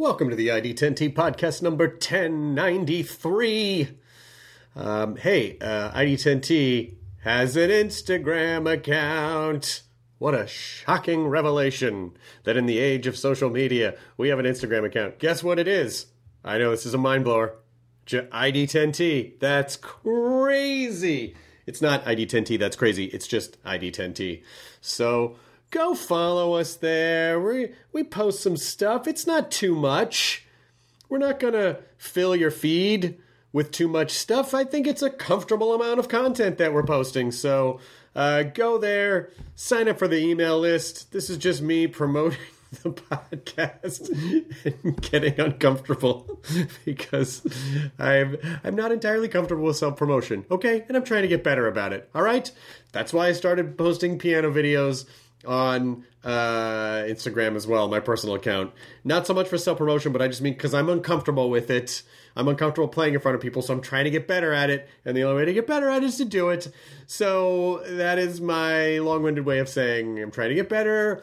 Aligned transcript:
Welcome 0.00 0.30
to 0.30 0.34
the 0.34 0.48
ID10T 0.48 1.12
podcast 1.12 1.60
number 1.60 1.86
1093. 1.86 3.88
Um, 4.74 5.16
hey, 5.16 5.58
uh, 5.60 5.90
ID10T 5.90 6.94
has 7.18 7.54
an 7.54 7.68
Instagram 7.68 8.72
account. 8.72 9.82
What 10.16 10.34
a 10.34 10.46
shocking 10.46 11.26
revelation 11.26 12.16
that 12.44 12.56
in 12.56 12.64
the 12.64 12.78
age 12.78 13.06
of 13.06 13.14
social 13.14 13.50
media, 13.50 13.94
we 14.16 14.30
have 14.30 14.38
an 14.38 14.46
Instagram 14.46 14.86
account. 14.86 15.18
Guess 15.18 15.44
what 15.44 15.58
it 15.58 15.68
is? 15.68 16.06
I 16.42 16.56
know 16.56 16.70
this 16.70 16.86
is 16.86 16.94
a 16.94 16.98
mind 16.98 17.24
blower. 17.24 17.56
J- 18.06 18.26
ID10T. 18.32 19.38
That's 19.38 19.76
crazy. 19.76 21.36
It's 21.66 21.82
not 21.82 22.06
ID10T, 22.06 22.58
that's 22.58 22.74
crazy. 22.74 23.04
It's 23.04 23.26
just 23.26 23.62
ID10T. 23.64 24.44
So 24.80 25.36
go 25.70 25.94
follow 25.94 26.54
us 26.54 26.74
there. 26.74 27.40
We, 27.40 27.72
we 27.92 28.04
post 28.04 28.42
some 28.42 28.56
stuff. 28.56 29.06
It's 29.06 29.26
not 29.26 29.50
too 29.50 29.74
much. 29.74 30.46
We're 31.08 31.18
not 31.18 31.40
going 31.40 31.54
to 31.54 31.78
fill 31.96 32.36
your 32.36 32.50
feed 32.50 33.18
with 33.52 33.72
too 33.72 33.88
much 33.88 34.12
stuff. 34.12 34.54
I 34.54 34.64
think 34.64 34.86
it's 34.86 35.02
a 35.02 35.10
comfortable 35.10 35.74
amount 35.74 35.98
of 35.98 36.08
content 36.08 36.58
that 36.58 36.72
we're 36.72 36.84
posting. 36.84 37.32
So 37.32 37.80
uh, 38.14 38.44
go 38.44 38.78
there, 38.78 39.30
sign 39.54 39.88
up 39.88 39.98
for 39.98 40.08
the 40.08 40.18
email 40.18 40.58
list. 40.58 41.12
This 41.12 41.30
is 41.30 41.38
just 41.38 41.62
me 41.62 41.86
promoting 41.86 42.38
the 42.82 42.90
podcast 42.90 44.08
and 44.64 45.02
getting 45.02 45.40
uncomfortable 45.40 46.40
because 46.84 47.44
I'm 47.98 48.36
I'm 48.62 48.76
not 48.76 48.92
entirely 48.92 49.28
comfortable 49.28 49.64
with 49.64 49.76
self 49.76 49.96
promotion. 49.96 50.44
Okay, 50.50 50.84
and 50.86 50.96
I'm 50.96 51.04
trying 51.04 51.22
to 51.22 51.28
get 51.28 51.42
better 51.42 51.66
about 51.66 51.92
it. 51.92 52.08
All 52.14 52.22
right, 52.22 52.50
that's 52.92 53.12
why 53.12 53.28
I 53.28 53.32
started 53.32 53.76
posting 53.76 54.18
piano 54.18 54.52
videos 54.52 55.06
on 55.46 56.04
uh, 56.22 57.02
Instagram 57.06 57.56
as 57.56 57.66
well, 57.66 57.88
my 57.88 58.00
personal 58.00 58.34
account. 58.34 58.72
Not 59.04 59.26
so 59.26 59.34
much 59.34 59.48
for 59.48 59.58
self 59.58 59.78
promotion, 59.78 60.12
but 60.12 60.20
I 60.22 60.28
just 60.28 60.42
mean 60.42 60.54
because 60.54 60.74
I'm 60.74 60.88
uncomfortable 60.88 61.50
with 61.50 61.70
it. 61.70 62.02
I'm 62.36 62.46
uncomfortable 62.48 62.88
playing 62.88 63.14
in 63.14 63.20
front 63.20 63.34
of 63.34 63.40
people, 63.40 63.62
so 63.62 63.74
I'm 63.74 63.80
trying 63.80 64.04
to 64.04 64.10
get 64.10 64.28
better 64.28 64.52
at 64.52 64.70
it. 64.70 64.88
And 65.04 65.16
the 65.16 65.24
only 65.24 65.36
way 65.36 65.44
to 65.46 65.52
get 65.52 65.66
better 65.66 65.88
at 65.88 66.02
it 66.02 66.06
is 66.06 66.16
to 66.18 66.24
do 66.24 66.50
it. 66.50 66.68
So 67.06 67.82
that 67.86 68.18
is 68.18 68.40
my 68.40 68.98
long 68.98 69.22
winded 69.22 69.44
way 69.44 69.58
of 69.58 69.68
saying 69.68 70.20
I'm 70.20 70.30
trying 70.30 70.50
to 70.50 70.54
get 70.54 70.68
better 70.68 71.22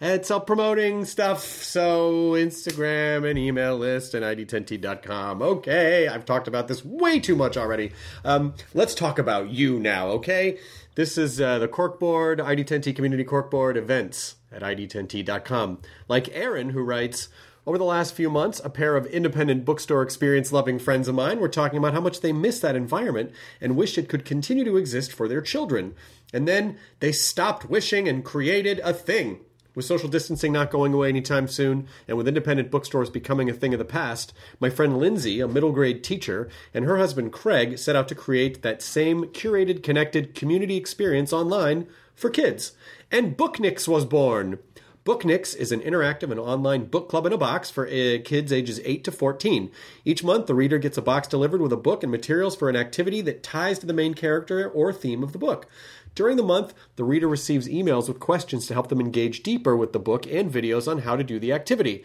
at 0.00 0.26
self 0.26 0.46
promoting 0.46 1.04
stuff. 1.04 1.44
So 1.44 2.32
Instagram 2.32 3.28
and 3.28 3.38
email 3.38 3.76
list 3.76 4.14
and 4.14 4.24
ID10T.com. 4.24 5.42
Okay, 5.42 6.08
I've 6.08 6.24
talked 6.24 6.48
about 6.48 6.68
this 6.68 6.84
way 6.84 7.18
too 7.20 7.36
much 7.36 7.56
already. 7.56 7.92
Um, 8.24 8.54
let's 8.74 8.94
talk 8.94 9.18
about 9.18 9.50
you 9.50 9.78
now, 9.78 10.08
okay? 10.08 10.58
This 10.96 11.18
is 11.18 11.40
uh, 11.40 11.58
the 11.58 11.66
Corkboard, 11.66 12.38
ID10T 12.38 12.94
Community 12.94 13.24
Corkboard 13.24 13.76
events 13.76 14.36
at 14.52 14.62
ID10T.com. 14.62 15.80
Like 16.06 16.28
Aaron, 16.32 16.70
who 16.70 16.82
writes, 16.82 17.28
over 17.66 17.78
the 17.78 17.84
last 17.84 18.14
few 18.14 18.30
months, 18.30 18.60
a 18.62 18.70
pair 18.70 18.94
of 18.94 19.06
independent 19.06 19.64
bookstore 19.64 20.02
experience 20.02 20.52
loving 20.52 20.78
friends 20.78 21.08
of 21.08 21.16
mine 21.16 21.40
were 21.40 21.48
talking 21.48 21.78
about 21.78 21.94
how 21.94 22.00
much 22.00 22.20
they 22.20 22.32
miss 22.32 22.60
that 22.60 22.76
environment 22.76 23.32
and 23.60 23.74
wish 23.74 23.98
it 23.98 24.08
could 24.08 24.24
continue 24.24 24.64
to 24.64 24.76
exist 24.76 25.12
for 25.12 25.26
their 25.26 25.40
children. 25.40 25.96
And 26.32 26.46
then 26.46 26.78
they 27.00 27.10
stopped 27.10 27.68
wishing 27.68 28.08
and 28.08 28.24
created 28.24 28.78
a 28.84 28.92
thing. 28.92 29.40
With 29.74 29.84
social 29.84 30.08
distancing 30.08 30.52
not 30.52 30.70
going 30.70 30.94
away 30.94 31.08
anytime 31.08 31.48
soon, 31.48 31.88
and 32.06 32.16
with 32.16 32.28
independent 32.28 32.70
bookstores 32.70 33.10
becoming 33.10 33.50
a 33.50 33.52
thing 33.52 33.74
of 33.74 33.78
the 33.78 33.84
past, 33.84 34.32
my 34.60 34.70
friend 34.70 34.98
Lindsay, 34.98 35.40
a 35.40 35.48
middle 35.48 35.72
grade 35.72 36.04
teacher, 36.04 36.48
and 36.72 36.84
her 36.84 36.96
husband 36.98 37.32
Craig 37.32 37.76
set 37.78 37.96
out 37.96 38.06
to 38.08 38.14
create 38.14 38.62
that 38.62 38.82
same 38.82 39.24
curated, 39.24 39.82
connected 39.82 40.34
community 40.34 40.76
experience 40.76 41.32
online 41.32 41.88
for 42.14 42.30
kids. 42.30 42.72
And 43.10 43.36
Booknicks 43.36 43.88
was 43.88 44.04
born. 44.04 44.60
Booknicks 45.04 45.54
is 45.54 45.70
an 45.70 45.80
interactive 45.80 46.30
and 46.30 46.40
online 46.40 46.86
book 46.86 47.10
club 47.10 47.26
in 47.26 47.32
a 47.34 47.36
box 47.36 47.68
for 47.68 47.86
uh, 47.86 48.18
kids 48.24 48.50
ages 48.50 48.80
8 48.84 49.04
to 49.04 49.12
14. 49.12 49.70
Each 50.02 50.24
month, 50.24 50.46
the 50.46 50.54
reader 50.54 50.78
gets 50.78 50.96
a 50.96 51.02
box 51.02 51.28
delivered 51.28 51.60
with 51.60 51.74
a 51.74 51.76
book 51.76 52.02
and 52.02 52.10
materials 52.10 52.56
for 52.56 52.70
an 52.70 52.76
activity 52.76 53.20
that 53.20 53.42
ties 53.42 53.78
to 53.80 53.86
the 53.86 53.92
main 53.92 54.14
character 54.14 54.66
or 54.66 54.94
theme 54.94 55.22
of 55.22 55.32
the 55.32 55.38
book. 55.38 55.66
During 56.14 56.36
the 56.36 56.42
month, 56.42 56.74
the 56.96 57.04
reader 57.04 57.28
receives 57.28 57.68
emails 57.68 58.08
with 58.08 58.20
questions 58.20 58.66
to 58.66 58.74
help 58.74 58.88
them 58.88 59.00
engage 59.00 59.42
deeper 59.42 59.76
with 59.76 59.92
the 59.92 59.98
book 59.98 60.26
and 60.26 60.52
videos 60.52 60.90
on 60.90 61.00
how 61.00 61.16
to 61.16 61.24
do 61.24 61.38
the 61.38 61.52
activity. 61.52 62.04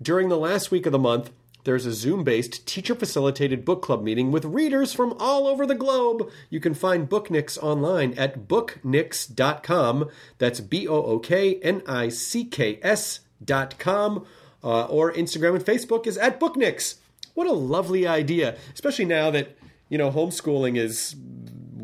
During 0.00 0.28
the 0.28 0.38
last 0.38 0.70
week 0.70 0.86
of 0.86 0.92
the 0.92 0.98
month, 0.98 1.30
there's 1.64 1.86
a 1.86 1.92
Zoom 1.92 2.24
based 2.24 2.66
teacher 2.66 2.94
facilitated 2.94 3.64
book 3.64 3.82
club 3.82 4.02
meeting 4.02 4.30
with 4.30 4.44
readers 4.44 4.92
from 4.92 5.14
all 5.18 5.46
over 5.46 5.66
the 5.66 5.74
globe. 5.74 6.30
You 6.48 6.60
can 6.60 6.72
find 6.72 7.08
Booknicks 7.08 7.58
online 7.58 8.14
at 8.16 8.48
booknicks.com. 8.48 10.08
That's 10.38 10.60
B 10.60 10.86
O 10.88 10.94
O 10.94 11.18
K 11.18 11.56
N 11.56 11.82
I 11.86 12.08
C 12.08 12.44
K 12.44 12.78
S.com. 12.82 14.24
Uh, 14.64 14.86
or 14.86 15.12
Instagram 15.12 15.56
and 15.56 15.64
Facebook 15.64 16.06
is 16.06 16.16
at 16.16 16.40
Booknicks. 16.40 16.96
What 17.34 17.46
a 17.46 17.52
lovely 17.52 18.06
idea, 18.06 18.56
especially 18.74 19.04
now 19.04 19.30
that, 19.30 19.56
you 19.88 19.98
know, 19.98 20.10
homeschooling 20.10 20.76
is 20.76 21.14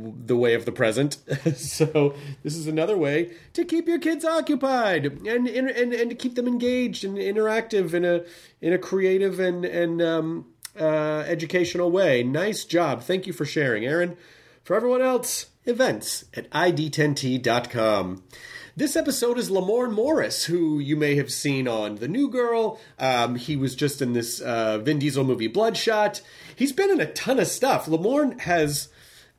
the 0.04 0.37
way 0.37 0.54
of 0.54 0.65
the 0.65 0.72
present. 0.72 1.19
so 1.56 2.15
this 2.42 2.56
is 2.56 2.66
another 2.66 2.97
way 2.97 3.32
to 3.53 3.65
keep 3.65 3.87
your 3.87 3.98
kids 3.98 4.25
occupied 4.25 5.06
and 5.06 5.48
and 5.48 5.69
and 5.70 6.10
to 6.10 6.16
keep 6.16 6.34
them 6.34 6.47
engaged 6.47 7.04
and 7.04 7.16
interactive 7.16 7.94
in 7.94 8.04
a 8.04 8.25
in 8.60 8.72
a 8.72 8.78
creative 8.78 9.41
and 9.41 9.65
and 9.65 10.03
um, 10.03 10.47
uh, 10.78 11.25
educational 11.26 11.91
way. 11.91 12.22
Nice 12.22 12.65
job. 12.65 13.03
Thank 13.03 13.26
you 13.26 13.32
for 13.32 13.44
sharing, 13.44 13.84
Aaron. 13.84 14.16
For 14.62 14.75
everyone 14.75 15.03
else, 15.03 15.47
events 15.66 16.25
at 16.34 16.50
id10t.com. 16.50 18.22
This 18.76 18.97
episode 18.97 19.38
is 19.38 19.50
Lamorne 19.50 19.92
Morris, 19.92 20.47
who 20.47 20.81
you 20.81 20.97
may 20.97 21.15
have 21.15 21.31
seen 21.31 21.69
on 21.69 21.97
The 21.97 22.09
New 22.09 22.28
Girl. 22.28 22.81
Um, 22.98 23.36
he 23.36 23.54
was 23.54 23.76
just 23.76 24.03
in 24.03 24.15
this 24.15 24.41
uh, 24.41 24.78
Vin 24.78 24.98
Diesel 24.98 25.22
movie 25.22 25.47
Bloodshot. 25.47 26.21
He's 26.56 26.72
been 26.72 26.91
in 26.91 27.00
a 27.00 27.12
ton 27.12 27.38
of 27.38 27.47
stuff. 27.47 27.86
Lamorne 27.86 28.41
has 28.41 28.88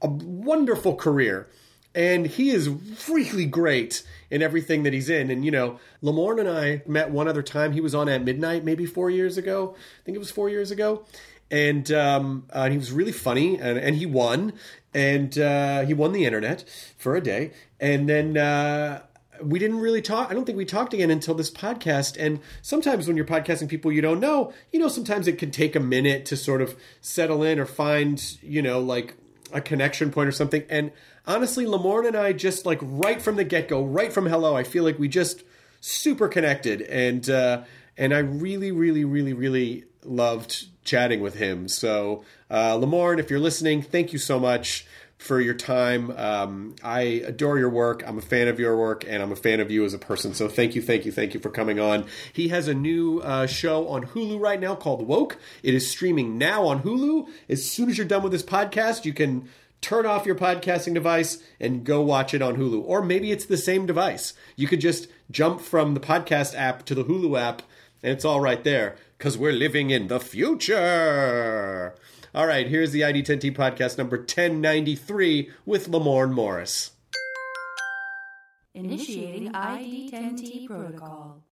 a 0.05 0.07
wonderful 0.07 0.95
career, 0.95 1.47
and 1.93 2.27
he 2.27 2.49
is 2.51 2.69
really 3.09 3.45
great 3.45 4.03
in 4.29 4.41
everything 4.41 4.83
that 4.83 4.93
he's 4.93 5.09
in. 5.09 5.31
And 5.31 5.43
you 5.43 5.51
know, 5.51 5.79
Lamorne 6.03 6.39
and 6.39 6.49
I 6.49 6.81
met 6.85 7.11
one 7.11 7.27
other 7.27 7.43
time. 7.43 7.73
He 7.73 7.81
was 7.81 7.95
on 7.95 8.07
at 8.09 8.23
midnight, 8.23 8.63
maybe 8.63 8.85
four 8.85 9.09
years 9.09 9.37
ago. 9.37 9.75
I 9.75 10.01
think 10.03 10.15
it 10.15 10.19
was 10.19 10.31
four 10.31 10.49
years 10.49 10.71
ago. 10.71 11.05
And, 11.51 11.91
um, 11.91 12.47
uh, 12.51 12.69
he 12.69 12.77
was 12.77 12.91
really 12.91 13.11
funny, 13.11 13.59
and, 13.59 13.77
and 13.77 13.95
he 13.95 14.07
won, 14.07 14.53
and 14.95 15.37
uh, 15.37 15.81
he 15.85 15.93
won 15.93 16.11
the 16.11 16.25
internet 16.25 16.65
for 16.97 17.15
a 17.15 17.21
day. 17.21 17.51
And 17.79 18.09
then 18.09 18.35
uh, 18.35 19.03
we 19.41 19.59
didn't 19.59 19.79
really 19.79 20.01
talk. 20.01 20.31
I 20.31 20.33
don't 20.33 20.45
think 20.45 20.57
we 20.57 20.65
talked 20.65 20.93
again 20.93 21.11
until 21.11 21.35
this 21.35 21.51
podcast. 21.51 22.17
And 22.19 22.39
sometimes 22.61 23.07
when 23.07 23.15
you're 23.15 23.25
podcasting 23.25 23.69
people 23.69 23.91
you 23.91 24.01
don't 24.01 24.19
know, 24.19 24.53
you 24.71 24.79
know, 24.79 24.87
sometimes 24.87 25.27
it 25.27 25.37
can 25.37 25.51
take 25.51 25.75
a 25.75 25.79
minute 25.79 26.25
to 26.27 26.37
sort 26.37 26.61
of 26.61 26.75
settle 27.01 27.43
in 27.43 27.59
or 27.59 27.65
find, 27.65 28.37
you 28.41 28.61
know, 28.61 28.79
like 28.79 29.15
a 29.55 29.61
connection 29.61 30.11
point 30.11 30.27
or 30.27 30.31
something. 30.31 30.63
And 30.69 30.91
honestly, 31.25 31.65
Lamorne 31.65 32.07
and 32.07 32.15
I 32.15 32.33
just 32.33 32.65
like 32.65 32.79
right 32.81 33.21
from 33.21 33.37
the 33.37 33.43
get 33.43 33.69
go, 33.69 33.83
right 33.83 34.11
from 34.11 34.27
hello, 34.27 34.55
I 34.55 34.63
feel 34.63 34.83
like 34.83 34.99
we 34.99 35.07
just 35.07 35.43
super 35.81 36.27
connected, 36.27 36.81
and 36.81 37.27
uh, 37.29 37.63
and 37.97 38.13
I 38.13 38.19
really, 38.19 38.71
really, 38.71 39.05
really, 39.05 39.33
really 39.33 39.85
loved 40.03 40.67
chatting 40.83 41.21
with 41.21 41.35
him. 41.35 41.67
So, 41.67 42.23
uh, 42.49 42.77
Lamorne, 42.77 43.19
if 43.19 43.29
you're 43.29 43.39
listening, 43.39 43.81
thank 43.81 44.13
you 44.13 44.19
so 44.19 44.39
much 44.39 44.85
for 45.17 45.39
your 45.39 45.53
time. 45.53 46.11
Um, 46.11 46.75
I 46.83 47.01
adore 47.01 47.57
your 47.57 47.69
work. 47.69 48.03
I'm 48.05 48.17
a 48.17 48.21
fan 48.21 48.47
of 48.47 48.59
your 48.59 48.77
work, 48.77 49.05
and 49.07 49.23
I'm 49.23 49.31
a 49.31 49.35
fan 49.35 49.59
of 49.59 49.71
you 49.71 49.85
as 49.85 49.93
a 49.93 49.97
person. 49.97 50.33
So 50.33 50.47
thank 50.47 50.75
you, 50.75 50.81
thank 50.81 51.05
you, 51.05 51.11
thank 51.11 51.33
you 51.33 51.39
for 51.39 51.49
coming 51.49 51.79
on. 51.79 52.05
He 52.33 52.49
has 52.49 52.67
a 52.67 52.73
new 52.73 53.19
uh, 53.19 53.47
show 53.47 53.87
on 53.87 54.07
Hulu 54.07 54.39
right 54.39 54.59
now 54.59 54.75
called 54.75 55.07
Woke. 55.07 55.37
It 55.63 55.73
is 55.73 55.89
streaming 55.89 56.37
now 56.37 56.65
on 56.67 56.83
Hulu. 56.83 57.27
As 57.49 57.69
soon 57.69 57.89
as 57.89 57.97
you're 57.97 58.07
done 58.07 58.23
with 58.23 58.31
this 58.31 58.43
podcast, 58.43 59.05
you 59.05 59.13
can 59.13 59.49
turn 59.81 60.05
off 60.05 60.25
your 60.25 60.35
podcasting 60.35 60.93
device 60.93 61.41
and 61.59 61.83
go 61.83 62.01
watch 62.01 62.33
it 62.33 62.41
on 62.41 62.57
Hulu. 62.57 62.83
Or 62.85 63.03
maybe 63.03 63.31
it's 63.31 63.45
the 63.45 63.57
same 63.57 63.85
device. 63.85 64.33
You 64.55 64.67
could 64.67 64.81
just 64.81 65.07
jump 65.31 65.61
from 65.61 65.93
the 65.93 65.99
podcast 65.99 66.55
app 66.55 66.85
to 66.85 66.95
the 66.95 67.05
Hulu 67.05 67.39
app, 67.39 67.61
and 68.03 68.11
it's 68.11 68.25
all 68.25 68.41
right 68.41 68.63
there 68.63 68.95
because 69.17 69.37
we're 69.37 69.53
living 69.53 69.91
in 69.91 70.07
the 70.07 70.19
future. 70.19 71.95
All 72.35 72.47
right, 72.47 72.67
here's 72.67 72.91
the 72.91 72.99
ID10T 72.99 73.55
podcast 73.55 73.97
number 73.97 74.17
1093 74.17 75.51
with 75.65 75.87
Lamorne 75.87 76.33
Morris. 76.33 76.91
Initiating 78.73 79.53
ID10T 79.53 80.67
protocol. 80.67 81.45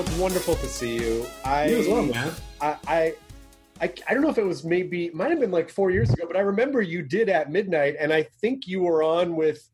It's 0.00 0.16
wonderful 0.16 0.54
to 0.54 0.66
see 0.66 0.96
you. 0.96 1.26
I, 1.44 1.66
You 1.68 1.78
as 1.80 1.88
well, 1.88 2.02
man. 2.04 2.32
I, 2.60 2.76
I, 2.86 3.14
I, 3.82 3.92
I 4.08 4.14
don't 4.14 4.22
know 4.22 4.30
if 4.30 4.38
it 4.38 4.46
was 4.46 4.64
maybe, 4.64 5.06
it 5.06 5.14
might 5.14 5.30
have 5.30 5.40
been 5.40 5.50
like 5.50 5.68
four 5.68 5.90
years 5.90 6.10
ago, 6.10 6.24
but 6.26 6.36
I 6.36 6.40
remember 6.40 6.80
you 6.80 7.02
did 7.02 7.28
at 7.28 7.50
midnight, 7.52 7.96
and 8.00 8.12
I 8.12 8.22
think 8.22 8.66
you 8.66 8.80
were 8.80 9.02
on 9.02 9.36
with 9.36 9.68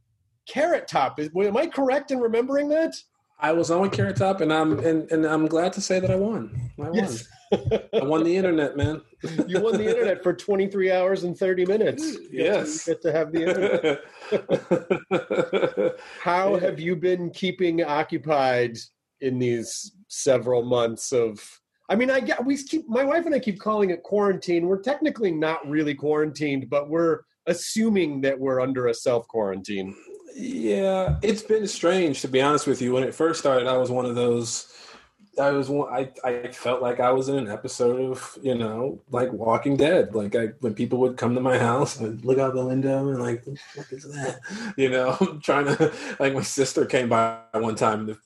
Carrot 0.49 0.89
Top. 0.89 1.21
Is, 1.21 1.31
am 1.37 1.57
I 1.57 1.67
correct 1.67 2.11
in 2.11 2.19
remembering 2.19 2.69
that? 2.71 2.95
I 3.39 3.53
was 3.53 3.71
on 3.71 3.83
with 3.83 3.93
Carrot 3.93 4.17
Top, 4.17 4.41
and 4.41 4.53
I'm 4.53 4.79
and, 4.81 5.11
and 5.13 5.27
I'm 5.27 5.47
glad 5.47 5.73
to 5.75 5.81
say 5.81 6.01
that 6.01 6.11
I 6.11 6.17
won. 6.17 6.59
I 6.79 6.83
won. 6.89 6.95
Yes. 6.95 7.29
I 7.53 8.03
won 8.03 8.25
the 8.25 8.35
internet, 8.37 8.77
man. 8.77 9.03
you 9.47 9.61
won 9.61 9.77
the 9.77 9.89
internet 9.89 10.23
for 10.23 10.33
23 10.33 10.91
hours 10.91 11.23
and 11.25 11.37
30 11.37 11.67
minutes. 11.67 12.03
You 12.03 12.29
Yes. 12.33 12.87
get 12.87 13.03
to 13.03 13.13
have 13.13 13.33
the 13.33 14.01
internet. 14.41 15.97
How 16.21 16.57
have 16.57 16.81
you 16.81 16.97
been 16.97 17.31
keeping 17.31 17.85
occupied 17.85 18.79
in 19.21 19.39
these 19.39 19.93
several 20.09 20.63
months 20.65 21.13
of? 21.13 21.43
I 21.89 21.95
mean, 21.95 22.11
I 22.11 22.21
get 22.21 22.45
we 22.45 22.57
keep 22.57 22.89
my 22.89 23.05
wife 23.05 23.27
and 23.27 23.35
I 23.35 23.39
keep 23.39 23.61
calling 23.61 23.91
it 23.91 24.03
quarantine. 24.03 24.67
We're 24.67 24.83
technically 24.83 25.31
not 25.31 25.67
really 25.69 25.95
quarantined, 25.95 26.69
but 26.69 26.89
we're 26.89 27.21
assuming 27.47 28.21
that 28.23 28.39
we're 28.39 28.61
under 28.61 28.89
a 28.89 28.95
self 28.95 29.27
quarantine. 29.29 29.95
yeah, 30.35 31.19
it's 31.23 31.43
been 31.43 31.67
strange 31.67 32.21
to 32.23 32.29
be 32.29 32.43
honest 32.43 32.67
with 32.67 32.83
you. 32.83 32.93
When 32.93 33.05
it 33.05 33.15
first 33.15 33.41
started, 33.41 33.67
I 33.69 33.77
was 33.77 33.91
one 33.91 34.05
of 34.05 34.15
those. 34.15 34.73
I 35.39 35.51
was 35.51 35.69
one. 35.69 35.93
I 35.93 36.11
I 36.25 36.49
felt 36.49 36.81
like 36.83 36.99
I 36.99 37.11
was 37.13 37.29
in 37.29 37.37
an 37.37 37.49
episode 37.49 38.01
of 38.11 38.39
you 38.43 38.55
know 38.55 39.01
like 39.11 39.33
Walking 39.33 39.77
Dead. 39.77 40.15
Like 40.15 40.35
I 40.35 40.49
when 40.61 40.75
people 40.75 40.99
would 41.01 41.17
come 41.17 41.35
to 41.35 41.41
my 41.41 41.59
house 41.59 42.01
and 42.01 42.25
look 42.25 42.39
out 42.39 42.55
the 42.55 42.65
window 42.67 43.11
and 43.11 43.21
like 43.23 43.45
what 43.47 43.87
is 43.93 44.05
that? 44.05 44.41
You 44.77 44.91
know, 44.91 45.17
I'm 45.21 45.41
trying 45.41 45.67
to 45.67 45.93
like 46.19 46.35
my 46.35 46.43
sister 46.43 46.85
came 46.87 47.09
by 47.09 47.39
one 47.53 47.77
time. 47.77 48.07
The, 48.07 48.19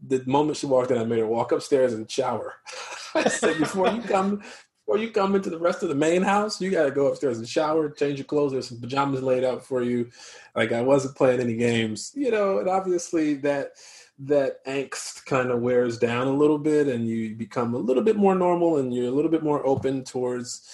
the 0.00 0.22
moment 0.26 0.56
she 0.56 0.66
walked 0.66 0.90
in, 0.90 0.98
I 0.98 1.04
made 1.04 1.18
her 1.18 1.26
walk 1.26 1.52
upstairs 1.52 1.92
and 1.92 2.10
shower. 2.10 2.54
I 3.14 3.28
said 3.28 3.58
before 3.58 3.88
you 3.88 4.02
come. 4.02 4.42
Before 4.86 4.98
you 4.98 5.12
come 5.12 5.34
into 5.34 5.48
the 5.48 5.58
rest 5.58 5.82
of 5.82 5.88
the 5.88 5.94
main 5.94 6.20
house, 6.20 6.60
you 6.60 6.70
got 6.70 6.84
to 6.84 6.90
go 6.90 7.06
upstairs 7.06 7.38
and 7.38 7.48
shower, 7.48 7.88
change 7.88 8.18
your 8.18 8.26
clothes. 8.26 8.52
There's 8.52 8.68
some 8.68 8.82
pajamas 8.82 9.22
laid 9.22 9.42
out 9.42 9.64
for 9.64 9.82
you. 9.82 10.10
Like 10.54 10.72
I 10.72 10.82
wasn't 10.82 11.16
playing 11.16 11.40
any 11.40 11.56
games, 11.56 12.12
you 12.14 12.30
know. 12.30 12.58
And 12.58 12.68
obviously 12.68 13.32
that 13.36 13.70
that 14.18 14.64
angst 14.66 15.24
kind 15.24 15.50
of 15.50 15.60
wears 15.60 15.98
down 15.98 16.26
a 16.26 16.32
little 16.32 16.58
bit 16.58 16.86
and 16.86 17.08
you 17.08 17.34
become 17.34 17.74
a 17.74 17.78
little 17.78 18.02
bit 18.02 18.16
more 18.16 18.34
normal 18.34 18.78
and 18.78 18.94
you're 18.94 19.08
a 19.08 19.10
little 19.10 19.30
bit 19.30 19.42
more 19.42 19.66
open 19.66 20.04
towards 20.04 20.68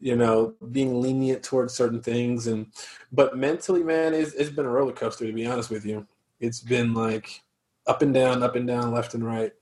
you 0.00 0.16
know 0.16 0.54
being 0.72 1.00
lenient 1.00 1.42
towards 1.42 1.74
certain 1.74 2.00
things 2.00 2.46
and 2.46 2.66
but 3.12 3.36
mentally 3.36 3.82
man 3.82 4.14
it's, 4.14 4.32
it's 4.32 4.50
been 4.50 4.64
a 4.64 4.70
roller 4.70 4.92
coaster 4.92 5.26
to 5.26 5.32
be 5.32 5.46
honest 5.46 5.70
with 5.70 5.84
you 5.84 6.06
it's 6.40 6.60
been 6.60 6.94
like 6.94 7.42
up 7.86 8.02
and 8.02 8.12
down 8.12 8.42
up 8.42 8.56
and 8.56 8.66
down 8.66 8.92
left 8.92 9.14
and 9.14 9.24
right 9.24 9.52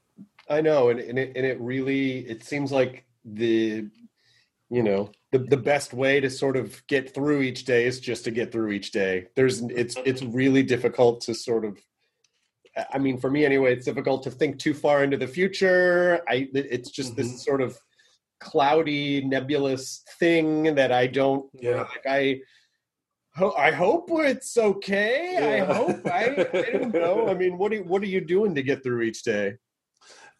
I 0.48 0.60
know, 0.60 0.90
and, 0.90 1.00
and 1.00 1.18
it 1.18 1.32
and 1.36 1.46
it 1.46 1.60
really 1.60 2.18
it 2.18 2.44
seems 2.44 2.70
like 2.70 3.04
the 3.24 3.86
you 4.70 4.82
know 4.82 5.10
the 5.32 5.38
the 5.38 5.56
best 5.56 5.94
way 5.94 6.20
to 6.20 6.28
sort 6.30 6.56
of 6.56 6.86
get 6.86 7.14
through 7.14 7.42
each 7.42 7.64
day 7.64 7.86
is 7.86 8.00
just 8.00 8.24
to 8.24 8.30
get 8.30 8.52
through 8.52 8.72
each 8.72 8.92
day. 8.92 9.28
There's 9.36 9.62
it's 9.62 9.96
it's 10.04 10.22
really 10.22 10.62
difficult 10.62 11.22
to 11.22 11.34
sort 11.34 11.64
of 11.64 11.78
I 12.92 12.98
mean 12.98 13.18
for 13.18 13.30
me 13.30 13.44
anyway, 13.44 13.72
it's 13.72 13.86
difficult 13.86 14.22
to 14.24 14.30
think 14.30 14.58
too 14.58 14.74
far 14.74 15.02
into 15.02 15.16
the 15.16 15.28
future. 15.28 16.22
I 16.28 16.48
it's 16.52 16.90
just 16.90 17.16
this 17.16 17.28
mm-hmm. 17.28 17.36
sort 17.38 17.62
of 17.62 17.78
cloudy 18.40 19.24
nebulous 19.24 20.02
thing 20.18 20.74
that 20.74 20.92
I 20.92 21.06
don't 21.06 21.48
Yeah. 21.54 21.82
like 21.82 22.06
I 22.06 22.40
I 23.36 23.72
hope 23.72 24.08
it's 24.12 24.56
okay. 24.56 25.60
I 25.60 25.64
hope 25.64 26.06
I, 26.06 26.46
I 26.52 26.70
don't 26.78 26.94
know. 26.94 27.28
I 27.28 27.34
mean, 27.38 27.58
what 27.58 27.72
are 27.72 27.76
you, 27.76 27.84
what 27.84 28.02
are 28.02 28.06
you 28.06 28.20
doing 28.20 28.54
to 28.54 28.62
get 28.62 28.82
through 28.82 29.02
each 29.02 29.24
day? 29.24 29.54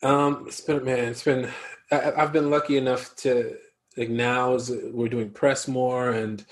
Um, 0.03 0.45
it's 0.47 0.61
been 0.61 0.85
man, 0.85 1.09
it's 1.09 1.25
been. 1.25 1.49
I, 1.91 2.13
I've 2.17 2.33
been 2.33 2.51
lucky 2.51 2.77
enough 2.77 3.17
to 3.17 3.57
like 3.97 4.11
now 4.11 4.55
is 4.55 4.71
we're 4.93 5.09
doing 5.09 5.31
press 5.31 5.67
more, 5.67 6.11
and 6.11 6.45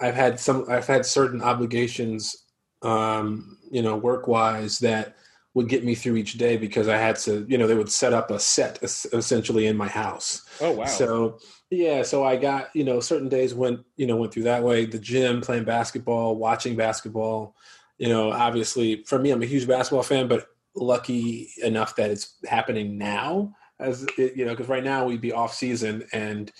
I've 0.00 0.14
had 0.14 0.38
some. 0.38 0.66
I've 0.68 0.86
had 0.86 1.04
certain 1.04 1.42
obligations, 1.42 2.36
um, 2.82 3.58
you 3.70 3.82
know, 3.82 3.96
work 3.96 4.28
wise 4.28 4.78
that 4.80 5.16
would 5.54 5.68
get 5.68 5.84
me 5.84 5.94
through 5.94 6.16
each 6.16 6.34
day 6.34 6.56
because 6.56 6.88
I 6.88 6.96
had 6.96 7.16
to, 7.16 7.44
you 7.48 7.58
know, 7.58 7.66
they 7.66 7.74
would 7.74 7.90
set 7.90 8.12
up 8.12 8.30
a 8.30 8.38
set 8.38 8.78
essentially 8.82 9.66
in 9.66 9.76
my 9.76 9.88
house. 9.88 10.42
Oh 10.60 10.72
wow. 10.72 10.84
So 10.84 11.38
yeah, 11.70 12.02
so 12.02 12.24
I 12.24 12.36
got 12.36 12.74
you 12.74 12.84
know 12.84 13.00
certain 13.00 13.28
days 13.28 13.54
went 13.54 13.80
you 13.96 14.06
know 14.06 14.16
went 14.16 14.32
through 14.32 14.44
that 14.44 14.62
way. 14.62 14.86
The 14.86 14.98
gym, 14.98 15.40
playing 15.40 15.64
basketball, 15.64 16.36
watching 16.36 16.76
basketball. 16.76 17.56
You 17.98 18.08
know, 18.08 18.30
obviously 18.30 19.02
for 19.04 19.18
me, 19.18 19.30
I'm 19.30 19.42
a 19.42 19.46
huge 19.46 19.66
basketball 19.66 20.02
fan, 20.02 20.28
but 20.28 20.46
lucky 20.74 21.50
enough 21.62 21.96
that 21.96 22.10
it's 22.10 22.36
happening 22.46 22.96
now. 22.96 23.54
As 23.80 24.06
it, 24.18 24.36
you 24.36 24.44
know, 24.44 24.50
because 24.50 24.68
right 24.68 24.84
now 24.84 25.06
we'd 25.06 25.20
be 25.20 25.32
off 25.32 25.54
season 25.54 26.04
and 26.12 26.52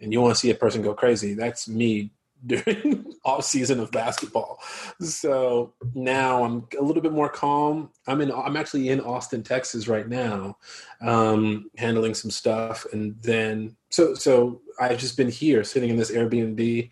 and 0.00 0.12
you 0.12 0.20
want 0.20 0.34
to 0.34 0.40
see 0.40 0.50
a 0.50 0.54
person 0.54 0.82
go 0.82 0.94
crazy. 0.94 1.34
That's 1.34 1.68
me 1.68 2.12
during 2.46 3.12
off 3.24 3.44
season 3.44 3.80
of 3.80 3.90
basketball. 3.90 4.60
So 5.00 5.72
now 5.94 6.44
I'm 6.44 6.66
a 6.78 6.82
little 6.82 7.02
bit 7.02 7.12
more 7.12 7.28
calm. 7.28 7.90
I'm 8.06 8.20
in. 8.20 8.32
I'm 8.32 8.56
actually 8.56 8.88
in 8.88 9.00
Austin, 9.00 9.42
Texas 9.42 9.88
right 9.88 10.08
now, 10.08 10.56
um, 11.00 11.70
handling 11.76 12.14
some 12.14 12.30
stuff, 12.30 12.86
and 12.92 13.20
then 13.22 13.76
so 13.90 14.14
so 14.14 14.60
I've 14.80 14.98
just 14.98 15.16
been 15.16 15.30
here 15.30 15.64
sitting 15.64 15.90
in 15.90 15.96
this 15.96 16.10
Airbnb. 16.10 16.90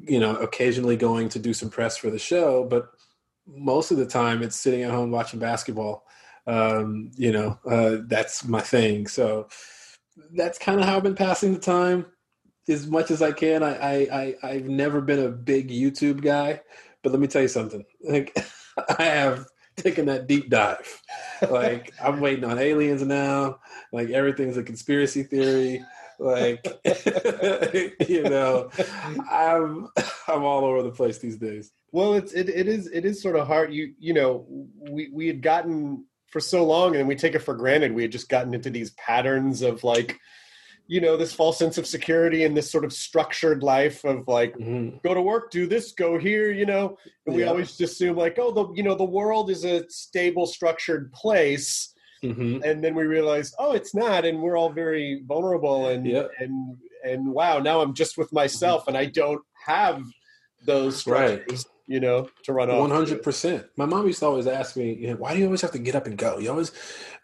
You 0.00 0.20
know, 0.20 0.36
occasionally 0.36 0.96
going 0.96 1.28
to 1.30 1.38
do 1.38 1.52
some 1.52 1.68
press 1.68 1.98
for 1.98 2.08
the 2.08 2.18
show, 2.18 2.64
but 2.64 2.88
most 3.46 3.90
of 3.90 3.98
the 3.98 4.06
time 4.06 4.42
it's 4.42 4.56
sitting 4.56 4.82
at 4.82 4.90
home 4.90 5.10
watching 5.10 5.38
basketball. 5.38 6.06
Um, 6.46 7.10
you 7.14 7.30
know, 7.30 7.58
uh, 7.68 7.98
that's 8.06 8.44
my 8.44 8.60
thing. 8.60 9.06
So 9.06 9.48
that's 10.34 10.58
kind 10.58 10.80
of 10.80 10.86
how 10.86 10.96
I've 10.96 11.02
been 11.02 11.14
passing 11.14 11.52
the 11.52 11.60
time 11.60 12.06
as 12.68 12.86
much 12.86 13.10
as 13.10 13.22
I 13.22 13.32
can. 13.32 13.62
I, 13.62 13.76
I, 13.76 13.94
I 14.12 14.36
I've 14.42 14.68
never 14.68 15.00
been 15.00 15.20
a 15.20 15.28
big 15.28 15.70
YouTube 15.70 16.22
guy, 16.22 16.60
but 17.02 17.12
let 17.12 17.20
me 17.20 17.26
tell 17.26 17.42
you 17.42 17.48
something. 17.48 17.84
Like 18.04 18.36
I 18.98 19.04
have 19.04 19.46
taken 19.76 20.06
that 20.06 20.26
deep 20.26 20.48
dive. 20.48 21.02
Like 21.50 21.92
I'm 22.02 22.20
waiting 22.20 22.44
on 22.44 22.58
aliens 22.58 23.02
now. 23.02 23.58
Like 23.92 24.08
everything's 24.08 24.56
a 24.56 24.62
conspiracy 24.62 25.22
theory. 25.22 25.84
Like 26.18 26.66
you 28.08 28.22
know, 28.22 28.70
I'm 29.30 29.88
I'm 30.26 30.44
all 30.44 30.64
over 30.64 30.82
the 30.82 30.90
place 30.90 31.18
these 31.18 31.36
days. 31.36 31.72
Well, 31.90 32.14
it's 32.14 32.32
it, 32.32 32.48
it 32.48 32.66
is 32.66 32.86
it 32.86 33.04
is 33.04 33.20
sort 33.20 33.36
of 33.36 33.46
hard. 33.46 33.74
You 33.74 33.92
you 33.98 34.14
know 34.14 34.46
we 34.90 35.10
we 35.12 35.26
had 35.26 35.42
gotten 35.42 36.06
for 36.32 36.40
so 36.40 36.64
long, 36.64 36.96
and 36.96 37.06
we 37.06 37.14
take 37.14 37.34
it 37.34 37.40
for 37.40 37.54
granted. 37.54 37.92
We 37.92 38.02
had 38.02 38.10
just 38.10 38.30
gotten 38.30 38.54
into 38.54 38.70
these 38.70 38.90
patterns 38.92 39.60
of 39.60 39.84
like, 39.84 40.18
you 40.88 41.00
know, 41.00 41.16
this 41.16 41.32
false 41.32 41.58
sense 41.58 41.78
of 41.78 41.86
security 41.86 42.44
and 42.44 42.56
this 42.56 42.70
sort 42.70 42.84
of 42.84 42.92
structured 42.92 43.62
life 43.62 44.04
of 44.04 44.26
like 44.28 44.54
Mhm. 44.58 45.02
go 45.02 45.14
to 45.14 45.22
work, 45.22 45.50
do 45.50 45.66
this, 45.66 45.92
go 45.92 46.18
here. 46.18 46.50
You 46.50 46.66
know, 46.66 46.98
and 47.26 47.34
we 47.36 47.42
Yeah. 47.42 47.48
always 47.48 47.76
just 47.76 47.94
assume 47.94 48.16
like, 48.16 48.38
oh, 48.38 48.50
the 48.50 48.72
you 48.74 48.82
know 48.82 48.94
the 48.94 49.04
world 49.04 49.50
is 49.50 49.64
a 49.64 49.88
stable, 49.88 50.46
structured 50.46 51.12
place. 51.12 51.88
Mhm. 52.24 52.62
and 52.64 52.84
then 52.84 52.94
we 52.94 53.02
realize 53.02 53.52
oh 53.58 53.72
it's 53.72 53.96
not 53.96 54.24
and 54.24 54.40
we're 54.40 54.56
all 54.56 54.70
very 54.70 55.24
vulnerable 55.26 55.88
and 55.88 56.06
Yep. 56.06 56.30
and 56.38 56.76
and 57.04 57.26
wow 57.26 57.58
now 57.58 57.80
i'm 57.80 57.94
just 57.94 58.16
with 58.16 58.32
myself 58.32 58.86
and 58.86 58.96
i 58.96 59.06
don't 59.06 59.42
have 59.66 60.04
those 60.64 60.98
structures, 60.98 61.66
you 61.88 61.98
know, 61.98 62.28
to 62.44 62.52
run 62.52 62.70
off. 62.70 62.78
One 62.78 62.90
hundred 62.92 63.24
percent. 63.24 63.66
My 63.76 63.86
mom 63.86 64.06
used 64.06 64.20
to 64.20 64.26
always 64.26 64.46
ask 64.46 64.76
me, 64.76 64.92
you 64.94 65.08
know, 65.08 65.16
"Why 65.16 65.32
do 65.34 65.40
you 65.40 65.46
always 65.46 65.62
have 65.62 65.72
to 65.72 65.80
get 65.80 65.96
up 65.96 66.06
and 66.06 66.16
go?" 66.16 66.38
You 66.38 66.50
always, 66.50 66.70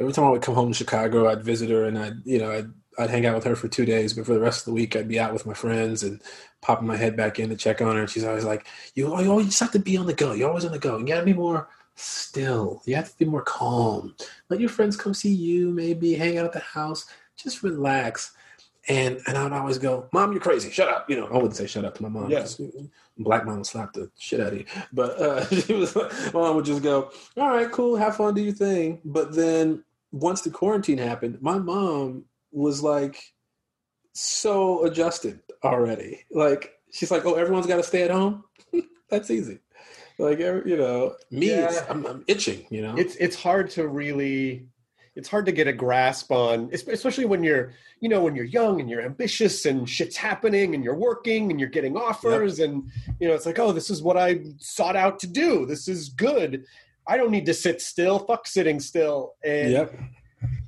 every 0.00 0.12
time 0.12 0.24
I 0.24 0.30
would 0.30 0.42
come 0.42 0.56
home 0.56 0.72
to 0.72 0.76
Chicago, 0.76 1.28
I'd 1.28 1.44
visit 1.44 1.70
her 1.70 1.84
and 1.84 1.96
I'd, 1.96 2.14
you 2.24 2.38
know, 2.40 2.50
I'd, 2.50 2.66
I'd 2.98 3.10
hang 3.10 3.26
out 3.26 3.34
with 3.36 3.44
her 3.44 3.54
for 3.56 3.68
two 3.68 3.84
days, 3.84 4.12
but 4.12 4.26
for 4.26 4.34
the 4.34 4.40
rest 4.40 4.60
of 4.60 4.64
the 4.66 4.72
week, 4.72 4.96
I'd 4.96 5.08
be 5.08 5.20
out 5.20 5.32
with 5.32 5.46
my 5.46 5.54
friends 5.54 6.02
and 6.02 6.20
popping 6.60 6.88
my 6.88 6.96
head 6.96 7.16
back 7.16 7.38
in 7.38 7.48
to 7.50 7.56
check 7.56 7.80
on 7.80 7.94
her. 7.94 8.00
And 8.02 8.10
she's 8.10 8.24
always 8.24 8.44
like, 8.44 8.66
"You, 8.94 9.06
you 9.22 9.30
always 9.30 9.46
just 9.46 9.60
have 9.60 9.70
to 9.72 9.78
be 9.78 9.96
on 9.96 10.06
the 10.06 10.14
go. 10.14 10.32
You're 10.32 10.48
always 10.48 10.64
on 10.64 10.72
the 10.72 10.78
go. 10.78 10.98
You 10.98 11.06
gotta 11.06 11.24
be 11.24 11.32
more 11.32 11.68
still. 11.94 12.82
You 12.86 12.96
have 12.96 13.10
to 13.10 13.18
be 13.18 13.24
more 13.24 13.42
calm. 13.42 14.14
Let 14.48 14.60
your 14.60 14.68
friends 14.68 14.96
come 14.96 15.14
see 15.14 15.32
you. 15.32 15.70
Maybe 15.70 16.14
hang 16.14 16.38
out 16.38 16.46
at 16.46 16.52
the 16.52 16.60
house. 16.60 17.06
Just 17.36 17.62
relax." 17.62 18.32
And 18.88 19.20
and 19.26 19.36
I'd 19.36 19.52
always 19.52 19.78
go, 19.78 20.08
"Mom, 20.12 20.32
you're 20.32 20.40
crazy. 20.40 20.70
Shut 20.70 20.88
up." 20.88 21.08
You 21.10 21.16
know, 21.20 21.26
I 21.26 21.34
wouldn't 21.34 21.56
say 21.56 21.66
"shut 21.66 21.84
up" 21.84 21.94
to 21.96 22.02
my 22.02 22.08
mom. 22.08 22.30
Yeah. 22.30 22.40
'cause 22.40 22.60
Black 23.18 23.44
mom 23.44 23.56
would 23.58 23.66
slap 23.66 23.92
the 23.92 24.10
shit 24.18 24.40
out 24.40 24.52
of 24.54 24.58
you. 24.58 24.64
But 24.92 25.20
uh, 25.20 25.44
she 25.54 25.74
was, 25.74 25.94
mom 26.32 26.56
would 26.56 26.64
just 26.64 26.82
go, 26.82 27.10
"All 27.36 27.48
right, 27.48 27.70
cool, 27.70 27.96
have 27.96 28.16
fun, 28.16 28.34
do 28.34 28.42
your 28.42 28.54
thing." 28.54 29.00
But 29.04 29.34
then 29.34 29.84
once 30.10 30.40
the 30.40 30.50
quarantine 30.50 30.98
happened, 30.98 31.38
my 31.42 31.58
mom 31.58 32.24
was 32.52 32.82
like 32.82 33.20
so 34.12 34.84
adjusted 34.84 35.40
already. 35.64 36.24
Like 36.30 36.72
she's 36.92 37.10
like, 37.10 37.24
"Oh, 37.24 37.34
everyone's 37.34 37.66
got 37.66 37.76
to 37.76 37.82
stay 37.82 38.02
at 38.02 38.10
home. 38.10 38.44
That's 39.10 39.30
easy." 39.30 39.60
Like 40.18 40.40
you 40.40 40.76
know, 40.76 41.14
me, 41.30 41.50
Yeah. 41.50 41.84
I'm, 41.88 42.04
I'm 42.06 42.24
itching. 42.26 42.66
You 42.70 42.82
know, 42.82 42.96
it's 42.96 43.16
it's 43.16 43.36
hard 43.36 43.70
to 43.70 43.86
really 43.86 44.66
it's 45.18 45.28
hard 45.28 45.44
to 45.46 45.52
get 45.52 45.66
a 45.66 45.72
grasp 45.72 46.30
on 46.30 46.70
especially 46.72 47.24
when 47.24 47.42
you're 47.42 47.72
you 48.00 48.08
know 48.08 48.22
when 48.22 48.36
you're 48.36 48.44
young 48.44 48.80
and 48.80 48.88
you're 48.88 49.02
ambitious 49.02 49.66
and 49.66 49.88
shit's 49.88 50.16
happening 50.16 50.76
and 50.76 50.84
you're 50.84 50.94
working 50.94 51.50
and 51.50 51.58
you're 51.58 51.68
getting 51.68 51.96
offers 51.96 52.60
and 52.60 52.88
you 53.18 53.26
know 53.26 53.34
it's 53.34 53.44
like 53.44 53.58
oh 53.58 53.72
this 53.72 53.90
is 53.90 54.00
what 54.00 54.16
i 54.16 54.40
sought 54.58 54.94
out 54.94 55.18
to 55.18 55.26
do 55.26 55.66
this 55.66 55.88
is 55.88 56.08
good 56.10 56.64
i 57.08 57.16
don't 57.16 57.32
need 57.32 57.44
to 57.44 57.52
sit 57.52 57.82
still 57.82 58.20
fuck 58.20 58.46
sitting 58.46 58.78
still 58.78 59.34
and 59.42 59.72
yep, 59.72 59.92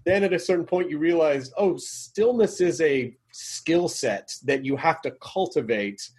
then 0.04 0.24
at 0.24 0.32
a 0.32 0.38
certain 0.38 0.64
point 0.64 0.90
you 0.90 0.98
realize 0.98 1.52
oh 1.56 1.76
stillness 1.76 2.60
is 2.60 2.80
a 2.80 3.16
skill 3.32 3.88
set 3.88 4.32
that 4.44 4.64
you 4.64 4.76
have 4.76 5.00
to 5.02 5.10
cultivate 5.22 6.10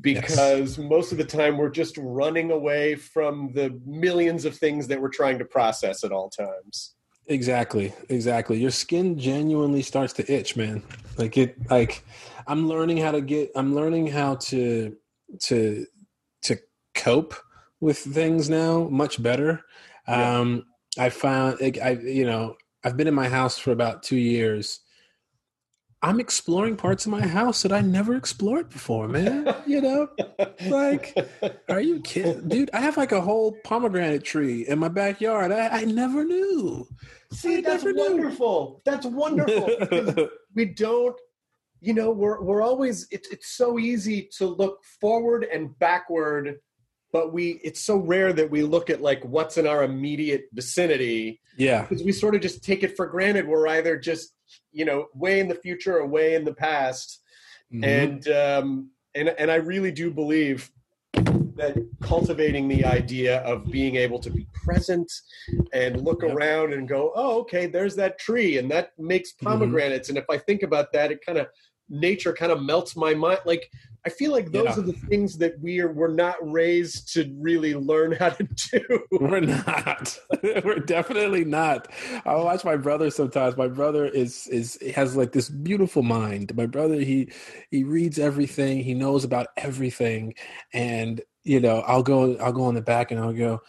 because 0.00 0.76
most 0.78 1.12
of 1.12 1.18
the 1.18 1.24
time 1.24 1.56
we're 1.56 1.70
just 1.70 1.96
running 1.98 2.50
away 2.50 2.94
from 2.94 3.52
the 3.54 3.80
millions 3.86 4.44
of 4.44 4.56
things 4.56 4.86
that 4.86 5.00
we're 5.00 5.08
trying 5.08 5.38
to 5.38 5.44
process 5.44 6.04
at 6.04 6.12
all 6.12 6.28
times 6.28 6.94
Exactly, 7.28 7.92
exactly. 8.08 8.58
Your 8.58 8.70
skin 8.70 9.18
genuinely 9.18 9.82
starts 9.82 10.14
to 10.14 10.32
itch, 10.32 10.56
man. 10.56 10.82
Like 11.18 11.36
it 11.36 11.56
like 11.70 12.02
I'm 12.46 12.68
learning 12.68 12.96
how 12.96 13.10
to 13.10 13.20
get 13.20 13.50
I'm 13.54 13.74
learning 13.74 14.06
how 14.06 14.36
to 14.36 14.96
to 15.40 15.86
to 16.42 16.56
cope 16.94 17.34
with 17.80 17.98
things 17.98 18.48
now 18.48 18.88
much 18.88 19.22
better. 19.22 19.62
Yeah. 20.08 20.38
Um 20.38 20.64
I 20.98 21.10
found 21.10 21.60
like, 21.60 21.78
I 21.78 21.90
you 21.90 22.24
know, 22.24 22.56
I've 22.84 22.96
been 22.96 23.08
in 23.08 23.14
my 23.14 23.28
house 23.28 23.58
for 23.58 23.72
about 23.72 24.02
2 24.02 24.16
years. 24.16 24.80
I'm 26.00 26.20
exploring 26.20 26.76
parts 26.76 27.06
of 27.06 27.10
my 27.12 27.26
house 27.26 27.62
that 27.62 27.72
I 27.72 27.80
never 27.80 28.14
explored 28.14 28.70
before, 28.70 29.08
man. 29.08 29.52
You 29.66 29.80
know? 29.80 30.08
Like, 30.66 31.16
Are 31.68 31.80
you 31.80 32.00
kidding? 32.00 32.46
Dude, 32.48 32.70
I 32.72 32.80
have 32.80 32.96
like 32.96 33.10
a 33.10 33.20
whole 33.20 33.56
pomegranate 33.64 34.22
tree 34.22 34.64
in 34.68 34.78
my 34.78 34.86
backyard. 34.88 35.50
I, 35.50 35.80
I 35.80 35.84
never 35.86 36.24
knew. 36.24 36.86
See, 37.32 37.58
I 37.58 37.60
that's 37.62 37.82
never 37.84 37.94
knew. 37.94 38.10
wonderful. 38.12 38.80
That's 38.84 39.06
wonderful. 39.06 40.28
we 40.54 40.66
don't, 40.66 41.16
you 41.80 41.94
know, 41.94 42.10
we're 42.12 42.40
we're 42.42 42.62
always. 42.62 43.08
It's 43.10 43.28
it's 43.30 43.48
so 43.48 43.78
easy 43.78 44.28
to 44.38 44.46
look 44.46 44.84
forward 45.00 45.44
and 45.52 45.76
backward, 45.80 46.60
but 47.12 47.32
we. 47.32 47.60
It's 47.64 47.80
so 47.80 47.96
rare 47.96 48.32
that 48.32 48.50
we 48.50 48.62
look 48.62 48.90
at 48.90 49.00
like 49.00 49.24
what's 49.24 49.56
in 49.58 49.66
our 49.66 49.82
immediate 49.84 50.44
vicinity 50.52 51.40
yeah. 51.56 51.82
because 51.82 52.02
we 52.04 52.12
sort 52.12 52.34
of 52.34 52.40
just 52.40 52.62
take 52.62 52.82
it 52.82 52.96
for 52.96 53.06
granted. 53.06 53.46
We're 53.46 53.68
either 53.68 53.96
just, 53.98 54.34
you 54.72 54.84
know, 54.84 55.06
way 55.14 55.40
in 55.40 55.48
the 55.48 55.54
future 55.54 55.96
or 55.98 56.06
way 56.06 56.34
in 56.34 56.44
the 56.44 56.54
past, 56.54 57.22
Mhm. 57.72 57.84
and 57.84 58.28
um, 58.28 58.90
and 59.14 59.28
and 59.38 59.50
I 59.50 59.56
really 59.56 59.90
do 59.92 60.10
believe 60.10 60.70
that 61.56 61.76
cultivating 62.02 62.68
the 62.68 62.84
idea 62.84 63.38
of 63.40 63.68
being 63.68 63.96
able 63.96 64.20
to 64.20 64.30
be 64.30 64.46
present 64.64 65.10
and 65.72 66.00
look 66.04 66.22
Yep. 66.22 66.32
around 66.36 66.72
and 66.72 66.86
go, 66.88 67.10
oh, 67.16 67.40
okay, 67.40 67.66
there's 67.66 67.96
that 67.96 68.16
tree, 68.18 68.58
and 68.58 68.70
that 68.70 68.92
makes 68.96 69.32
Mm-hmm. 69.32 69.46
pomegranates. 69.46 70.08
And 70.08 70.16
if 70.16 70.26
I 70.30 70.38
think 70.38 70.62
about 70.62 70.92
that, 70.92 71.10
it 71.10 71.24
kind 71.26 71.36
of 71.38 71.48
nature 71.88 72.32
kind 72.32 72.52
of 72.52 72.62
melts 72.62 72.96
my 72.96 73.14
mind. 73.14 73.40
Like 73.46 73.70
I 74.06 74.10
feel 74.10 74.32
like 74.32 74.52
those 74.52 74.64
Yeah. 74.64 74.78
are 74.78 74.86
the 74.86 74.92
things 74.92 75.38
that 75.38 75.58
we 75.60 75.80
are 75.80 75.92
we're 75.92 76.12
not 76.14 76.36
raised 76.40 77.12
to 77.14 77.34
really 77.38 77.74
learn 77.74 78.12
how 78.12 78.30
to 78.30 78.44
do. 78.44 79.00
We're 79.12 79.40
not. 79.40 80.18
We're 80.42 80.78
definitely 80.78 81.44
not. 81.44 81.88
I 82.24 82.34
watch 82.36 82.64
my 82.64 82.76
brother 82.76 83.10
sometimes. 83.10 83.56
My 83.56 83.68
brother 83.68 84.06
is 84.06 84.46
is 84.48 84.78
has 84.94 85.16
like 85.16 85.32
this 85.32 85.48
beautiful 85.48 86.02
mind. 86.02 86.54
My 86.56 86.66
brother 86.66 87.00
he 87.00 87.30
he 87.70 87.84
reads 87.84 88.18
everything. 88.18 88.82
He 88.84 88.94
knows 88.94 89.24
about 89.24 89.48
everything, 89.56 90.34
and 90.72 91.20
you 91.44 91.60
know 91.60 91.80
I'll 91.80 92.02
go 92.02 92.36
I'll 92.36 92.52
go 92.52 92.64
on 92.64 92.74
the 92.74 92.82
back 92.82 93.10
and 93.10 93.20
I'll 93.20 93.32
go, 93.32 93.60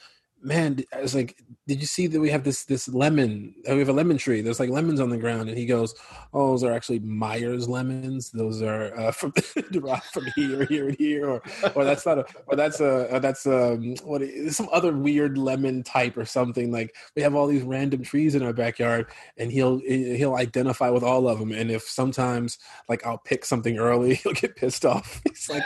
man. 0.41 0.83
I 0.93 1.01
was 1.01 1.15
like, 1.15 1.35
did 1.67 1.81
you 1.81 1.87
see 1.87 2.07
that 2.07 2.19
we 2.19 2.29
have 2.29 2.43
this 2.43 2.65
this 2.65 2.87
lemon? 2.89 3.53
uh, 3.69 3.73
We 3.73 3.79
have 3.79 3.89
a 3.89 3.93
lemon 3.93 4.17
tree. 4.17 4.41
There's 4.41 4.59
like 4.59 4.69
lemons 4.69 4.99
on 4.99 5.09
the 5.09 5.17
ground, 5.17 5.49
and 5.49 5.57
he 5.57 5.65
goes, 5.65 5.93
oh, 6.33 6.51
those 6.51 6.63
are 6.63 6.71
actually 6.71 6.99
Myers 6.99 7.69
lemons. 7.69 8.31
Those 8.31 8.61
are 8.61 8.97
uh, 8.97 9.11
from 9.19 9.33
derived 9.71 10.05
from 10.05 10.25
here, 10.35 10.65
here, 10.65 10.87
and 10.89 10.97
here, 10.97 11.29
or 11.29 11.41
or 11.75 11.83
that's 11.83 12.05
not 12.05 12.19
a, 12.19 12.25
or 12.47 12.55
that's 12.55 12.79
a, 12.79 13.15
uh, 13.15 13.19
that's 13.19 13.45
um, 13.45 13.95
what 14.03 14.21
is 14.21 14.55
some 14.57 14.69
other 14.71 14.95
weird 14.95 15.37
lemon 15.37 15.83
type 15.83 16.17
or 16.17 16.25
something. 16.25 16.71
Like 16.71 16.95
we 17.15 17.21
have 17.21 17.35
all 17.35 17.47
these 17.47 17.63
random 17.63 18.03
trees 18.03 18.35
in 18.35 18.43
our 18.43 18.53
backyard, 18.53 19.07
and 19.37 19.51
he'll 19.51 19.79
he'll 19.79 20.35
identify 20.35 20.89
with 20.89 21.03
all 21.03 21.27
of 21.27 21.39
them. 21.39 21.51
And 21.51 21.69
if 21.69 21.83
sometimes 21.83 22.57
like 22.87 23.05
I'll 23.05 23.17
pick 23.19 23.45
something 23.45 23.77
early, 23.77 24.15
he'll 24.23 24.33
get 24.33 24.55
pissed 24.55 24.85
off. 24.85 25.21
He's 25.29 25.49
like, 25.49 25.63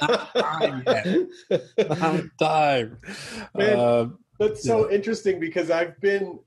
not 0.00 0.34
time 0.34 0.82
yet, 0.86 1.98
not 1.98 2.24
time. 2.40 2.98
Man. 3.54 3.80
Um, 3.80 4.18
That's 4.38 4.64
so 4.64 4.90
interesting 4.90 5.38
because 5.40 5.70
I've 5.70 6.00
been, 6.00 6.38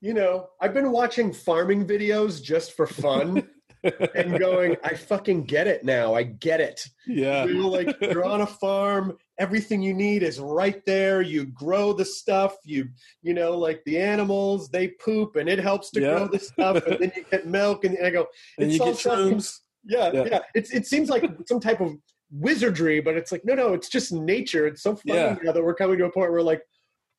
you 0.00 0.14
know, 0.14 0.48
I've 0.60 0.74
been 0.74 0.90
watching 0.92 1.32
farming 1.32 1.86
videos 1.86 2.42
just 2.42 2.72
for 2.72 2.86
fun 2.86 3.46
and 4.14 4.38
going, 4.38 4.76
I 4.82 4.94
fucking 4.94 5.44
get 5.44 5.66
it 5.66 5.84
now. 5.84 6.14
I 6.14 6.22
get 6.22 6.60
it. 6.60 6.80
yeah, 7.06 7.44
You 7.44 7.54
know, 7.54 7.68
like 7.68 7.94
you're 8.00 8.24
on 8.24 8.40
a 8.40 8.46
farm, 8.46 9.18
everything 9.38 9.82
you 9.82 9.92
need 9.92 10.22
is 10.22 10.40
right 10.40 10.82
there. 10.86 11.20
You 11.20 11.44
grow 11.46 11.92
the 11.92 12.04
stuff, 12.04 12.56
you 12.64 12.88
you 13.22 13.34
know, 13.34 13.56
like 13.58 13.82
the 13.84 13.98
animals, 14.00 14.70
they 14.70 14.88
poop 14.88 15.36
and 15.36 15.48
it 15.48 15.58
helps 15.58 15.90
to 15.90 16.00
Yeah. 16.00 16.16
grow 16.16 16.28
the 16.28 16.38
stuff, 16.38 16.84
and 16.86 16.98
then 16.98 17.12
you 17.14 17.24
get 17.30 17.46
milk 17.46 17.84
and 17.84 17.98
I 18.02 18.08
go, 18.10 18.26
and 18.58 18.70
it's 18.70 18.78
you 18.78 18.84
all 18.84 18.92
shrooms. 18.92 19.58
yeah, 19.84 20.10
Yeah. 20.14 20.24
yeah. 20.30 20.38
It's 20.54 20.72
it 20.72 20.86
seems 20.86 21.10
like 21.10 21.24
some 21.46 21.60
type 21.60 21.80
of 21.82 21.92
wizardry, 22.30 23.00
but 23.00 23.16
it's 23.16 23.30
like, 23.30 23.44
no, 23.44 23.54
no, 23.54 23.74
it's 23.74 23.90
just 23.90 24.12
nature. 24.12 24.66
It's 24.66 24.82
so 24.82 24.96
funny 24.96 25.18
Yeah. 25.18 25.36
now 25.42 25.52
that 25.52 25.62
we're 25.62 25.74
coming 25.74 25.98
to 25.98 26.06
a 26.06 26.10
point 26.12 26.32
where 26.32 26.42
like, 26.42 26.62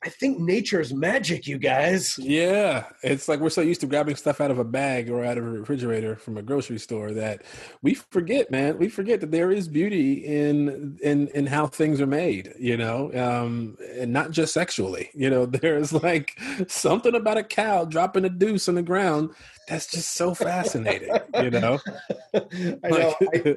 I 0.04 0.08
think 0.10 0.38
nature's 0.38 0.92
magic, 0.92 1.46
you 1.46 1.58
guys. 1.58 2.18
Yeah, 2.18 2.84
it's 3.02 3.28
like 3.28 3.40
we're 3.40 3.50
so 3.50 3.62
used 3.62 3.80
to 3.80 3.86
grabbing 3.86 4.16
stuff 4.16 4.40
out 4.40 4.50
of 4.50 4.58
a 4.58 4.64
bag 4.64 5.10
or 5.10 5.24
out 5.24 5.38
of 5.38 5.44
a 5.44 5.48
refrigerator 5.48 6.16
from 6.16 6.36
a 6.36 6.42
grocery 6.42 6.78
store 6.78 7.12
that 7.12 7.42
we 7.82 7.94
forget, 7.94 8.50
man. 8.50 8.78
We 8.78 8.88
forget 8.88 9.20
that 9.22 9.30
there 9.30 9.50
is 9.50 9.68
beauty 9.68 10.24
in 10.24 10.98
in 11.02 11.28
in 11.28 11.46
how 11.46 11.66
things 11.66 12.00
are 12.00 12.06
made, 12.06 12.52
you 12.58 12.76
know, 12.76 13.10
um, 13.14 13.78
and 13.94 14.12
not 14.12 14.32
just 14.32 14.52
sexually. 14.52 15.10
You 15.14 15.30
know, 15.30 15.46
there's 15.46 15.92
like 15.92 16.38
something 16.68 17.14
about 17.14 17.38
a 17.38 17.42
cow 17.42 17.84
dropping 17.86 18.26
a 18.26 18.30
deuce 18.30 18.68
on 18.68 18.74
the 18.74 18.82
ground 18.82 19.30
that's 19.66 19.90
just 19.90 20.14
so 20.14 20.34
fascinating, 20.34 21.16
you 21.42 21.50
know. 21.50 21.78
I 22.34 22.88
know. 22.88 23.14
I, 23.34 23.56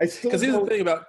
I 0.00 0.06
still 0.06 0.30
Because 0.30 0.40
here's 0.40 0.54
the 0.54 0.66
thing 0.66 0.80
about 0.80 1.04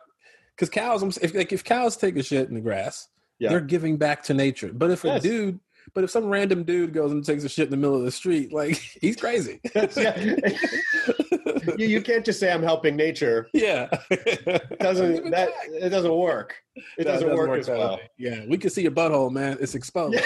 because 0.56 0.70
cows, 0.70 1.02
I'm 1.02 1.10
if 1.22 1.34
like 1.34 1.54
if 1.54 1.64
cows 1.64 1.98
take 1.98 2.18
a 2.18 2.24
shit 2.24 2.50
in 2.50 2.56
the 2.56 2.62
grass, 2.62 3.08
Yeah. 3.40 3.50
they're 3.50 3.62
giving 3.62 3.98
back 3.98 4.24
to 4.24 4.34
nature. 4.34 4.72
But 4.74 4.92
if 4.92 5.04
a 5.04 5.20
dude, 5.20 5.60
but 5.94 6.04
if 6.04 6.10
some 6.10 6.26
random 6.26 6.64
dude 6.64 6.94
goes 6.94 7.12
and 7.12 7.24
takes 7.26 7.44
a 7.44 7.50
shit 7.50 7.66
in 7.66 7.72
the 7.72 7.78
middle 7.78 7.96
of 7.98 8.04
the 8.04 8.12
street, 8.12 8.54
like 8.54 8.76
he's 9.02 9.16
crazy. 9.18 9.60
You, 11.80 11.88
you 11.88 12.02
can't 12.02 12.24
just 12.24 12.40
say 12.40 12.52
I'm 12.52 12.62
helping 12.62 12.96
nature. 12.96 13.48
yeah, 13.52 13.88
It 14.12 14.78
doesn't 14.80 15.32
that 15.32 15.50
it 15.74 15.90
doesn't 15.90 16.16
work. 16.16 16.58
It 16.76 16.84
That 17.06 17.06
doesn't, 17.06 17.36
work, 17.36 17.60
as 17.60 17.66
that 17.66 17.78
well. 17.78 17.96
way. 17.96 18.10
Yeah, 18.20 18.46
we 18.48 18.60
can 18.60 18.70
see 18.70 18.84
your 18.84 18.92
butthole, 18.92 19.32
man. 19.32 19.58
It's 19.60 19.74
exposed. 19.74 20.20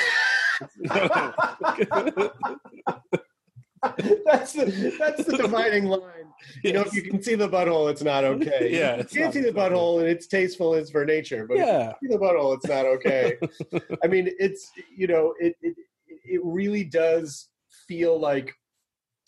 that's 4.25 4.53
the 4.53 4.95
that's 4.99 5.25
the 5.25 5.37
dividing 5.37 5.85
line. 5.85 6.01
You 6.63 6.73
know, 6.73 6.81
if 6.81 6.93
you 6.93 7.01
can 7.01 7.21
see 7.21 7.35
the 7.35 7.47
butthole, 7.47 7.89
it's 7.89 8.03
not 8.03 8.23
okay. 8.23 8.69
Yeah, 8.79 8.97
you 8.97 9.03
can't 9.05 9.33
see 9.33 9.41
the 9.41 9.51
butthole, 9.51 9.99
and 9.99 10.07
it's 10.07 10.27
tasteful. 10.27 10.73
It's 10.75 10.91
for 10.91 11.05
nature, 11.05 11.45
but 11.47 11.57
if 11.57 11.65
yeah, 11.65 11.93
you 12.01 12.09
see 12.09 12.15
the 12.15 12.19
butthole, 12.19 12.55
it's 12.55 12.67
not 12.67 12.85
okay. 12.85 13.37
I 14.03 14.07
mean, 14.07 14.29
it's 14.39 14.71
you 14.95 15.07
know, 15.07 15.33
it 15.39 15.55
it 15.61 15.75
it 16.07 16.41
really 16.43 16.83
does 16.83 17.49
feel 17.87 18.19
like 18.19 18.53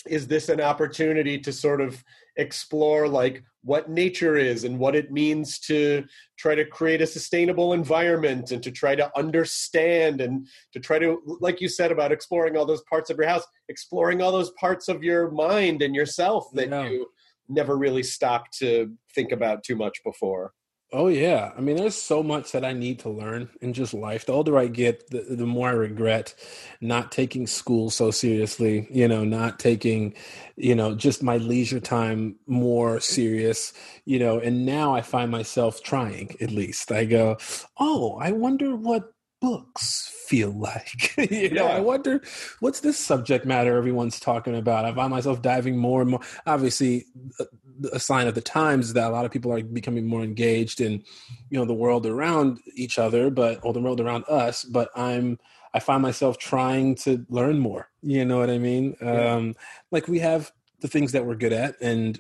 is 0.08 0.28
this 0.28 0.50
an 0.50 0.60
opportunity 0.60 1.38
to 1.40 1.54
sort 1.54 1.80
of 1.80 2.04
explore 2.38 3.08
like 3.08 3.44
what 3.64 3.90
nature 3.90 4.38
is 4.38 4.64
and 4.64 4.80
what 4.80 4.96
it 4.96 5.12
means 5.12 5.60
to 5.60 6.04
try 6.38 6.56
to 6.56 6.66
create 6.66 7.02
a 7.02 7.08
sustainable 7.08 7.74
environment 7.74 8.52
and 8.52 8.64
to 8.64 8.72
try 8.72 8.96
to 8.96 9.12
understand 9.18 10.22
and 10.22 10.48
to 10.74 10.80
try 10.80 10.98
to 10.98 11.22
like 11.42 11.62
you 11.62 11.68
said 11.68 11.92
about 11.92 12.12
exploring 12.12 12.58
all 12.58 12.66
those 12.66 12.84
parts 12.90 13.10
of 13.10 13.18
your 13.18 13.28
house 13.28 13.44
exploring 13.70 14.22
all 14.22 14.32
those 14.32 14.52
parts 14.52 14.88
of 14.88 15.04
your 15.04 15.30
mind 15.32 15.82
and 15.82 15.94
yourself 15.96 16.48
that 16.54 16.70
Yeah. 16.70 16.90
you 16.90 17.08
never 17.50 17.78
really 17.78 18.04
stopped 18.04 18.58
to 18.58 18.92
think 19.14 19.32
about 19.32 19.64
too 19.64 19.76
much 19.76 20.02
before 20.04 20.54
Oh 20.94 21.08
yeah, 21.08 21.54
I 21.58 21.62
mean, 21.62 21.78
there's 21.78 21.96
so 21.96 22.22
much 22.22 22.52
that 22.52 22.66
I 22.66 22.74
need 22.74 23.00
to 23.00 23.10
learn 23.10 23.50
in 23.62 23.72
just 23.72 23.94
life. 23.94 24.26
The 24.26 24.34
older 24.34 24.58
I 24.58 24.68
get, 24.68 25.10
the, 25.10 25.22
the 25.22 25.46
more 25.46 25.70
I 25.70 25.72
regret 25.72 26.36
not 26.82 27.14
taking 27.14 27.48
school 27.48 27.90
so 27.90 28.12
seriously. 28.12 28.88
You 28.92 29.08
know, 29.08 29.24
not 29.24 29.58
taking, 29.58 30.14
you 30.58 30.76
know, 30.76 30.94
just 30.94 31.24
my 31.24 31.38
leisure 31.38 31.80
time 31.80 32.36
more 32.46 33.00
serious. 33.00 33.72
You 34.04 34.20
know, 34.20 34.40
and 34.40 34.66
now 34.66 34.94
I 34.94 35.02
find 35.02 35.32
myself 35.32 35.82
trying. 35.82 36.36
At 36.42 36.52
least 36.52 36.92
I 36.92 37.06
go, 37.06 37.38
oh, 37.80 38.18
I 38.20 38.34
wonder 38.34 38.76
what 38.76 39.14
books 39.40 40.12
feel 40.28 40.52
like. 40.52 41.16
you 41.32 41.52
know, 41.52 41.68
Yeah. 41.68 41.78
I 41.78 41.80
wonder 41.80 42.22
what's 42.60 42.82
this 42.82 42.98
subject 42.98 43.46
matter 43.46 43.78
everyone's 43.78 44.20
talking 44.20 44.56
about. 44.56 44.84
I 44.86 44.94
find 44.94 45.10
myself 45.12 45.42
diving 45.42 45.78
more 45.78 46.02
and 46.02 46.12
more. 46.12 46.22
Obviously, 46.46 47.06
uh, 47.40 47.46
a, 47.92 48.00
sign 48.00 48.28
of 48.28 48.36
the 48.36 48.42
times 48.42 48.94
that 48.94 49.10
a 49.10 49.14
lot 49.14 49.26
of 49.26 49.32
people 49.32 49.52
are 49.54 49.62
becoming 49.62 50.08
more 50.08 50.24
engaged 50.24 50.82
in, 50.82 51.04
you 51.50 51.60
know, 51.60 51.66
the 51.66 51.74
world 51.74 52.06
around 52.06 52.60
each 52.76 53.00
other, 53.00 53.30
but 53.30 53.60
or 53.64 53.74
the 53.74 53.82
world 53.82 54.02
around 54.02 54.26
us. 54.28 54.64
But 54.64 54.90
I'm, 54.96 55.40
I 55.74 55.80
find 55.80 56.02
myself 56.02 56.38
trying 56.38 56.96
to 56.96 57.26
learn 57.30 57.60
more. 57.60 57.90
You 58.02 58.26
know 58.26 58.40
what 58.40 58.50
I 58.50 58.58
mean? 58.58 58.96
Yeah. 59.02 59.34
Um, 59.34 59.56
like 59.92 60.08
we 60.08 60.20
have 60.20 60.52
the 60.80 60.88
things 60.88 61.12
that 61.12 61.26
we're 61.26 61.36
good 61.36 61.54
at, 61.54 61.76
and 61.82 62.20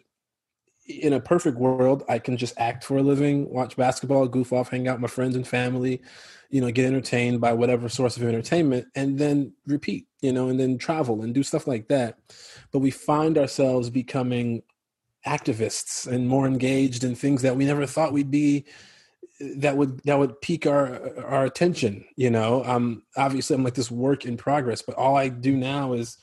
in 0.87 1.13
a 1.13 1.19
perfect 1.19 1.57
world, 1.57 2.03
I 2.09 2.19
can 2.19 2.37
just 2.37 2.53
act 2.57 2.83
for 2.83 2.97
a 2.97 3.03
living, 3.03 3.49
watch 3.49 3.75
basketball, 3.77 4.27
goof 4.27 4.51
off, 4.51 4.69
hang 4.69 4.87
out 4.87 4.95
with 4.95 5.01
my 5.01 5.07
friends 5.07 5.35
and 5.35 5.47
family, 5.47 6.01
you 6.49 6.61
know, 6.61 6.71
get 6.71 6.85
entertained 6.85 7.39
by 7.39 7.53
whatever 7.53 7.87
source 7.87 8.17
of 8.17 8.23
entertainment, 8.23 8.87
and 8.95 9.17
then 9.17 9.53
repeat, 9.65 10.07
you 10.21 10.33
know, 10.33 10.49
and 10.49 10.59
then 10.59 10.77
travel 10.77 11.21
and 11.21 11.33
do 11.33 11.43
stuff 11.43 11.67
like 11.67 11.87
that. 11.87 12.17
But 12.71 12.79
we 12.79 12.91
find 12.91 13.37
ourselves 13.37 13.89
becoming 13.89 14.63
activists 15.25 16.07
and 16.07 16.27
more 16.27 16.47
engaged 16.47 17.03
in 17.03 17.15
things 17.15 17.41
that 17.43 17.55
we 17.55 17.65
never 17.65 17.85
thought 17.85 18.13
we'd 18.13 18.31
be 18.31 18.65
that 19.57 19.77
would 19.77 19.99
that 20.03 20.17
would 20.19 20.39
pique 20.41 20.65
our 20.65 21.17
our 21.25 21.45
attention 21.45 22.03
you 22.15 22.29
know? 22.29 22.63
Um 22.65 23.03
obviously 23.15 23.55
i'm 23.55 23.63
like 23.63 23.75
this 23.75 23.91
work 23.91 24.25
in 24.25 24.37
progress 24.37 24.81
but 24.81 24.95
all 24.95 25.15
i 25.15 25.29
do 25.29 25.55
now 25.55 25.93
is 25.93 26.17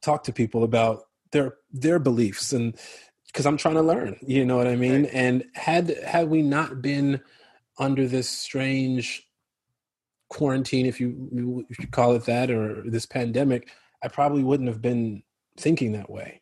talk 0.00 0.24
to 0.24 0.32
people 0.32 0.64
about 0.64 1.04
their 1.30 1.54
their 1.72 1.98
beliefs 1.98 2.52
and 2.52 2.76
because 3.26 3.46
i'm 3.46 3.56
trying 3.56 3.74
to 3.74 3.82
learn 3.82 4.16
you 4.22 4.44
know 4.44 4.56
what 4.56 4.66
i 4.66 4.76
mean? 4.76 5.04
Right. 5.04 5.14
and 5.14 5.44
had 5.54 5.88
had 6.04 6.28
we 6.28 6.42
not 6.42 6.82
been 6.82 7.20
under 7.78 8.06
this 8.06 8.28
strange 8.28 9.26
quarantine 10.28 10.86
if 10.86 11.00
you 11.00 11.66
if 11.68 11.78
you 11.78 11.86
call 11.86 12.14
it 12.14 12.24
that 12.24 12.50
or 12.50 12.82
this 12.86 13.06
pandemic 13.06 13.68
i 14.02 14.08
probably 14.08 14.42
wouldn't 14.42 14.68
have 14.68 14.80
been 14.80 15.22
thinking 15.58 15.92
that 15.92 16.10
way 16.10 16.40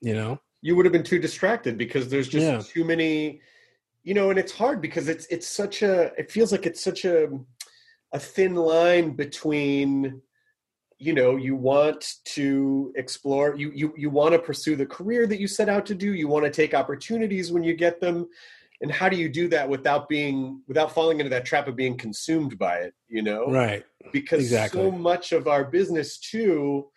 you 0.00 0.14
know 0.14 0.40
you 0.62 0.76
would 0.76 0.86
have 0.86 0.92
been 0.92 1.02
too 1.02 1.18
distracted 1.18 1.76
because 1.76 2.08
there's 2.08 2.28
just 2.28 2.46
Yeah. 2.46 2.62
too 2.64 2.84
many 2.84 3.40
you 4.04 4.14
know 4.14 4.30
and 4.30 4.38
it's 4.38 4.52
hard 4.52 4.80
because 4.80 5.08
it's 5.08 5.26
it's 5.26 5.46
such 5.46 5.82
a 5.82 6.12
it 6.18 6.30
feels 6.30 6.50
like 6.52 6.66
it's 6.66 6.82
such 6.82 7.04
a 7.04 7.28
a 8.12 8.18
thin 8.18 8.54
line 8.54 9.10
between 9.10 10.20
you 10.98 11.12
know 11.12 11.36
you 11.36 11.54
want 11.54 12.14
to 12.24 12.92
explore 12.96 13.54
you 13.56 13.70
you 13.74 13.92
you 13.96 14.10
want 14.10 14.32
to 14.32 14.38
pursue 14.38 14.76
the 14.76 14.86
career 14.86 15.26
that 15.26 15.40
you 15.40 15.46
set 15.46 15.68
out 15.68 15.84
to 15.86 15.94
do 15.94 16.14
you 16.14 16.28
want 16.28 16.44
to 16.44 16.50
take 16.50 16.74
opportunities 16.74 17.52
when 17.52 17.62
you 17.62 17.74
get 17.74 18.00
them 18.00 18.28
and 18.80 18.90
how 18.90 19.08
do 19.08 19.16
you 19.16 19.28
do 19.28 19.46
that 19.48 19.68
without 19.68 20.08
being 20.08 20.60
without 20.68 20.92
falling 20.92 21.20
into 21.20 21.30
that 21.30 21.44
trap 21.44 21.68
of 21.68 21.76
being 21.76 21.96
consumed 21.96 22.58
by 22.58 22.76
it 22.78 22.94
you 23.08 23.22
know 23.22 23.46
right 23.50 23.84
because 24.12 24.40
Exactly. 24.40 24.82
so 24.82 24.90
much 24.90 25.32
of 25.32 25.46
our 25.46 25.64
business 25.64 26.18
too 26.18 26.88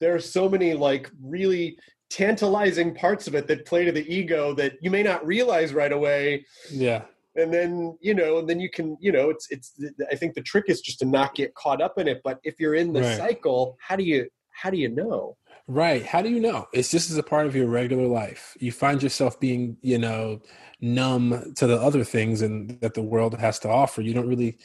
there 0.00 0.14
are 0.14 0.20
so 0.20 0.48
many 0.48 0.74
like 0.74 1.10
really 1.22 1.78
tantalizing 2.14 2.94
parts 2.94 3.26
of 3.26 3.34
it 3.34 3.48
that 3.48 3.66
play 3.66 3.84
to 3.84 3.90
the 3.90 4.06
ego 4.12 4.54
that 4.54 4.74
you 4.80 4.88
may 4.88 5.02
not 5.02 5.26
realize 5.26 5.74
right 5.74 5.90
away 5.90 6.46
yeah 6.70 7.02
and 7.34 7.52
then 7.52 7.98
you 8.00 8.14
know 8.14 8.38
and 8.38 8.48
then 8.48 8.60
you 8.60 8.70
can 8.70 8.96
you 9.00 9.10
know 9.10 9.30
it's 9.30 9.48
it's 9.50 9.68
i 10.12 10.14
think 10.14 10.32
the 10.34 10.40
trick 10.40 10.66
is 10.68 10.80
just 10.80 11.00
to 11.00 11.04
not 11.04 11.34
get 11.34 11.52
caught 11.56 11.82
up 11.82 11.98
in 11.98 12.06
it 12.06 12.20
but 12.22 12.38
if 12.44 12.60
you're 12.60 12.76
in 12.76 12.92
the 12.92 13.00
Right. 13.02 13.16
cycle 13.16 13.76
how 13.80 13.96
do 13.96 14.04
you 14.04 14.28
how 14.52 14.70
do 14.70 14.78
you 14.78 14.88
know 14.88 15.36
Right. 15.66 16.04
How 16.04 16.20
do 16.20 16.28
you 16.28 16.40
know? 16.40 16.68
It's 16.74 16.90
just 16.90 17.10
as 17.10 17.16
a 17.16 17.22
part 17.22 17.46
of 17.46 17.56
your 17.56 17.66
regular 17.68 18.06
life. 18.06 18.54
You 18.60 18.70
find 18.70 19.02
yourself 19.02 19.40
being, 19.40 19.78
you 19.80 19.96
know, 19.96 20.42
numb 20.82 21.54
to 21.54 21.66
the 21.66 21.80
other 21.80 22.04
things 22.04 22.42
and 22.42 22.78
that 22.82 22.92
the 22.92 23.00
world 23.02 23.38
has 23.38 23.58
to 23.60 23.70
offer. 23.70 24.02
You 24.02 24.12
don't 24.12 24.28
really 24.28 24.58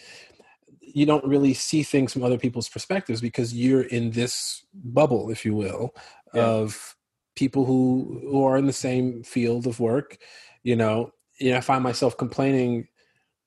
you 0.81 1.05
don't 1.05 1.23
really 1.25 1.53
see 1.53 1.83
things 1.83 2.11
from 2.11 2.23
other 2.23 2.37
people's 2.37 2.67
perspectives 2.67 3.21
because 3.21 3.53
you're 3.53 3.83
in 3.83 4.11
this 4.11 4.65
bubble, 4.73 5.29
if 5.29 5.45
you 5.45 5.53
will, 5.55 5.95
Yeah. 6.33 6.43
of 6.47 6.97
people 7.39 7.63
who 7.63 8.19
who 8.29 8.43
are 8.43 8.57
in 8.57 8.65
the 8.65 8.73
same 8.73 9.23
field 9.23 9.65
of 9.65 9.79
work. 9.79 10.17
You 10.63 10.75
know, 10.75 11.11
you 11.39 11.51
know, 11.51 11.57
I 11.57 11.61
find 11.61 11.81
myself 11.81 12.17
complaining. 12.17 12.87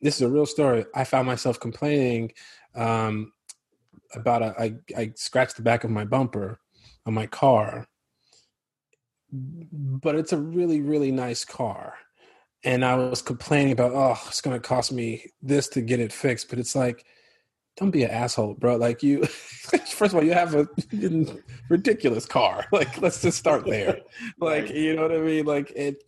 This 0.00 0.16
is 0.16 0.22
a 0.22 0.30
real 0.30 0.46
story. 0.46 0.86
I 0.94 1.04
found 1.04 1.26
myself 1.26 1.60
complaining 1.60 2.32
um, 2.74 3.32
about 4.14 4.42
a, 4.42 4.54
I, 4.58 4.74
I 4.96 5.12
scratched 5.14 5.56
the 5.56 5.62
back 5.62 5.84
of 5.84 5.90
my 5.90 6.04
bumper 6.04 6.58
on 7.04 7.12
my 7.12 7.26
car, 7.26 7.86
but 9.30 10.14
it's 10.16 10.32
a 10.32 10.38
really 10.38 10.80
really 10.80 11.12
nice 11.12 11.44
car, 11.44 11.94
and 12.64 12.84
I 12.84 12.94
was 12.96 13.20
complaining 13.20 13.72
about 13.72 13.92
oh 13.92 14.18
it's 14.26 14.40
going 14.40 14.58
to 14.58 14.68
cost 14.68 14.90
me 14.90 15.26
this 15.42 15.68
to 15.68 15.82
get 15.82 16.00
it 16.00 16.12
fixed, 16.12 16.48
but 16.48 16.58
it's 16.58 16.74
like 16.74 17.04
don't 17.76 17.90
be 17.90 18.04
an 18.04 18.10
asshole, 18.10 18.54
bro. 18.54 18.76
Like 18.76 19.02
you, 19.02 19.24
first 19.26 20.12
of 20.12 20.14
all, 20.16 20.24
you 20.24 20.32
have 20.34 20.54
a 20.54 20.68
ridiculous 21.68 22.26
car. 22.26 22.64
Like 22.72 23.00
let's 23.00 23.22
just 23.22 23.38
start 23.38 23.64
there. 23.66 24.00
Like 24.38 24.70
you 24.70 24.94
know 24.96 25.02
what 25.02 25.12
I 25.12 25.18
mean? 25.20 25.44
Like 25.46 25.70
it, 25.74 26.02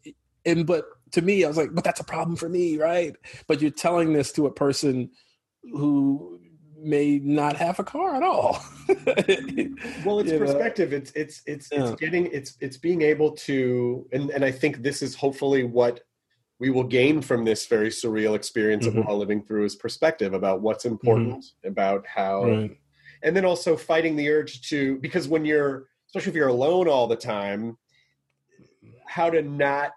and 0.44 0.66
but 0.66 0.84
to 1.12 1.22
me, 1.22 1.44
I 1.44 1.48
was 1.48 1.56
like, 1.56 1.74
but 1.74 1.84
that's 1.84 2.00
a 2.00 2.04
problem 2.04 2.36
for 2.36 2.48
me, 2.48 2.76
right? 2.76 3.14
But 3.46 3.62
you're 3.62 3.70
telling 3.70 4.12
this 4.12 4.32
to 4.32 4.46
a 4.46 4.52
person 4.52 5.10
who 5.72 6.40
may 6.76 7.18
not 7.18 7.56
have 7.56 7.78
a 7.78 7.84
car 7.84 8.14
at 8.14 8.22
all. 8.22 8.62
well 10.04 10.18
it's 10.20 10.30
You 10.30 10.38
know? 10.38 10.44
perspective 10.44 10.92
it's 10.92 11.10
it's 11.12 11.42
it's 11.46 11.68
Yeah. 11.72 11.88
it's 11.92 12.00
getting 12.00 12.26
it's 12.26 12.56
it's 12.60 12.76
being 12.76 13.00
able 13.00 13.32
to 13.48 14.06
and 14.12 14.30
and 14.30 14.44
i 14.44 14.50
think 14.50 14.82
this 14.82 15.00
is 15.00 15.14
hopefully 15.14 15.64
what 15.64 16.00
we 16.64 16.70
will 16.70 16.82
gain 16.84 17.20
from 17.20 17.44
this 17.44 17.66
very 17.66 17.90
surreal 17.90 18.34
experience 18.34 18.86
Mhm. 18.86 18.94
that 18.94 18.96
we're 19.04 19.10
all 19.10 19.18
living 19.18 19.42
through 19.44 19.64
is 19.66 19.76
perspective 19.76 20.32
about 20.32 20.62
what's 20.62 20.86
important 20.86 21.44
about 21.62 22.06
how 22.06 22.46
Right. 22.46 22.78
and 23.22 23.36
then 23.36 23.44
also 23.44 23.76
fighting 23.76 24.16
the 24.16 24.30
urge 24.30 24.66
to 24.70 24.96
because 25.00 25.28
when 25.28 25.44
you're 25.44 25.88
especially 26.06 26.30
if 26.30 26.36
you're 26.36 26.48
alone 26.48 26.88
all 26.88 27.06
the 27.06 27.16
time 27.16 27.76
how 29.06 29.28
to 29.28 29.42
not 29.42 29.90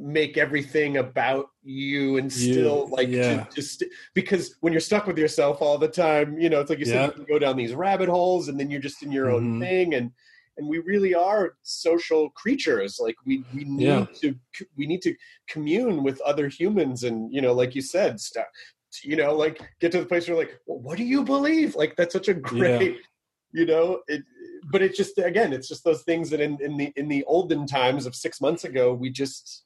make 0.00 0.36
everything 0.36 0.96
about 0.96 1.46
you 1.62 2.18
and 2.18 2.32
You- 2.36 2.52
still 2.52 2.88
like 2.88 3.08
yeah. 3.08 3.44
to, 3.44 3.50
to 3.54 3.62
st- 3.62 3.90
because 4.14 4.56
when 4.60 4.72
you're 4.72 4.80
stuck 4.90 5.06
with 5.06 5.18
yourself 5.18 5.62
all 5.62 5.78
the 5.78 5.86
time 6.06 6.36
you 6.40 6.48
know 6.50 6.60
it's 6.60 6.70
like 6.70 6.80
you 6.80 6.84
said 6.84 6.94
Yeah. 6.94 7.06
you 7.06 7.12
can 7.12 7.24
go 7.26 7.38
down 7.38 7.56
these 7.56 7.74
rabbit 7.74 8.08
holes 8.08 8.48
and 8.48 8.58
then 8.58 8.70
you're 8.72 8.80
just 8.88 9.04
in 9.04 9.12
your 9.12 9.30
own 9.30 9.44
Mhm. 9.44 9.60
thing 9.60 9.94
and 9.94 10.10
and 10.58 10.68
we 10.68 10.78
really 10.80 11.14
are 11.14 11.54
social 11.62 12.30
creatures 12.30 12.98
like 13.00 13.16
we 13.24 13.44
we 13.52 13.64
need 13.64 13.86
Yeah. 13.86 14.04
to 14.20 14.34
we 14.76 14.86
need 14.86 15.02
to 15.02 15.14
commune 15.48 16.02
with 16.02 16.20
other 16.22 16.48
humans 16.48 17.04
and 17.04 17.32
you 17.32 17.40
know 17.40 17.52
like 17.54 17.74
you 17.74 17.80
said 17.80 18.20
stuff 18.20 18.46
you 19.02 19.16
know 19.16 19.34
like 19.34 19.60
get 19.80 19.92
to 19.92 20.00
the 20.00 20.06
place 20.06 20.28
where 20.28 20.36
you're 20.36 20.44
like 20.44 20.58
well, 20.66 20.78
what 20.80 20.98
do 20.98 21.04
you 21.04 21.24
believe 21.24 21.74
like 21.76 21.94
that's 21.96 22.12
such 22.12 22.28
a 22.28 22.34
great 22.34 22.96
you 23.52 23.64
know 23.64 24.00
it 24.08 24.22
but 24.70 24.82
it 24.82 24.94
just 24.94 25.16
again 25.18 25.52
it's 25.52 25.68
just 25.68 25.84
those 25.84 26.02
things 26.02 26.28
that 26.30 26.40
in, 26.40 26.58
in 26.60 26.76
the 26.76 26.92
in 26.96 27.08
the 27.08 27.24
olden 27.24 27.66
times 27.66 28.04
of 28.06 28.14
six 28.14 28.40
months 28.40 28.64
ago 28.64 28.92
we 28.92 29.08
just 29.10 29.64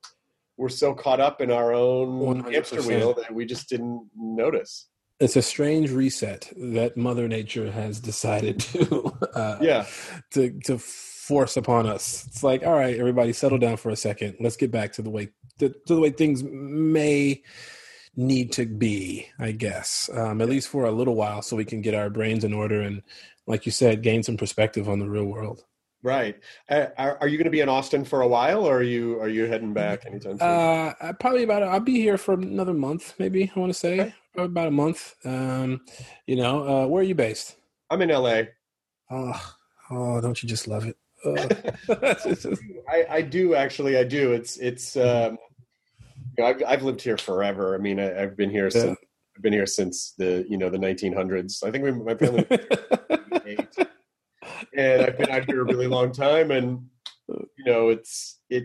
were 0.59 0.69
so 0.69 0.95
caught 0.95 1.21
up 1.21 1.41
in 1.41 1.51
our 1.51 1.73
own 1.73 2.21
100%. 2.43 2.53
hamster 2.53 2.83
wheel 2.83 3.15
that 3.15 3.35
we 3.35 3.45
just 3.45 3.69
didn't 3.69 4.09
notice 4.15 4.89
It's 5.23 5.37
a 5.37 5.43
strange 5.43 5.91
reset 5.91 6.53
that 6.57 6.97
Mother 6.97 7.29
Nature 7.29 7.71
has 7.71 8.01
decided 8.01 8.59
to 8.61 9.05
uh, 9.35 9.59
yeah 9.61 9.87
to 10.33 10.51
to 10.65 10.79
force 10.79 11.57
upon 11.57 11.87
us. 11.87 12.27
It's 12.27 12.43
like, 12.43 12.67
all 12.67 12.75
right, 12.75 12.99
everybody, 12.99 13.33
settle 13.33 13.59
down 13.59 13.77
for 13.77 13.91
a 13.91 13.97
second. 13.97 14.37
Let's 14.41 14.57
get 14.57 14.73
back 14.73 14.93
to 14.95 15.03
the 15.03 15.11
way 15.11 15.29
to, 15.61 15.69
to 15.69 15.95
the 15.95 16.01
way 16.01 16.11
things 16.11 16.43
may 16.43 17.43
need 18.17 18.51
to 18.55 18.67
be. 18.67 19.29
I 19.39 19.53
guess, 19.53 20.11
um, 20.13 20.41
at 20.41 20.49
least 20.49 20.69
for 20.69 20.87
a 20.87 20.91
little 20.91 21.15
while, 21.15 21.41
so 21.41 21.55
we 21.55 21.65
can 21.65 21.83
get 21.83 21.95
our 21.95 22.11
brains 22.11 22.43
in 22.43 22.53
order 22.53 22.81
and, 22.81 23.03
like 23.47 23.65
you 23.65 23.71
said, 23.71 24.03
gain 24.03 24.25
some 24.25 24.37
perspective 24.37 24.89
on 24.89 24.99
the 24.99 25.09
real 25.09 25.27
world. 25.27 25.65
right 26.03 26.41
uh, 26.69 26.87
are, 26.99 27.17
are 27.21 27.29
you 27.29 27.39
going 27.39 27.45
to 27.45 27.51
be 27.59 27.61
in 27.61 27.69
austin 27.69 28.05
for 28.05 28.23
a 28.23 28.27
while 28.27 28.67
or 28.67 28.79
are 28.79 28.83
you 28.83 29.21
are 29.21 29.29
you 29.29 29.47
heading 29.47 29.73
back 29.73 30.05
anytime 30.05 30.37
soon 30.37 30.49
Uh, 30.49 31.13
probably 31.21 31.45
about. 31.45 31.63
I'll 31.63 31.79
be 31.79 32.01
here 32.01 32.19
for 32.19 32.35
another 32.35 32.75
month, 32.75 33.15
maybe. 33.21 33.53
I 33.55 33.61
want 33.61 33.73
to 33.73 33.79
say 33.79 34.13
about 34.37 34.69
a 34.69 34.71
month. 34.73 35.15
Um, 35.25 35.81
you 36.27 36.37
know, 36.37 36.67
uh, 36.67 36.87
where 36.87 37.01
are 37.01 37.07
you 37.07 37.15
based? 37.15 37.57
i'm 37.91 38.01
in 38.03 38.09
la 38.09 38.43
Oh, 39.11 39.55
oh, 39.91 40.21
don't 40.21 40.43
you 40.43 40.49
just 40.49 40.67
love 40.67 40.87
it? 40.87 40.97
I, 42.89 43.07
I 43.11 43.23
do 43.23 43.55
actually. 43.55 43.97
I 43.99 44.05
do. 44.05 44.33
It's 44.33 44.57
it's. 44.57 44.97
Um, 45.13 45.39
you 46.39 46.45
know, 46.45 46.49
I've 46.51 46.63
I've 46.67 46.83
lived 46.83 47.03
here 47.03 47.19
forever. 47.19 47.75
I 47.75 47.79
mean, 47.79 48.01
I, 48.01 48.05
have 48.05 48.39
been 48.39 48.49
here 48.49 48.65
Yeah. 48.65 48.71
since 48.71 48.99
I've 49.37 49.43
been 49.43 49.53
here 49.53 49.67
since 49.67 50.15
the 50.17 50.47
you 50.49 50.57
know 50.57 50.71
the 50.71 50.79
1900s. 50.79 51.63
I 51.63 51.71
think 51.71 51.85
we, 51.85 51.93
my 51.93 52.15
family 52.15 52.47
and 54.75 55.03
I've 55.03 55.19
been 55.19 55.31
out 55.31 55.45
here 55.45 55.61
a 55.61 55.65
really 55.65 55.87
long 55.87 56.11
time, 56.11 56.51
and 56.51 56.87
you 57.29 57.65
know, 57.67 57.91
it's 57.91 58.41
it 58.49 58.65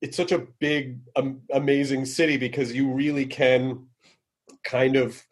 it's 0.00 0.16
such 0.16 0.32
a 0.32 0.46
big, 0.60 1.00
um, 1.16 1.40
amazing 1.52 2.06
city 2.06 2.36
because 2.36 2.72
you 2.72 2.90
really 2.90 3.26
can 3.26 3.86
kind 4.68 4.96
of 4.96 5.24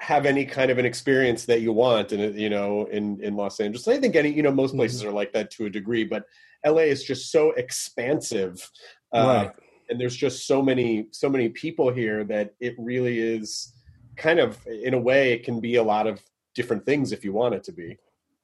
have 0.00 0.24
any 0.26 0.44
kind 0.44 0.70
of 0.70 0.78
an 0.78 0.86
experience 0.86 1.44
that 1.44 1.60
you 1.60 1.72
want, 1.72 2.12
and 2.12 2.38
you 2.38 2.50
know, 2.50 2.86
in 2.86 3.22
in 3.22 3.36
Los 3.36 3.60
Angeles, 3.60 3.88
I 3.88 3.98
think 3.98 4.16
any 4.16 4.30
you 4.30 4.42
know 4.42 4.52
most 4.52 4.74
places 4.74 5.04
are 5.04 5.12
like 5.12 5.32
that 5.32 5.50
to 5.52 5.66
a 5.66 5.70
degree, 5.70 6.04
but 6.04 6.24
LA 6.66 6.82
is 6.94 7.04
just 7.04 7.30
so 7.30 7.52
expansive. 7.52 8.70
Uh, 9.12 9.44
right. 9.46 9.52
and 9.88 10.00
there's 10.00 10.16
just 10.16 10.46
so 10.46 10.62
many 10.62 11.06
so 11.10 11.28
many 11.28 11.48
people 11.48 11.92
here 11.92 12.24
that 12.24 12.54
it 12.60 12.74
really 12.78 13.18
is 13.18 13.74
kind 14.16 14.38
of 14.38 14.58
in 14.66 14.94
a 14.94 14.98
way 14.98 15.32
it 15.32 15.42
can 15.42 15.60
be 15.60 15.76
a 15.76 15.82
lot 15.82 16.06
of 16.06 16.20
different 16.54 16.84
things 16.86 17.10
if 17.10 17.24
you 17.24 17.32
want 17.32 17.54
it 17.54 17.64
to 17.64 17.72
be 17.72 17.98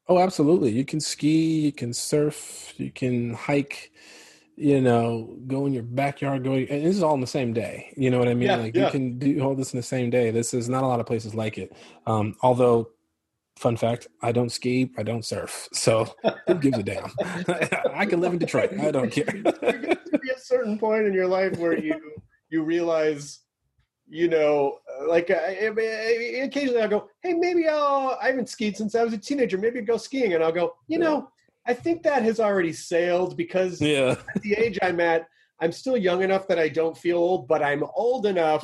Oh, 0.08 0.18
absolutely. 0.18 0.70
You 0.70 0.84
can 0.84 1.00
ski, 1.00 1.60
you 1.62 1.72
can 1.72 1.92
surf, 1.92 2.72
you 2.76 2.92
can 2.92 3.34
hike, 3.34 3.90
you 4.56 4.80
know, 4.80 5.36
go 5.46 5.66
in 5.66 5.74
your 5.74 5.82
backyard, 5.82 6.42
go, 6.42 6.54
and 6.54 6.66
this 6.68 6.96
is 6.96 7.02
all 7.02 7.14
in 7.14 7.20
the 7.20 7.26
same 7.26 7.52
day. 7.52 7.92
You 7.96 8.10
know 8.10 8.18
what 8.18 8.28
I 8.28 8.34
mean? 8.34 8.48
Yeah, 8.48 8.56
like 8.56 8.74
yeah. 8.74 8.86
you 8.86 8.90
can 8.90 9.18
do 9.18 9.40
all 9.40 9.54
this 9.54 9.74
in 9.74 9.76
the 9.76 9.82
same 9.82 10.08
day. 10.08 10.30
This 10.30 10.54
is 10.54 10.68
not 10.68 10.82
a 10.82 10.86
lot 10.86 10.98
of 10.98 11.06
places 11.06 11.34
like 11.34 11.58
it. 11.58 11.76
Um, 12.06 12.36
although, 12.42 12.88
fun 13.56 13.76
fact, 13.76 14.08
I 14.22 14.32
don't 14.32 14.50
ski, 14.50 14.90
I 14.96 15.02
don't 15.02 15.24
surf. 15.24 15.68
So 15.74 16.08
who 16.46 16.54
gives 16.54 16.78
a 16.78 16.82
damn? 16.82 17.12
I 17.94 18.06
can 18.06 18.20
live 18.20 18.32
in 18.32 18.38
Detroit. 18.38 18.72
I 18.80 18.90
don't 18.90 19.10
care. 19.10 19.24
there 19.60 19.78
gets 19.78 20.10
to 20.10 20.18
be 20.18 20.30
a 20.30 20.40
certain 20.40 20.78
point 20.78 21.06
in 21.06 21.12
your 21.12 21.26
life 21.26 21.58
where 21.58 21.78
you 21.78 22.00
you 22.48 22.62
realize 22.62 23.40
you 24.08 24.28
know 24.28 24.78
like 25.08 25.30
I, 25.30 25.34
I 25.34 26.42
occasionally 26.44 26.80
i'll 26.80 26.88
go 26.88 27.08
hey 27.24 27.34
maybe 27.34 27.66
i'll 27.68 28.16
i 28.22 28.28
haven't 28.28 28.48
skied 28.48 28.76
since 28.76 28.94
i 28.94 29.02
was 29.02 29.12
a 29.12 29.18
teenager 29.18 29.58
maybe 29.58 29.80
I'll 29.80 29.84
go 29.84 29.96
skiing 29.96 30.34
and 30.34 30.44
i'll 30.44 30.52
go 30.52 30.76
you 30.86 30.98
know 30.98 31.28
i 31.66 31.74
think 31.74 32.02
that 32.02 32.22
has 32.22 32.40
already 32.40 32.72
sailed 32.72 33.36
because 33.36 33.80
yeah. 33.80 34.16
at 34.34 34.42
the 34.42 34.54
age 34.54 34.78
i'm 34.82 35.00
at 35.00 35.26
i'm 35.60 35.72
still 35.72 35.96
young 35.96 36.22
enough 36.22 36.46
that 36.48 36.58
i 36.58 36.68
don't 36.68 36.96
feel 36.96 37.18
old 37.18 37.46
but 37.48 37.62
i'm 37.62 37.84
old 37.94 38.26
enough 38.26 38.62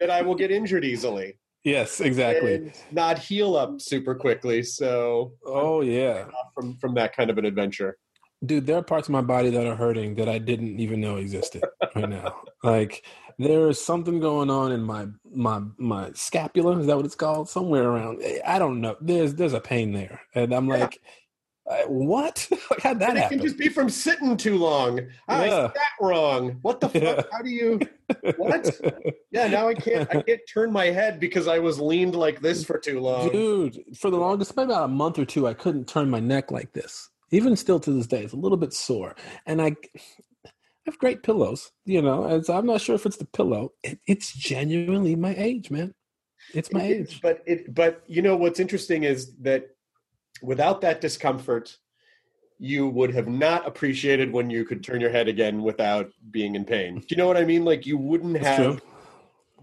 that 0.00 0.10
i 0.10 0.22
will 0.22 0.34
get 0.34 0.50
injured 0.50 0.84
easily 0.84 1.38
Yes, 1.66 2.02
exactly. 2.02 2.56
and 2.56 2.72
not 2.92 3.18
heal 3.18 3.56
up 3.56 3.80
super 3.80 4.14
quickly 4.14 4.62
so 4.62 5.32
Oh, 5.46 5.80
yeah. 5.80 6.26
from 6.54 6.76
from 6.76 6.94
that 6.96 7.16
kind 7.16 7.30
of 7.30 7.38
an 7.38 7.46
adventure 7.46 7.96
dude 8.44 8.66
there 8.66 8.76
are 8.76 8.82
parts 8.82 9.08
of 9.08 9.12
my 9.12 9.22
body 9.22 9.48
that 9.48 9.66
are 9.66 9.74
hurting 9.76 10.14
that 10.16 10.28
i 10.28 10.38
didn't 10.38 10.78
even 10.78 11.00
know 11.00 11.16
existed 11.16 11.62
right 11.96 12.10
now 12.10 12.42
like 12.62 13.06
there 13.38 13.68
is 13.70 13.82
something 13.82 14.20
going 14.20 14.50
on 14.50 14.72
in 14.72 14.82
my 14.82 15.06
my 15.34 15.62
my 15.78 16.10
scapula 16.12 16.78
is 16.78 16.86
that 16.86 16.96
what 16.96 17.06
it's 17.06 17.14
called 17.14 17.48
somewhere 17.48 17.88
around 17.88 18.22
i 18.46 18.58
don't 18.58 18.82
know 18.82 18.94
there's 19.00 19.34
there's 19.34 19.54
a 19.54 19.60
pain 19.60 19.92
there 19.92 20.20
and 20.34 20.52
i'm 20.52 20.68
Yeah. 20.68 20.76
like 20.80 21.00
uh, 21.70 21.82
what? 21.86 22.48
How'd 22.82 22.98
that 23.00 23.10
and 23.10 23.18
it 23.18 23.28
can 23.28 23.40
just 23.40 23.56
be 23.56 23.68
from 23.68 23.88
sitting 23.88 24.36
too 24.36 24.56
long. 24.58 25.00
Ah, 25.28 25.40
i 25.40 25.46
Yeah. 25.46 25.66
sat 25.72 25.92
wrong. 26.00 26.58
What 26.62 26.80
the 26.80 26.88
fuck? 26.88 27.26
How 27.32 27.42
do 27.42 27.50
you 27.50 27.80
what? 28.36 28.80
Yeah 29.32 29.48
now 29.48 29.66
i 29.68 29.74
can't 29.74 30.08
i 30.14 30.22
can't 30.22 30.40
turn 30.52 30.70
my 30.70 30.86
head 30.86 31.18
because 31.18 31.48
i 31.48 31.58
was 31.58 31.80
leaned 31.80 32.14
like 32.14 32.40
this 32.40 32.64
for 32.64 32.78
too 32.78 33.00
long. 33.00 33.30
Dude 33.30 33.80
for 33.96 34.10
the 34.10 34.18
longest 34.18 34.56
maybe 34.56 34.72
about 34.72 34.84
a 34.84 34.88
month 34.88 35.18
or 35.18 35.24
two 35.24 35.46
i 35.46 35.54
couldn't 35.54 35.88
turn 35.88 36.10
my 36.10 36.20
neck 36.20 36.50
like 36.50 36.72
this. 36.72 37.08
Even 37.30 37.56
still 37.56 37.80
to 37.80 37.90
this 37.92 38.06
day 38.06 38.22
it's 38.24 38.32
a 38.34 38.36
little 38.36 38.58
bit 38.58 38.72
sore. 38.72 39.14
And 39.46 39.60
i 39.62 39.74
I 40.86 40.90
have 40.90 40.98
great 40.98 41.22
pillows, 41.22 41.70
you 41.86 42.02
know, 42.02 42.24
and 42.24 42.44
so 42.44 42.54
I'm 42.58 42.66
not 42.66 42.82
sure 42.82 42.94
if 42.94 43.06
it's 43.06 43.16
the 43.16 43.24
pillow. 43.24 43.72
It, 43.82 43.98
it's 44.06 44.34
genuinely 44.34 45.16
my 45.16 45.34
age, 45.38 45.70
man. 45.70 45.94
It's 46.52 46.70
my 46.74 46.82
It 46.82 46.92
age. 47.00 47.20
but 47.22 47.42
it 47.46 47.74
but 47.74 48.02
you 48.06 48.20
know 48.20 48.36
what's 48.36 48.60
interesting 48.60 49.04
is 49.04 49.34
that 49.38 49.70
without 50.42 50.80
that 50.80 51.00
discomfort 51.00 51.76
you 52.58 52.86
would 52.88 53.12
have 53.12 53.26
not 53.28 53.66
appreciated 53.66 54.32
when 54.32 54.48
you 54.48 54.64
could 54.64 54.82
turn 54.82 55.00
your 55.00 55.10
head 55.10 55.26
again 55.28 55.60
without 55.62 56.08
being 56.30 56.54
in 56.54 56.64
pain. 56.64 57.00
Do 57.00 57.06
you 57.10 57.16
know 57.16 57.26
what 57.26 57.36
i 57.36 57.44
mean? 57.44 57.64
Like 57.64 57.84
you 57.84 57.98
wouldn't 57.98 58.34
That's 58.34 58.46
have 58.46 58.76
true. 58.76 58.88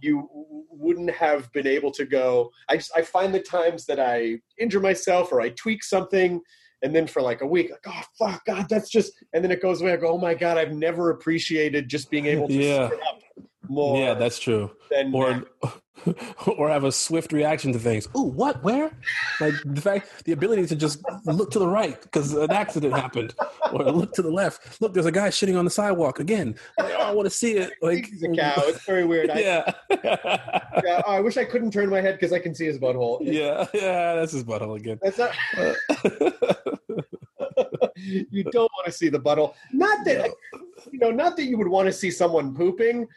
you 0.02 0.30
wouldn't 0.70 1.12
have 1.12 1.52
been 1.54 1.68
able 1.68 1.92
to 1.92 2.06
go. 2.06 2.52
I 2.70 2.78
just 2.78 2.92
i 2.96 3.02
find 3.02 3.34
the 3.34 3.40
times 3.40 3.86
that 3.86 4.00
i 4.00 4.40
injure 4.60 4.80
myself 4.82 5.32
or 5.32 5.42
i 5.42 5.50
tweak 5.50 5.84
something 5.84 6.42
and 6.84 6.96
then 6.96 7.08
for 7.08 7.22
like 7.22 7.42
a 7.42 7.48
week 7.48 7.70
like 7.72 7.86
oh 7.88 8.02
fuck 8.18 8.44
god 8.46 8.68
that's 8.70 8.90
just 8.90 9.14
and 9.34 9.44
then 9.44 9.52
it 9.52 9.62
goes 9.62 9.82
away. 9.82 9.94
I 9.94 9.98
go 9.98 10.10
oh 10.14 10.18
my 10.18 10.34
god 10.34 10.58
i've 10.58 10.74
never 10.74 11.12
appreciated 11.12 11.88
just 11.88 12.10
being 12.12 12.26
able 12.26 12.48
to 12.48 12.54
Yeah. 12.54 12.90
sit 12.90 13.00
up 13.08 13.20
more 13.72 13.98
Yeah, 13.98 14.14
that's 14.14 14.40
true. 14.40 14.72
Or 15.14 15.44
or 16.58 16.70
have 16.70 16.84
a 16.84 16.92
swift 16.92 17.32
reaction 17.32 17.72
to 17.74 17.80
things. 17.80 18.08
Ooh, 18.18 18.24
what? 18.24 18.64
Where? 18.64 18.92
Like 19.40 19.54
the 19.66 19.82
fact, 19.82 20.26
the 20.26 20.32
ability 20.32 20.66
to 20.68 20.76
just 20.76 21.00
look 21.26 21.52
to 21.52 21.60
the 21.60 21.68
right 21.68 22.00
because 22.02 22.34
an 22.34 22.52
accident 22.52 22.94
happened, 22.94 23.34
or 23.72 23.84
look 23.86 24.14
to 24.14 24.22
the 24.22 24.32
left. 24.32 24.82
Look, 24.82 24.94
there's 24.94 25.06
a 25.06 25.12
guy 25.12 25.30
shitting 25.30 25.58
on 25.58 25.66
the 25.66 25.72
sidewalk 25.72 26.20
again. 26.20 26.56
Like, 26.78 26.94
oh, 26.98 27.02
I 27.02 27.12
want 27.12 27.28
to 27.28 27.30
see 27.30 27.54
it. 27.54 27.72
Like 27.82 28.06
he's 28.06 28.22
a 28.24 28.28
cow 28.30 28.54
it's 28.58 28.86
very 28.86 29.06
weird 29.06 29.32
I, 29.32 29.40
Yeah. 29.40 29.74
yeah, 30.04 31.02
oh, 31.06 31.12
I 31.12 31.20
wish 31.20 31.36
I 31.36 31.46
couldn't 31.46 31.72
turn 31.72 31.90
my 31.90 32.00
head 32.00 32.16
because 32.16 32.32
I 32.32 32.40
can 32.40 32.54
see 32.54 32.66
his 32.66 32.78
butthole. 32.78 33.20
yeah, 33.22 33.66
yeah, 33.74 34.16
that's 34.16 34.34
his 34.34 34.44
butthole 34.44 34.78
again. 34.78 35.00
That's 35.02 35.18
not. 35.18 35.32
you 37.98 38.44
don't 38.44 38.72
want 38.72 38.86
to 38.86 38.92
see 38.92 39.10
the 39.10 39.20
butthole. 39.20 39.54
Not 39.74 40.06
that 40.06 40.32
you 40.92 41.00
know, 41.00 41.12
not 41.12 41.38
that 41.38 41.46
you 41.46 41.58
would 41.58 41.68
want 41.68 41.88
to 41.88 41.94
see 41.94 42.12
someone 42.12 42.56
pooping, 42.56 43.08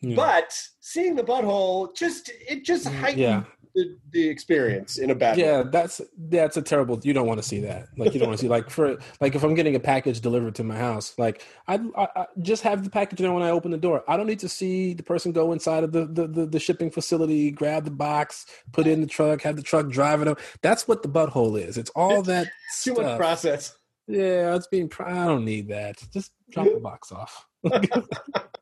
Yeah. 0.00 0.16
but 0.16 0.56
seeing 0.80 1.14
the 1.14 1.22
butthole 1.22 1.94
just 1.94 2.30
it 2.48 2.64
just 2.64 2.86
mm, 2.86 2.94
heightened 2.94 3.20
Yeah. 3.20 3.42
the, 3.74 3.96
the 4.12 4.28
experience 4.28 4.98
in 4.98 5.10
a 5.10 5.14
bad 5.14 5.36
way. 5.36 5.44
yeah, 5.44 5.62
that's 5.62 6.00
that's 6.16 6.56
a 6.56 6.62
terrible. 6.62 6.98
You 7.02 7.12
don't 7.12 7.26
want 7.26 7.40
to 7.40 7.46
see 7.46 7.60
that. 7.60 7.88
Like 7.96 8.12
you 8.14 8.18
don't 8.18 8.28
want 8.28 8.38
to 8.40 8.44
see 8.44 8.48
like 8.48 8.70
for 8.70 8.98
like 9.20 9.34
if 9.34 9.42
I'm 9.44 9.54
getting 9.54 9.76
a 9.76 9.80
package 9.80 10.20
delivered 10.20 10.54
to 10.56 10.64
my 10.64 10.76
house, 10.76 11.14
like 11.18 11.44
I, 11.68 11.78
I, 11.96 12.08
I 12.16 12.26
just 12.40 12.62
have 12.62 12.82
the 12.82 12.90
package 12.90 13.18
there 13.18 13.32
when 13.32 13.42
I 13.42 13.50
open 13.50 13.70
the 13.70 13.78
door. 13.78 14.02
I 14.08 14.16
don't 14.16 14.26
need 14.26 14.40
to 14.40 14.48
see 14.48 14.94
the 14.94 15.02
person 15.02 15.32
go 15.32 15.52
inside 15.52 15.84
of 15.84 15.92
the 15.92 16.06
the, 16.06 16.26
the, 16.26 16.46
the 16.46 16.58
shipping 16.60 16.90
facility, 16.90 17.50
grab 17.50 17.84
the 17.84 17.90
box, 17.90 18.46
put 18.72 18.86
it 18.86 18.92
in 18.92 19.00
the 19.02 19.06
truck, 19.06 19.42
have 19.42 19.56
the 19.56 19.62
truck 19.62 19.88
drive 19.88 20.22
it 20.22 20.28
up. 20.28 20.40
That's 20.62 20.88
what 20.88 21.02
the 21.02 21.08
butthole 21.08 21.60
is. 21.60 21.76
It's 21.78 21.90
all 21.90 22.22
that 22.22 22.48
Too 22.82 22.94
much 22.94 23.16
process. 23.18 23.76
Yeah, 24.08 24.56
it's 24.56 24.66
being. 24.66 24.90
I 24.98 25.26
don't 25.26 25.44
need 25.44 25.68
that. 25.68 26.02
Just 26.12 26.32
drop 26.50 26.66
the 26.66 26.80
box 26.80 27.12
off. 27.12 27.46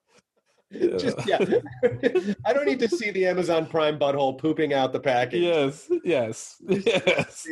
Just 0.72 1.26
yeah. 1.26 1.38
I 2.44 2.52
don't 2.52 2.66
need 2.66 2.78
to 2.81 2.88
see 2.88 3.11
the 3.11 3.26
Amazon 3.26 3.66
Prime 3.66 3.98
butthole 3.98 4.37
pooping 4.38 4.74
out 4.74 4.92
the 4.92 5.00
package. 5.00 5.40
yes, 5.42 5.90
yes, 6.04 6.57
yes. 6.68 7.46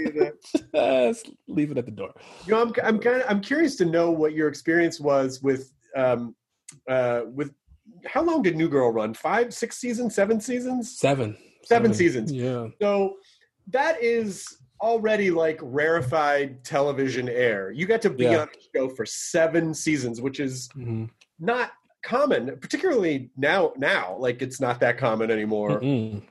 Just 0.75 1.31
leave 1.49 1.71
it 1.71 1.79
at 1.79 1.87
the 1.87 1.93
door. 1.93 2.13
You 2.47 2.53
know, 2.53 2.63
I'm 2.63 2.73
I'm 2.83 2.99
kind 2.99 3.23
of 3.23 3.25
I'm 3.29 3.41
curious 3.41 3.77
to 3.77 3.87
know 3.87 4.11
what 4.11 4.33
your 4.35 4.49
experience 4.49 5.01
was 5.01 5.43
with 5.43 5.73
um 5.97 6.35
uh 6.89 7.23
with 7.33 7.53
how 8.05 8.23
long 8.23 8.43
did 8.43 8.57
New 8.57 8.69
Girl 8.69 8.91
run? 8.93 9.15
Five, 9.15 9.55
six 9.55 9.79
seasons, 9.79 10.15
seven 10.15 10.41
seasons? 10.41 10.99
Seven. 10.99 11.37
Seven 11.65 11.95
seasons. 11.95 12.31
Yeah. 12.33 12.69
So 12.83 13.17
that 13.69 14.03
is 14.03 14.59
already 14.83 15.31
like 15.31 15.59
rarefied 15.63 16.63
television 16.65 17.29
air. 17.31 17.71
You 17.71 17.87
got 17.87 18.03
to 18.03 18.11
be 18.11 18.25
Yeah. 18.25 18.43
on 18.43 18.49
a 18.49 18.79
show 18.79 18.89
for 18.91 19.07
seven 19.07 19.73
seasons, 19.73 20.21
which 20.21 20.39
is 20.39 20.69
Mhm. 20.77 21.09
not 21.41 21.73
common, 22.07 22.57
particularly 22.59 23.31
now 23.37 23.73
now. 23.77 24.17
Like 24.19 24.41
it's 24.41 24.61
not 24.61 24.81
that 24.81 24.97
common 24.97 25.31
anymore. 25.31 25.81
Mm-mm. 25.81 26.23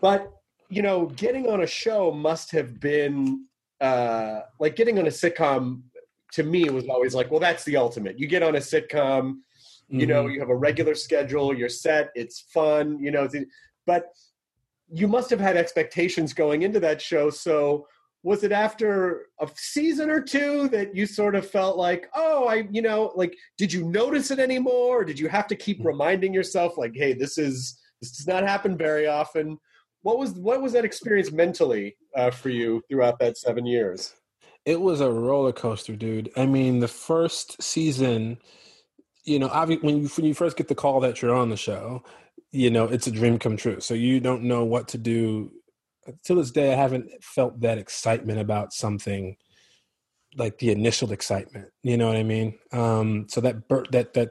But 0.00 0.30
you 0.68 0.82
know, 0.82 1.06
getting 1.24 1.48
on 1.48 1.62
a 1.62 1.66
show 1.66 2.12
must 2.12 2.52
have 2.52 2.78
been 2.78 3.46
uh, 3.80 4.40
like 4.60 4.76
getting 4.76 4.98
on 4.98 5.06
a 5.06 5.10
sitcom. 5.10 5.82
To 6.34 6.44
me, 6.44 6.70
was 6.70 6.86
always 6.88 7.12
like, 7.12 7.28
well, 7.32 7.40
that's 7.40 7.64
the 7.64 7.76
ultimate. 7.76 8.16
You 8.20 8.28
get 8.28 8.44
on 8.44 8.54
a 8.54 8.60
sitcom, 8.60 9.38
you 9.88 10.06
know, 10.06 10.22
Mhm. 10.24 10.32
you 10.34 10.38
have 10.38 10.48
a 10.48 10.54
regular 10.54 10.94
schedule, 10.94 11.52
you're 11.58 11.68
set, 11.68 12.10
it's 12.14 12.38
fun, 12.56 13.00
you 13.00 13.10
know. 13.10 13.28
But 13.84 14.02
you 14.92 15.08
must 15.08 15.28
have 15.30 15.40
had 15.40 15.56
expectations 15.56 16.32
going 16.32 16.62
into 16.62 16.78
that 16.80 17.02
show. 17.02 17.30
So 17.30 17.88
was 18.22 18.44
it 18.44 18.52
after 18.52 19.26
a 19.40 19.48
season 19.54 20.10
or 20.10 20.20
two 20.20 20.68
that 20.68 20.94
you 20.94 21.06
sort 21.06 21.34
of 21.34 21.48
felt 21.48 21.78
like, 21.78 22.08
oh, 22.14 22.46
I, 22.46 22.66
you 22.70 22.82
know, 22.82 23.12
like, 23.14 23.34
did 23.56 23.72
you 23.72 23.84
notice 23.88 24.30
it 24.30 24.38
anymore? 24.38 25.00
Or 25.00 25.04
did 25.04 25.18
you 25.18 25.28
have 25.28 25.46
to 25.48 25.56
keep 25.56 25.84
reminding 25.84 26.34
yourself, 26.34 26.76
like, 26.76 26.92
hey, 26.94 27.14
this 27.14 27.38
is 27.38 27.80
this 28.00 28.12
does 28.12 28.26
not 28.26 28.42
happen 28.42 28.76
very 28.76 29.06
often? 29.06 29.58
What 30.02 30.18
was 30.18 30.32
what 30.32 30.62
was 30.62 30.72
that 30.72 30.84
experience 30.84 31.32
mentally 31.32 31.96
uh, 32.16 32.30
for 32.30 32.48
you 32.48 32.82
throughout 32.88 33.18
that 33.20 33.38
seven 33.38 33.66
years? 33.66 34.14
It 34.66 34.80
was 34.80 35.00
a 35.00 35.10
roller 35.10 35.52
coaster, 35.52 35.96
dude. 35.96 36.30
I 36.36 36.44
mean, 36.46 36.80
the 36.80 36.88
first 36.88 37.62
season, 37.62 38.38
you 39.24 39.38
know, 39.38 39.48
obvi- 39.48 39.82
when 39.82 40.02
you 40.02 40.08
when 40.08 40.26
you 40.26 40.34
first 40.34 40.56
get 40.56 40.68
the 40.68 40.74
call 40.74 41.00
that 41.00 41.22
you're 41.22 41.34
on 41.34 41.48
the 41.48 41.56
show, 41.56 42.02
you 42.50 42.70
know, 42.70 42.84
it's 42.84 43.06
a 43.06 43.10
dream 43.10 43.38
come 43.38 43.56
true. 43.56 43.80
So 43.80 43.94
you 43.94 44.20
don't 44.20 44.42
know 44.42 44.64
what 44.64 44.88
to 44.88 44.98
do. 44.98 45.52
To 46.24 46.34
this 46.34 46.50
day, 46.50 46.72
I 46.72 46.76
haven't 46.76 47.10
felt 47.22 47.60
that 47.60 47.78
excitement 47.78 48.38
about 48.38 48.72
something 48.72 49.36
like 50.36 50.58
the 50.58 50.70
initial 50.70 51.12
excitement. 51.12 51.68
You 51.82 51.96
know 51.96 52.06
what 52.06 52.16
I 52.16 52.22
mean? 52.22 52.58
Um, 52.72 53.26
so 53.28 53.40
that 53.40 53.68
that 53.90 54.14
that 54.14 54.30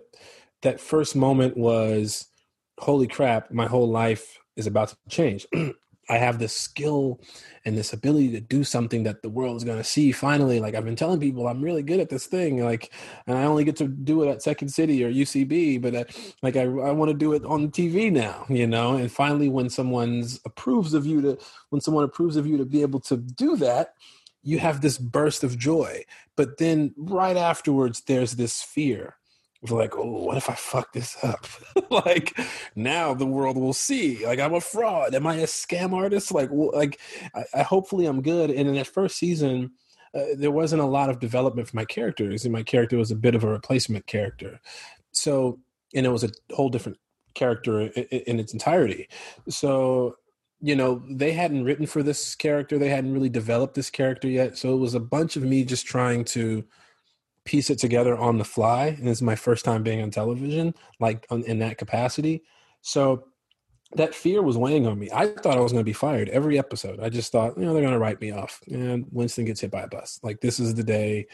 that 0.62 0.80
first 0.80 1.16
moment 1.16 1.58
was, 1.58 2.28
holy 2.80 3.08
crap! 3.08 3.52
My 3.52 3.68
whole 3.68 3.90
life 3.90 4.38
is 4.56 4.68
about 4.68 4.90
to 4.90 4.98
change. 5.10 5.48
I 6.10 6.18
have 6.18 6.40
this 6.40 6.56
skill 6.56 7.22
and 7.66 7.78
this 7.78 7.94
ability 7.94 8.32
to 8.32 8.40
do 8.40 8.64
something 8.64 9.04
that 9.04 9.22
the 9.22 9.30
world 9.30 9.56
is 9.58 9.64
going 9.64 9.78
to 9.78 9.84
see 9.84 10.12
finally. 10.12 10.60
Like 10.60 10.74
I've 10.74 10.86
been 10.86 10.96
telling 10.96 11.20
people, 11.20 11.48
I'm 11.48 11.62
really 11.62 11.84
good 11.84 12.00
at 12.00 12.10
this 12.10 12.26
thing. 12.26 12.64
Like, 12.64 12.92
and 13.28 13.38
I 13.38 13.44
only 13.44 13.64
get 13.64 13.76
to 13.78 13.88
do 13.88 14.24
it 14.24 14.30
at 14.30 14.42
Second 14.42 14.70
City 14.70 15.04
or 15.04 15.12
UCB, 15.12 15.82
but 15.82 15.96
I, 15.96 16.00
uh, 16.00 16.04
like 16.42 16.58
I, 16.58 16.64
I 16.64 16.92
want 16.92 17.10
to 17.10 17.18
do 17.18 17.34
it 17.34 17.46
on 17.46 17.70
TV 17.70 18.12
now, 18.12 18.46
you 18.50 18.66
know. 18.66 18.96
And 18.96 19.12
finally, 19.12 19.50
when 19.50 19.70
someone's 19.70 20.40
approves 20.46 20.94
of 20.96 21.06
you 21.06 21.22
to, 21.22 21.38
when 21.70 21.82
someone 21.82 22.04
approves 22.04 22.36
of 22.36 22.48
you 22.48 22.58
to 22.58 22.66
be 22.66 22.82
able 22.82 23.02
to 23.02 23.18
do 23.18 23.56
that, 23.58 23.94
you 24.42 24.58
have 24.58 24.82
this 24.82 24.98
burst 24.98 25.44
of 25.44 25.58
joy. 25.58 26.04
But 26.36 26.58
then 26.58 26.94
right 26.98 27.38
afterwards, 27.38 28.02
there's 28.08 28.34
this 28.34 28.64
fear 28.64 29.19
like, 29.68 29.98
oh, 29.98 30.24
what 30.24 30.38
if 30.38 30.50
I 30.50 30.56
fuck 30.56 30.94
this 30.94 31.18
up? 31.24 31.46
like 31.90 32.38
now 32.76 33.14
the 33.14 33.26
world 33.26 33.58
will 33.58 33.74
see. 33.74 34.26
Like 34.26 34.40
I'm 34.40 34.54
a 34.54 34.62
fraud. 34.62 35.14
Am 35.16 35.28
I 35.28 35.36
a 35.36 35.46
scam 35.46 35.94
artist? 35.94 36.32
Like, 36.32 36.50
well, 36.52 36.72
like 36.74 37.00
I, 37.36 37.44
I, 37.54 37.64
hopefully 37.64 38.06
I'm 38.06 38.22
good. 38.22 38.50
And 38.50 38.68
in 38.68 38.76
that 38.76 38.88
first 38.88 39.18
season, 39.18 39.72
uh, 40.14 40.24
there 40.36 40.52
wasn't 40.52 40.82
a 40.82 40.86
lot 40.86 41.10
of 41.10 41.20
development 41.20 41.68
for 41.68 41.76
my 41.76 41.86
characters, 41.86 42.44
and 42.44 42.54
my 42.54 42.64
character 42.64 42.98
was 42.98 43.12
a 43.12 43.16
bit 43.16 43.36
of 43.36 43.44
a 43.44 43.50
replacement 43.50 44.08
character. 44.08 44.60
So, 45.12 45.60
and 45.94 46.06
it 46.06 46.10
was 46.10 46.24
a 46.24 46.32
whole 46.52 46.70
different 46.70 46.98
character 47.36 47.82
in, 47.82 47.92
in 47.92 48.40
its 48.40 48.54
entirety. 48.54 49.08
So 49.50 50.16
you 50.62 50.76
know 50.76 51.02
they 51.10 51.32
hadn't 51.32 51.64
written 51.64 51.86
for 51.86 52.04
this 52.04 52.36
character 52.36 52.78
they 52.78 52.90
hadn't 52.90 53.14
really 53.14 53.30
developed 53.30 53.76
this 53.76 53.90
character 53.90 54.28
yet 54.28 54.58
so 54.58 54.74
it 54.74 54.78
was 54.78 54.94
a 54.94 55.00
bunch 55.00 55.38
of 55.38 55.44
me 55.44 55.64
just 55.64 55.86
trying 55.86 56.26
to 56.26 56.66
piece 57.46 57.70
it 57.70 57.80
together 57.80 58.18
on 58.18 58.38
the 58.38 58.44
fly 58.44 58.88
and 58.88 59.08
is 59.08 59.22
my 59.22 59.36
first 59.36 59.66
time 59.66 59.84
being 59.84 60.02
on 60.02 60.12
television 60.12 60.74
like 61.00 61.26
in 61.32 61.60
that 61.60 61.78
capacity. 61.78 62.44
So 62.82 63.26
that 63.94 64.14
fear 64.14 64.42
was 64.42 64.58
weighing 64.58 64.86
on 64.86 65.00
me. 65.00 65.10
I 65.12 65.28
thought 65.28 65.58
i 65.58 65.62
was 65.62 65.72
going 65.72 65.82
to 65.82 65.90
be 65.90 65.94
fired 65.94 66.30
every 66.30 66.60
episode. 66.60 67.00
I 67.00 67.10
just 67.10 67.32
thought 67.32 67.58
you 67.58 67.66
know 67.66 67.74
they're 67.74 67.82
going 67.82 67.94
to 67.94 68.00
write 68.00 68.22
me 68.22 68.32
off 68.32 68.62
and 68.68 69.06
winston 69.12 69.46
gets 69.46 69.62
hit 69.62 69.72
by 69.72 69.82
a 69.82 69.88
bus. 69.88 70.20
Like 70.24 70.42
this 70.42 70.60
is 70.60 70.76
the 70.76 70.84
day 70.84 71.28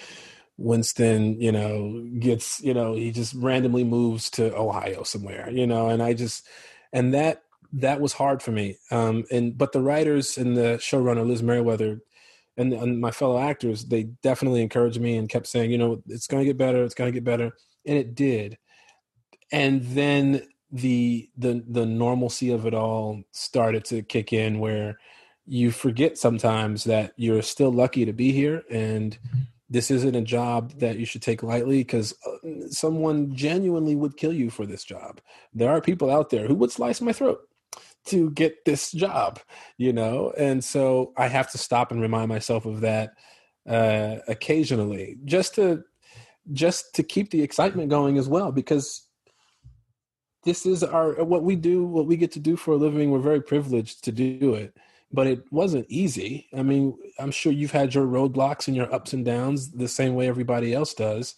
winston 0.58 1.40
you 1.42 1.52
know 1.52 2.02
gets 2.18 2.62
you 2.62 2.74
know 2.74 2.94
he 2.94 3.12
just 3.12 3.34
randomly 3.34 3.84
moves 3.84 4.30
to 4.30 4.56
ohio 4.56 5.04
somewhere 5.04 5.50
you 5.50 5.68
know 5.68 5.90
and 5.90 6.02
i 6.02 6.14
just 6.14 6.48
and 6.94 7.14
that 7.14 7.44
that 7.74 8.00
was 8.00 8.14
hard 8.14 8.42
for 8.42 8.52
me. 8.52 8.78
Um 8.90 9.26
and 9.32 9.58
but 9.58 9.74
the 9.74 9.82
writers 9.82 10.38
and 10.38 10.56
the 10.56 10.78
showrunner 10.80 11.28
liz 11.28 11.44
meriwether 11.44 12.02
and, 12.58 12.74
and 12.74 13.00
my 13.00 13.12
fellow 13.12 13.40
actors, 13.40 13.86
they 13.86 14.04
definitely 14.04 14.62
encouraged 14.62 15.00
me 15.00 15.18
and 15.18 15.30
kept 15.30 15.48
saying, 15.48 15.72
you 15.72 15.78
know, 15.78 16.02
it's 16.08 16.28
going 16.28 16.42
to 16.42 16.46
get 16.46 16.58
better, 16.58 16.84
it's 16.84 16.96
going 16.96 17.12
to 17.12 17.14
get 17.14 17.24
better, 17.24 17.52
and 17.86 17.98
it 17.98 18.16
did. 18.16 18.58
And 19.52 19.84
then 19.84 20.44
the 20.72 21.30
the 21.38 21.64
the 21.68 21.86
normalcy 21.86 22.52
of 22.52 22.66
it 22.66 22.74
all 22.74 23.22
started 23.32 23.86
to 23.86 24.02
kick 24.02 24.34
in, 24.34 24.60
where 24.60 25.00
you 25.46 25.72
forget 25.72 26.18
sometimes 26.18 26.86
that 26.86 27.14
you're 27.18 27.42
still 27.42 27.72
lucky 27.72 28.06
to 28.06 28.14
be 28.14 28.32
here, 28.32 28.64
and 28.72 29.18
this 29.70 29.92
isn't 29.92 30.16
a 30.16 30.22
job 30.22 30.72
that 30.80 30.98
you 30.98 31.06
should 31.06 31.22
take 31.22 31.44
lightly 31.44 31.80
because 31.80 32.14
uh, 32.26 32.68
someone 32.70 33.36
genuinely 33.36 33.96
would 33.96 34.18
kill 34.18 34.34
you 34.34 34.50
for 34.50 34.66
this 34.66 34.84
job. 34.84 35.22
There 35.54 35.70
are 35.70 35.82
people 35.82 36.12
out 36.12 36.30
there 36.30 36.48
who 36.48 36.56
would 36.56 36.72
slice 36.72 37.02
my 37.02 37.14
throat 37.14 37.40
to 38.06 38.30
get 38.32 38.66
this 38.66 38.92
job, 38.92 39.40
you 39.78 39.94
know? 39.94 40.34
And 40.38 40.64
so 40.64 41.14
I 41.18 41.28
have 41.28 41.52
to 41.52 41.58
stop 41.58 41.92
and 41.92 42.02
remind 42.02 42.30
myself 42.30 42.66
of 42.66 42.82
that 42.82 43.14
uh, 43.68 44.18
occasionally 44.28 45.18
just 45.26 45.56
to 45.56 45.84
just 46.54 46.94
to 46.94 47.02
keep 47.02 47.32
the 47.32 47.42
excitement 47.42 47.90
going 47.90 48.20
as 48.20 48.30
well 48.30 48.52
because 48.52 49.08
this 50.44 50.68
is 50.68 50.84
our 50.84 51.24
what 51.24 51.42
we 51.42 51.56
do 51.56 51.84
what 51.84 52.06
we 52.06 52.16
get 52.16 52.32
to 52.32 52.40
do 52.40 52.56
for 52.56 52.74
a 52.74 52.78
living 52.78 53.10
we're 53.10 53.20
very 53.20 53.42
privileged 53.42 54.04
to 54.04 54.12
do 54.12 54.54
it. 54.54 54.78
But 55.12 55.28
it 55.28 55.44
wasn't 55.52 55.88
easy. 55.90 56.48
I 56.56 56.62
mean 56.62 56.96
i'm 57.18 57.32
sure 57.32 57.52
you've 57.52 57.72
had 57.72 57.96
your 57.96 58.06
roadblocks 58.06 58.68
and 58.68 58.78
your 58.78 58.94
ups 58.94 59.14
and 59.14 59.26
downs 59.26 59.72
the 59.72 59.88
same 59.88 60.14
way 60.14 60.28
everybody 60.28 60.74
else 60.74 60.94
does. 60.94 61.36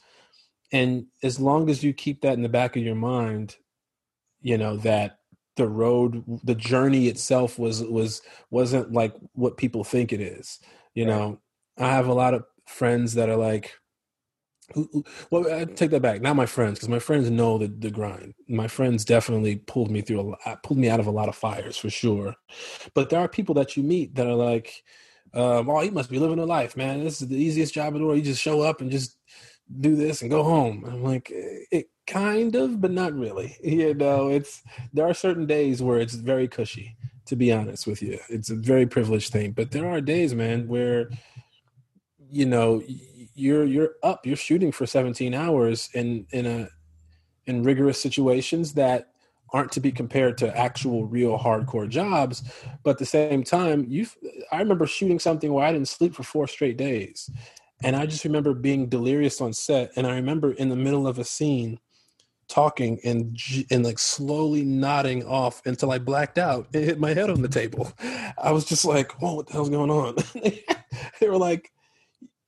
And 0.73 1.06
as 1.23 1.39
long 1.39 1.69
as 1.69 1.82
you 1.82 1.93
keep 1.93 2.21
that 2.21 2.34
in 2.34 2.41
the 2.41 2.49
back 2.49 2.75
of 2.75 2.84
your 2.84 2.95
mind 2.95 3.56
you 4.41 4.58
know 4.58 4.75
that 4.77 5.19
the 5.58 5.67
road 5.67 6.24
the 6.43 6.56
journey 6.56 7.08
itself 7.08 7.60
was 7.60 7.84
was 7.84 8.22
wasn't 8.50 8.91
like 8.93 9.13
what 9.34 9.58
people 9.58 9.84
think 9.84 10.13
it 10.13 10.22
is 10.22 10.60
you 10.93 11.06
right. 11.06 11.15
know 11.15 11.39
i 11.78 11.89
have 11.89 12.08
a 12.08 12.13
lot 12.13 12.34
of 12.34 12.43
friends 12.65 13.15
that 13.15 13.30
are 13.30 13.36
like 13.36 13.74
well 15.32 15.52
i 15.54 15.65
take 15.65 15.91
that 15.91 16.02
back 16.02 16.22
not 16.22 16.36
my 16.36 16.46
friends 16.46 16.78
because 16.78 16.89
my 16.89 17.00
friends 17.00 17.30
know 17.30 17.58
the, 17.58 17.67
the 17.67 17.89
grind 17.89 18.34
my 18.48 18.67
friends 18.67 19.06
definitely 19.06 19.56
pulled 19.56 19.89
me 19.89 20.02
through 20.02 20.20
a 20.20 20.22
lot 20.22 20.63
pulled 20.63 20.80
me 20.80 20.89
out 20.89 21.00
of 21.00 21.08
a 21.08 21.12
lot 21.12 21.30
of 21.30 21.36
fires 21.36 21.78
for 21.78 21.89
sure 21.89 22.36
but 22.93 23.10
there 23.10 23.20
are 23.20 23.30
people 23.30 23.56
that 23.56 23.76
you 23.76 23.84
meet 23.84 24.15
that 24.15 24.28
are 24.28 24.36
like 24.36 24.84
um, 25.34 25.70
oh, 25.70 25.82
he 25.82 25.89
must 25.89 26.10
be 26.10 26.20
living 26.20 26.39
a 26.39 26.46
life, 26.46 26.78
man. 26.78 27.04
This 27.04 27.22
is 27.22 27.28
the 27.28 27.36
easiest 27.36 27.74
job 27.74 27.93
in 27.93 28.00
the 28.00 28.08
world. 28.08 28.17
You 28.17 28.24
just 28.24 28.41
show 28.41 28.62
up 28.62 28.82
and 28.82 28.89
just 28.89 29.17
do 29.80 29.95
this 29.95 30.21
and 30.21 30.32
go 30.32 30.43
home. 30.43 30.86
I'm 30.88 31.03
like, 31.03 31.30
it 31.30 31.89
kind 32.06 32.56
of, 32.56 32.80
but 32.82 32.91
not 32.91 33.13
really. 33.13 33.56
You 33.63 33.93
know, 33.93 34.30
it's 34.30 34.62
there 34.93 35.08
are 35.08 35.13
certain 35.13 35.45
days 35.45 35.82
where 35.82 35.99
it's 35.99 36.15
very 36.15 36.47
cushy. 36.47 36.95
To 37.25 37.36
be 37.36 37.51
honest 37.51 37.86
with 37.86 38.01
you, 38.01 38.19
it's 38.30 38.49
a 38.49 38.56
very 38.56 38.86
privileged 38.86 39.34
thing. 39.34 39.51
But 39.51 39.71
there 39.71 39.89
are 39.89 39.99
days, 39.99 40.34
man, 40.34 40.69
where 40.69 41.10
you 42.32 42.45
know 42.45 42.82
you're 43.36 43.65
you're 43.65 43.95
up, 44.01 44.25
you're 44.25 44.38
shooting 44.38 44.71
for 44.71 44.86
17 44.86 45.34
hours 45.34 45.89
in 45.93 46.25
in 46.32 46.45
a 46.45 46.69
in 47.45 47.63
rigorous 47.63 48.01
situations 48.01 48.73
that 48.75 49.10
aren't 49.53 49.71
to 49.73 49.80
be 49.80 49.91
compared 49.91 50.38
to 50.38 50.58
actual 50.58 51.06
real 51.06 51.38
hardcore 51.38 51.88
jobs 51.88 52.43
but 52.84 52.91
at 52.91 52.97
the 52.97 53.06
same 53.06 53.43
time 53.43 53.86
you 53.88 54.06
i 54.51 54.60
remember 54.60 54.86
shooting 54.86 55.19
something 55.19 55.53
where 55.53 55.65
i 55.65 55.71
didn't 55.71 55.88
sleep 55.88 56.13
for 56.13 56.23
four 56.23 56.47
straight 56.47 56.75
days 56.75 57.30
and 57.84 57.96
I 57.96 58.06
just 58.06 58.26
remember 58.26 58.54
being 58.54 58.90
delirious 58.90 59.40
on 59.42 59.54
set. 59.54 59.92
And 59.96 60.08
I 60.08 60.16
remember 60.16 60.52
in 60.52 60.70
the 60.70 60.76
middle 60.76 61.08
of 61.08 61.20
a 61.20 61.24
scene 61.24 61.80
talking 62.48 63.00
and 63.04 63.38
and 63.70 63.84
like 63.84 64.00
slowly 64.00 64.63
nodding 64.63 65.24
off 65.26 65.62
until 65.66 65.92
I 65.92 66.00
blacked 66.00 66.38
out 66.38 66.68
and 66.74 66.84
hit 66.84 67.00
my 67.00 67.13
head 67.13 67.30
on 67.30 67.42
the 67.42 67.50
table. 67.50 67.92
I 68.38 68.52
was 68.52 68.66
just 68.66 68.86
like, 68.86 69.12
"Oh, 69.22 69.36
what 69.36 69.48
the 69.48 69.54
hell's 69.54 69.70
going 69.70 69.92
on?" 69.92 70.16
they 71.20 71.30
were 71.30 71.38
like, 71.38 71.72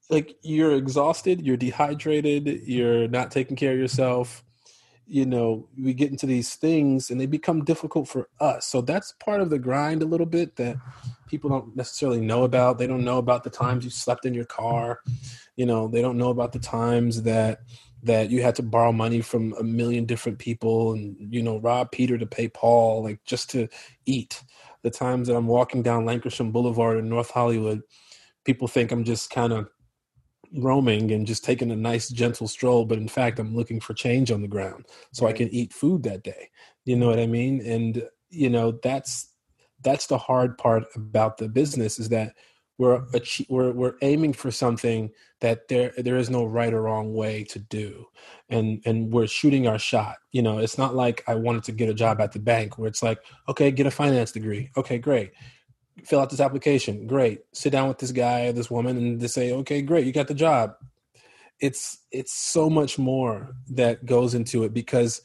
"Like 0.09 0.35
you're 0.41 0.75
exhausted, 0.75 1.45
you're 1.45 1.57
dehydrated, 1.57 2.63
you're 2.65 3.07
not 3.07 3.31
taking 3.31 3.55
care 3.55 3.73
of 3.73 3.79
yourself." 3.79 4.43
You 5.05 5.25
know, 5.25 5.67
we 5.75 5.95
get 5.95 6.11
into 6.11 6.27
these 6.27 6.55
things 6.55 7.09
and 7.09 7.19
they 7.19 7.25
become 7.25 7.65
difficult 7.65 8.07
for 8.07 8.29
us. 8.39 8.67
So 8.67 8.81
that's 8.81 9.15
part 9.19 9.41
of 9.41 9.49
the 9.49 9.57
grind 9.57 10.03
a 10.03 10.05
little 10.05 10.27
bit 10.27 10.55
that 10.57 10.77
people 11.29 11.49
don't 11.49 11.75
necessarily 11.75 12.19
know 12.19 12.43
about. 12.43 12.77
They 12.77 12.87
don't 12.87 13.05
know 13.05 13.19
about 13.19 13.43
the 13.43 13.49
times 13.49 13.85
you 13.85 13.91
slept 13.91 14.25
in 14.25 14.33
your 14.33 14.45
car. 14.45 14.99
You 15.55 15.65
know, 15.65 15.87
they 15.87 16.01
don't 16.01 16.17
know 16.17 16.29
about 16.29 16.51
the 16.51 16.59
times 16.59 17.23
that 17.23 17.61
that 18.03 18.29
you 18.29 18.41
had 18.41 18.55
to 18.55 18.63
borrow 18.63 18.93
money 18.93 19.19
from 19.19 19.53
a 19.59 19.63
million 19.63 20.05
different 20.05 20.39
people 20.39 20.93
and 20.93 21.33
you 21.33 21.43
know 21.43 21.59
rob 21.59 21.91
Peter 21.91 22.17
to 22.17 22.25
pay 22.25 22.47
Paul, 22.47 23.03
like 23.03 23.23
just 23.25 23.49
to 23.51 23.67
eat. 24.05 24.43
The 24.81 24.89
times 24.89 25.27
that 25.27 25.35
I'm 25.35 25.47
walking 25.47 25.83
down 25.83 26.05
Lankershim 26.05 26.51
Boulevard 26.51 26.97
in 26.97 27.09
North 27.09 27.31
Hollywood, 27.31 27.81
people 28.45 28.67
think 28.67 28.91
I'm 28.91 29.03
just 29.03 29.29
kind 29.29 29.51
of 29.51 29.69
roaming 30.55 31.11
and 31.11 31.27
just 31.27 31.43
taking 31.43 31.69
a 31.71 31.75
nice 31.75 32.09
gentle 32.09 32.47
stroll 32.47 32.83
but 32.83 32.97
in 32.97 33.07
fact 33.07 33.37
i'm 33.37 33.55
looking 33.55 33.79
for 33.79 33.93
change 33.93 34.31
on 34.31 34.41
the 34.41 34.47
ground 34.47 34.83
so 35.11 35.25
right. 35.25 35.35
i 35.35 35.37
can 35.37 35.47
eat 35.49 35.71
food 35.71 36.01
that 36.01 36.23
day 36.23 36.49
you 36.85 36.95
know 36.95 37.07
what 37.07 37.19
i 37.19 37.27
mean 37.27 37.61
and 37.65 38.03
you 38.31 38.49
know 38.49 38.71
that's 38.83 39.29
that's 39.83 40.07
the 40.07 40.17
hard 40.17 40.57
part 40.57 40.85
about 40.95 41.37
the 41.37 41.49
business 41.49 41.99
is 41.99 42.09
that 42.09 42.35
we're 42.77 43.01
mm-hmm. 43.01 43.53
we're 43.53 43.71
we're 43.71 43.95
aiming 44.01 44.33
for 44.33 44.51
something 44.51 45.11
that 45.41 45.67
there 45.67 45.93
there 45.97 46.17
is 46.17 46.29
no 46.29 46.45
right 46.45 46.73
or 46.73 46.81
wrong 46.81 47.13
way 47.13 47.43
to 47.45 47.59
do. 47.59 48.05
And 48.49 48.81
and 48.85 49.11
we're 49.11 49.27
shooting 49.27 49.67
our 49.67 49.77
shot. 49.77 50.17
You 50.31 50.41
know 50.41 50.57
it's 50.59 50.77
not 50.77 50.95
like 50.95 51.23
i 51.27 51.35
wanted 51.35 51.65
to 51.65 51.71
get 51.71 51.89
a 51.89 51.93
job 51.93 52.21
at 52.21 52.31
the 52.31 52.39
bank 52.39 52.77
where 52.77 52.87
it's 52.87 53.03
like 53.03 53.19
okay 53.47 53.69
get 53.69 53.85
a 53.85 53.91
finance 53.91 54.31
degree. 54.31 54.71
Okay 54.77 54.97
great. 54.97 55.33
Fill 56.05 56.21
out 56.21 56.29
this 56.29 56.39
application. 56.39 57.05
Great. 57.05 57.41
Sit 57.51 57.71
down 57.71 57.89
with 57.89 57.97
this 57.97 58.13
guy 58.13 58.47
or 58.47 58.53
this 58.53 58.71
woman 58.71 58.97
and 58.97 59.19
they 59.19 59.27
say 59.27 59.51
okay 59.51 59.81
great 59.81 60.05
you 60.05 60.13
got 60.13 60.27
the 60.27 60.33
job 60.33 60.75
it's 61.59 61.99
it's 62.11 62.33
so 62.33 62.69
much 62.69 62.97
more 62.97 63.53
that 63.69 64.05
goes 64.05 64.33
into 64.33 64.63
it 64.63 64.73
because 64.73 65.21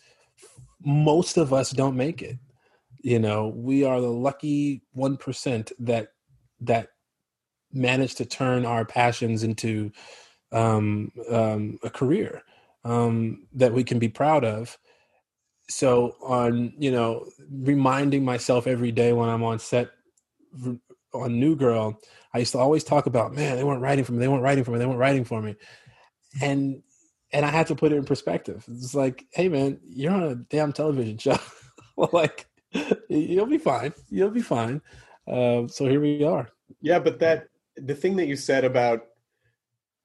most 0.85 1.37
of 1.37 1.53
us 1.53 1.71
don't 1.71 1.97
make 1.97 2.23
it 2.23 2.37
you 3.05 3.19
know 3.19 3.49
we 3.49 3.85
are 3.85 4.01
the 4.01 4.09
lucky 4.09 4.83
1% 4.97 5.73
that 5.79 6.09
that 6.61 6.89
manage 7.73 8.15
to 8.15 8.25
turn 8.25 8.65
our 8.65 8.85
passions 8.85 9.43
into 9.43 9.93
um, 10.53 11.11
um, 11.31 11.79
a 11.83 11.91
career 11.91 12.43
um, 12.85 13.47
that 13.53 13.73
we 13.73 13.85
can 13.85 13.99
be 13.99 14.09
proud 14.09 14.45
of 14.45 14.79
so 15.69 16.17
on 16.23 16.73
you 16.79 16.91
know 16.91 17.27
reminding 17.51 18.25
myself 18.25 18.67
every 18.67 18.93
day 18.93 19.13
when 19.15 19.31
i'm 19.31 19.43
on 19.43 19.59
set 19.59 19.91
on 21.15 21.39
New 21.39 21.57
Girl, 21.57 22.01
I 22.35 22.39
used 22.39 22.53
to 22.53 22.59
always 22.59 22.85
talk 22.85 23.07
about, 23.07 23.33
man, 23.33 23.57
they 23.57 23.65
weren't 23.65 23.81
writing 23.81 24.05
for 24.05 24.13
me, 24.13 24.19
they 24.19 24.29
weren't 24.29 24.43
writing 24.43 24.65
for 24.65 24.73
me, 24.73 24.79
they 24.79 24.87
weren't 24.87 24.99
writing 24.99 25.25
for 25.25 25.41
me, 25.41 25.55
and 26.43 26.83
and 27.33 27.45
I 27.45 27.51
had 27.51 27.67
to 27.69 27.75
put 27.75 27.93
it 27.93 27.97
in 27.97 28.05
perspective. 28.05 28.65
It's 28.69 28.95
like, 28.95 29.27
hey, 29.33 29.49
man, 29.49 29.81
you're 29.85 30.13
on 30.13 30.23
a 30.23 30.35
damn 30.37 30.73
television 30.73 31.19
show. 31.19 31.39
like, 32.13 32.47
you'll 33.09 33.47
be 33.47 33.59
fine. 33.59 33.93
You'll 34.11 34.31
be 34.31 34.43
fine. 34.43 34.81
Uh, 35.27 35.67
so 35.69 35.87
here 35.87 36.01
we 36.01 36.25
are. 36.25 36.49
Yeah, 36.81 36.99
but 36.99 37.19
that 37.21 37.49
the 37.77 37.95
thing 37.95 38.17
that 38.17 38.27
you 38.27 38.37
said 38.37 38.65
about 38.65 39.03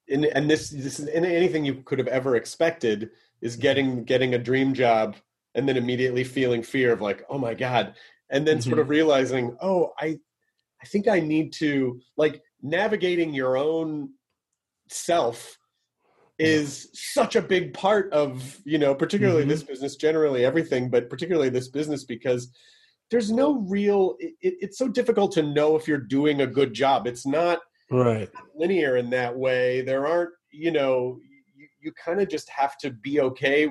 and, 0.09 0.25
and 0.25 0.49
this 0.49 0.69
this 0.69 0.99
is 0.99 1.07
anything 1.09 1.65
you 1.65 1.75
could 1.83 1.99
have 1.99 2.07
ever 2.07 2.35
expected 2.35 3.11
is 3.41 3.55
getting 3.55 4.03
getting 4.03 4.33
a 4.33 4.39
dream 4.39 4.73
job 4.73 5.15
and 5.55 5.67
then 5.67 5.77
immediately 5.77 6.23
feeling 6.23 6.63
fear 6.63 6.91
of 6.91 7.01
like, 7.01 7.23
oh 7.29 7.37
my 7.37 7.53
god, 7.53 7.95
and 8.29 8.47
then 8.47 8.57
mm-hmm. 8.57 8.69
sort 8.69 8.79
of 8.79 8.85
mm-hmm. 8.85 8.91
realizing, 8.91 9.57
oh, 9.61 9.91
I 9.99 10.19
I 10.81 10.85
think 10.87 11.07
I 11.07 11.19
need 11.19 11.53
to 11.53 11.99
like 12.17 12.41
navigating 12.61 13.33
your 13.33 13.57
own 13.57 14.13
self 14.89 15.58
is 16.39 16.89
such 16.93 17.35
a 17.35 17.41
big 17.41 17.73
part 17.73 18.11
of 18.13 18.57
you 18.63 18.77
know 18.77 18.95
particularly 18.95 19.41
mm-hmm. 19.41 19.49
this 19.49 19.63
business 19.63 19.95
generally 19.97 20.45
everything 20.45 20.89
but 20.89 21.09
particularly 21.09 21.49
this 21.49 21.67
business 21.67 22.05
because 22.05 22.49
there's 23.11 23.31
no 23.31 23.59
real 23.67 24.15
it, 24.19 24.33
it's 24.41 24.77
so 24.77 24.87
difficult 24.87 25.31
to 25.33 25.43
know 25.43 25.75
if 25.75 25.87
you're 25.87 25.97
doing 25.97 26.41
a 26.41 26.47
good 26.47 26.73
job 26.73 27.07
it's 27.07 27.25
not 27.25 27.59
right 27.91 28.29
linear 28.55 28.95
in 28.97 29.09
that 29.09 29.35
way 29.35 29.81
there 29.81 30.07
aren't 30.07 30.31
you 30.51 30.71
know 30.71 31.19
you, 31.55 31.67
you 31.81 31.91
kind 31.93 32.21
of 32.21 32.29
just 32.29 32.49
have 32.49 32.77
to 32.77 32.89
be 32.89 33.19
okay 33.19 33.69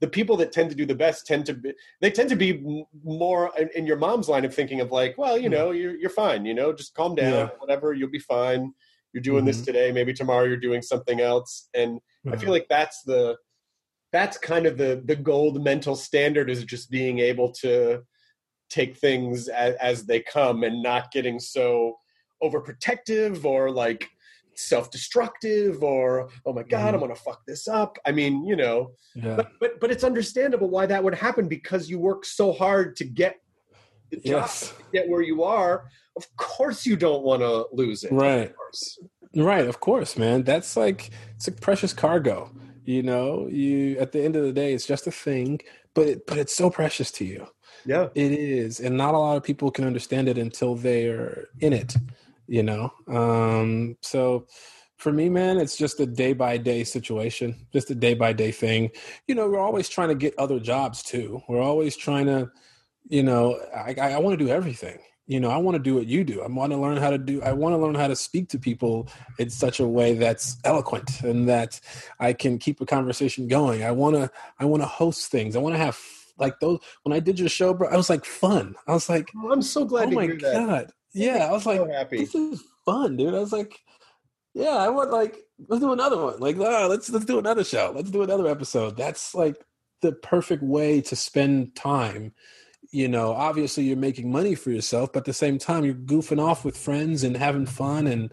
the 0.00 0.08
people 0.08 0.36
that 0.36 0.52
tend 0.52 0.70
to 0.70 0.76
do 0.76 0.84
the 0.84 0.94
best 0.94 1.26
tend 1.26 1.46
to 1.46 1.54
be 1.54 1.72
they 2.00 2.10
tend 2.10 2.28
to 2.28 2.36
be 2.36 2.84
more 3.02 3.50
in 3.74 3.86
your 3.86 3.96
mom's 3.96 4.28
line 4.28 4.44
of 4.44 4.54
thinking 4.54 4.80
of 4.80 4.92
like 4.92 5.16
well 5.18 5.36
you 5.36 5.48
hmm. 5.48 5.54
know 5.54 5.70
you're, 5.72 5.96
you're 5.96 6.10
fine 6.10 6.44
you 6.44 6.54
know 6.54 6.72
just 6.72 6.94
calm 6.94 7.14
down 7.14 7.32
yeah. 7.32 7.48
whatever 7.58 7.92
you'll 7.92 8.08
be 8.10 8.18
fine 8.18 8.72
you're 9.14 9.22
doing 9.22 9.38
mm-hmm. 9.38 9.46
this 9.46 9.62
today 9.62 9.92
maybe 9.92 10.12
tomorrow 10.12 10.44
you're 10.44 10.56
doing 10.56 10.82
something 10.82 11.20
else 11.20 11.68
and 11.74 12.00
i 12.30 12.36
feel 12.36 12.50
like 12.50 12.66
that's 12.68 13.02
the 13.02 13.36
that's 14.12 14.36
kind 14.36 14.66
of 14.66 14.76
the 14.76 15.02
the 15.06 15.16
gold 15.16 15.62
mental 15.62 15.96
standard 15.96 16.50
is 16.50 16.64
just 16.64 16.90
being 16.90 17.20
able 17.20 17.50
to 17.50 18.02
take 18.68 18.96
things 18.96 19.48
as, 19.48 19.74
as 19.76 20.04
they 20.04 20.20
come 20.20 20.64
and 20.64 20.82
not 20.82 21.10
getting 21.12 21.38
so 21.38 21.96
overprotective 22.42 23.44
or 23.44 23.70
like 23.70 24.08
self-destructive 24.56 25.82
or 25.82 26.28
oh 26.46 26.52
my 26.52 26.62
god 26.62 26.86
mm-hmm. 26.86 26.94
i'm 26.94 27.00
gonna 27.00 27.14
fuck 27.14 27.40
this 27.46 27.66
up 27.66 27.98
i 28.06 28.12
mean 28.12 28.44
you 28.44 28.56
know 28.56 28.92
yeah. 29.14 29.34
but, 29.34 29.50
but 29.60 29.80
but 29.80 29.90
it's 29.90 30.04
understandable 30.04 30.68
why 30.68 30.86
that 30.86 31.02
would 31.02 31.14
happen 31.14 31.48
because 31.48 31.90
you 31.90 31.98
work 31.98 32.24
so 32.24 32.52
hard 32.52 32.94
to 32.96 33.04
get 33.04 33.36
the 34.10 34.16
job 34.16 34.42
yes. 34.42 34.68
to 34.68 34.84
get 34.92 35.08
where 35.08 35.22
you 35.22 35.42
are 35.42 35.84
of 36.16 36.36
course 36.36 36.86
you 36.86 36.96
don't 36.96 37.22
want 37.22 37.42
to 37.42 37.66
lose 37.72 38.04
it. 38.04 38.12
Right. 38.12 38.50
of 39.36 39.44
right 39.44 39.66
of 39.66 39.80
course 39.80 40.16
man. 40.16 40.42
That's 40.42 40.76
like 40.76 41.10
it's 41.36 41.48
like 41.48 41.60
precious 41.60 41.92
cargo 41.92 42.50
you 42.84 43.02
know? 43.02 43.48
You 43.48 43.98
at 43.98 44.12
the 44.12 44.22
end 44.22 44.36
of 44.36 44.44
the 44.44 44.52
day 44.52 44.74
it's 44.74 44.86
just 44.86 45.06
a 45.06 45.10
thing 45.10 45.60
but 45.94 46.08
it, 46.08 46.26
but 46.26 46.38
it's 46.38 46.54
so 46.54 46.70
precious 46.70 47.10
to 47.12 47.24
you. 47.24 47.46
Yeah. 47.86 48.08
It 48.14 48.32
is 48.32 48.80
and 48.80 48.96
not 48.96 49.14
a 49.14 49.18
lot 49.18 49.36
of 49.36 49.42
people 49.42 49.70
can 49.70 49.84
understand 49.84 50.28
it 50.28 50.38
until 50.38 50.74
they're 50.74 51.46
in 51.60 51.72
it 51.72 51.94
you 52.46 52.62
know? 52.62 52.92
Um 53.08 53.96
so 54.02 54.46
for 54.96 55.12
me 55.12 55.28
man 55.28 55.58
it's 55.58 55.76
just 55.76 55.98
a 56.00 56.06
day 56.06 56.32
by 56.32 56.56
day 56.56 56.84
situation 56.84 57.66
just 57.72 57.90
a 57.90 57.94
day 57.94 58.14
by 58.14 58.32
day 58.32 58.52
thing. 58.52 58.90
You 59.26 59.34
know 59.34 59.48
we're 59.48 59.58
always 59.58 59.88
trying 59.88 60.08
to 60.08 60.14
get 60.14 60.38
other 60.38 60.60
jobs 60.60 61.02
too. 61.02 61.42
We're 61.48 61.62
always 61.62 61.96
trying 61.96 62.26
to 62.26 62.50
you 63.08 63.22
know 63.22 63.60
i 63.74 63.94
i, 64.00 64.12
I 64.12 64.18
want 64.18 64.38
to 64.38 64.44
do 64.44 64.50
everything 64.50 64.98
you 65.26 65.40
know 65.40 65.50
i 65.50 65.56
want 65.56 65.74
to 65.74 65.82
do 65.82 65.94
what 65.94 66.06
you 66.06 66.24
do 66.24 66.42
i 66.42 66.46
want 66.46 66.72
to 66.72 66.78
learn 66.78 66.96
how 66.96 67.10
to 67.10 67.18
do 67.18 67.42
i 67.42 67.52
want 67.52 67.72
to 67.72 67.78
learn 67.78 67.94
how 67.94 68.08
to 68.08 68.16
speak 68.16 68.48
to 68.48 68.58
people 68.58 69.08
in 69.38 69.48
such 69.48 69.80
a 69.80 69.86
way 69.86 70.14
that's 70.14 70.56
eloquent 70.64 71.22
and 71.22 71.48
that 71.48 71.80
i 72.20 72.32
can 72.32 72.58
keep 72.58 72.80
a 72.80 72.86
conversation 72.86 73.48
going 73.48 73.82
i 73.82 73.90
want 73.90 74.14
to 74.14 74.30
i 74.58 74.64
want 74.64 74.82
to 74.82 74.86
host 74.86 75.30
things 75.30 75.56
i 75.56 75.58
want 75.58 75.74
to 75.74 75.78
have 75.78 75.98
like 76.38 76.58
those 76.60 76.78
when 77.04 77.12
i 77.12 77.20
did 77.20 77.38
your 77.38 77.48
show 77.48 77.72
bro 77.72 77.88
i 77.88 77.96
was 77.96 78.10
like 78.10 78.24
fun 78.24 78.74
i 78.86 78.92
was 78.92 79.08
like 79.08 79.30
oh, 79.36 79.52
i'm 79.52 79.62
so 79.62 79.84
glad 79.84 80.08
oh 80.08 80.12
my 80.12 80.26
god 80.26 80.92
yeah, 81.14 81.46
I 81.48 81.52
was 81.52 81.64
like, 81.64 81.88
happy. 81.88 82.18
this 82.18 82.34
is 82.34 82.62
fun, 82.84 83.16
dude. 83.16 83.34
I 83.34 83.38
was 83.38 83.52
like, 83.52 83.80
yeah, 84.52 84.76
I 84.76 84.88
want 84.88 85.12
like 85.12 85.38
let's 85.68 85.80
do 85.80 85.92
another 85.92 86.20
one. 86.20 86.40
Like, 86.40 86.56
oh, 86.58 86.88
let's 86.90 87.08
let's 87.08 87.24
do 87.24 87.38
another 87.38 87.64
show. 87.64 87.92
Let's 87.94 88.10
do 88.10 88.22
another 88.22 88.48
episode. 88.48 88.96
That's 88.96 89.34
like 89.34 89.56
the 90.02 90.12
perfect 90.12 90.62
way 90.62 91.00
to 91.02 91.16
spend 91.16 91.76
time. 91.76 92.34
You 92.94 93.08
know, 93.08 93.32
obviously 93.32 93.82
you're 93.82 93.96
making 93.96 94.30
money 94.30 94.54
for 94.54 94.70
yourself, 94.70 95.12
but 95.12 95.20
at 95.20 95.24
the 95.24 95.32
same 95.32 95.58
time 95.58 95.84
you're 95.84 95.94
goofing 95.94 96.40
off 96.40 96.64
with 96.64 96.76
friends 96.76 97.24
and 97.24 97.36
having 97.36 97.66
fun 97.66 98.06
and 98.06 98.32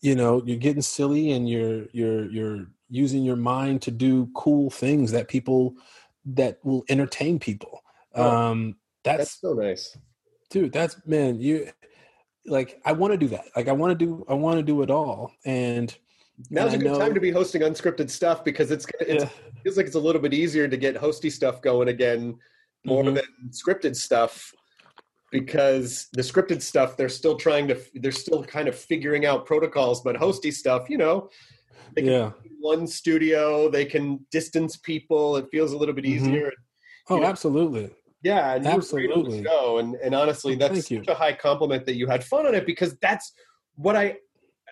you 0.00 0.14
know, 0.16 0.42
you're 0.46 0.56
getting 0.56 0.80
silly 0.80 1.30
and 1.32 1.46
you're 1.46 1.84
you're 1.92 2.24
you're 2.30 2.66
using 2.88 3.22
your 3.22 3.36
mind 3.36 3.82
to 3.82 3.90
do 3.90 4.30
cool 4.34 4.70
things 4.70 5.12
that 5.12 5.28
people 5.28 5.74
that 6.24 6.58
will 6.64 6.84
entertain 6.88 7.38
people. 7.38 7.82
Oh, 8.14 8.30
um 8.30 8.76
that's, 9.04 9.18
that's 9.18 9.40
so 9.42 9.52
nice. 9.52 9.98
Dude, 10.48 10.72
that's 10.72 10.96
man, 11.06 11.38
you 11.38 11.68
like 12.46 12.80
I 12.86 12.92
want 12.92 13.12
to 13.12 13.18
do 13.18 13.28
that. 13.28 13.44
Like 13.54 13.68
I 13.68 13.72
want 13.72 13.90
to 13.90 14.06
do 14.06 14.24
I 14.26 14.32
want 14.32 14.56
to 14.56 14.62
do 14.62 14.80
it 14.80 14.90
all. 14.90 15.32
And 15.44 15.94
now's 16.48 16.72
a 16.72 16.78
good 16.78 16.92
know, 16.92 16.98
time 16.98 17.12
to 17.12 17.20
be 17.20 17.30
hosting 17.30 17.60
unscripted 17.60 18.08
stuff 18.08 18.42
because 18.42 18.70
it's, 18.70 18.86
it's 19.00 19.24
yeah. 19.24 19.28
it 19.28 19.62
feels 19.62 19.76
like 19.76 19.84
it's 19.84 19.96
a 19.96 20.00
little 20.00 20.22
bit 20.22 20.32
easier 20.32 20.66
to 20.66 20.78
get 20.78 20.96
hosty 20.96 21.30
stuff 21.30 21.60
going 21.60 21.88
again 21.88 22.38
more 22.84 23.04
mm-hmm. 23.04 23.14
than 23.14 23.24
scripted 23.50 23.96
stuff 23.96 24.52
because 25.30 26.08
the 26.12 26.22
scripted 26.22 26.60
stuff 26.60 26.96
they're 26.96 27.08
still 27.08 27.36
trying 27.36 27.66
to 27.66 27.80
they're 27.96 28.12
still 28.12 28.44
kind 28.44 28.68
of 28.68 28.76
figuring 28.76 29.24
out 29.24 29.46
protocols 29.46 30.02
but 30.02 30.16
hosty 30.16 30.52
stuff 30.52 30.90
you 30.90 30.98
know 30.98 31.28
they 31.94 32.02
can 32.02 32.10
yeah. 32.10 32.30
one 32.60 32.86
studio 32.86 33.70
they 33.70 33.84
can 33.84 34.24
distance 34.30 34.76
people 34.76 35.36
it 35.36 35.46
feels 35.50 35.72
a 35.72 35.76
little 35.76 35.94
bit 35.94 36.04
mm-hmm. 36.04 36.26
easier 36.26 36.46
mm-hmm. 36.48 37.14
oh 37.14 37.18
know, 37.18 37.26
absolutely 37.26 37.90
yeah, 38.22 38.54
and 38.54 38.66
absolutely. 38.66 39.42
Show, 39.42 39.78
and 39.78 39.96
and 39.96 40.14
honestly, 40.14 40.54
that's 40.54 40.88
such 40.88 41.08
a 41.08 41.14
high 41.14 41.32
compliment 41.32 41.86
that 41.86 41.96
you 41.96 42.06
had 42.06 42.22
fun 42.22 42.46
on 42.46 42.54
it 42.54 42.66
because 42.66 42.96
that's 43.02 43.32
what 43.74 43.96
I 43.96 44.16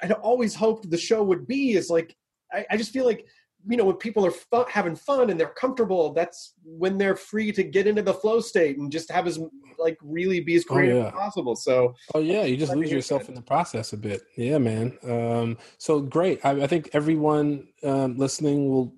I 0.03 0.11
always 0.13 0.55
hoped 0.55 0.89
the 0.89 0.99
show 0.99 1.23
would 1.25 1.47
be. 1.49 1.73
Is 1.73 1.91
like 1.91 2.17
I, 2.53 2.65
I 2.71 2.77
just 2.77 2.93
feel 2.93 3.05
like 3.05 3.27
you 3.69 3.77
know 3.77 3.85
when 3.85 3.97
people 3.97 4.25
are 4.25 4.31
fun, 4.31 4.65
having 4.69 4.97
fun 4.97 5.31
and 5.31 5.39
they're 5.39 5.49
comfortable, 5.49 6.13
that's 6.13 6.55
when 6.65 6.99
they're 6.99 7.17
free 7.17 7.53
to 7.53 7.63
get 7.63 7.87
into 7.87 8.03
the 8.03 8.15
flow 8.15 8.41
state 8.41 8.79
and 8.79 8.91
just 8.91 9.11
have 9.11 9.27
as 9.27 9.39
like 9.79 9.99
really 10.03 10.41
be 10.41 10.57
as 10.57 10.65
oh, 10.69 10.75
creative 10.75 10.97
oh, 10.97 11.01
yeah. 11.01 11.07
as 11.09 11.13
possible. 11.13 11.57
So 11.57 11.95
oh 12.15 12.21
yeah, 12.21 12.45
you 12.45 12.57
just 12.57 12.75
lose 12.75 12.91
yourself 12.91 13.29
in 13.29 13.35
the 13.35 13.43
process 13.43 13.93
a 13.93 13.97
bit. 13.97 14.23
Yeah, 14.37 14.59
man. 14.59 14.99
Um, 15.03 15.59
so 15.79 16.01
great. 16.01 16.45
I, 16.45 16.63
I 16.63 16.67
think 16.67 16.91
everyone 16.93 17.69
um, 17.83 18.17
listening 18.17 18.71
will 18.71 18.93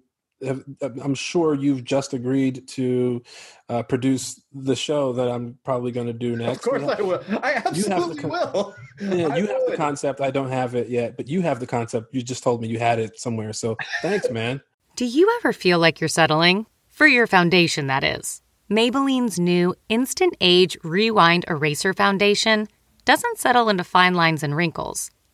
I'm 0.81 1.15
sure 1.15 1.55
you've 1.55 1.85
just 1.85 2.15
agreed 2.15 2.67
to 2.69 3.23
uh, 3.69 3.83
produce 3.83 4.41
the 4.53 4.77
show 4.77 5.13
that 5.13 5.29
I'm 5.29 5.59
probably 5.65 5.93
going 5.93 6.09
to 6.09 6.13
do 6.13 6.37
next. 6.37 6.59
Of 6.59 6.63
course, 6.63 6.83
I 6.83 7.01
will. 7.01 7.23
I 7.43 7.55
absolutely 7.55 8.29
will. 8.29 8.75
Yeah, 9.01 9.37
you 9.37 9.47
have 9.47 9.67
the 9.69 9.75
concept. 9.77 10.21
I 10.21 10.31
don't 10.31 10.51
have 10.51 10.75
it 10.75 10.89
yet, 10.89 11.17
but 11.17 11.29
you 11.29 11.43
have 11.43 11.61
the 11.61 11.67
concept. 11.67 12.15
You 12.15 12.23
just 12.23 12.43
told 12.43 12.61
me 12.61 12.69
you 12.69 12.79
had 12.79 12.99
it 12.99 13.19
somewhere. 13.19 13.53
So 13.53 13.77
thanks, 14.03 14.31
man. 14.31 14.61
Do 14.97 15.07
you 15.07 15.33
ever 15.41 15.53
feel 15.53 15.79
like 15.79 16.01
you're 16.01 16.09
settling 16.09 16.67
for 16.89 17.07
your 17.07 17.27
foundation? 17.27 17.87
That 17.87 18.05
is 18.05 18.43
Maybelline's 18.69 19.39
new 19.39 19.75
Instant 19.89 20.35
Age 20.41 20.77
Rewind 20.83 21.45
Eraser 21.49 21.93
Foundation 21.95 22.69
doesn't 23.05 23.39
settle 23.39 23.69
into 23.69 23.85
fine 23.85 24.15
lines 24.15 24.43
and 24.43 24.57
wrinkles. 24.57 25.11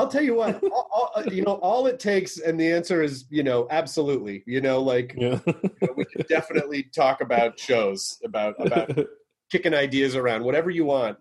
I'll 0.00 0.08
tell 0.08 0.22
you 0.22 0.34
what, 0.34 0.62
all, 0.72 0.88
all, 0.92 1.10
uh, 1.14 1.24
you 1.30 1.42
know, 1.42 1.54
all 1.62 1.86
it 1.86 2.00
takes, 2.00 2.38
and 2.38 2.58
the 2.58 2.70
answer 2.72 3.02
is, 3.02 3.26
you 3.30 3.42
know, 3.42 3.66
absolutely. 3.70 4.42
You 4.46 4.60
know, 4.60 4.80
like 4.82 5.14
Yeah. 5.16 5.38
you 5.46 5.52
know, 5.82 5.92
we 5.96 6.04
could 6.06 6.26
definitely 6.26 6.84
talk 6.94 7.20
about 7.20 7.58
shows, 7.58 8.18
about 8.24 8.54
about 8.58 8.90
kicking 9.52 9.74
ideas 9.74 10.16
around, 10.16 10.42
whatever 10.44 10.70
you 10.70 10.84
want. 10.86 11.18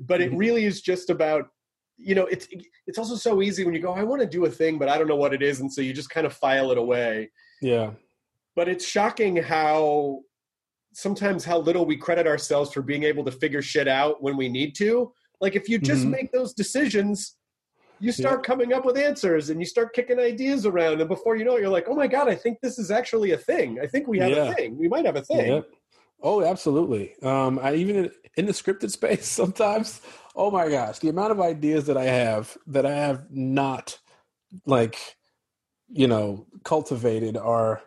But 0.00 0.20
it 0.22 0.32
really 0.34 0.64
is 0.64 0.80
just 0.80 1.10
about, 1.10 1.48
you 1.98 2.14
know, 2.14 2.24
it's 2.26 2.48
it's 2.86 2.96
also 2.98 3.16
so 3.16 3.42
easy 3.42 3.64
when 3.64 3.74
you 3.74 3.80
go, 3.80 3.92
I 3.92 4.02
want 4.02 4.22
to 4.22 4.26
do 4.26 4.46
a 4.46 4.50
thing, 4.50 4.78
but 4.78 4.88
I 4.88 4.96
don't 4.96 5.08
know 5.08 5.16
what 5.16 5.34
it 5.34 5.42
is, 5.42 5.60
and 5.60 5.70
so 5.72 5.82
you 5.82 5.92
just 5.92 6.08
kind 6.10 6.26
of 6.26 6.32
file 6.32 6.70
it 6.72 6.78
away. 6.78 7.30
yeah. 7.60 7.90
But 8.54 8.68
it's 8.68 8.86
shocking 8.86 9.36
how 9.36 10.20
sometimes 10.94 11.42
how 11.44 11.58
little 11.58 11.86
we 11.86 11.96
credit 11.96 12.26
ourselves 12.26 12.70
for 12.72 12.82
being 12.82 13.02
able 13.02 13.24
to 13.24 13.30
figure 13.32 13.62
shit 13.62 13.88
out 13.88 14.22
when 14.22 14.36
we 14.36 14.48
need 14.48 14.74
to. 14.76 15.10
Like 15.40 15.56
if 15.56 15.68
you 15.70 15.78
just 15.78 16.04
Mhm. 16.06 16.10
make 16.10 16.32
those 16.32 16.52
decisions, 16.52 17.36
you 18.02 18.10
start 18.10 18.44
coming 18.44 18.72
up 18.72 18.84
with 18.84 18.98
answers 18.98 19.48
and 19.48 19.60
you 19.60 19.66
start 19.66 19.94
kicking 19.94 20.18
ideas 20.18 20.66
around, 20.66 21.00
and 21.00 21.08
before 21.08 21.36
you 21.36 21.44
know 21.44 21.56
it, 21.56 21.60
you're 21.60 21.70
like, 21.70 21.86
"Oh 21.88 21.94
my 21.94 22.08
god, 22.08 22.28
I 22.28 22.34
think 22.34 22.58
this 22.60 22.76
is 22.78 22.90
actually 22.90 23.30
a 23.30 23.38
thing. 23.38 23.78
I 23.80 23.86
think 23.86 24.08
we 24.08 24.18
have 24.18 24.30
Yeah. 24.30 24.50
a 24.50 24.54
thing. 24.54 24.76
We 24.76 24.88
might 24.88 25.06
have 25.06 25.14
a 25.16 25.22
thing." 25.22 25.46
Yep. 25.52 25.66
Oh, 26.20 26.42
absolutely. 26.44 27.14
Um, 27.22 27.60
I 27.62 27.74
even 27.74 27.96
in, 27.96 28.10
in 28.36 28.46
the 28.46 28.52
scripted 28.52 28.90
space 28.98 29.28
sometimes. 29.28 30.00
Oh 30.34 30.50
my 30.50 30.68
gosh, 30.68 30.98
the 30.98 31.10
amount 31.10 31.30
of 31.30 31.40
ideas 31.40 31.86
that 31.86 31.96
I 31.96 32.04
have 32.04 32.56
that 32.66 32.84
I 32.84 32.92
have 32.92 33.26
not 33.30 33.98
like, 34.66 34.98
you 35.88 36.08
know, 36.08 36.46
cultivated 36.64 37.36
are 37.36 37.82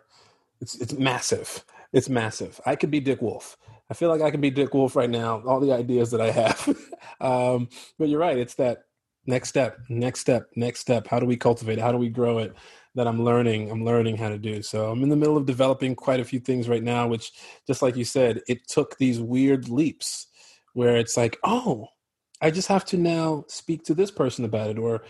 it's 0.62 0.76
it's 0.76 0.94
massive. 0.94 1.62
It's 1.92 2.08
massive. 2.08 2.58
I 2.64 2.74
could 2.74 2.90
be 2.90 3.00
Dick 3.00 3.20
Wolf. 3.20 3.58
I 3.90 3.94
feel 3.94 4.08
like 4.08 4.22
I 4.22 4.30
can 4.30 4.40
be 4.40 4.50
Dick 4.50 4.72
Wolf 4.72 4.96
right 4.96 5.10
now. 5.10 5.42
All 5.46 5.60
the 5.60 5.72
ideas 5.72 6.10
that 6.10 6.20
I 6.22 6.30
have. 6.30 6.68
um, 7.20 7.68
but 7.98 8.08
you're 8.08 8.18
right. 8.18 8.38
It's 8.38 8.54
that 8.54 8.84
next 9.26 9.48
step, 9.48 9.78
next 9.88 10.20
step, 10.20 10.48
next 10.56 10.80
step. 10.80 11.06
How 11.06 11.20
do 11.20 11.26
we 11.26 11.36
cultivate 11.36 11.78
it? 11.78 11.82
How 11.82 11.92
do 11.92 11.98
we 11.98 12.08
grow 12.08 12.38
it? 12.38 12.54
That 12.94 13.06
I'm 13.06 13.22
learning. 13.22 13.70
I'm 13.70 13.84
learning 13.84 14.16
how 14.16 14.30
to 14.30 14.38
do. 14.38 14.62
So 14.62 14.90
I'm 14.90 15.02
in 15.02 15.10
the 15.10 15.16
middle 15.16 15.36
of 15.36 15.44
developing 15.44 15.94
quite 15.94 16.20
a 16.20 16.24
few 16.24 16.40
things 16.40 16.68
right 16.68 16.82
now, 16.82 17.06
which, 17.06 17.32
just 17.66 17.82
like 17.82 17.96
you 17.96 18.04
said, 18.04 18.40
it 18.48 18.66
took 18.68 18.96
these 18.96 19.20
weird 19.20 19.68
leaps 19.68 20.28
where 20.72 20.96
it's 20.96 21.16
like, 21.16 21.38
oh, 21.44 21.88
I 22.40 22.50
just 22.50 22.68
have 22.68 22.84
to 22.86 22.96
now 22.96 23.44
speak 23.48 23.84
to 23.84 23.94
this 23.94 24.10
person 24.10 24.44
about 24.44 24.70
it, 24.70 24.78
or 24.78 25.02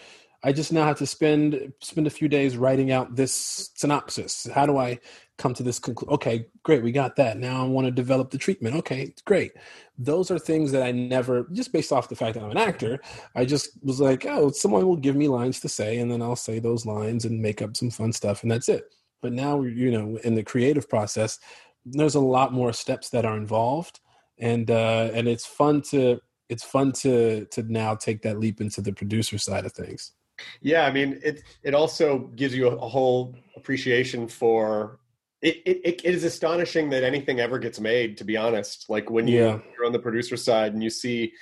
I 0.47 0.53
just 0.53 0.73
now 0.73 0.85
have 0.85 0.99
to 0.99 1.07
spend 1.07 1.73
spend 1.81 2.07
a 2.07 2.11
few 2.11 2.29
days 2.29 2.57
writing 2.57 2.93
out 2.93 3.17
this 3.17 3.73
synopsis. 3.75 4.47
How 4.55 4.65
do 4.65 4.79
I 4.79 5.01
come 5.39 5.55
to 5.55 5.65
this 5.65 5.81
conclusion? 5.81 6.15
Okay, 6.15 6.47
great, 6.63 6.85
we 6.85 6.93
got 6.93 7.17
that. 7.17 7.37
Now 7.37 7.65
I 7.65 7.67
want 7.67 7.89
to 7.89 7.91
develop 7.91 8.31
the 8.31 8.39
treatment. 8.39 8.77
Okay, 8.77 9.13
great. 9.25 9.55
Those 9.99 10.31
are 10.31 10.39
things 10.39 10.71
that 10.71 10.85
I 10.85 10.93
never, 10.93 11.49
just 11.51 11.73
based 11.73 11.91
off 11.91 12.09
the 12.09 12.15
fact 12.15 12.35
that 12.35 12.45
I'm 12.45 12.53
an 12.53 12.59
actor, 12.59 13.01
I 13.35 13.45
just 13.45 13.71
was 13.83 14.01
like, 14.01 14.25
oh, 14.25 14.53
someone 14.53 14.87
will 14.87 14.95
give 14.95 15.17
me 15.17 15.27
lines 15.27 15.59
to 15.61 15.69
say, 15.69 15.99
and 15.99 16.09
then 16.13 16.23
I'll 16.23 16.37
say 16.37 16.61
those 16.61 16.87
lines 16.87 17.25
and 17.25 17.43
make 17.43 17.61
up 17.61 17.77
some 17.77 17.91
fun 17.91 18.13
stuff, 18.13 18.45
and 18.45 18.53
that's 18.53 18.69
it. 18.69 18.85
But 19.23 19.33
now, 19.33 19.63
you 19.63 19.91
know, 19.91 20.17
in 20.23 20.37
the 20.37 20.45
creative 20.45 20.89
process, 20.89 21.41
there's 21.85 22.15
a 22.15 22.21
lot 22.21 22.53
more 22.53 22.73
steps 22.73 23.11
that 23.11 23.25
are 23.25 23.37
involved, 23.37 23.99
and 24.39 24.71
uh, 24.71 25.11
and 25.13 25.27
it's 25.27 25.45
fun 25.45 25.83
to 25.91 26.21
it's 26.49 26.63
fun 26.63 26.93
to 26.93 27.47
to 27.47 27.65
now 27.65 27.97
take 27.97 28.23
that 28.23 28.39
leap 28.39 28.61
into 28.61 28.81
the 28.81 28.93
producer 28.93 29.39
side 29.39 29.67
of 29.67 29.73
things. 29.73 30.13
Yeah, 30.61 30.85
I 30.87 30.93
mean, 30.93 31.21
it 31.25 31.43
it 31.63 31.75
also 31.75 32.19
gives 32.37 32.55
you 32.55 32.69
a, 32.69 32.77
a 32.77 32.89
whole 32.89 33.35
appreciation 33.57 34.29
for. 34.29 34.99
It, 35.43 35.57
it 35.67 36.01
it 36.05 36.05
is 36.05 36.25
astonishing 36.25 36.91
that 36.91 37.05
anything 37.05 37.41
ever 37.41 37.59
gets 37.59 37.79
made. 37.79 38.17
To 38.19 38.25
be 38.25 38.37
honest, 38.37 38.87
like 38.89 39.11
when 39.11 39.29
you, 39.29 39.39
Yeah. 39.39 39.59
you're 39.77 39.87
on 39.87 39.93
the 39.93 39.99
producer 39.99 40.37
side 40.37 40.73
and 40.73 40.83
you 40.83 40.91
see 40.91 41.33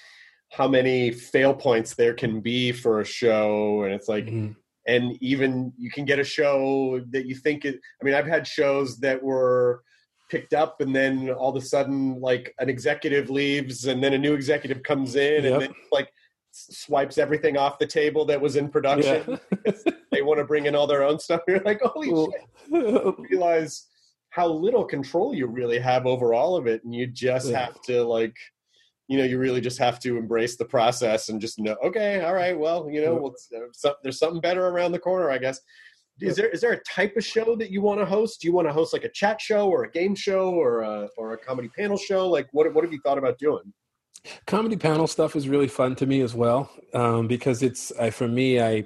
how 0.52 0.68
many 0.68 1.10
fail 1.10 1.54
points 1.54 1.94
there 1.94 2.14
can 2.14 2.40
be 2.40 2.72
for 2.72 3.00
a 3.00 3.04
show, 3.04 3.82
and 3.84 3.92
it's 3.94 4.08
like, 4.08 4.26
Mhm. 4.26 4.56
and 4.86 5.16
even 5.22 5.72
you 5.78 5.90
can 5.90 6.04
get 6.04 6.18
a 6.18 6.24
show 6.24 7.00
that 7.10 7.26
you 7.26 7.34
think 7.34 7.64
it. 7.64 7.80
I 8.00 8.04
mean, 8.04 8.14
I've 8.14 8.26
had 8.26 8.46
shows 8.46 8.98
that 8.98 9.22
were 9.22 9.82
picked 10.30 10.54
up 10.54 10.80
and 10.80 10.96
then 10.96 11.30
all 11.30 11.54
of 11.54 11.62
a 11.62 11.66
sudden 11.66 12.18
like 12.18 12.54
an 12.58 12.68
executive 12.70 13.28
leaves 13.30 13.84
and 13.86 14.02
then 14.02 14.14
a 14.14 14.18
new 14.18 14.32
executive 14.34 14.82
comes 14.82 15.16
in 15.16 15.44
Yep. 15.44 15.52
and 15.52 15.62
then 15.62 15.74
like 15.92 16.08
swipes 16.54 17.18
everything 17.18 17.56
off 17.56 17.78
the 17.78 17.86
table 17.86 18.24
that 18.24 18.40
was 18.40 18.54
in 18.56 18.68
production 18.68 19.38
they 20.12 20.22
want 20.22 20.38
to 20.38 20.44
bring 20.44 20.66
in 20.66 20.74
all 20.74 20.86
their 20.86 21.02
own 21.02 21.18
stuff. 21.18 21.40
You're 21.48 21.60
like, 21.60 21.80
holy 21.82 22.12
Well, 22.12 22.32
shit! 22.70 23.14
Realize 23.30 23.88
how 24.30 24.48
little 24.48 24.84
control 24.84 25.34
you 25.34 25.46
really 25.46 25.78
have 25.78 26.06
over 26.06 26.34
all 26.34 26.56
of 26.56 26.66
it, 26.66 26.82
and 26.84 26.94
you 26.94 27.06
just 27.06 27.50
Yeah. 27.50 27.66
have 27.66 27.80
to 27.82 28.04
like, 28.04 28.36
you 29.08 29.18
know, 29.18 29.24
you 29.24 29.38
really 29.38 29.60
just 29.60 29.78
have 29.78 29.98
to 30.00 30.16
embrace 30.16 30.56
the 30.56 30.64
process 30.64 31.28
and 31.28 31.40
just 31.40 31.58
know, 31.58 31.76
okay, 31.84 32.24
all 32.24 32.34
right, 32.34 32.58
well, 32.58 32.88
you 32.90 33.04
know, 33.04 33.14
well, 33.16 33.34
uh, 33.84 33.90
there's 34.02 34.18
something 34.18 34.40
better 34.40 34.66
around 34.68 34.92
the 34.92 34.98
corner, 34.98 35.30
I 35.30 35.38
guess. 35.38 35.60
Is 36.20 36.36
there 36.36 36.48
is 36.48 36.60
there 36.60 36.72
a 36.72 36.82
type 36.84 37.16
of 37.16 37.24
show 37.24 37.56
that 37.56 37.70
you 37.72 37.82
want 37.82 37.98
to 37.98 38.06
host? 38.06 38.40
Do 38.40 38.46
you 38.46 38.52
want 38.54 38.68
to 38.68 38.72
host 38.72 38.92
like 38.92 39.02
a 39.02 39.08
chat 39.08 39.40
show 39.40 39.68
or 39.68 39.82
a 39.84 39.90
game 39.90 40.14
show 40.14 40.50
or 40.50 40.82
a 40.82 41.08
or 41.16 41.32
a 41.32 41.38
comedy 41.38 41.68
panel 41.76 41.96
show? 41.96 42.28
Like, 42.28 42.46
what 42.52 42.72
what 42.72 42.84
have 42.84 42.92
you 42.92 43.00
thought 43.04 43.18
about 43.18 43.36
doing? 43.38 43.72
Comedy 44.46 44.76
panel 44.76 45.06
stuff 45.06 45.36
is 45.36 45.48
really 45.48 45.68
fun 45.68 45.94
to 45.94 46.06
me 46.06 46.20
as 46.20 46.34
well 46.34 46.70
um, 46.94 47.26
because 47.26 47.62
it's 47.62 47.92
I, 47.92 48.10
for 48.10 48.28
me 48.28 48.60
i 48.60 48.84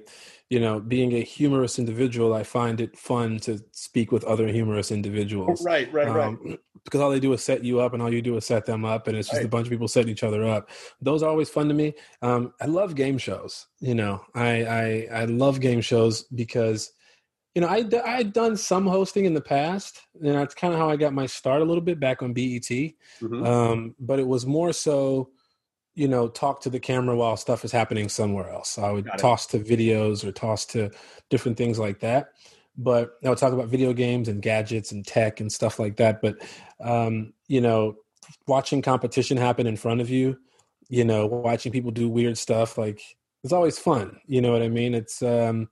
you 0.51 0.61
know 0.61 0.80
being 0.80 1.12
a 1.12 1.20
humorous 1.20 1.78
individual 1.78 2.34
i 2.34 2.43
find 2.43 2.80
it 2.80 2.97
fun 2.99 3.39
to 3.41 3.62
speak 3.72 4.12
with 4.12 4.24
other 4.24 4.49
humorous 4.49 4.91
individuals 4.91 5.64
Right, 5.64 5.93
right, 5.93 6.09
right. 6.09 6.28
Um, 6.28 6.59
because 6.84 7.01
all 7.03 7.11
they 7.11 7.20
do 7.20 7.34
is 7.34 7.43
set 7.43 7.62
you 7.62 7.80
up 7.80 7.93
and 7.93 8.01
all 8.01 8.12
you 8.12 8.22
do 8.22 8.36
is 8.39 8.47
set 8.47 8.64
them 8.64 8.86
up 8.86 9.09
and 9.09 9.16
it's 9.16 9.28
just 9.28 9.43
a 9.43 9.49
bunch 9.49 9.66
of 9.66 9.70
people 9.70 9.89
setting 9.89 10.11
each 10.11 10.22
other 10.22 10.47
up. 10.47 10.70
Those 11.03 11.22
are 11.22 11.28
always 11.28 11.51
fun 11.51 11.68
to 11.68 11.74
me. 11.74 11.93
Um, 12.22 12.55
i 12.62 12.66
love 12.66 12.95
game 12.95 13.18
shows 13.18 13.66
you 13.80 13.95
know. 13.95 14.24
I, 14.34 14.64
I 14.64 15.09
i 15.12 15.24
love 15.26 15.61
game 15.61 15.82
shows 15.82 16.22
because 16.22 16.93
you 17.59 17.62
know 17.62 17.66
I 17.70 17.84
I 18.04 18.16
had 18.18 18.32
done 18.32 18.56
some 18.56 18.86
hosting 18.86 19.24
in 19.24 19.34
the 19.34 19.40
past 19.40 20.00
and 20.22 20.36
that's 20.36 20.54
kind 20.54 20.72
of 20.72 20.78
how 20.78 20.88
i 20.88 20.94
got 20.94 21.12
my 21.12 21.26
start 21.26 21.61
a 21.61 21.64
little 21.64 21.82
bit 21.82 21.98
back 21.98 22.22
on 22.22 22.32
bet 22.32 22.62
Mhm. 22.70 23.44
um, 23.44 23.96
but 23.98 24.20
it 24.20 24.28
was 24.28 24.46
more 24.46 24.72
so 24.72 25.30
you 25.96 26.06
know 26.06 26.28
talk 26.28 26.61
to 26.61 26.70
the 26.70 26.78
camera 26.78 27.16
while 27.16 27.36
stuff 27.36 27.64
is 27.64 27.72
happening 27.72 28.09
somewhere 28.09 28.48
else. 28.48 28.78
I 28.78 28.92
would 28.92 29.11
toss 29.18 29.48
to 29.48 29.59
videos 29.59 30.22
or 30.22 30.30
toss 30.30 30.66
to 30.66 30.92
different 31.30 31.56
things 31.59 31.80
like 31.80 31.98
that. 31.98 32.28
But 32.76 33.14
i 33.24 33.28
would 33.28 33.38
talk 33.38 33.52
about 33.52 33.66
video 33.66 33.92
games 33.92 34.28
and 34.28 34.40
gadgets 34.40 34.92
and 34.92 35.04
tech 35.04 35.40
and 35.40 35.50
stuff 35.50 35.80
like 35.80 35.96
that. 35.96 36.22
But 36.22 36.36
um, 36.80 37.32
you 37.48 37.61
know 37.61 37.96
watching 38.46 38.82
competition 38.82 39.36
happen 39.36 39.66
in 39.66 39.76
front 39.76 40.00
of 40.00 40.09
you 40.09 40.38
you 40.88 41.04
know 41.04 41.26
watching 41.26 41.72
people 41.72 41.90
do 41.90 42.09
weird 42.09 42.38
stuff 42.38 42.78
like 42.78 43.00
it's 43.42 43.52
always 43.52 43.80
fun. 43.80 44.20
You 44.26 44.40
know 44.42 44.52
what 44.52 44.62
i 44.62 44.68
mean? 44.68 44.94
It's 44.94 45.22
um 45.22 45.68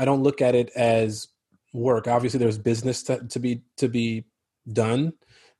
i 0.00 0.04
don't 0.04 0.22
look 0.22 0.40
at 0.40 0.54
it 0.54 0.70
as 0.74 1.28
work. 1.72 2.08
Obviously 2.08 2.38
there's 2.38 2.58
business 2.58 3.02
to, 3.04 3.26
to 3.28 3.38
be 3.38 3.62
to 3.76 3.88
be 3.88 4.24
done. 4.72 5.12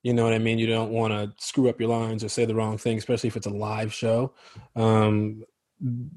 You 0.03 0.15
know 0.15 0.25
what 0.25 0.33
i 0.33 0.39
mean? 0.39 0.59
You 0.59 0.67
don't 0.67 0.91
want 0.91 1.13
to 1.13 1.33
screw 1.45 1.69
up 1.69 1.81
your 1.81 1.91
lines 1.91 2.25
or 2.25 2.29
say 2.29 2.45
the 2.47 2.55
wrong 2.55 2.79
thing 2.79 2.99
especially 2.99 3.29
if 3.29 3.37
it's 3.37 3.47
a 3.47 3.51
live 3.51 3.93
show. 3.93 4.35
Um 4.75 5.45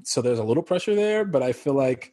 so 0.02 0.20
there's 0.20 0.38
a 0.38 0.44
little 0.44 0.62
pressure 0.62 0.94
there 0.94 1.24
but 1.24 1.42
i 1.42 1.50
feel 1.50 1.72
like 1.72 2.12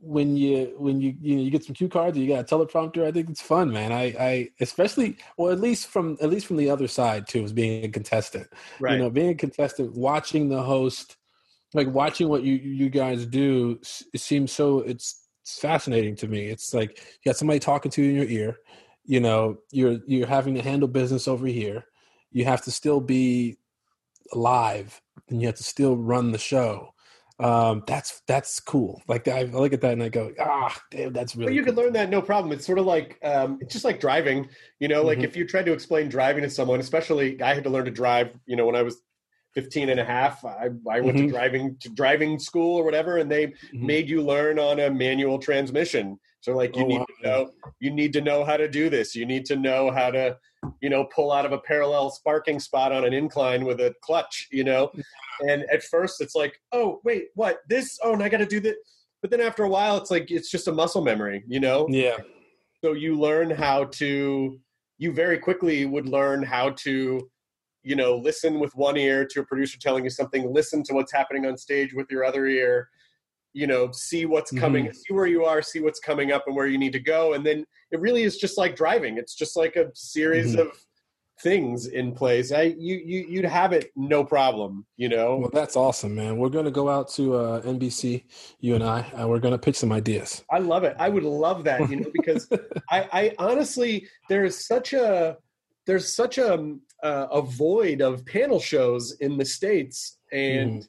when 0.00 0.36
you 0.38 0.74
when 0.78 1.02
you 1.02 1.14
you 1.20 1.36
know 1.36 1.42
you 1.42 1.50
get 1.50 1.62
some 1.62 1.74
cue 1.74 1.88
cards 1.88 2.16
or 2.16 2.20
you 2.22 2.28
got 2.28 2.50
a 2.50 2.56
teleprompter 2.56 3.04
i 3.04 3.12
think 3.12 3.28
it's 3.28 3.42
fun 3.42 3.70
man. 3.70 3.92
I 3.92 4.04
i 4.18 4.48
especially 4.60 5.18
well 5.36 5.52
at 5.52 5.60
least 5.60 5.88
from 5.88 6.16
at 6.22 6.30
least 6.30 6.46
from 6.46 6.56
the 6.56 6.70
other 6.70 6.88
side 6.88 7.26
too 7.26 7.44
as 7.44 7.52
being 7.52 7.84
a 7.84 7.88
contestant. 7.88 8.46
Right. 8.80 8.94
you 8.94 8.98
know 9.00 9.10
being 9.10 9.30
a 9.30 9.34
contestant 9.34 9.94
watching 9.94 10.48
the 10.48 10.62
host 10.62 11.16
like 11.74 11.88
watching 11.88 12.28
what 12.28 12.42
you 12.42 12.54
you 12.54 12.88
guys 12.88 13.26
do 13.26 13.78
it 14.14 14.20
seems 14.20 14.52
so 14.52 14.80
it's, 14.80 15.17
it's 15.48 15.58
fascinating 15.58 16.14
to 16.14 16.28
me 16.28 16.48
it's 16.48 16.74
like 16.74 16.98
you 16.98 17.30
got 17.30 17.36
somebody 17.36 17.58
talking 17.58 17.90
to 17.90 18.02
you 18.02 18.10
in 18.10 18.16
your 18.16 18.26
ear 18.26 18.58
you 19.04 19.18
know 19.18 19.56
you're 19.72 19.98
you're 20.06 20.26
having 20.26 20.54
to 20.54 20.62
handle 20.62 20.86
business 20.86 21.26
over 21.26 21.46
here 21.46 21.86
you 22.30 22.44
have 22.44 22.62
to 22.62 22.70
still 22.70 23.00
be 23.00 23.56
alive 24.34 25.00
and 25.30 25.40
you 25.40 25.46
have 25.46 25.56
to 25.56 25.64
still 25.64 25.96
run 25.96 26.32
the 26.32 26.38
show 26.38 26.92
um, 27.40 27.84
that's 27.86 28.22
that's 28.26 28.58
cool. 28.58 29.00
Like 29.06 29.28
I, 29.28 29.44
look 29.44 29.72
at 29.72 29.80
that 29.82 29.92
and 29.92 30.02
I 30.02 30.08
go, 30.08 30.32
ah, 30.40 30.76
damn, 30.90 31.12
that's 31.12 31.36
really. 31.36 31.50
But 31.50 31.54
you 31.54 31.62
cool. 31.62 31.72
can 31.72 31.84
learn 31.84 31.92
that 31.92 32.10
no 32.10 32.20
problem. 32.20 32.52
It's 32.52 32.66
sort 32.66 32.80
of 32.80 32.86
like 32.86 33.16
um, 33.22 33.58
it's 33.60 33.72
just 33.72 33.84
like 33.84 34.00
driving. 34.00 34.48
You 34.80 34.88
know, 34.88 35.04
like 35.04 35.18
Mhm. 35.18 35.24
if 35.24 35.36
you 35.36 35.46
tried 35.46 35.66
to 35.66 35.72
explain 35.72 36.08
driving 36.08 36.42
to 36.42 36.50
someone, 36.50 36.80
especially 36.80 37.40
I 37.40 37.54
had 37.54 37.62
to 37.62 37.70
learn 37.70 37.84
to 37.84 37.92
drive. 37.92 38.32
You 38.46 38.56
know, 38.56 38.66
when 38.66 38.74
I 38.74 38.82
was 38.82 39.02
15 39.54 39.88
and 39.88 40.00
a 40.00 40.04
half, 40.04 40.44
I, 40.44 40.68
I 40.90 41.00
went 41.00 41.16
Mhm. 41.18 41.26
to 41.26 41.28
driving 41.28 41.76
to 41.80 41.88
driving 41.90 42.38
school 42.38 42.76
or 42.76 42.84
whatever, 42.84 43.16
and 43.18 43.30
they 43.30 43.48
Mhm. 43.48 43.82
made 43.82 44.08
you 44.08 44.22
learn 44.22 44.58
on 44.58 44.78
a 44.80 44.90
manual 44.90 45.38
transmission. 45.38 46.18
So 46.40 46.54
like 46.54 46.76
you 46.76 46.84
Oh, 46.84 46.86
need 46.86 46.98
wow. 47.00 47.06
to 47.22 47.28
know 47.28 47.50
you 47.80 47.90
need 47.90 48.12
to 48.12 48.20
know 48.20 48.44
how 48.44 48.56
to 48.56 48.68
do 48.68 48.88
this. 48.88 49.14
You 49.16 49.26
need 49.26 49.44
to 49.46 49.56
know 49.56 49.90
how 49.90 50.10
to 50.10 50.38
you 50.80 50.90
know 50.90 51.04
pull 51.06 51.32
out 51.32 51.46
of 51.46 51.52
a 51.52 51.58
parallel 51.58 52.10
sparking 52.10 52.60
spot 52.60 52.92
on 52.92 53.04
an 53.04 53.12
incline 53.12 53.64
with 53.64 53.80
a 53.80 53.94
clutch. 54.02 54.48
You 54.50 54.64
know, 54.64 54.92
and 55.40 55.64
at 55.72 55.82
first 55.82 56.20
it's 56.20 56.34
like 56.34 56.60
oh 56.72 57.00
wait 57.04 57.28
what 57.34 57.60
this 57.68 57.98
oh 58.04 58.12
and 58.12 58.22
I 58.22 58.28
got 58.28 58.38
to 58.38 58.46
do 58.46 58.60
that. 58.60 58.76
But 59.20 59.30
then 59.32 59.40
after 59.40 59.64
a 59.64 59.68
while, 59.68 59.96
it's 59.96 60.10
like 60.12 60.30
it's 60.30 60.50
just 60.50 60.68
a 60.68 60.72
muscle 60.72 61.02
memory. 61.02 61.42
You 61.48 61.58
know, 61.60 61.88
Yeah, 61.90 62.18
so 62.84 62.92
you 62.92 63.18
learn 63.18 63.50
how 63.50 63.84
to 63.84 64.60
you 64.98 65.12
very 65.12 65.38
quickly 65.38 65.86
would 65.86 66.08
learn 66.08 66.42
how 66.42 66.70
to 66.70 67.28
you 67.88 67.96
know 67.96 68.16
listen 68.16 68.60
with 68.60 68.72
one 68.74 68.98
ear 68.98 69.24
to 69.24 69.40
a 69.40 69.44
producer 69.46 69.78
telling 69.80 70.04
you 70.04 70.10
something 70.10 70.52
listen 70.52 70.82
to 70.82 70.92
what's 70.92 71.12
happening 71.12 71.46
on 71.46 71.56
stage 71.56 71.94
with 71.94 72.06
your 72.10 72.22
other 72.22 72.46
ear 72.46 72.88
you 73.54 73.66
know 73.66 73.90
see 73.92 74.26
what's 74.26 74.50
coming 74.50 74.92
see 74.92 75.14
where 75.14 75.26
you 75.26 75.44
are 75.44 75.62
see 75.62 75.80
what's 75.80 75.98
coming 75.98 76.30
up 76.30 76.44
and 76.46 76.54
where 76.54 76.66
you 76.66 76.76
need 76.76 76.92
to 76.92 77.00
go 77.00 77.32
and 77.32 77.46
then 77.46 77.64
it 77.90 77.98
really 78.00 78.24
is 78.24 78.36
just 78.36 78.58
like 78.58 78.76
driving 78.76 79.16
it's 79.16 79.34
just 79.34 79.56
like 79.56 79.76
a 79.76 79.86
series 79.94 80.54
Mhm. 80.54 80.60
of 80.66 80.84
things 81.40 81.86
in 81.86 82.12
place 82.12 82.52
i 82.52 82.62
you, 82.62 82.96
you 82.96 83.24
you'd 83.28 83.44
have 83.44 83.72
it 83.72 83.90
no 83.96 84.22
problem 84.22 84.84
you 84.98 85.08
know 85.08 85.38
well, 85.38 85.50
that's 85.52 85.76
awesome, 85.76 86.14
man. 86.16 86.36
We're 86.36 86.48
gonna 86.48 86.70
go 86.72 86.88
out 86.88 87.08
to 87.10 87.36
uh, 87.36 87.62
NBC, 87.62 88.24
you 88.58 88.74
and 88.74 88.82
I, 88.82 89.00
and 89.14 89.28
we're 89.30 89.38
gonna 89.38 89.56
pitch 89.56 89.76
some 89.76 89.92
ideas. 89.92 90.44
I 90.50 90.58
love 90.58 90.82
it. 90.82 90.96
I 90.98 91.08
would 91.08 91.22
love 91.22 91.62
that, 91.64 91.88
you 91.88 91.96
know, 92.00 92.10
because 92.12 92.48
I, 92.90 93.08
I 93.20 93.34
honestly 93.38 94.08
there 94.28 94.44
is 94.44 94.66
such 94.66 94.94
a 94.94 95.36
there's 95.86 96.12
such 96.12 96.36
a 96.38 96.74
uh, 97.02 97.26
a 97.30 97.42
void 97.42 98.00
of 98.00 98.24
panel 98.26 98.60
shows 98.60 99.12
in 99.20 99.36
the 99.38 99.44
states, 99.44 100.18
and 100.32 100.88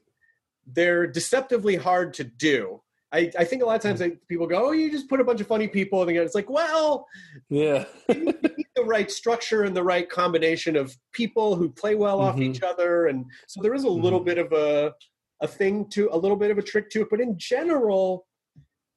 they're 0.65 1.07
deceptively 1.07 1.75
hard 1.75 2.13
to 2.15 2.23
do. 2.23 2.81
I, 3.11 3.31
I 3.39 3.43
think 3.43 3.63
a 3.63 3.65
lot 3.65 3.75
of 3.75 3.81
times 3.81 4.01
like, 4.01 4.19
people 4.27 4.45
go, 4.45 4.67
"Oh, 4.67 4.71
you 4.71 4.91
just 4.91 5.09
put 5.09 5.19
a 5.19 5.23
bunch 5.23 5.41
of 5.41 5.47
funny 5.47 5.67
people," 5.67 6.01
and 6.03 6.11
it's 6.11 6.35
like, 6.35 6.49
well, 6.49 7.07
Yeah, 7.49 7.85
you 8.09 8.25
need 8.25 8.65
the 8.75 8.83
right 8.83 9.09
structure 9.09 9.63
and 9.63 9.75
the 9.75 9.83
right 9.83 10.07
combination 10.09 10.75
of 10.75 10.95
people 11.11 11.55
who 11.55 11.69
play 11.69 11.95
well 11.95 12.19
off 12.21 12.35
Mhm. 12.35 12.43
each 12.55 12.61
other, 12.61 13.07
and 13.07 13.25
so 13.47 13.61
there 13.61 13.73
is 13.73 13.83
a 13.83 13.89
little 13.89 14.21
Mhm. 14.21 14.25
bit 14.25 14.37
of 14.37 14.51
a 14.53 14.93
a 15.41 15.47
thing 15.47 15.87
to 15.89 16.09
a 16.11 16.17
little 16.17 16.35
bit 16.37 16.51
of 16.51 16.57
a 16.57 16.61
trick 16.61 16.89
to 16.91 17.01
it. 17.01 17.07
But 17.09 17.21
in 17.21 17.37
general, 17.37 18.27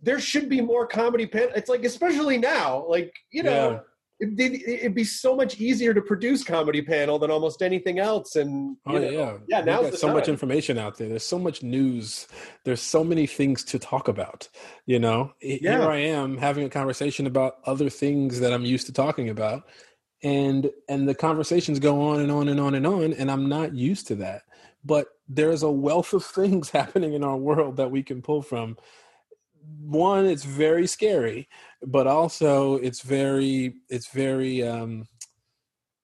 there 0.00 0.18
should 0.18 0.48
be 0.48 0.60
more 0.60 0.86
comedy. 0.88 1.24
Pan- 1.24 1.52
it's 1.54 1.68
like 1.70 1.84
especially 1.84 2.36
now, 2.36 2.84
like 2.88 3.14
you 3.30 3.42
know. 3.44 3.82
It'd, 4.22 4.38
it'd 4.40 4.94
be 4.94 5.02
so 5.02 5.34
much 5.34 5.60
easier 5.60 5.92
to 5.92 6.00
produce 6.00 6.44
comedy 6.44 6.80
panel 6.80 7.18
than 7.18 7.32
almost 7.32 7.60
anything 7.60 7.98
else, 7.98 8.36
and 8.36 8.76
Oh 8.86 8.92
know, 8.92 9.10
yeah, 9.10 9.38
yeah. 9.48 9.62
The 9.62 9.96
so 9.96 10.12
much 10.12 10.28
information 10.28 10.78
out 10.78 10.96
there. 10.96 11.08
There's 11.08 11.24
so 11.24 11.40
much 11.40 11.64
news. 11.64 12.28
There's 12.64 12.80
so 12.80 13.02
many 13.02 13.26
things 13.26 13.64
to 13.64 13.80
talk 13.80 14.06
about. 14.06 14.48
You 14.86 15.00
know, 15.00 15.32
Yeah. 15.42 15.78
here 15.78 15.90
I 15.90 15.96
am 15.98 16.36
having 16.38 16.64
a 16.64 16.70
conversation 16.70 17.26
about 17.26 17.56
other 17.64 17.90
things 17.90 18.38
that 18.38 18.52
I'm 18.52 18.64
used 18.64 18.86
to 18.86 18.92
talking 18.92 19.28
about, 19.28 19.64
and 20.22 20.70
and 20.88 21.08
the 21.08 21.16
conversations 21.16 21.80
go 21.80 22.00
on 22.00 22.20
and 22.20 22.30
on 22.30 22.48
and 22.48 22.60
on 22.60 22.76
and 22.76 22.86
on, 22.86 23.12
and 23.14 23.28
I'm 23.28 23.48
not 23.48 23.74
used 23.74 24.06
to 24.08 24.14
that. 24.16 24.42
But 24.84 25.08
there's 25.28 25.64
a 25.64 25.70
wealth 25.70 26.12
of 26.12 26.24
things 26.40 26.70
happening 26.70 27.14
in 27.14 27.24
our 27.24 27.36
world 27.36 27.76
that 27.78 27.90
we 27.90 28.04
can 28.04 28.22
pull 28.22 28.42
from. 28.42 28.76
One, 29.80 30.26
it's 30.26 30.44
very 30.44 30.86
scary, 30.86 31.48
but 31.82 32.06
also 32.06 32.76
it's 32.76 33.02
very 33.02 33.74
it's 33.88 34.08
very 34.08 34.62
um 34.66 35.06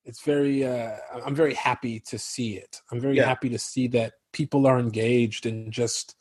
it's 0.04 0.22
very 0.22 0.64
uh 0.66 0.96
i'm 1.24 1.34
very 1.34 1.54
happy 1.54 2.00
to 2.00 2.18
see 2.18 2.56
it. 2.56 2.80
I'm 2.90 3.00
very 3.00 3.16
Yeah. 3.16 3.26
happy 3.26 3.48
to 3.50 3.58
see 3.58 3.88
that 3.88 4.14
people 4.32 4.66
are 4.66 4.78
engaged 4.78 5.46
and 5.46 5.72
just 5.72 6.14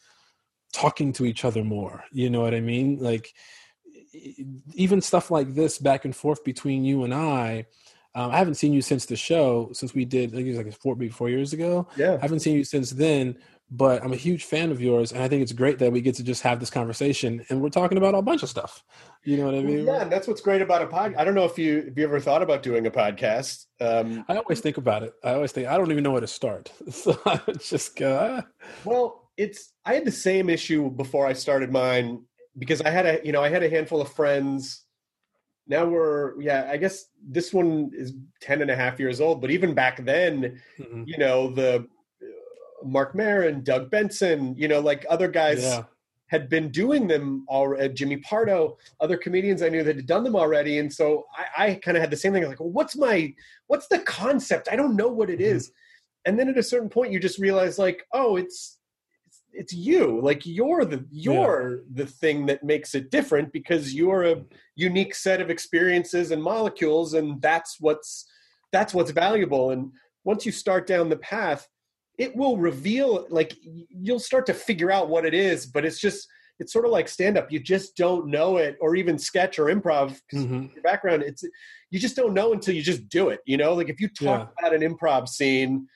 talking 0.73 1.13
to 1.13 1.25
each 1.25 1.45
other 1.45 1.63
more 1.63 2.03
you 2.11 2.29
know 2.29 2.41
what 2.41 2.53
i 2.53 2.59
mean? 2.59 2.97
Like 2.99 3.33
even 4.75 5.01
stuff 5.01 5.31
like 5.31 5.53
this 5.53 5.77
back 5.79 6.05
and 6.05 6.15
forth 6.15 6.43
between 6.43 6.83
you 6.83 7.03
and 7.03 7.13
i 7.13 7.65
um, 8.15 8.31
i 8.31 8.37
haven't 8.37 8.55
seen 8.55 8.73
you 8.73 8.81
since 8.81 9.05
the 9.05 9.15
show 9.15 9.69
since 9.73 9.93
we 9.93 10.05
did 10.05 10.31
i 10.31 10.35
think 10.35 10.47
it 10.47 10.55
was 10.57 10.65
like 10.65 10.73
four 10.81 10.95
maybe 10.95 11.09
four 11.11 11.29
years 11.29 11.53
ago. 11.53 11.87
Yeah, 11.97 12.13
I 12.15 12.21
haven't 12.21 12.39
seen 12.39 12.55
you 12.57 12.63
since 12.63 12.91
then, 12.91 13.37
but 13.69 14.01
I'm 14.03 14.13
a 14.13 14.17
huge 14.17 14.45
fan 14.45 14.71
of 14.71 14.81
yours, 14.81 15.11
and 15.11 15.21
I 15.21 15.27
think 15.27 15.41
it's 15.41 15.51
great 15.51 15.79
that 15.79 15.91
we 15.91 15.99
get 16.01 16.15
to 16.15 16.23
just 16.23 16.41
have 16.43 16.59
this 16.59 16.69
conversation, 16.69 17.45
and 17.49 17.61
we're 17.61 17.69
talking 17.69 17.97
about 17.97 18.15
a 18.15 18.21
bunch 18.21 18.41
of 18.43 18.49
stuff. 18.49 18.83
You 19.23 19.37
know 19.37 19.45
what 19.45 19.55
I 19.55 19.61
mean? 19.61 19.85
yeah, 19.85 20.01
and 20.03 20.11
that's 20.11 20.27
what's 20.27 20.39
great 20.41 20.61
about 20.61 20.81
a 20.81 20.87
pod. 20.87 21.15
I 21.17 21.23
don't 21.25 21.35
know 21.35 21.43
if 21.45 21.57
you 21.59 21.79
if 21.87 21.97
you 21.97 22.03
ever 22.05 22.19
thought 22.19 22.41
about 22.41 22.63
doing 22.63 22.87
a 22.87 22.91
podcast. 22.91 23.65
Um, 23.81 24.23
I 24.29 24.37
always 24.37 24.61
think 24.61 24.77
about 24.77 25.03
it. 25.03 25.13
I 25.23 25.33
always 25.33 25.51
think 25.51 25.67
I 25.67 25.77
don't 25.77 25.91
even 25.91 26.03
know 26.03 26.11
where 26.11 26.21
to 26.21 26.27
start, 26.27 26.71
so 26.89 27.19
I 27.25 27.39
just 27.59 27.95
go. 27.97 28.39
Ah. 28.39 28.47
Well, 28.85 29.29
it's 29.35 29.73
I 29.85 29.93
had 29.95 30.05
the 30.05 30.11
same 30.11 30.49
issue 30.49 30.89
before 30.89 31.27
I 31.27 31.33
started 31.33 31.71
mine 31.71 32.23
because 32.57 32.81
I 32.81 32.89
had 32.89 33.05
a 33.05 33.19
you 33.23 33.31
know 33.33 33.43
I 33.43 33.49
had 33.49 33.63
a 33.63 33.69
handful 33.69 33.99
of 34.01 34.11
friends. 34.13 34.85
Now 35.67 35.85
we're 35.85 36.39
yeah 36.41 36.69
I 36.71 36.77
guess 36.77 37.05
this 37.21 37.53
one 37.53 37.91
is 37.93 38.13
10 38.41 38.61
and 38.61 38.71
a 38.71 38.75
half 38.77 38.97
years 38.99 39.19
old, 39.19 39.41
but 39.41 39.51
even 39.51 39.73
back 39.73 40.03
then, 40.05 40.61
Mhm. 40.79 41.03
you 41.05 41.17
know 41.17 41.49
the 41.53 41.79
uh, 41.79 41.83
Marc 42.91 43.15
Maron, 43.15 43.63
Doug 43.63 43.89
Benson, 43.91 44.55
you 44.57 44.67
know 44.67 44.79
like 44.79 45.05
other 45.09 45.27
guys 45.27 45.63
Yeah, 45.63 45.83
had 46.27 46.49
been 46.49 46.69
doing 46.69 47.07
them 47.07 47.45
already. 47.49 47.93
Jimmy 47.93 48.17
Pardo, 48.17 48.77
other 48.99 49.17
comedians 49.17 49.61
I 49.61 49.69
knew 49.69 49.83
that 49.83 49.95
had 49.95 50.05
done 50.07 50.23
them 50.23 50.35
already, 50.35 50.79
and 50.79 50.91
so 50.93 51.25
I, 51.57 51.65
I 51.65 51.75
kind 51.75 51.97
of 51.97 52.01
had 52.01 52.11
the 52.11 52.17
same 52.17 52.33
thing. 52.33 52.45
Like, 52.45 52.59
well, 52.59 52.69
what's 52.71 52.95
my 52.95 53.33
what's 53.67 53.87
the 53.87 53.99
concept? 53.99 54.67
I 54.71 54.75
don't 54.75 54.95
know 54.95 55.07
what 55.09 55.29
it 55.29 55.39
Mhm. 55.39 55.43
is. 55.55 55.71
And 56.25 56.37
then 56.37 56.49
at 56.49 56.57
a 56.57 56.63
certain 56.63 56.89
point, 56.89 57.13
you 57.13 57.19
just 57.21 57.39
realize, 57.39 57.79
like, 57.79 58.03
oh, 58.11 58.35
it's 58.35 58.79
it's, 59.25 59.41
it's 59.53 59.73
you. 59.73 60.19
Like 60.21 60.45
you're 60.45 60.83
the 60.83 61.05
you're 61.09 61.81
the 61.93 62.05
thing 62.05 62.45
that 62.47 62.63
makes 62.63 62.95
it 62.95 63.11
different 63.11 63.53
because 63.53 63.93
you're 63.93 64.23
a 64.23 64.43
unique 64.75 65.15
set 65.15 65.39
of 65.41 65.49
experiences 65.49 66.31
and 66.31 66.43
molecules, 66.43 67.13
and 67.13 67.41
that's 67.41 67.77
what's 67.79 68.25
that's 68.73 68.93
what's 68.93 69.11
valuable. 69.11 69.71
And 69.71 69.91
once 70.25 70.45
you 70.45 70.51
start 70.51 70.85
down 70.87 71.07
the 71.07 71.17
path, 71.17 71.69
it 72.17 72.35
will 72.35 72.57
reveal. 72.57 73.27
Like 73.29 73.55
you'll 73.63 74.19
start 74.19 74.45
to 74.47 74.53
figure 74.53 74.91
out 74.91 75.09
what 75.09 75.25
it 75.25 75.33
is, 75.33 75.65
but 75.65 75.85
it's 75.85 75.99
just 75.99 76.27
it's 76.59 76.73
sort 76.73 76.85
of 76.85 76.91
like 76.91 77.07
stand 77.07 77.37
up. 77.37 77.51
You 77.51 77.59
just 77.59 77.95
don't 77.95 78.27
know 78.27 78.57
it, 78.57 78.77
or 78.81 78.95
even 78.95 79.17
sketch 79.19 79.59
or 79.59 79.65
improv. 79.65 80.19
Mhm. 80.33 80.73
Your 80.73 80.81
background, 80.83 81.23
it's 81.23 81.43
you 81.91 81.99
just 81.99 82.15
don't 82.15 82.33
know 82.33 82.53
until 82.53 82.73
you 82.75 82.81
just 82.81 83.07
do 83.09 83.29
it. 83.29 83.41
You 83.45 83.57
know, 83.57 83.73
like 83.73 83.89
if 83.89 83.99
you 84.01 84.09
talk 84.09 84.53
about 84.59 84.73
an 84.73 84.81
improv 84.81 85.27
scene, 85.27 85.87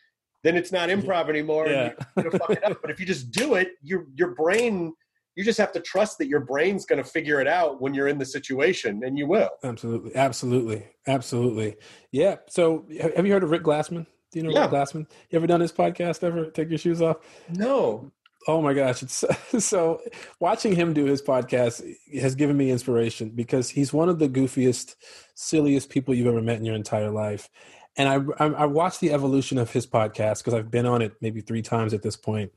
then 0.43 0.55
it's 0.55 0.71
not 0.71 0.89
improv 0.89 1.29
anymore. 1.29 1.67
Yeah. 1.67 1.93
And 1.93 1.95
you're 2.17 2.31
gonna 2.31 2.39
fuck 2.39 2.51
it 2.51 2.63
up. 2.63 2.77
But 2.81 2.91
if 2.91 2.99
you 2.99 3.05
just 3.05 3.31
do 3.31 3.55
it, 3.55 3.69
your 3.81 4.05
your 4.15 4.35
brain, 4.35 4.93
you 5.35 5.43
just 5.43 5.57
have 5.57 5.71
to 5.71 5.79
trust 5.79 6.17
that 6.19 6.27
your 6.27 6.41
brain's 6.41 6.85
going 6.85 7.01
to 7.01 7.09
figure 7.09 7.39
it 7.39 7.47
out 7.47 7.81
when 7.81 7.93
you're 7.93 8.09
in 8.09 8.17
the 8.17 8.25
situation, 8.25 9.01
and 9.05 9.17
you 9.17 9.25
will. 9.27 9.49
absolutely, 9.63 10.13
absolutely, 10.15 10.87
absolutely. 11.07 11.77
Yeah. 12.11 12.35
So, 12.49 12.85
have 13.15 13.25
you 13.25 13.31
heard 13.31 13.43
of 13.43 13.49
Rick 13.49 13.63
Glassman? 13.63 14.07
Do 14.31 14.39
you 14.39 14.43
know 14.43 14.51
Yeah. 14.51 14.67
Glassman? 14.67 15.07
You 15.29 15.37
ever 15.37 15.47
done 15.47 15.61
his 15.61 15.71
podcast? 15.73 16.23
Ever 16.23 16.45
take 16.45 16.69
your 16.69 16.77
shoes 16.77 17.01
off? 17.01 17.17
No. 17.49 18.11
Oh 18.47 18.59
my 18.61 18.73
gosh! 18.73 19.03
It's 19.03 19.23
so 19.59 20.01
watching 20.39 20.75
him 20.75 20.93
do 20.93 21.05
his 21.05 21.21
podcast 21.21 21.83
has 22.19 22.33
given 22.33 22.57
me 22.57 22.71
inspiration 22.71 23.29
because 23.29 23.69
he's 23.69 23.93
one 23.93 24.09
of 24.09 24.17
the 24.17 24.27
goofiest, 24.29 24.95
silliest 25.35 25.89
people 25.89 26.15
you've 26.15 26.27
ever 26.27 26.41
met 26.41 26.57
in 26.57 26.65
your 26.65 26.75
entire 26.75 27.11
life. 27.11 27.49
And 27.97 28.09
I 28.09 28.43
I, 28.43 28.47
I 28.47 28.65
watched 28.65 28.99
the 28.99 29.11
evolution 29.13 29.59
of 29.59 29.71
his 29.71 29.85
podcast 29.85 30.39
because 30.39 30.55
I've 30.55 30.71
been 30.71 30.87
on 30.87 31.03
it 31.03 31.13
maybe 31.21 31.41
three 31.41 31.61
times 31.61 31.93
at 31.93 32.01
this 32.01 32.15
point. 32.15 32.51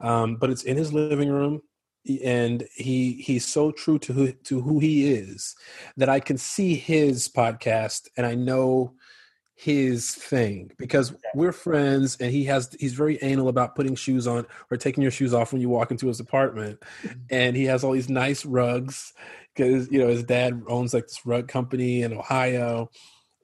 Um, 0.00 0.36
but 0.36 0.50
it's 0.50 0.64
in 0.64 0.76
his 0.76 0.92
living 0.92 1.30
room, 1.30 1.62
and 2.22 2.66
he 2.74 3.12
he's 3.12 3.46
so 3.46 3.70
true 3.72 3.98
to 4.00 4.12
who 4.12 4.32
to 4.32 4.60
who 4.60 4.78
he 4.78 5.10
is 5.12 5.54
that 5.96 6.10
I 6.10 6.20
can 6.20 6.36
see 6.36 6.74
his 6.74 7.28
podcast 7.28 8.08
and 8.16 8.26
I 8.26 8.34
know 8.34 8.92
his 9.60 10.14
thing 10.14 10.70
because 10.78 11.14
we're 11.34 11.52
friends 11.52 12.16
and 12.18 12.32
he 12.32 12.44
has 12.44 12.74
he's 12.80 12.94
very 12.94 13.18
anal 13.20 13.48
about 13.48 13.76
putting 13.76 13.94
shoes 13.94 14.26
on 14.26 14.46
or 14.70 14.78
taking 14.78 15.02
your 15.02 15.10
shoes 15.10 15.34
off 15.34 15.52
when 15.52 15.60
you 15.60 15.68
walk 15.68 15.90
into 15.90 16.06
his 16.06 16.18
apartment. 16.18 16.80
Mm-hmm. 17.02 17.18
And 17.28 17.56
he 17.56 17.64
has 17.64 17.84
all 17.84 17.92
these 17.92 18.08
nice 18.08 18.46
rugs 18.46 19.12
because 19.54 19.90
you 19.90 19.98
know 19.98 20.08
his 20.08 20.24
dad 20.24 20.62
owns 20.66 20.94
like 20.94 21.08
this 21.08 21.26
rug 21.26 21.46
company 21.46 22.02
in 22.02 22.14
ohio. 22.14 22.90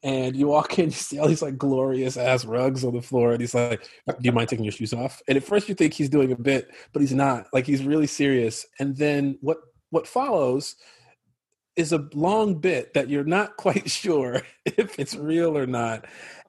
And 0.02 0.34
you 0.34 0.46
walk 0.46 0.78
in 0.78 0.86
you 0.86 0.90
see 0.92 1.18
all 1.18 1.28
these 1.28 1.42
like 1.42 1.58
glorious 1.58 2.16
ass 2.16 2.46
rugs 2.46 2.82
on 2.82 2.94
the 2.94 3.02
floor 3.02 3.32
and 3.32 3.40
he's 3.42 3.54
like 3.54 3.82
do 4.06 4.16
you 4.22 4.32
mind 4.32 4.48
taking 4.48 4.64
your 4.64 4.72
shoes 4.72 4.94
off? 4.94 5.20
And 5.28 5.36
at 5.36 5.44
first 5.44 5.68
you 5.68 5.74
think 5.74 5.92
he's 5.92 6.08
doing 6.08 6.32
a 6.32 6.36
bit 6.36 6.70
but 6.94 7.02
he's 7.02 7.14
not. 7.14 7.46
Like 7.52 7.66
he's 7.66 7.84
really 7.84 8.06
serious. 8.06 8.64
And 8.80 8.96
then 8.96 9.36
what 9.42 9.58
what 9.90 10.06
follows 10.06 10.76
is 11.76 11.92
a 11.92 12.08
long 12.14 12.54
bit 12.56 12.94
that 12.94 13.08
you're 13.08 13.24
not 13.24 13.56
quite 13.58 13.90
sure 13.90 14.42
if 14.64 14.98
it's 14.98 15.14
real 15.14 15.56
or 15.56 15.66
not, 15.66 16.06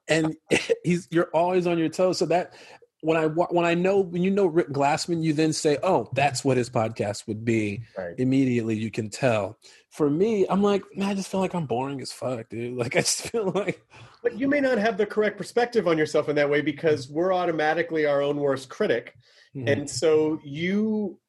and 0.07 0.36
he's 0.84 1.07
you're 1.11 1.30
always 1.34 1.67
on 1.67 1.78
your 1.78 1.89
toes. 1.89 2.17
So 2.19 2.25
that 2.28 2.53
when 3.01 3.15
I 3.17 3.28
when 3.28 3.65
I 3.65 3.73
know 3.75 3.99
when 3.99 4.23
you 4.23 4.32
know 4.32 4.45
Rick 4.47 4.69
Glassman, 4.69 5.21
you 5.23 5.34
then 5.34 5.53
say, 5.53 5.78
"Oh, 5.84 6.09
that's 6.13 6.43
what 6.43 6.57
his 6.57 6.69
podcast 6.69 7.28
would 7.28 7.45
be." 7.45 7.84
Right. 7.97 8.15
Immediately, 8.17 8.75
you 8.75 8.89
can 8.91 9.09
tell. 9.09 9.59
For 9.89 10.09
me, 10.09 10.45
I'm 10.49 10.61
like, 10.61 10.84
man, 10.95 11.09
I 11.09 11.13
just 11.15 11.30
feel 11.30 11.39
like 11.39 11.55
I'm 11.55 11.65
boring 11.65 12.01
as 12.01 12.11
fuck, 12.11 12.49
dude. 12.49 12.78
Like 12.78 12.95
I 12.95 12.99
just 12.99 13.30
feel 13.30 13.51
like. 13.51 13.82
But 14.23 14.39
you 14.39 14.47
may 14.47 14.59
not 14.59 14.78
have 14.80 14.97
the 14.97 15.05
correct 15.05 15.38
perspective 15.38 15.88
on 15.88 15.97
yourself 15.97 16.28
in 16.28 16.36
that 16.36 16.49
way 16.49 16.61
because 16.61 17.07
we're 17.09 17.34
automatically 17.34 18.05
our 18.05 18.21
own 18.21 18.38
worst 18.38 18.67
critic, 18.69 19.15
Mhm. 19.55 19.69
and 19.71 19.89
so 19.89 20.39
you, 20.43 21.19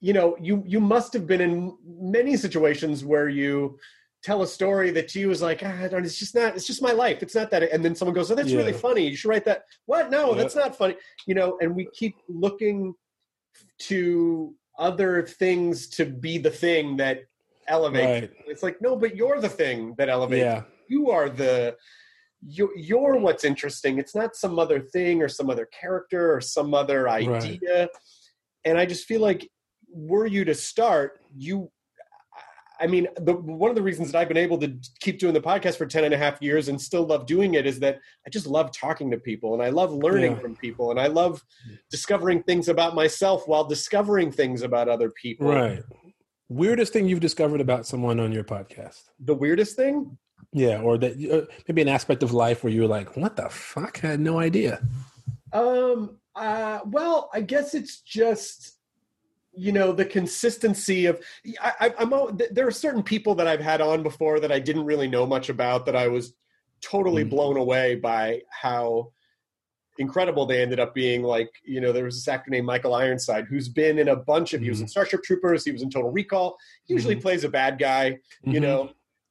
you 0.00 0.12
know, 0.12 0.36
you 0.40 0.62
you 0.66 0.80
must 0.80 1.12
have 1.12 1.26
been 1.26 1.40
in 1.40 1.76
many 1.84 2.36
situations 2.36 3.04
where 3.04 3.28
you 3.28 3.78
tell 4.22 4.42
a 4.42 4.46
story 4.46 4.90
that 4.90 5.14
you 5.14 5.28
was 5.28 5.42
like, 5.42 5.62
ah, 5.64 5.82
it's 5.82 6.18
just 6.18 6.34
not, 6.34 6.56
it's 6.56 6.66
just 6.66 6.82
my 6.82 6.90
life. 6.92 7.22
It's 7.22 7.34
not 7.34 7.50
that, 7.50 7.62
and 7.62 7.84
then 7.84 7.94
someone 7.94 8.14
goes, 8.14 8.30
oh, 8.30 8.34
that's 8.34 8.52
really 8.52 8.72
funny. 8.72 9.06
You 9.08 9.16
should 9.16 9.28
write 9.28 9.44
that. 9.44 9.62
What? 9.86 10.10
No, 10.10 10.30
Yeah. 10.30 10.42
that's 10.42 10.56
not 10.56 10.76
funny. 10.76 10.96
You 11.26 11.34
know, 11.34 11.58
and 11.60 11.74
we 11.74 11.88
keep 11.94 12.16
looking 12.28 12.94
to 13.82 14.54
other 14.78 15.22
things 15.22 15.88
to 15.88 16.04
be 16.04 16.38
the 16.38 16.50
thing 16.50 16.96
that 16.96 17.20
elevates. 17.68 18.28
Right. 18.28 18.46
It's 18.46 18.62
like, 18.62 18.80
no, 18.80 18.96
but 18.96 19.16
you're 19.16 19.40
the 19.40 19.48
thing 19.48 19.94
that 19.98 20.08
elevates. 20.08 20.44
Yeah. 20.44 20.62
You 20.88 21.10
are 21.10 21.28
the 21.28 21.76
you, 22.46 22.70
you're 22.76 23.16
what's 23.16 23.44
interesting. 23.44 23.98
It's 23.98 24.14
not 24.14 24.36
some 24.36 24.58
other 24.58 24.80
thing 24.80 25.22
or 25.22 25.28
some 25.28 25.50
other 25.50 25.66
character 25.66 26.32
or 26.32 26.40
some 26.40 26.72
other 26.72 27.08
idea. 27.08 27.88
And 28.64 28.78
I 28.78 28.86
just 28.86 29.06
feel 29.06 29.20
like 29.20 29.48
were 29.98 30.26
you 30.26 30.44
to 30.44 30.54
start, 30.54 31.20
you 31.36 31.70
I 32.80 32.86
mean, 32.86 33.08
the, 33.16 33.32
one 33.34 33.70
of 33.70 33.74
the 33.74 33.82
reasons 33.82 34.12
that 34.12 34.18
I've 34.20 34.28
been 34.28 34.36
able 34.36 34.56
to 34.58 34.72
keep 35.00 35.18
doing 35.18 35.34
the 35.34 35.40
podcast 35.40 35.76
for 35.76 35.84
10 35.84 36.04
and 36.04 36.14
a 36.14 36.16
half 36.16 36.40
years 36.40 36.68
and 36.68 36.80
still 36.80 37.04
love 37.04 37.26
doing 37.26 37.54
it 37.54 37.66
is 37.66 37.80
that 37.80 37.98
I 38.24 38.30
just 38.30 38.46
love 38.46 38.70
talking 38.70 39.10
to 39.10 39.16
people 39.18 39.54
and 39.54 39.60
I 39.60 39.70
love 39.70 39.92
learning 39.92 40.34
Yeah. 40.34 40.38
from 40.38 40.54
people 40.54 40.92
and 40.92 41.00
I 41.00 41.08
love 41.08 41.42
discovering 41.90 42.40
things 42.44 42.68
about 42.68 42.94
myself 42.94 43.48
while 43.48 43.64
discovering 43.64 44.30
things 44.30 44.62
about 44.62 44.88
other 44.88 45.10
people. 45.10 45.48
Right. 45.48 45.82
Weirdest 46.48 46.92
thing 46.92 47.08
you've 47.08 47.18
discovered 47.18 47.60
about 47.60 47.84
someone 47.84 48.20
on 48.20 48.30
your 48.30 48.44
podcast? 48.44 49.02
The 49.18 49.34
weirdest 49.34 49.74
thing? 49.74 50.16
Yeah, 50.52 50.80
or 50.80 50.98
that 50.98 51.12
uh, 51.30 51.52
maybe 51.66 51.82
an 51.82 51.88
aspect 51.88 52.22
of 52.22 52.32
life 52.32 52.62
where 52.62 52.72
you 52.72 52.82
were 52.82 52.86
like, 52.88 53.16
"What 53.18 53.34
the 53.36 53.50
fuck?" 53.50 54.02
I 54.02 54.12
had 54.12 54.20
no 54.20 54.38
idea. 54.38 54.80
Um. 55.52 56.16
Uh. 56.34 56.78
Well, 56.86 57.28
I 57.34 57.42
guess 57.42 57.74
it's 57.74 58.00
just 58.00 58.77
you 59.58 59.72
know 59.72 59.92
the 59.92 60.04
consistency 60.04 61.06
of. 61.06 61.20
I, 61.60 61.92
I'm. 61.98 62.12
There 62.50 62.66
are 62.66 62.70
certain 62.70 63.02
people 63.02 63.34
that 63.36 63.46
I've 63.48 63.60
had 63.60 63.80
on 63.80 64.02
before 64.02 64.40
that 64.40 64.52
I 64.52 64.58
didn't 64.58 64.84
really 64.84 65.08
know 65.08 65.26
much 65.26 65.48
about 65.48 65.84
that 65.86 65.96
I 65.96 66.08
was 66.08 66.34
totally 66.80 67.24
Mm. 67.24 67.30
blown 67.30 67.56
away 67.56 67.96
by 67.96 68.42
how 68.50 69.12
incredible 69.98 70.46
they 70.46 70.62
ended 70.62 70.78
up 70.78 70.94
being. 70.94 71.22
Like 71.22 71.50
you 71.64 71.80
know, 71.80 71.92
there 71.92 72.04
was 72.04 72.14
this 72.16 72.28
actor 72.28 72.50
named 72.50 72.66
Michael 72.66 72.94
Ironside 72.94 73.46
who's 73.48 73.68
been 73.68 73.98
in 73.98 74.08
a 74.08 74.16
bunch 74.16 74.54
of. 74.54 74.60
He 74.60 74.70
was 74.70 74.80
in 74.80 74.88
Starship 74.88 75.22
Troopers. 75.24 75.64
He 75.64 75.72
was 75.72 75.82
in 75.82 75.90
Total 75.90 76.10
Recall. 76.10 76.56
He 76.84 76.94
usually 76.94 77.16
plays 77.16 77.44
a 77.44 77.48
bad 77.48 77.78
guy. 77.78 78.18
You 78.44 78.60
know. 78.60 78.90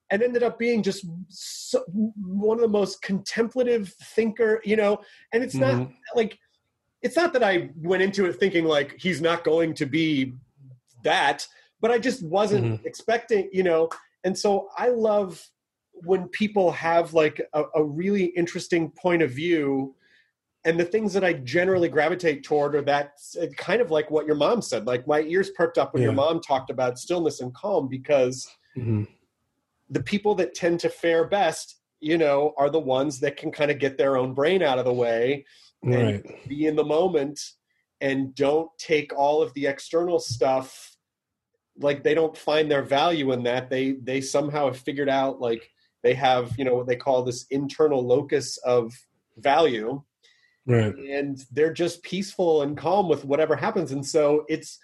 And 0.10 0.24
ended 0.24 0.42
up 0.42 0.58
being 0.58 0.84
just 0.84 1.06
so, 1.28 1.84
one 2.16 2.56
of 2.56 2.62
the 2.62 2.70
most 2.70 3.02
contemplative 3.02 3.94
thinker, 4.16 4.62
you 4.64 4.78
know. 4.78 5.00
And 5.34 5.44
it's 5.44 5.54
not 5.54 5.74
Mhm. 5.74 5.94
like 6.16 6.40
it's 7.02 7.16
not 7.16 7.34
that 7.34 7.44
I 7.44 7.70
went 7.78 8.04
into 8.04 8.26
it 8.26 8.34
thinking 8.34 8.66
like 8.66 8.96
he's 8.98 9.22
not 9.22 9.44
going 9.44 9.74
to 9.76 9.86
be 9.86 10.34
that, 11.04 11.48
but 11.80 11.92
I 11.92 12.00
just 12.00 12.24
wasn't 12.24 12.86
expecting, 12.86 13.50
you 13.54 13.64
know. 13.64 13.90
And 14.24 14.38
so 14.38 14.70
I 14.78 14.90
love 14.90 15.46
when 15.94 16.28
people 16.30 16.72
have 16.72 17.14
like 17.14 17.42
a, 17.54 17.64
a 17.76 17.84
really 17.84 18.26
interesting 18.26 18.92
point 18.92 19.22
of 19.22 19.32
view. 19.32 19.96
And 20.66 20.80
the 20.80 20.86
things 20.86 21.14
that 21.14 21.24
I 21.24 21.34
generally 21.34 21.88
gravitate 21.88 22.44
toward 22.44 22.76
are 22.76 22.82
that 22.84 23.14
uh, 23.42 23.46
kind 23.58 23.80
of 23.80 23.90
like 23.92 24.12
what 24.12 24.26
your 24.26 24.36
mom 24.36 24.62
said. 24.62 24.86
Like 24.86 25.08
my 25.08 25.22
ears 25.22 25.52
perked 25.52 25.78
up 25.78 25.94
when 25.94 26.04
your 26.04 26.14
mom 26.14 26.42
talked 26.42 26.70
about 26.70 27.00
stillness 27.00 27.42
and 27.42 27.54
calm 27.54 27.88
because 27.88 28.48
Mhm. 28.76 29.08
the 29.90 30.04
people 30.04 30.36
that 30.36 30.54
tend 30.54 30.80
to 30.82 30.90
fare 30.90 31.26
best, 31.26 31.78
you 32.00 32.18
know, 32.18 32.54
are 32.58 32.70
the 32.70 32.80
ones 32.80 33.20
that 33.22 33.38
can 33.38 33.52
kind 33.52 33.72
of 33.72 33.80
get 33.80 33.98
their 33.98 34.18
own 34.18 34.34
brain 34.34 34.62
out 34.62 34.78
of 34.78 34.86
the 34.86 34.94
way 34.94 35.46
and 35.84 35.94
Right. 35.94 36.48
be 36.48 36.66
in 36.66 36.76
the 36.76 36.84
moment 36.84 37.40
and 38.02 38.36
don't 38.36 38.70
take 38.78 39.12
all 39.16 39.42
of 39.42 39.54
the 39.54 39.68
external 39.68 40.20
stuff 40.20 40.98
like 41.80 42.04
they 42.04 42.14
don't 42.14 42.38
find 42.38 42.70
their 42.70 42.84
value 42.84 43.32
in 43.32 43.44
that. 43.44 43.70
They 43.70 43.94
they 43.94 44.22
somehow 44.22 44.66
have 44.66 44.78
figured 44.78 45.10
out 45.10 45.40
like 45.40 45.70
they 46.04 46.14
have 46.14 46.58
you 46.58 46.66
know 46.66 46.76
what 46.76 46.88
they 46.88 46.96
call 46.96 47.24
this 47.24 47.46
internal 47.50 48.06
locus 48.06 48.58
of 48.58 48.94
value. 49.38 50.02
Right. 50.70 50.94
and 50.96 51.42
they're 51.54 51.72
just 51.72 52.04
peaceful 52.04 52.64
and 52.64 52.78
calm 52.78 53.08
with 53.08 53.24
whatever 53.24 53.56
happens. 53.56 53.94
And 53.94 54.06
so 54.06 54.44
it's 54.50 54.80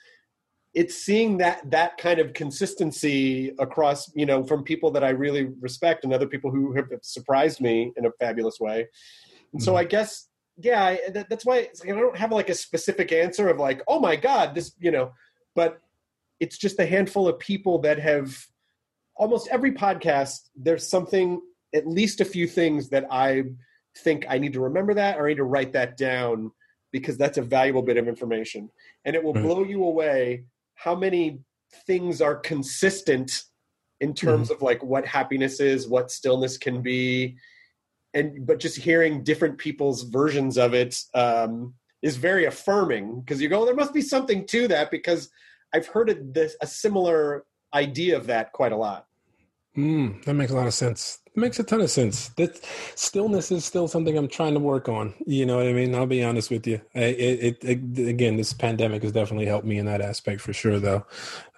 it's 0.74 0.96
seeing 0.96 1.38
that 1.40 1.70
that 1.70 1.98
kind 1.98 2.20
of 2.20 2.34
consistency 2.34 3.54
across 3.60 4.10
you 4.16 4.26
know 4.26 4.44
from 4.44 4.64
people 4.64 4.90
that 4.92 5.04
i 5.04 5.10
really 5.10 5.50
respect 5.60 6.04
and 6.04 6.14
other 6.14 6.26
people 6.26 6.50
who 6.50 6.74
have 6.74 6.88
surprised 7.02 7.60
me 7.62 7.92
in 7.98 8.06
a 8.06 8.12
fabulous 8.20 8.60
way. 8.60 8.88
And 9.52 9.62
so 9.62 9.72
mm-hmm. 9.72 9.80
i 9.80 9.84
guess 9.84 10.30
yeah 10.58 10.84
I, 10.84 11.00
that, 11.12 11.30
that's 11.30 11.46
why 11.46 11.58
it's 11.58 11.84
like 11.84 11.94
i 11.96 12.00
don't 12.00 12.18
have 12.18 12.32
like 12.32 12.50
a 12.50 12.54
specific 12.54 13.12
answer 13.12 13.50
of 13.50 13.58
like 13.58 13.82
oh 13.88 14.00
my 14.00 14.16
god 14.16 14.54
this 14.54 14.74
you 14.80 14.92
know 14.92 15.12
but 15.56 15.80
it's 16.40 16.58
just 16.58 16.80
a 16.80 16.86
handful 16.86 17.28
of 17.28 17.40
people 17.40 17.80
that 17.80 18.00
have 18.00 18.36
almost 19.16 19.48
every 19.50 19.72
podcast 19.72 20.50
there's 20.56 20.88
something 20.88 21.42
at 21.74 21.88
least 21.88 22.22
a 22.22 22.26
few 22.26 22.48
things 22.48 22.90
that 22.90 23.06
i 23.12 23.44
think 23.98 24.26
i 24.30 24.38
need 24.38 24.54
to 24.54 24.60
remember 24.60 24.94
that 24.94 25.18
or 25.18 25.26
i 25.26 25.30
need 25.30 25.38
to 25.38 25.44
write 25.44 25.74
that 25.74 25.98
down 25.98 26.52
because 26.92 27.18
that's 27.18 27.38
a 27.38 27.42
valuable 27.42 27.82
bit 27.82 27.98
of 27.98 28.08
information 28.08 28.70
and 29.06 29.16
it 29.16 29.24
will 29.24 29.34
Right. 29.34 29.44
blow 29.44 29.64
you 29.64 29.84
away 29.84 30.44
how 30.76 30.96
many 30.96 31.40
things 31.88 32.22
are 32.22 32.36
consistent 32.36 33.44
in 34.00 34.14
terms 34.14 34.48
mm-hmm. 34.50 34.56
of 34.56 34.62
like 34.62 34.84
what 34.84 35.06
happiness 35.06 35.60
is 35.60 35.88
what 35.88 36.12
stillness 36.12 36.58
can 36.58 36.82
be 36.82 37.36
and 38.14 38.46
but 38.46 38.60
just 38.60 38.78
hearing 38.78 39.24
different 39.24 39.58
people's 39.58 40.04
versions 40.04 40.58
of 40.58 40.74
it 40.74 41.00
um, 41.14 41.74
is 42.02 42.18
very 42.18 42.46
affirming 42.46 43.22
because 43.22 43.42
you 43.42 43.50
go 43.50 43.66
there 43.66 43.76
must 43.76 43.94
be 43.94 44.02
something 44.02 44.46
to 44.46 44.68
that 44.68 44.92
because 44.92 45.30
i've 45.74 45.88
heard 45.88 46.10
it, 46.10 46.34
this, 46.34 46.56
a 46.62 46.68
similar 46.68 47.46
idea 47.74 48.16
of 48.16 48.28
that 48.28 48.52
quite 48.52 48.72
a 48.72 48.78
lot 48.78 49.08
Mm, 49.78 50.24
that 50.26 50.36
makes 50.36 50.52
a 50.52 50.56
lot 50.56 50.68
of 50.68 50.74
sense. 50.74 51.20
It 51.26 51.38
makes 51.38 51.58
a 51.58 51.64
ton 51.64 51.82
of 51.82 51.90
sense. 51.90 52.30
That 52.30 52.64
stillness 52.94 53.52
is 53.52 53.66
still 53.66 53.88
something 53.88 54.16
I'm 54.16 54.28
trying 54.28 54.54
to 54.54 54.60
work 54.60 54.88
on. 54.88 55.16
You 55.26 55.48
know 55.48 55.58
what 55.58 55.66
I 55.66 55.74
mean? 55.74 55.96
I'll 55.96 56.06
be 56.06 56.24
honest 56.24 56.52
with 56.52 56.68
you. 56.68 56.80
I, 56.94 57.00
it, 57.00 57.58
it, 57.64 57.98
it 57.98 58.08
again, 58.08 58.38
this 58.38 58.54
pandemic 58.54 59.02
has 59.02 59.12
definitely 59.12 59.48
helped 59.48 59.66
me 59.66 59.80
in 59.80 59.88
that 59.88 60.02
aspect 60.02 60.42
for 60.42 60.54
sure, 60.54 60.80
though. 60.80 61.08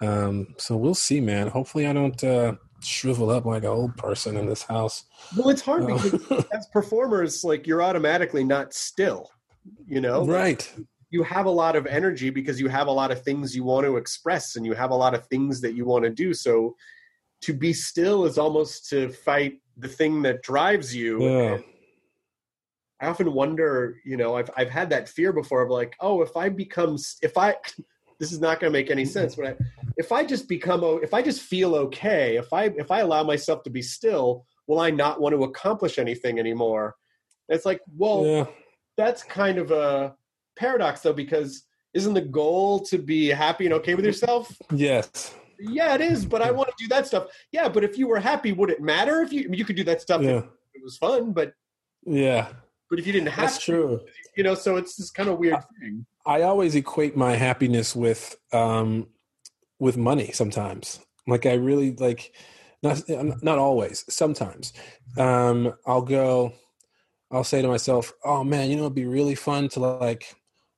Um, 0.00 0.54
so 0.56 0.76
we'll 0.76 0.94
see, 0.94 1.20
man. 1.20 1.48
Hopefully, 1.48 1.86
I 1.86 1.92
don't 1.92 2.24
uh, 2.24 2.54
shrivel 2.86 3.30
up 3.30 3.44
like 3.44 3.62
an 3.64 3.68
old 3.68 3.96
person 3.96 4.36
in 4.36 4.46
this 4.46 4.62
house. 4.62 5.04
well 5.36 5.48
it's 5.48 5.62
hard 5.62 5.86
because 5.86 6.14
um, 6.30 6.44
as 6.52 6.66
performers 6.72 7.42
like 7.44 7.66
you're 7.66 7.82
automatically 7.82 8.44
not 8.44 8.72
still 8.72 9.28
you 9.86 10.00
know 10.00 10.24
Right. 10.24 10.70
you 11.10 11.22
have 11.24 11.46
a 11.46 11.50
lot 11.50 11.74
of 11.76 11.86
energy 11.86 12.30
because 12.30 12.60
you 12.60 12.68
have 12.68 12.86
a 12.86 12.92
lot 12.92 13.10
of 13.10 13.22
things 13.22 13.54
you 13.56 13.64
want 13.64 13.84
to 13.86 13.96
express 13.96 14.56
and 14.56 14.64
you 14.64 14.74
have 14.74 14.90
a 14.90 14.94
lot 14.94 15.14
of 15.14 15.26
things 15.26 15.60
that 15.62 15.74
you 15.74 15.84
want 15.84 16.04
to 16.04 16.10
do 16.10 16.32
so 16.32 16.74
to 17.42 17.52
be 17.52 17.72
still 17.72 18.24
is 18.24 18.38
almost 18.38 18.88
to 18.90 19.08
fight 19.10 19.54
the 19.76 19.88
thing 19.88 20.22
that 20.22 20.42
drives 20.42 20.94
you 20.94 21.22
Yeah. 21.22 21.58
I 23.00 23.08
often 23.08 23.32
wonder 23.32 23.96
you 24.04 24.16
know 24.16 24.36
i've 24.36 24.50
i've 24.56 24.70
had 24.70 24.88
that 24.90 25.08
fear 25.08 25.32
before 25.32 25.62
of 25.62 25.70
like 25.70 25.94
oh 26.00 26.22
if 26.22 26.34
i 26.36 26.48
become 26.48 26.96
if 27.22 27.36
i 27.36 27.54
this 28.18 28.32
is 28.32 28.40
not 28.40 28.60
going 28.60 28.72
to 28.72 28.78
make 28.78 28.90
any 28.90 29.04
sense 29.04 29.34
but 29.34 29.46
I, 29.46 29.54
if 29.96 30.12
i 30.12 30.24
just 30.24 30.48
become 30.48 30.82
if 31.02 31.12
i 31.14 31.22
just 31.22 31.42
feel 31.42 31.74
okay 31.74 32.36
if 32.36 32.52
i 32.52 32.64
if 32.64 32.90
i 32.90 33.00
allow 33.00 33.22
myself 33.24 33.62
to 33.64 33.70
be 33.70 33.82
still 33.82 34.44
will 34.66 34.80
i 34.80 34.90
not 34.90 35.20
want 35.20 35.34
to 35.34 35.44
accomplish 35.44 35.98
anything 35.98 36.38
anymore 36.38 36.94
And 37.48 37.56
it's 37.56 37.66
like 37.66 37.80
well 37.96 38.24
Yeah. 38.26 38.46
that's 38.96 39.22
kind 39.22 39.58
of 39.58 39.70
a 39.70 40.14
paradox 40.56 41.00
though 41.00 41.12
because 41.12 41.64
isn't 41.94 42.14
the 42.14 42.20
goal 42.20 42.80
to 42.80 42.98
be 42.98 43.28
happy 43.28 43.64
and 43.66 43.74
okay 43.74 43.94
with 43.94 44.04
yourself 44.04 44.54
Yes. 44.72 45.34
yeah 45.58 45.94
it 45.94 46.00
is 46.00 46.24
but 46.24 46.42
i 46.42 46.50
want 46.50 46.68
to 46.68 46.74
do 46.78 46.88
that 46.88 47.06
stuff 47.06 47.26
yeah 47.52 47.68
but 47.68 47.84
if 47.84 47.98
you 47.98 48.06
were 48.08 48.20
happy 48.20 48.52
would 48.52 48.70
it 48.70 48.80
matter 48.80 49.22
if 49.22 49.32
you 49.32 49.48
you 49.52 49.64
could 49.64 49.76
do 49.76 49.84
that 49.84 50.00
stuff 50.00 50.22
Yeah. 50.22 50.38
if 50.38 50.44
it 50.74 50.82
was 50.84 50.96
fun 50.98 51.32
but 51.32 51.52
Yeah. 52.04 52.48
But 52.90 52.98
if 52.98 53.06
you 53.06 53.12
didn't 53.12 53.28
have 53.28 53.46
That's 53.50 53.64
to, 53.66 53.72
true. 53.72 54.00
you 54.36 54.44
know 54.44 54.54
so 54.54 54.76
it's 54.76 54.96
this 54.96 55.10
kind 55.10 55.28
of 55.28 55.38
weird 55.38 55.58
thing 55.80 56.06
I 56.24 56.42
always 56.42 56.74
equate 56.74 57.16
my 57.16 57.36
happiness 57.36 57.94
with 57.94 58.36
um 58.52 59.08
with 59.78 59.96
money 59.96 60.32
sometimes. 60.32 61.00
Like 61.26 61.46
I 61.46 61.54
really 61.54 61.94
like 61.94 62.34
not 62.82 63.02
not 63.42 63.58
always, 63.58 64.04
sometimes. 64.08 64.72
Um 65.18 65.74
I'll 65.86 66.02
go 66.02 66.52
I'll 67.30 67.44
say 67.44 67.60
to 67.60 67.68
myself, 67.68 68.12
"Oh 68.24 68.44
man, 68.44 68.70
you 68.70 68.76
know 68.76 68.82
it'd 68.82 68.94
be 68.94 69.06
really 69.06 69.34
fun 69.34 69.68
to 69.70 69.80
like 69.80 70.24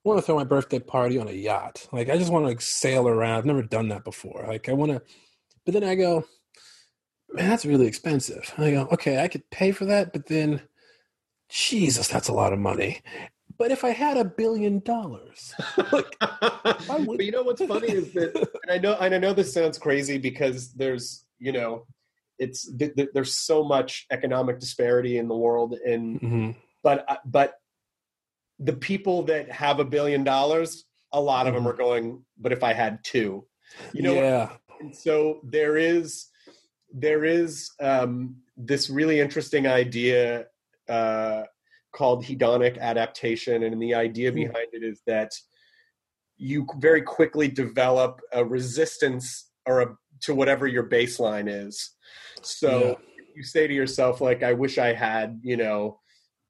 I 0.05 0.09
want 0.09 0.19
to 0.19 0.23
throw 0.23 0.37
my 0.37 0.45
birthday 0.45 0.79
party 0.79 1.19
on 1.19 1.29
a 1.29 1.33
yacht. 1.33 1.87
Like 1.93 2.09
I 2.09 2.17
just 2.17 2.33
want 2.33 2.45
to 2.45 2.49
like 2.49 2.61
sail 2.63 3.07
around. 3.09 3.39
I've 3.39 3.45
never 3.45 3.63
done 3.63 3.89
that 3.89 4.05
before. 4.05 4.45
Like 4.49 4.69
I 4.69 4.73
want 4.73 4.93
to 4.93 5.03
but 5.69 5.75
then 5.75 5.85
I 5.85 5.97
go, 5.97 6.25
man, 7.31 7.51
that's 7.51 7.67
really 7.67 7.87
expensive. 7.87 8.53
And 8.57 8.65
I 8.65 8.71
go, 8.71 8.89
okay, 8.93 9.23
I 9.23 9.29
could 9.29 9.49
pay 9.51 9.71
for 9.71 9.85
that, 9.85 10.15
but 10.15 10.27
then, 10.27 10.63
Jesus, 11.49 12.09
that's 12.09 12.29
a 12.29 12.33
lot 12.33 12.53
of 12.53 12.59
money. 12.59 13.03
But 13.59 13.73
if 13.73 13.83
I 13.85 13.91
had 13.91 14.17
a 14.17 14.25
billion 14.25 14.81
dollars, 14.81 15.53
like, 15.93 16.17
but 16.21 17.25
you 17.25 17.33
know 17.33 17.43
what's 17.43 17.65
funny 17.65 17.89
is 17.89 18.13
that, 18.13 18.37
and 18.63 18.71
I 18.71 18.79
know, 18.79 18.97
and 19.01 19.15
I 19.15 19.19
know 19.19 19.33
this 19.33 19.53
sounds 19.53 19.79
crazy 19.79 20.17
because 20.19 20.73
there's, 20.75 21.25
you 21.41 21.51
know, 21.53 21.85
it's 22.39 22.71
th- 22.77 22.95
th- 22.95 23.09
there's 23.15 23.35
so 23.35 23.65
much 23.65 24.07
economic 24.13 24.61
disparity 24.61 25.19
in 25.19 25.27
the 25.27 25.37
world, 25.37 25.75
and 25.85 26.21
mm-hmm. 26.21 26.51
but 26.85 27.05
uh, 27.09 27.17
but 27.25 27.55
the 28.61 28.75
people 28.75 29.25
that 29.25 29.51
have 29.51 29.81
a 29.81 29.85
billion 29.85 30.23
dollars, 30.23 30.85
a 31.13 31.21
lot 31.21 31.49
of 31.49 31.55
them 31.55 31.65
Mm-hmm. 31.65 31.73
are 31.73 31.77
going. 31.77 32.25
But 32.39 32.53
if 32.53 32.63
I 32.63 32.75
had 32.75 33.03
two, 33.03 33.45
you 33.93 34.03
know, 34.03 34.15
yeah, 34.15 34.51
and 34.81 34.95
so 34.95 35.41
there 35.43 35.77
is 35.77 36.27
there 36.93 37.25
is 37.25 37.73
um, 37.81 38.37
this 38.57 38.89
really 38.89 39.19
interesting 39.19 39.67
idea 39.67 40.47
uh, 40.89 41.45
called 41.93 42.25
hedonic 42.25 42.79
adaptation, 42.79 43.63
and 43.63 43.81
the 43.81 43.95
idea 43.95 44.31
Hmm. 44.31 44.37
behind 44.37 44.69
it 44.73 44.83
is 44.83 45.03
that 45.07 45.31
you 46.37 46.67
very 46.79 47.03
quickly 47.03 47.49
develop 47.49 48.21
a 48.33 48.45
resistance 48.45 49.51
or 49.67 49.81
a 49.81 49.97
to 50.21 50.35
whatever 50.35 50.67
your 50.67 50.89
baseline 50.89 51.49
is. 51.49 51.95
So 52.43 52.71
Yeah. 52.71 52.95
you 53.35 53.43
say 53.43 53.67
to 53.67 53.75
yourself, 53.75 54.21
like, 54.21 54.43
I 54.43 54.53
wish 54.53 54.79
I 54.79 54.93
had, 54.93 55.41
you 55.43 55.57
know, 55.57 56.01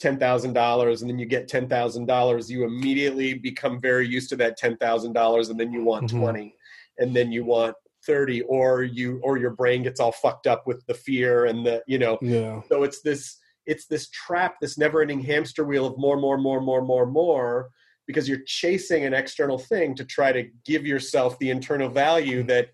ten 0.00 0.18
thousand 0.18 0.52
dollars, 0.52 1.02
and 1.02 1.10
then 1.10 1.18
you 1.18 1.26
get 1.26 1.48
ten 1.48 1.68
thousand 1.68 2.06
dollars, 2.06 2.50
you 2.50 2.64
immediately 2.64 3.34
become 3.34 3.80
very 3.80 4.06
used 4.06 4.30
to 4.30 4.36
that 4.36 4.56
ten 4.56 4.76
thousand 4.76 5.12
dollars, 5.12 5.48
and 5.48 5.58
then 5.58 5.72
you 5.72 5.82
want 5.84 6.08
Mhm. 6.08 6.18
twenty, 6.18 6.54
and 6.98 7.14
then 7.14 7.32
you 7.32 7.44
want 7.44 7.74
thirty, 8.06 8.42
or 8.42 8.84
you 8.84 9.20
or 9.22 9.38
your 9.38 9.50
brain 9.50 9.82
gets 9.82 10.00
all 10.00 10.12
fucked 10.12 10.46
up 10.46 10.66
with 10.66 10.84
the 10.86 10.94
fear 10.94 11.46
and 11.46 11.66
the, 11.66 11.82
you 11.86 11.98
know, 11.98 12.18
yeah, 12.22 12.60
so 12.70 12.84
it's 12.84 13.02
this 13.02 13.38
it's 13.68 13.86
this 13.86 14.08
trap, 14.08 14.56
this 14.60 14.78
never-ending 14.78 15.20
hamster 15.20 15.62
wheel 15.62 15.86
of 15.86 15.98
more, 15.98 16.16
more, 16.16 16.38
more, 16.38 16.60
more, 16.60 16.80
more, 16.80 17.04
more, 17.06 17.68
because 18.06 18.26
you're 18.26 18.42
chasing 18.46 19.04
an 19.04 19.12
external 19.12 19.58
thing 19.58 19.94
to 19.94 20.04
try 20.04 20.32
to 20.32 20.48
give 20.64 20.86
yourself 20.86 21.38
the 21.38 21.50
internal 21.50 21.90
value 21.90 22.42
that 22.44 22.70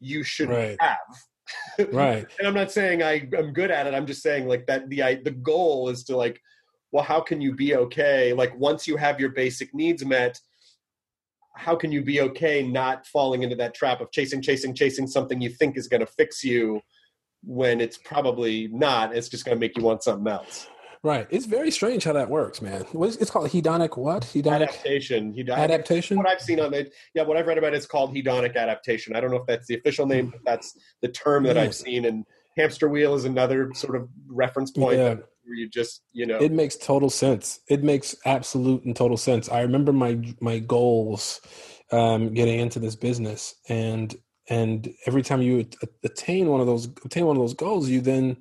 you 0.00 0.24
should 0.24 0.48
Right. 0.48 0.76
have. 0.80 1.88
right. 1.92 2.26
and 2.38 2.48
I'm 2.48 2.54
not 2.54 2.72
saying 2.72 3.02
I, 3.02 3.28
I'm 3.38 3.52
good 3.52 3.70
at 3.70 3.86
it. 3.86 3.94
I'm 3.94 4.06
just 4.06 4.22
saying 4.22 4.48
like 4.48 4.66
that 4.66 4.88
the 4.88 5.02
I, 5.02 5.14
the 5.16 5.30
goal 5.30 5.88
is 5.88 6.02
to 6.04 6.16
like, 6.16 6.40
well, 6.90 7.04
how 7.04 7.20
can 7.20 7.40
you 7.40 7.54
be 7.54 7.76
okay? 7.76 8.32
Like 8.32 8.58
once 8.58 8.88
you 8.88 8.96
have 8.96 9.20
your 9.20 9.30
basic 9.30 9.72
needs 9.74 10.04
met, 10.04 10.40
how 11.54 11.76
can 11.76 11.92
you 11.92 12.02
be 12.02 12.20
okay 12.20 12.66
not 12.66 13.06
falling 13.06 13.42
into 13.42 13.56
that 13.56 13.74
trap 13.74 14.00
of 14.00 14.10
chasing, 14.10 14.42
chasing, 14.42 14.74
chasing 14.74 15.06
something 15.06 15.40
you 15.40 15.50
think 15.50 15.76
is 15.76 15.86
going 15.88 16.00
to 16.00 16.06
fix 16.06 16.42
you 16.42 16.80
when 17.44 17.80
it's 17.80 17.98
probably 17.98 18.68
not. 18.68 19.14
It's 19.14 19.28
just 19.28 19.44
going 19.44 19.56
to 19.56 19.60
make 19.60 19.76
you 19.76 19.82
want 19.82 20.02
something 20.02 20.30
else. 20.30 20.66
Right. 21.04 21.26
It's 21.30 21.46
very 21.46 21.72
strange 21.72 22.04
how 22.04 22.12
that 22.12 22.30
works, 22.30 22.62
man. 22.62 22.84
It's 22.94 23.30
called 23.30 23.50
hedonic 23.50 23.96
what? 23.96 24.22
Hedonic 24.22 24.52
Adaptation. 24.68 25.32
Hedonic. 25.34 25.56
adaptation? 25.56 26.16
What 26.16 26.28
I've 26.28 26.40
seen 26.40 26.60
on 26.60 26.72
it, 26.74 26.94
yeah, 27.12 27.24
what 27.24 27.36
I've 27.36 27.46
read 27.48 27.58
about 27.58 27.74
it 27.74 27.78
is 27.78 27.86
called 27.86 28.14
hedonic 28.14 28.54
adaptation. 28.54 29.16
I 29.16 29.20
don't 29.20 29.32
know 29.32 29.38
if 29.38 29.46
that's 29.46 29.66
the 29.66 29.74
official 29.76 30.06
name, 30.06 30.30
but 30.30 30.40
that's 30.44 30.78
the 31.00 31.08
term 31.08 31.42
that. 31.44 31.58
I've 31.58 31.74
seen. 31.74 32.04
And 32.04 32.24
hamster 32.56 32.88
wheel 32.88 33.14
is 33.14 33.24
another 33.24 33.72
sort 33.74 33.96
of 33.96 34.08
reference 34.28 34.70
point 34.70 34.98
Yeah. 34.98 35.14
where 35.42 35.56
you 35.56 35.68
just, 35.68 36.02
you 36.12 36.24
know, 36.24 36.38
It 36.38 36.52
makes 36.52 36.76
total 36.76 37.10
sense. 37.10 37.58
It 37.68 37.82
makes 37.82 38.14
absolute 38.24 38.84
and 38.84 38.94
total 38.94 39.16
sense. 39.16 39.48
I 39.48 39.62
remember 39.62 39.92
my 39.92 40.20
my 40.40 40.60
goals 40.60 41.40
um, 41.90 42.32
getting 42.32 42.60
into 42.60 42.78
this 42.78 42.94
business, 42.94 43.56
and 43.68 44.14
and 44.52 44.94
every 45.06 45.22
time 45.22 45.40
you 45.40 45.66
attain 46.04 46.48
one 46.48 46.60
of 46.60 46.66
those 46.66 46.86
attain 47.06 47.24
one 47.24 47.36
of 47.36 47.42
those 47.42 47.54
goals, 47.54 47.88
you 47.88 48.02
then 48.02 48.36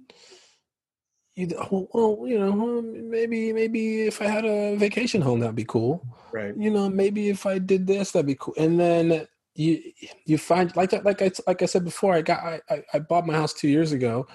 you 1.36 1.47
oh, 1.57 1.88
well, 1.93 2.28
you 2.28 2.38
know, 2.38 2.82
maybe 2.82 3.53
maybe 3.53 4.01
if 4.01 4.22
I 4.22 4.26
had 4.26 4.43
a 4.43 4.76
vacation 4.76 5.22
home, 5.22 5.39
that'd 5.39 5.55
be 5.55 5.64
cool. 5.64 6.05
right. 6.34 6.53
You 6.57 6.70
know, 6.70 6.89
maybe 6.89 7.30
if 7.30 7.45
I 7.45 7.59
did 7.59 7.88
this, 7.88 8.12
that'd 8.12 8.26
be 8.26 8.36
cool. 8.36 8.53
And 8.57 8.78
then 8.78 9.26
you 9.55 9.82
you 10.26 10.38
find 10.38 10.76
like 10.76 10.89
that, 10.89 11.05
like 11.05 11.22
I 11.22 11.32
like 11.47 11.62
I 11.62 11.66
said 11.66 11.86
before, 11.86 12.14
I 12.14 12.22
got 12.22 12.43
I 12.43 12.62
I, 12.70 12.84
I 12.95 12.99
bought 12.99 13.26
my 13.26 13.34
house 13.34 13.53
two 13.53 13.70
years 13.70 13.93
ago. 13.93 14.28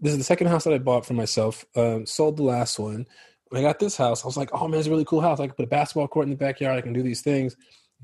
This 0.00 0.12
is 0.12 0.18
the 0.18 0.24
second 0.24 0.46
house 0.46 0.64
that 0.64 0.72
I 0.72 0.78
bought 0.78 1.04
for 1.04 1.12
myself. 1.12 1.66
Um, 1.76 2.06
sold 2.06 2.38
the 2.38 2.44
last 2.44 2.78
one. 2.78 3.06
When 3.48 3.62
I 3.62 3.68
got 3.68 3.78
this 3.78 3.98
house, 3.98 4.24
I 4.24 4.26
was 4.26 4.38
like, 4.38 4.48
oh 4.54 4.68
man, 4.68 4.80
it's 4.80 4.88
a 4.88 4.90
really 4.90 5.04
cool 5.04 5.20
house. 5.20 5.38
I 5.38 5.48
can 5.48 5.54
put 5.54 5.66
a 5.66 5.76
basketball 5.76 6.08
court 6.08 6.24
in 6.24 6.30
the 6.30 6.36
backyard. 6.36 6.78
I 6.78 6.80
can 6.80 6.94
do 6.94 7.02
these 7.02 7.20
things. 7.20 7.56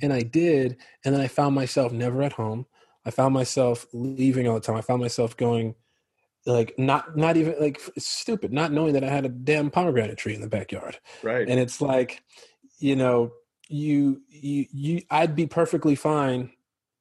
And 0.02 0.12
I 0.12 0.20
did. 0.20 0.76
And 1.02 1.14
then 1.14 1.22
I 1.22 1.28
found 1.28 1.54
myself 1.54 1.92
never 1.92 2.22
at 2.22 2.34
home. 2.34 2.66
I 3.06 3.10
found 3.10 3.32
myself 3.32 3.86
leaving 3.92 4.48
all 4.48 4.54
the 4.54 4.60
time. 4.60 4.76
I 4.76 4.80
found 4.80 5.00
myself 5.00 5.36
going 5.36 5.76
like 6.44 6.74
not 6.78 7.16
not 7.16 7.36
even 7.36 7.54
like 7.60 7.80
stupid, 7.96 8.52
not 8.52 8.72
knowing 8.72 8.94
that 8.94 9.04
I 9.04 9.08
had 9.08 9.24
a 9.24 9.28
damn 9.30 9.70
pomegranate 9.70 10.18
tree 10.18 10.34
in 10.34 10.40
the 10.40 10.48
backyard. 10.48 10.98
Right. 11.22 11.48
And 11.48 11.58
it's 11.58 11.80
like, 11.80 12.22
you 12.78 12.96
know, 12.96 13.32
you 13.68 14.22
you 14.28 14.66
you 14.72 15.02
I'd 15.10 15.36
be 15.36 15.46
perfectly 15.46 15.94
fine 15.94 16.50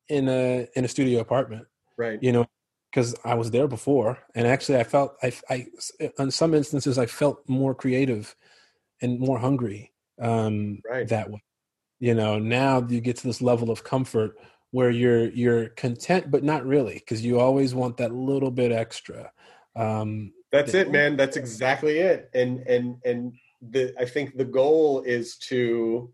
in 0.07 0.29
a 0.29 0.67
in 0.75 0.85
a 0.85 0.87
studio 0.87 1.19
apartment, 1.19 1.67
right. 1.97 2.21
you 2.21 2.31
know, 2.31 2.45
because 2.91 3.15
I 3.23 3.33
was 3.33 3.51
there 3.51 3.67
before, 3.67 4.19
and 4.35 4.47
actually 4.47 4.79
I 4.79 4.83
felt 4.83 5.15
I 5.23 5.31
I 5.49 5.67
on 6.19 6.31
some 6.31 6.53
instances 6.53 6.97
I 6.97 7.07
felt 7.07 7.47
more 7.49 7.75
creative 7.75 8.35
and 9.01 9.19
more 9.19 9.39
hungry 9.39 9.91
um 10.21 10.79
Right. 10.89 11.07
that 11.07 11.29
way. 11.29 11.43
You 11.99 12.13
know, 12.13 12.39
now 12.39 12.85
you 12.87 12.99
get 13.01 13.17
to 13.17 13.27
this 13.27 13.41
level 13.41 13.71
of 13.71 13.83
comfort 13.83 14.37
where 14.71 14.89
you're 14.89 15.29
you're 15.29 15.69
content 15.69 16.29
but 16.29 16.43
not 16.43 16.65
really 16.65 16.95
because 16.95 17.23
you 17.23 17.39
always 17.39 17.73
want 17.73 17.97
that 17.97 18.13
little 18.13 18.51
bit 18.51 18.71
extra. 18.71 19.31
Um 19.75 20.33
That's 20.51 20.73
it, 20.73 20.91
man. 20.91 21.17
That's 21.17 21.37
exactly 21.37 21.99
it. 21.99 22.29
And 22.33 22.59
and 22.67 22.97
and 23.05 23.33
the 23.61 23.93
I 23.99 24.05
think 24.05 24.37
the 24.37 24.45
goal 24.45 25.01
is 25.01 25.37
to, 25.49 26.11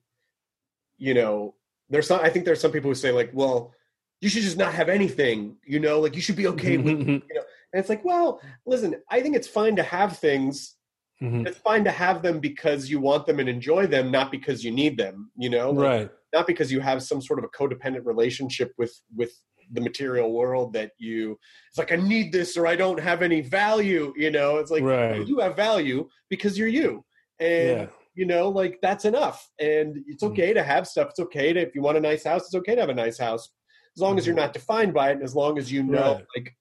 you 0.97 1.13
know, 1.13 1.55
there's 1.89 2.07
some. 2.07 2.21
I 2.21 2.29
think 2.29 2.45
there's 2.45 2.61
some 2.61 2.71
people 2.71 2.89
who 2.89 2.95
say 2.95 3.11
like, 3.11 3.31
well, 3.33 3.73
you 4.21 4.29
should 4.29 4.43
just 4.43 4.57
not 4.57 4.73
have 4.73 4.89
anything. 4.89 5.57
You 5.65 5.79
know, 5.79 5.99
like 5.99 6.15
you 6.15 6.21
should 6.21 6.37
be 6.37 6.47
okay 6.47 6.77
with. 6.77 6.99
You 7.07 7.21
know 7.35 7.43
and 7.73 7.79
it's 7.79 7.89
like, 7.89 8.03
well, 8.03 8.41
listen. 8.65 8.95
I 9.09 9.21
think 9.21 9.35
it's 9.35 9.47
fine 9.47 9.75
to 9.77 9.83
have 9.83 10.17
things. 10.17 10.75
Mhm. 11.21 11.45
It's 11.47 11.57
fine 11.59 11.83
to 11.83 11.91
have 11.91 12.21
them 12.23 12.39
because 12.39 12.89
you 12.89 12.99
want 12.99 13.25
them 13.27 13.39
and 13.39 13.47
enjoy 13.47 13.85
them, 13.87 14.09
not 14.11 14.31
because 14.31 14.63
you 14.63 14.71
need 14.71 14.97
them. 14.97 15.31
You 15.37 15.49
know, 15.49 15.69
Like, 15.71 15.87
right. 15.87 16.11
not 16.33 16.47
because 16.47 16.71
you 16.71 16.79
have 16.79 17.03
some 17.03 17.21
sort 17.21 17.39
of 17.39 17.45
a 17.45 17.49
codependent 17.49 18.05
relationship 18.05 18.73
with 18.77 18.93
with 19.15 19.31
the 19.73 19.79
material 19.81 20.33
world 20.33 20.73
that 20.73 20.91
you 20.97 21.39
it's 21.69 21.77
like 21.77 21.93
i 21.93 21.95
need 21.95 22.33
this 22.33 22.57
or 22.57 22.67
i 22.67 22.75
don't 22.75 22.99
have 22.99 23.21
any 23.21 23.39
value 23.39 24.11
you 24.17 24.29
know 24.29 24.57
it's 24.57 24.69
like 24.69 24.83
Right. 24.83 25.25
you 25.25 25.39
have 25.39 25.55
value 25.55 26.09
because 26.29 26.57
you're 26.57 26.67
you 26.67 27.05
and 27.39 27.79
Yeah. 27.79 27.87
you 28.13 28.25
know 28.25 28.49
like 28.49 28.79
that's 28.81 29.05
enough 29.05 29.49
and 29.59 30.03
it's 30.07 30.23
Mhm. 30.23 30.31
okay 30.31 30.51
to 30.51 30.61
have 30.61 30.87
stuff 30.87 31.11
it's 31.11 31.19
okay 31.21 31.53
to 31.53 31.61
if 31.61 31.73
you 31.73 31.81
want 31.81 31.95
a 31.97 32.01
nice 32.01 32.25
house 32.25 32.41
it's 32.47 32.55
okay 32.55 32.75
to 32.75 32.81
have 32.81 32.89
a 32.89 32.93
nice 33.05 33.17
house 33.17 33.49
as 33.95 34.01
long 34.01 34.17
as 34.17 34.25
you're 34.25 34.35
not 34.35 34.51
defined 34.51 34.93
by 34.93 35.09
it 35.11 35.13
and 35.13 35.23
as 35.23 35.35
long 35.35 35.57
as 35.57 35.71
you 35.71 35.83
know 35.83 36.15
Mm-hmm. 36.15 36.19
Right. 36.19 36.25
like 36.35 36.55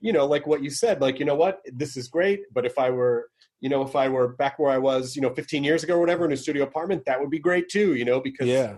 you 0.00 0.12
know 0.12 0.26
like 0.26 0.46
what 0.46 0.62
you 0.62 0.68
said 0.68 1.00
like 1.00 1.18
you 1.18 1.24
know 1.24 1.36
what 1.36 1.60
this 1.72 1.96
is 1.96 2.08
great 2.08 2.40
but 2.52 2.66
if 2.66 2.78
i 2.78 2.90
were 2.90 3.30
you 3.60 3.68
know 3.68 3.82
if 3.82 3.94
i 3.96 4.08
were 4.08 4.28
back 4.28 4.58
where 4.58 4.70
i 4.70 4.78
was 4.78 5.14
you 5.16 5.22
know 5.22 5.32
15 5.34 5.62
years 5.64 5.82
ago 5.84 5.94
or 5.96 6.00
whatever 6.00 6.24
in 6.24 6.32
a 6.32 6.36
studio 6.36 6.64
apartment 6.64 7.02
that 7.06 7.20
would 7.20 7.30
be 7.30 7.38
great 7.38 7.68
too 7.68 7.94
you 7.94 8.04
know 8.04 8.20
because 8.20 8.46
Yeah. 8.48 8.76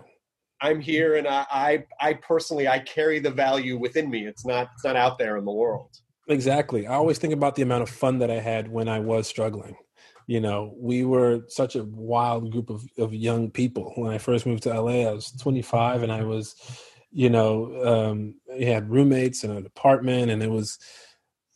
I'm 0.65 0.81
here 0.81 1.17
and 1.17 1.27
I, 1.27 1.45
I 1.51 1.85
I 2.01 2.15
personally 2.15 2.69
I 2.69 2.79
carry 2.79 3.19
the 3.19 3.33
value 3.33 3.77
within 3.77 4.09
me. 4.09 4.27
It's 4.29 4.47
not 4.47 4.69
it's 4.75 4.85
not 4.85 4.95
out 4.95 5.19
there 5.19 5.37
in 5.37 5.45
the 5.45 5.51
world. 5.51 5.91
Exactly. 6.29 6.87
I 6.87 6.95
always 6.95 7.19
think 7.19 7.33
about 7.35 7.57
the 7.57 7.63
amount 7.63 7.83
of 7.83 7.89
fun 7.89 8.19
that 8.21 8.31
I 8.31 8.39
had 8.39 8.71
when 8.71 8.89
I 8.89 9.01
was 9.01 9.27
struggling. 9.27 9.75
You 10.29 10.41
know, 10.41 10.73
we 10.79 11.05
were 11.05 11.41
such 11.49 11.75
a 11.75 11.83
wild 11.83 12.53
group 12.53 12.71
of, 12.71 12.85
of 12.97 13.13
young 13.13 13.51
people. 13.51 13.93
When 13.97 14.13
I 14.13 14.19
first 14.19 14.47
moved 14.47 14.63
to 14.63 14.81
LA, 14.81 15.11
I 15.11 15.13
was 15.13 15.33
25 15.33 16.05
and 16.05 16.13
I 16.13 16.23
was, 16.23 16.55
you 17.11 17.29
know, 17.29 17.53
um, 17.85 18.37
I 18.55 18.63
had 18.63 18.89
roommates 18.89 19.43
and 19.43 19.53
an 19.53 19.67
apartment, 19.67 20.31
and 20.31 20.45
it 20.45 20.51
was, 20.51 20.79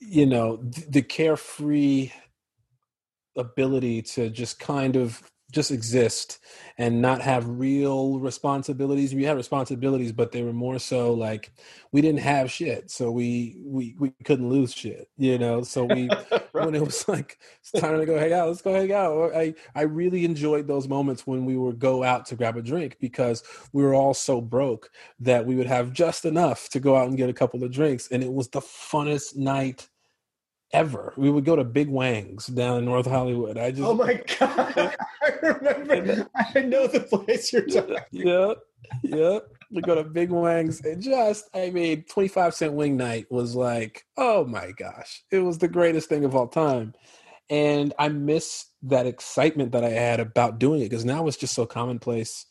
you 0.01 0.27
know, 0.27 0.57
th- 0.57 0.89
the 0.89 1.03
carefree 1.03 2.11
ability 3.37 4.03
to 4.03 4.31
just 4.31 4.59
kind 4.59 4.97
of 4.97 5.23
just 5.53 5.71
exist 5.71 6.41
and 6.77 7.01
not 7.01 7.21
have 7.23 7.49
real 7.49 8.19
responsibilities. 8.19 9.15
We 9.15 9.25
had 9.25 9.37
responsibilities, 9.37 10.13
but 10.13 10.33
they 10.33 10.43
were 10.43 10.53
more 10.53 10.79
so 10.79 11.13
like 11.13 11.53
we 11.93 12.01
didn't 12.01 12.21
have 12.21 12.51
shit, 12.51 12.91
so 12.91 13.11
we 13.13 13.57
we 13.65 13.95
we 13.99 14.13
couldn't 14.25 14.49
lose 14.49 14.75
shit, 14.75 15.09
you 15.17 15.39
know. 15.39 15.63
So 15.63 15.85
we 15.85 16.09
when 16.53 16.75
it 16.75 16.83
was 16.83 17.07
like 17.09 17.39
it's 17.61 17.71
time 17.71 17.99
to 17.99 18.07
go 18.07 18.19
hang 18.19 18.33
out, 18.33 18.49
let's 18.49 18.63
go 18.63 18.75
hang 18.75 18.93
out. 18.93 19.35
I 19.37 19.55
I 19.75 19.83
really 19.83 20.25
enjoyed 20.25 20.67
those 20.67 20.89
moments 20.89 21.27
when 21.27 21.45
we 21.45 21.57
would 21.57 21.79
go 21.79 22.03
out 22.03 22.27
to 22.27 22.37
grab 22.37 22.57
a 22.57 22.63
drink 22.63 22.97
because 23.01 23.45
we 23.73 23.83
were 23.85 23.95
all 23.95 24.15
so 24.15 24.41
broke 24.41 24.91
that 25.21 25.47
we 25.47 25.55
would 25.55 25.69
have 25.69 25.93
just 25.93 26.25
enough 26.25 26.69
to 26.71 26.81
go 26.81 26.97
out 26.97 27.09
and 27.09 27.17
get 27.17 27.31
a 27.31 27.35
couple 27.35 27.63
of 27.63 27.71
drinks, 27.71 28.09
and 28.11 28.23
it 28.23 28.33
was 28.33 28.49
the 28.49 28.61
funnest 28.61 29.37
night 29.37 29.89
ever. 30.73 31.15
We 31.17 31.31
would 31.31 31.45
go 31.45 31.57
to 31.57 31.65
Big 31.65 31.89
Wang's 31.89 32.47
down 32.47 32.79
in 32.79 32.85
North 32.85 33.07
Hollywood. 33.07 33.59
I 33.59 33.71
just 33.71 33.83
Oh 33.83 33.95
my 33.95 34.21
god! 34.39 34.97
I 35.23 35.33
remember. 35.43 36.29
I 36.55 36.61
know 36.61 36.87
the 36.87 37.01
place 37.01 37.53
you're 37.53 37.67
talking. 37.67 37.97
yeah, 38.11 38.55
yeah. 39.03 39.39
we 39.71 39.83
go 39.83 39.95
to 39.95 40.05
Big 40.05 40.31
Wang's 40.31 40.81
and 40.81 41.03
just, 41.03 41.49
I 41.55 41.71
mean, 41.71 42.05
25 42.09 42.55
cent 42.55 42.73
wing 42.75 42.97
night 42.97 43.27
was 43.31 43.55
like, 43.55 44.05
oh 44.17 44.45
my 44.45 44.73
gosh, 44.73 45.25
it 45.31 45.41
was 45.41 45.59
the 45.59 45.69
greatest 45.69 46.09
thing 46.09 46.25
of 46.25 46.35
all 46.35 46.49
time. 46.49 46.95
And 47.49 47.95
I 47.99 48.09
miss 48.09 48.67
that 48.83 49.07
excitement 49.07 49.73
that 49.73 49.85
I 49.85 49.91
had 49.91 50.21
about 50.21 50.59
doing 50.59 50.81
it 50.81 50.91
because 50.91 51.05
now 51.05 51.27
it's 51.27 51.37
just 51.37 51.55
so 51.55 51.67
commonplace 51.67 52.47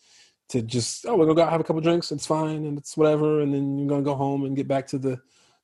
to 0.50 0.62
just, 0.62 1.06
oh, 1.06 1.16
we're 1.18 1.28
to 1.28 1.34
go 1.34 1.46
have 1.46 1.60
a 1.60 1.64
couple 1.64 1.82
drinks. 1.82 2.12
It's 2.12 2.26
fine. 2.26 2.66
And 2.66 2.78
it's 2.78 2.96
whatever. 2.96 3.42
And 3.42 3.54
then 3.54 3.78
you're 3.78 3.90
going 3.90 4.04
to 4.04 4.10
go 4.10 4.16
home 4.16 4.46
and 4.46 4.56
get 4.56 4.68
back 4.68 4.88
to 4.88 4.98
the, 4.98 5.20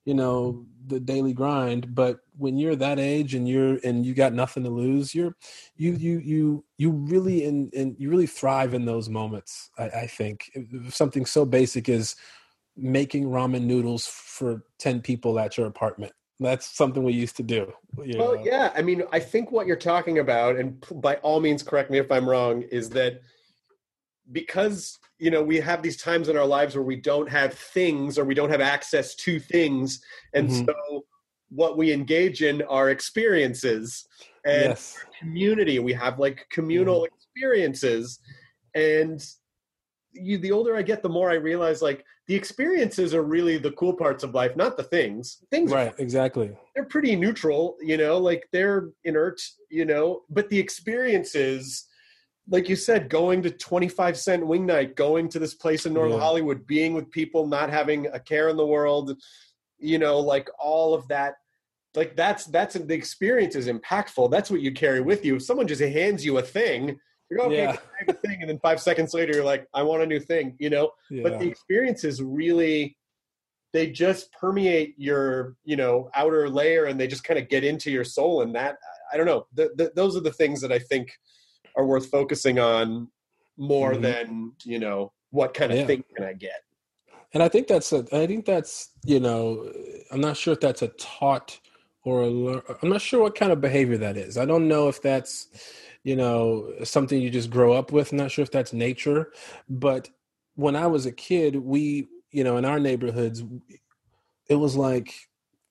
you 0.05 0.13
know 0.13 0.65
the 0.87 0.99
daily 0.99 1.33
grind 1.33 1.93
but 1.93 2.19
when 2.37 2.57
you're 2.57 2.75
that 2.75 2.99
age 2.99 3.35
and 3.35 3.47
you're 3.47 3.77
and 3.83 4.05
you 4.05 4.13
got 4.13 4.33
nothing 4.33 4.63
to 4.63 4.69
lose 4.69 5.13
you're 5.13 5.35
you 5.75 5.93
you 5.93 6.19
you 6.19 6.65
you 6.77 6.91
really 6.91 7.45
in 7.45 7.69
and 7.75 7.95
you 7.99 8.09
really 8.09 8.27
thrive 8.27 8.73
in 8.73 8.85
those 8.85 9.09
moments 9.09 9.69
I, 9.77 9.83
I 9.89 10.07
think 10.07 10.51
something 10.89 11.25
so 11.25 11.45
basic 11.45 11.87
as 11.89 12.15
making 12.75 13.25
ramen 13.25 13.63
noodles 13.63 14.07
for 14.07 14.63
10 14.79 15.01
people 15.01 15.39
at 15.39 15.57
your 15.57 15.67
apartment 15.67 16.13
that's 16.39 16.75
something 16.75 17.03
we 17.03 17.13
used 17.13 17.37
to 17.37 17.43
do 17.43 17.71
you 18.03 18.17
know? 18.17 18.31
well 18.31 18.45
yeah 18.45 18.71
i 18.75 18.81
mean 18.81 19.03
i 19.11 19.19
think 19.19 19.51
what 19.51 19.67
you're 19.67 19.75
talking 19.75 20.17
about 20.17 20.55
and 20.55 20.83
by 20.95 21.15
all 21.17 21.39
means 21.39 21.61
correct 21.61 21.91
me 21.91 21.99
if 21.99 22.11
i'm 22.11 22.27
wrong 22.27 22.63
is 22.63 22.89
that 22.89 23.21
because 24.31 24.99
you 25.19 25.29
know 25.31 25.43
we 25.43 25.59
have 25.59 25.81
these 25.81 25.97
times 25.97 26.29
in 26.29 26.37
our 26.37 26.45
lives 26.45 26.75
where 26.75 26.83
we 26.83 26.95
don't 26.95 27.29
have 27.29 27.53
things 27.53 28.17
or 28.17 28.25
we 28.25 28.33
don't 28.33 28.49
have 28.49 28.61
access 28.61 29.15
to 29.15 29.39
things 29.39 30.01
and 30.33 30.49
mm-hmm. 30.49 30.65
so 30.65 31.05
what 31.49 31.77
we 31.77 31.91
engage 31.91 32.41
in 32.41 32.61
are 32.63 32.89
experiences 32.89 34.07
and 34.45 34.69
yes. 34.69 34.97
community 35.19 35.79
we 35.79 35.93
have 35.93 36.19
like 36.19 36.45
communal 36.51 37.01
mm-hmm. 37.01 37.15
experiences 37.15 38.19
and 38.75 39.25
you 40.13 40.37
the 40.37 40.51
older 40.51 40.75
i 40.75 40.81
get 40.81 41.03
the 41.03 41.09
more 41.09 41.29
i 41.29 41.35
realize 41.35 41.81
like 41.81 42.03
the 42.27 42.35
experiences 42.35 43.13
are 43.13 43.23
really 43.23 43.57
the 43.57 43.71
cool 43.71 43.93
parts 43.93 44.23
of 44.23 44.33
life 44.33 44.55
not 44.55 44.77
the 44.77 44.83
things 44.83 45.37
things 45.51 45.71
right 45.71 45.93
are, 45.93 46.01
exactly 46.01 46.51
they're 46.75 46.85
pretty 46.85 47.15
neutral 47.15 47.77
you 47.81 47.97
know 47.97 48.17
like 48.17 48.47
they're 48.51 48.89
inert 49.03 49.41
you 49.69 49.85
know 49.85 50.21
but 50.29 50.49
the 50.49 50.59
experiences 50.59 51.85
like 52.49 52.67
you 52.69 52.75
said, 52.75 53.09
going 53.09 53.41
to 53.43 53.51
25 53.51 54.17
cent 54.17 54.45
wing 54.45 54.65
night, 54.65 54.95
going 54.95 55.29
to 55.29 55.39
this 55.39 55.53
place 55.53 55.85
in 55.85 55.93
North 55.93 56.11
yeah. 56.11 56.19
Hollywood, 56.19 56.65
being 56.65 56.93
with 56.93 57.11
people, 57.11 57.47
not 57.47 57.69
having 57.69 58.07
a 58.07 58.19
care 58.19 58.49
in 58.49 58.57
the 58.57 58.65
world, 58.65 59.15
you 59.79 59.99
know, 59.99 60.19
like 60.19 60.49
all 60.59 60.93
of 60.93 61.07
that. 61.09 61.35
Like 61.93 62.15
that's 62.15 62.45
that's 62.45 62.75
the 62.75 62.93
experience 62.93 63.55
is 63.55 63.67
impactful. 63.67 64.31
That's 64.31 64.49
what 64.49 64.61
you 64.61 64.71
carry 64.71 65.01
with 65.01 65.25
you. 65.25 65.35
If 65.35 65.43
someone 65.43 65.67
just 65.67 65.81
hands 65.81 66.23
you 66.23 66.37
a 66.37 66.41
thing, 66.41 66.97
you're 67.29 67.41
okay, 67.43 67.63
yeah. 67.63 67.71
I 67.71 68.05
have 68.05 68.09
a 68.09 68.13
thing, 68.13 68.37
and 68.41 68.49
then 68.49 68.59
five 68.59 68.79
seconds 68.79 69.13
later 69.13 69.33
you're 69.33 69.45
like, 69.45 69.67
I 69.73 69.83
want 69.83 70.01
a 70.01 70.05
new 70.05 70.19
thing, 70.19 70.55
you 70.57 70.69
know. 70.69 70.91
Yeah. 71.09 71.23
But 71.23 71.39
the 71.39 71.49
experience 71.49 72.05
is 72.05 72.21
really 72.21 72.97
they 73.73 73.89
just 73.89 74.31
permeate 74.33 74.95
your 74.97 75.55
you 75.63 75.75
know 75.75 76.09
outer 76.15 76.49
layer 76.49 76.85
and 76.85 76.99
they 76.99 77.07
just 77.07 77.23
kind 77.23 77.39
of 77.39 77.49
get 77.49 77.63
into 77.63 77.91
your 77.91 78.03
soul 78.03 78.41
and 78.41 78.55
that 78.55 78.75
i 79.13 79.17
don't 79.17 79.25
know 79.25 79.45
the, 79.53 79.71
the, 79.75 79.91
those 79.95 80.15
are 80.15 80.21
the 80.21 80.33
things 80.33 80.61
that 80.61 80.71
i 80.71 80.79
think 80.79 81.11
are 81.75 81.85
worth 81.85 82.09
focusing 82.09 82.59
on 82.59 83.07
more 83.57 83.93
mm-hmm. 83.93 84.01
than 84.01 84.51
you 84.63 84.79
know 84.79 85.11
what 85.31 85.53
kind 85.53 85.71
of 85.71 85.79
yeah. 85.79 85.85
thing 85.85 86.03
can 86.15 86.25
I 86.25 86.33
get. 86.33 86.63
And 87.33 87.41
I 87.41 87.47
think 87.47 87.67
that's 87.67 87.93
a, 87.93 88.05
I 88.11 88.27
think 88.27 88.45
that's 88.45 88.89
you 89.05 89.19
know 89.19 89.71
I'm 90.11 90.21
not 90.21 90.37
sure 90.37 90.53
if 90.53 90.59
that's 90.59 90.81
a 90.81 90.89
taught 90.89 91.59
or 92.03 92.23
a, 92.23 92.75
I'm 92.81 92.89
not 92.89 93.01
sure 93.01 93.21
what 93.21 93.35
kind 93.35 93.51
of 93.51 93.61
behavior 93.61 93.97
that 93.97 94.17
is. 94.17 94.37
I 94.37 94.45
don't 94.45 94.67
know 94.67 94.87
if 94.87 95.01
that's 95.01 95.47
you 96.03 96.15
know 96.15 96.71
something 96.83 97.21
you 97.21 97.29
just 97.29 97.49
grow 97.49 97.73
up 97.73 97.91
with. 97.91 98.11
I'm 98.11 98.17
not 98.17 98.31
sure 98.31 98.43
if 98.43 98.51
that's 98.51 98.73
nature, 98.73 99.31
but 99.69 100.09
when 100.55 100.75
I 100.75 100.87
was 100.87 101.05
a 101.05 101.11
kid, 101.11 101.55
we 101.55 102.07
you 102.31 102.43
know 102.43 102.57
in 102.57 102.65
our 102.65 102.79
neighborhoods, 102.79 103.43
it 104.49 104.55
was 104.55 104.75
like 104.75 105.13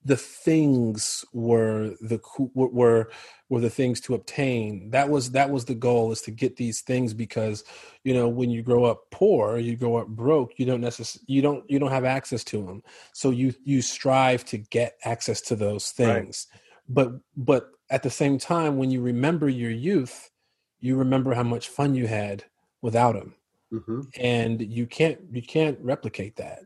the 0.05 0.17
things 0.17 1.25
were 1.33 1.95
the 2.01 2.21
were 2.55 3.11
were 3.51 3.61
the 3.61 3.69
things 3.69 4.01
to 4.01 4.15
obtain. 4.15 4.91
That 4.91 5.11
was 5.11 5.33
that 5.33 5.51
was 5.51 5.67
the 5.67 5.75
goal 5.75 6.13
is 6.13 6.23
to 6.23 6.31
get 6.31 6.57
these 6.57 6.81
things 6.81 7.13
because 7.13 7.65
you 8.05 8.15
know 8.15 8.29
when 8.29 8.51
you 8.51 8.63
grow 8.63 8.85
up 8.85 9.11
poor 9.11 9.59
you 9.59 9.77
grow 9.77 9.97
up 9.97 10.09
broke 10.09 10.59
you 10.59 10.65
don't 10.65 10.81
necessarily 10.81 11.25
you 11.27 11.43
don't 11.43 11.69
you 11.71 11.79
don't 11.79 11.91
have 11.91 12.05
access 12.05 12.43
to 12.45 12.65
them 12.65 12.83
so 13.13 13.31
you 13.31 13.53
you 13.65 13.83
strive 13.83 14.45
to 14.47 14.59
get 14.59 14.97
access 15.05 15.41
to 15.43 15.57
those 15.57 15.91
things. 15.91 16.47
Right. 16.51 16.61
but 16.89 17.13
but 17.37 17.71
at 17.91 18.03
the 18.03 18.11
same 18.11 18.39
time 18.39 18.79
when 18.79 18.91
you 18.91 19.03
remember 19.03 19.49
your 19.49 19.71
youth 19.71 20.31
you 20.79 20.97
remember 20.97 21.35
how 21.35 21.43
much 21.43 21.69
fun 21.69 21.95
you 21.95 22.07
had 22.07 22.45
without 22.81 23.13
them 23.13 23.35
mm-hmm. 23.71 24.01
and 24.19 24.63
you 24.63 24.87
can't 24.87 25.19
you 25.31 25.43
can't 25.43 25.79
replicate 25.81 26.37
that 26.37 26.61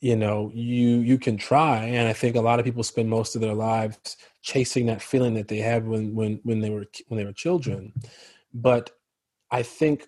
you 0.00 0.14
know 0.16 0.50
you 0.54 0.98
you 1.00 1.18
can 1.18 1.36
try 1.36 1.78
and 1.84 2.06
i 2.08 2.12
think 2.12 2.36
a 2.36 2.40
lot 2.40 2.58
of 2.58 2.64
people 2.64 2.82
spend 2.82 3.08
most 3.08 3.34
of 3.34 3.40
their 3.40 3.54
lives 3.54 4.16
chasing 4.42 4.86
that 4.86 5.02
feeling 5.02 5.34
that 5.34 5.48
they 5.48 5.58
had 5.58 5.86
when 5.86 6.14
when 6.14 6.40
when 6.44 6.60
they 6.60 6.70
were 6.70 6.86
when 7.08 7.18
they 7.18 7.24
were 7.24 7.32
children. 7.32 7.92
But 8.54 8.90
i 9.50 9.62
think 9.62 10.06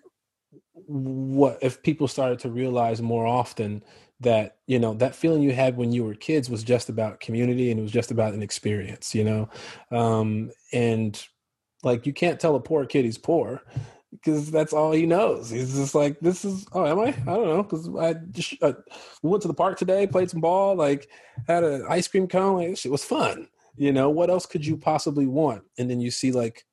what 0.73 1.59
if 1.61 1.81
people 1.83 2.07
started 2.07 2.39
to 2.39 2.49
realize 2.49 3.01
more 3.01 3.27
often 3.27 3.83
that 4.19 4.57
you 4.67 4.79
know 4.79 4.93
that 4.95 5.15
feeling 5.15 5.41
you 5.41 5.51
had 5.51 5.77
when 5.77 5.91
you 5.91 6.03
were 6.03 6.15
kids 6.15 6.49
was 6.49 6.63
just 6.63 6.89
about 6.89 7.19
community 7.19 7.69
and 7.69 7.79
it 7.79 7.83
was 7.83 7.91
just 7.91 8.11
about 8.11 8.33
an 8.33 8.41
experience 8.41 9.13
you 9.13 9.23
know? 9.23 9.49
Um 9.91 10.51
and 10.73 11.21
like 11.83 12.05
you 12.05 12.13
can't 12.13 12.39
tell 12.39 12.55
a 12.55 12.59
poor 12.59 12.85
kid 12.85 13.05
he's 13.05 13.17
poor 13.17 13.61
because 14.11 14.51
that's 14.51 14.73
all 14.73 14.91
he 14.91 15.05
knows. 15.05 15.49
He's 15.49 15.75
just 15.75 15.95
like, 15.95 16.19
this 16.19 16.43
is, 16.43 16.65
oh, 16.73 16.85
am 16.85 16.99
I? 16.99 17.07
I 17.07 17.35
don't 17.35 17.47
know. 17.47 17.63
Because 17.63 17.89
I 17.97 18.13
just 18.31 18.61
uh, 18.61 18.73
we 19.23 19.29
went 19.29 19.41
to 19.43 19.47
the 19.47 19.53
park 19.53 19.77
today, 19.77 20.05
played 20.07 20.29
some 20.29 20.41
ball, 20.41 20.75
like 20.75 21.09
had 21.47 21.63
an 21.63 21.85
ice 21.89 22.07
cream 22.07 22.27
cone. 22.27 22.57
Like, 22.57 22.85
it 22.85 22.91
was 22.91 23.03
fun. 23.03 23.47
You 23.77 23.91
know, 23.93 24.09
what 24.09 24.29
else 24.29 24.45
could 24.45 24.65
you 24.65 24.77
possibly 24.77 25.25
want? 25.25 25.63
And 25.77 25.89
then 25.89 26.01
you 26.01 26.11
see 26.11 26.31
like 26.31 26.65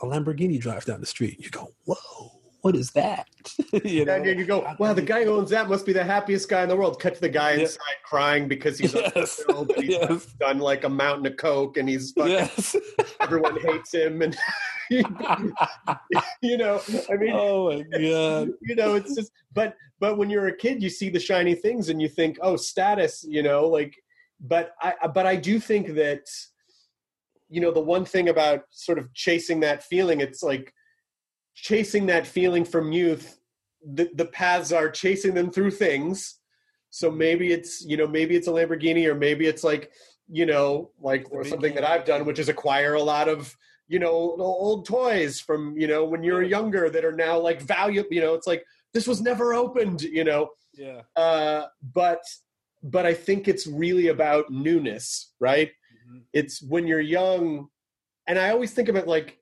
a 0.00 0.06
Lamborghini 0.06 0.60
drive 0.60 0.84
down 0.84 1.00
the 1.00 1.06
street. 1.06 1.38
You 1.40 1.50
go, 1.50 1.74
whoa. 1.84 2.37
What 2.62 2.74
is 2.74 2.90
that? 2.92 3.28
you 3.84 4.04
know? 4.04 4.14
And 4.14 4.38
you 4.38 4.44
go, 4.44 4.74
wow, 4.78 4.92
the 4.92 5.02
guy 5.02 5.24
who 5.24 5.30
owns 5.38 5.50
that 5.50 5.68
must 5.68 5.86
be 5.86 5.92
the 5.92 6.04
happiest 6.04 6.48
guy 6.48 6.62
in 6.62 6.68
the 6.68 6.76
world. 6.76 7.00
Cut 7.00 7.14
to 7.14 7.20
the 7.20 7.28
guy 7.28 7.52
inside 7.52 7.78
crying 8.04 8.48
because 8.48 8.78
he's, 8.78 8.94
yes. 8.94 9.40
he's 9.76 9.90
yes. 9.90 10.26
done 10.40 10.58
like 10.58 10.84
a 10.84 10.88
mountain 10.88 11.26
of 11.26 11.36
coke 11.36 11.76
and 11.76 11.88
he's 11.88 12.12
fucking, 12.12 12.32
yes. 12.32 12.76
everyone 13.20 13.58
hates 13.60 13.94
him 13.94 14.22
and 14.22 14.36
you 14.90 15.02
know, 16.56 16.80
I 17.10 17.16
mean, 17.16 17.32
oh 17.34 17.70
my 17.70 17.82
god, 17.98 18.48
you 18.62 18.74
know, 18.74 18.94
it's 18.94 19.14
just, 19.14 19.30
but 19.52 19.74
but 20.00 20.16
when 20.16 20.30
you're 20.30 20.46
a 20.46 20.56
kid, 20.56 20.82
you 20.82 20.88
see 20.88 21.10
the 21.10 21.20
shiny 21.20 21.54
things 21.54 21.88
and 21.88 22.00
you 22.00 22.08
think, 22.08 22.38
oh, 22.40 22.56
status, 22.56 23.24
you 23.28 23.42
know, 23.42 23.66
like, 23.66 23.94
but 24.40 24.72
I 24.80 25.08
but 25.08 25.26
I 25.26 25.36
do 25.36 25.60
think 25.60 25.94
that, 25.94 26.26
you 27.48 27.60
know, 27.60 27.70
the 27.70 27.80
one 27.80 28.04
thing 28.04 28.28
about 28.28 28.62
sort 28.70 28.98
of 28.98 29.12
chasing 29.14 29.60
that 29.60 29.82
feeling, 29.82 30.20
it's 30.20 30.42
like 30.42 30.72
chasing 31.62 32.06
that 32.06 32.26
feeling 32.26 32.64
from 32.64 32.92
youth. 32.92 33.38
The 33.94 34.10
the 34.14 34.26
paths 34.26 34.72
are 34.72 34.90
chasing 34.90 35.34
them 35.34 35.50
through 35.50 35.72
things. 35.72 36.36
So 36.90 37.10
maybe 37.10 37.52
it's 37.52 37.84
you 37.84 37.96
know 37.96 38.06
maybe 38.06 38.36
it's 38.36 38.48
a 38.48 38.52
Lamborghini 38.52 39.06
or 39.06 39.14
maybe 39.14 39.46
it's 39.46 39.64
like 39.64 39.90
you 40.30 40.46
know 40.46 40.90
like 41.00 41.26
something 41.44 41.74
that 41.74 41.84
I've 41.84 42.04
done, 42.04 42.24
which 42.24 42.38
is 42.38 42.48
acquire 42.48 42.94
a 42.94 43.02
lot 43.02 43.28
of 43.28 43.56
you 43.88 43.98
know 43.98 44.08
old 44.10 44.86
toys 44.86 45.40
from 45.40 45.76
you 45.76 45.86
know 45.86 46.04
when 46.04 46.22
you 46.22 46.34
were 46.34 46.42
younger 46.42 46.90
that 46.90 47.04
are 47.04 47.16
now 47.16 47.38
like 47.38 47.60
valuable 47.60 48.12
you 48.12 48.20
know 48.20 48.34
it's 48.34 48.46
like 48.46 48.64
this 48.92 49.08
was 49.08 49.20
never 49.20 49.54
opened 49.54 50.02
you 50.02 50.24
know 50.24 50.50
yeah 50.74 51.00
uh 51.16 51.64
but 51.94 52.22
but 52.82 53.06
i 53.06 53.14
think 53.14 53.48
it's 53.48 53.66
really 53.66 54.08
about 54.08 54.50
newness 54.50 55.32
right 55.40 55.68
mm-hmm. 55.68 56.18
it's 56.34 56.62
when 56.62 56.86
you're 56.86 57.00
young 57.00 57.66
and 58.26 58.38
i 58.38 58.50
always 58.50 58.72
think 58.72 58.88
of 58.88 58.96
it 58.96 59.08
like 59.08 59.38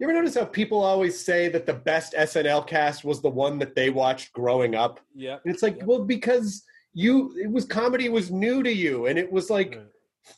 you 0.00 0.06
ever 0.08 0.12
notice 0.12 0.34
how 0.34 0.46
people 0.46 0.82
always 0.82 1.22
say 1.22 1.48
that 1.50 1.66
the 1.66 1.74
best 1.74 2.14
snl 2.14 2.66
cast 2.66 3.04
was 3.04 3.20
the 3.20 3.30
one 3.30 3.58
that 3.58 3.74
they 3.74 3.90
watched 3.90 4.32
growing 4.32 4.74
up? 4.74 4.98
Yeah. 5.14 5.36
And 5.44 5.54
it's 5.54 5.62
like 5.62 5.78
well 5.84 6.04
because 6.04 6.64
you 6.92 7.32
it 7.36 7.50
was 7.50 7.64
comedy 7.64 8.08
was 8.08 8.30
new 8.30 8.62
to 8.62 8.72
you 8.72 9.06
and 9.06 9.18
it 9.18 9.30
was 9.30 9.50
like 9.50 9.76
right. 9.76 9.86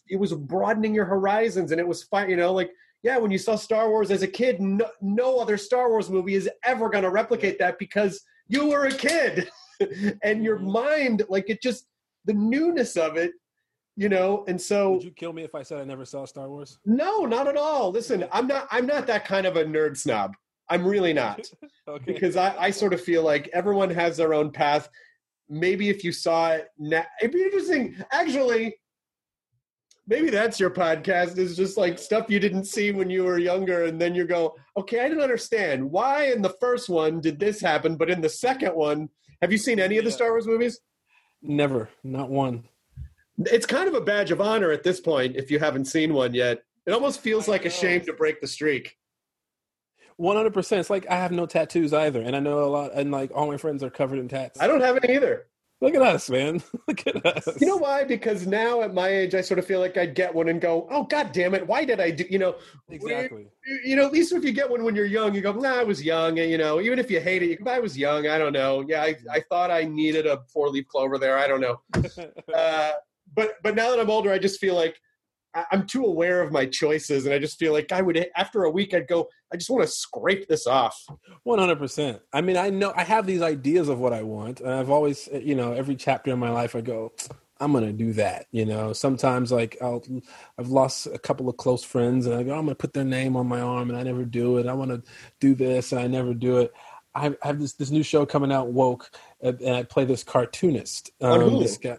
it 0.08 0.16
was 0.16 0.34
broadening 0.34 0.94
your 0.94 1.06
horizons 1.06 1.72
and 1.72 1.80
it 1.80 1.86
was 1.88 2.02
fine 2.02 2.28
you 2.28 2.36
know 2.36 2.52
like 2.52 2.72
yeah, 3.02 3.18
when 3.18 3.30
you 3.30 3.38
saw 3.38 3.56
Star 3.56 3.90
Wars 3.90 4.10
as 4.10 4.22
a 4.22 4.28
kid, 4.28 4.60
no, 4.60 4.86
no 5.00 5.38
other 5.38 5.56
Star 5.56 5.90
Wars 5.90 6.08
movie 6.08 6.34
is 6.34 6.48
ever 6.64 6.88
going 6.88 7.02
to 7.02 7.10
replicate 7.10 7.58
that 7.58 7.78
because 7.78 8.22
you 8.48 8.68
were 8.68 8.86
a 8.86 8.92
kid. 8.92 9.48
And 10.22 10.44
your 10.44 10.58
mm-hmm. 10.58 10.70
mind, 10.70 11.22
like 11.28 11.50
it 11.50 11.60
just, 11.60 11.88
the 12.24 12.34
newness 12.34 12.96
of 12.96 13.16
it, 13.16 13.32
you 13.96 14.08
know, 14.08 14.44
and 14.48 14.60
so. 14.60 14.92
Would 14.92 15.04
you 15.04 15.10
kill 15.10 15.32
me 15.32 15.42
if 15.42 15.54
I 15.54 15.62
said 15.62 15.80
I 15.80 15.84
never 15.84 16.04
saw 16.04 16.24
Star 16.24 16.48
Wars? 16.48 16.78
No, 16.84 17.24
not 17.24 17.48
at 17.48 17.56
all. 17.56 17.90
Listen, 17.90 18.26
I'm 18.32 18.46
not, 18.46 18.68
I'm 18.70 18.86
not 18.86 19.06
that 19.06 19.24
kind 19.24 19.46
of 19.46 19.56
a 19.56 19.64
nerd 19.64 19.96
snob. 19.96 20.34
I'm 20.68 20.86
really 20.86 21.12
not. 21.12 21.50
okay. 21.88 22.12
Because 22.12 22.36
I, 22.36 22.56
I 22.58 22.70
sort 22.70 22.94
of 22.94 23.00
feel 23.00 23.22
like 23.22 23.50
everyone 23.52 23.90
has 23.90 24.16
their 24.16 24.32
own 24.34 24.50
path. 24.50 24.88
Maybe 25.48 25.88
if 25.90 26.02
you 26.04 26.12
saw 26.12 26.52
it, 26.52 26.68
now, 26.78 27.04
it'd 27.20 27.32
be 27.32 27.42
interesting. 27.42 27.96
Actually, 28.10 28.76
maybe 30.06 30.30
that's 30.30 30.58
your 30.58 30.70
podcast 30.70 31.36
is 31.36 31.56
just 31.56 31.76
like 31.76 31.98
stuff 31.98 32.26
you 32.28 32.40
didn't 32.40 32.64
see 32.64 32.90
when 32.90 33.10
you 33.10 33.24
were 33.24 33.38
younger 33.38 33.84
and 33.84 34.00
then 34.00 34.16
you 34.16 34.24
go 34.24 34.52
okay 34.76 34.98
i 34.98 35.08
didn't 35.08 35.22
understand 35.22 35.88
why 35.88 36.24
in 36.32 36.42
the 36.42 36.54
first 36.60 36.88
one 36.88 37.20
did 37.20 37.38
this 37.38 37.60
happen 37.60 37.94
but 37.96 38.10
in 38.10 38.20
the 38.20 38.28
second 38.28 38.74
one 38.74 39.08
Have 39.40 39.52
you 39.52 39.58
seen 39.58 39.78
any 39.78 39.98
of 39.98 40.04
the 40.04 40.10
Yeah. 40.10 40.16
Star 40.16 40.30
Wars 40.30 40.46
movies? 40.46 40.80
Never, 41.42 41.88
not 42.04 42.30
one. 42.30 42.64
It's 43.38 43.66
kind 43.66 43.88
of 43.88 43.94
a 43.94 44.00
badge 44.00 44.30
of 44.30 44.40
honor 44.40 44.70
at 44.72 44.82
this 44.82 45.00
point 45.00 45.36
if 45.36 45.50
you 45.50 45.58
haven't 45.58 45.86
seen 45.86 46.12
one 46.14 46.34
yet. 46.34 46.62
It 46.86 46.92
almost 46.92 47.20
feels 47.20 47.48
like 47.48 47.64
a 47.64 47.70
shame 47.70 48.00
to 48.02 48.12
break 48.12 48.40
the 48.40 48.46
streak. 48.46 48.96
One 50.16 50.36
hundred 50.36 50.52
percent. 50.52 50.80
It's 50.80 50.90
like 50.90 51.08
I 51.08 51.14
have 51.16 51.32
no 51.32 51.46
tattoos 51.46 51.92
either, 51.92 52.20
and 52.20 52.36
I 52.36 52.40
know 52.40 52.62
a 52.64 52.66
lot, 52.66 52.92
and 52.94 53.10
like 53.10 53.30
all 53.34 53.46
my 53.46 53.56
friends 53.56 53.82
are 53.82 53.90
covered 53.90 54.18
in 54.18 54.28
tats. 54.28 54.60
I 54.60 54.66
don't 54.66 54.80
have 54.82 54.98
any 55.02 55.14
either. 55.16 55.46
Look 55.80 55.96
at 55.96 56.02
us, 56.02 56.30
man. 56.30 56.62
Look 56.88 57.04
at 57.08 57.26
us. 57.26 57.60
You 57.60 57.66
know 57.66 57.76
why? 57.76 58.04
Because 58.04 58.46
now 58.46 58.82
at 58.82 58.94
my 58.94 59.08
age, 59.08 59.34
I 59.34 59.40
sort 59.40 59.58
of 59.58 59.66
feel 59.66 59.80
like 59.80 59.96
I'd 59.96 60.14
get 60.14 60.32
one 60.32 60.48
and 60.48 60.60
go, 60.60 60.86
"Oh 60.90 61.04
God 61.04 61.32
damn 61.32 61.54
it! 61.54 61.66
Why 61.66 61.84
did 61.84 61.98
I 61.98 62.10
do?" 62.10 62.24
You 62.30 62.38
know, 62.38 62.54
exactly. 62.90 63.46
you- 63.66 63.80
you 63.84 63.96
know. 63.96 64.06
At 64.06 64.12
least 64.12 64.32
if 64.32 64.44
you 64.44 64.52
get 64.52 64.70
one 64.70 64.84
when 64.84 64.94
you're 64.94 65.06
young, 65.06 65.34
you 65.34 65.40
go, 65.40 65.52
"Nah, 65.52 65.80
I 65.80 65.82
was 65.82 66.02
young." 66.04 66.38
And 66.38 66.50
you 66.50 66.58
know, 66.58 66.80
even 66.80 66.98
if 67.00 67.10
you 67.10 67.20
hate 67.20 67.42
it, 67.42 67.48
you 67.48 67.56
go, 67.56 67.70
"I 67.70 67.80
was 67.80 67.96
young. 67.98 68.28
I 68.28 68.38
don't 68.38 68.52
know. 68.52 68.84
Yeah, 68.86 69.02
I, 69.02 69.16
I 69.30 69.40
thought 69.48 69.70
I 69.72 69.84
needed 69.84 70.26
a 70.26 70.42
four 70.52 70.68
leaf 70.68 70.86
clover 70.88 71.18
there. 71.18 71.38
I 71.38 71.46
don't 71.48 71.60
know." 71.60 71.80
Uh, 72.54 72.92
but 73.34 73.54
but 73.62 73.74
now 73.74 73.90
that 73.90 74.00
I'm 74.00 74.10
older, 74.10 74.32
I 74.32 74.38
just 74.38 74.60
feel 74.60 74.74
like 74.74 74.98
I'm 75.70 75.86
too 75.86 76.04
aware 76.04 76.40
of 76.40 76.50
my 76.50 76.64
choices, 76.64 77.26
and 77.26 77.34
I 77.34 77.38
just 77.38 77.58
feel 77.58 77.72
like 77.72 77.92
I 77.92 78.00
would 78.00 78.26
after 78.36 78.64
a 78.64 78.70
week, 78.70 78.94
I'd 78.94 79.06
go, 79.06 79.28
"I 79.52 79.56
just 79.56 79.68
want 79.68 79.82
to 79.82 79.88
scrape 79.88 80.48
this 80.48 80.66
off." 80.66 81.04
One 81.42 81.58
hundred 81.58 81.78
percent. 81.78 82.20
I 82.32 82.40
mean, 82.40 82.56
I 82.56 82.70
know 82.70 82.92
I 82.96 83.04
have 83.04 83.26
these 83.26 83.42
ideas 83.42 83.88
of 83.88 83.98
what 83.98 84.12
I 84.12 84.22
want, 84.22 84.60
and 84.60 84.70
I've 84.70 84.90
always, 84.90 85.28
eh, 85.30 85.40
you 85.40 85.54
know, 85.54 85.72
every 85.72 85.94
chapter 85.94 86.32
in 86.32 86.38
my 86.38 86.50
life, 86.50 86.74
I 86.74 86.80
go, 86.80 87.12
I'm 87.60 87.72
gonna 87.72 87.92
do 87.92 88.14
that. 88.14 88.46
You 88.50 88.64
know, 88.64 88.94
sometimes 88.94 89.52
like 89.52 89.76
I'll, 89.82 90.02
I've 90.58 90.68
lost 90.68 91.06
a 91.06 91.18
couple 91.18 91.50
of 91.50 91.58
close 91.58 91.84
friends, 91.84 92.26
and 92.26 92.34
I 92.34 92.42
go, 92.44 92.52
I'm 92.52 92.64
gonna 92.64 92.74
put 92.74 92.94
their 92.94 93.04
name 93.04 93.36
on 93.36 93.46
my 93.46 93.60
arm, 93.60 93.90
and 93.90 93.98
I 93.98 94.02
never 94.04 94.24
do 94.24 94.56
it. 94.56 94.66
I 94.66 94.72
want 94.72 94.90
to 94.90 95.02
do 95.38 95.54
this, 95.54 95.92
and 95.92 96.00
I 96.00 96.06
never 96.06 96.32
do 96.32 96.58
it. 96.58 96.72
I 97.14 97.34
have, 97.42 97.60
this 97.60 97.74
this 97.74 97.90
new 97.90 98.02
show 98.02 98.24
coming 98.24 98.50
out, 98.50 98.68
woke, 98.68 99.10
and 99.42 99.68
I 99.68 99.82
play 99.82 100.06
this 100.06 100.24
cartoonist. 100.24 101.10
On 101.20 101.42
um, 101.42 101.50
Hulu. 101.50 101.62
This 101.62 101.76
guy, 101.76 101.98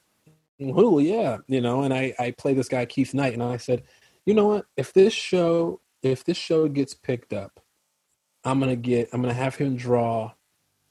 Hulu, 0.62 1.06
yeah, 1.06 1.38
you 1.48 1.62
know, 1.62 1.84
and 1.84 1.94
I 1.94 2.14
I 2.20 2.32
play 2.32 2.54
this 2.54 2.70
guy 2.70 2.86
Keith 2.86 3.14
Knight, 3.14 3.34
and 3.34 3.44
I 3.44 3.58
said, 3.58 3.84
you 4.26 4.34
know 4.34 4.48
what? 4.48 4.66
If 4.78 4.94
this 4.94 5.14
show 5.14 5.82
if 6.02 6.24
this 6.24 6.38
show 6.38 6.68
gets 6.68 6.94
picked 6.94 7.34
up, 7.34 7.60
I'm 8.44 8.60
gonna 8.60 8.76
get 8.76 9.10
I'm 9.14 9.22
gonna 9.22 9.34
have 9.34 9.56
him 9.56 9.76
draw 9.76 10.32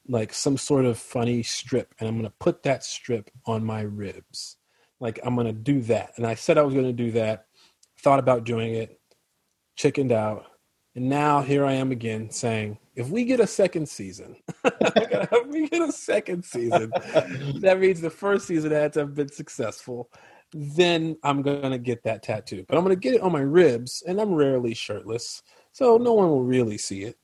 like 0.09 0.33
some 0.35 0.57
sort 0.57 0.85
of 0.85 0.99
funny 0.99 1.43
strip, 1.43 1.95
and 1.99 2.09
I'm 2.09 2.17
gonna 2.17 2.33
put 2.41 2.63
that 2.65 2.85
strip 2.85 3.31
on 3.47 3.65
my 3.65 3.83
ribs. 3.83 4.57
Like 5.01 5.21
I'm 5.25 5.37
gonna 5.37 5.53
do 5.53 5.81
that, 5.83 6.13
and 6.17 6.27
I 6.27 6.35
said 6.35 6.59
I 6.59 6.63
was 6.63 6.75
gonna 6.75 6.93
do 6.93 7.13
that. 7.13 7.47
Thought 7.99 8.19
about 8.19 8.45
doing 8.45 8.75
it, 8.75 9.01
chickened 9.77 10.13
out, 10.13 10.47
and 10.95 11.09
now 11.09 11.41
here 11.43 11.65
I 11.65 11.75
am 11.75 11.93
again 11.93 12.31
saying, 12.31 12.79
if 12.95 13.09
we 13.09 13.25
get 13.25 13.41
a 13.41 13.47
second 13.47 13.89
season, 13.89 14.37
if 14.65 15.47
we 15.47 15.69
get 15.69 15.83
a 15.83 15.93
second 15.93 16.45
season, 16.45 16.91
that 17.61 17.79
means 17.81 18.01
the 18.01 18.11
first 18.11 18.47
season 18.47 18.71
had 18.71 18.93
to 18.95 19.01
have 19.01 19.15
been 19.15 19.31
successful. 19.31 20.11
Then 20.53 21.17
I'm 21.23 21.41
gonna 21.43 21.79
get 21.79 22.03
that 22.05 22.23
tattoo, 22.23 22.65
but 22.69 22.77
I'm 22.77 22.85
gonna 22.85 22.97
get 22.97 23.15
it 23.15 23.23
on 23.23 23.33
my 23.33 23.41
ribs, 23.41 24.03
and 24.07 24.21
I'm 24.21 24.35
rarely 24.35 24.75
shirtless, 24.75 25.43
so 25.73 25.97
no 25.97 26.13
one 26.13 26.29
will 26.29 26.45
really 26.45 26.77
see 26.77 27.05
it, 27.05 27.17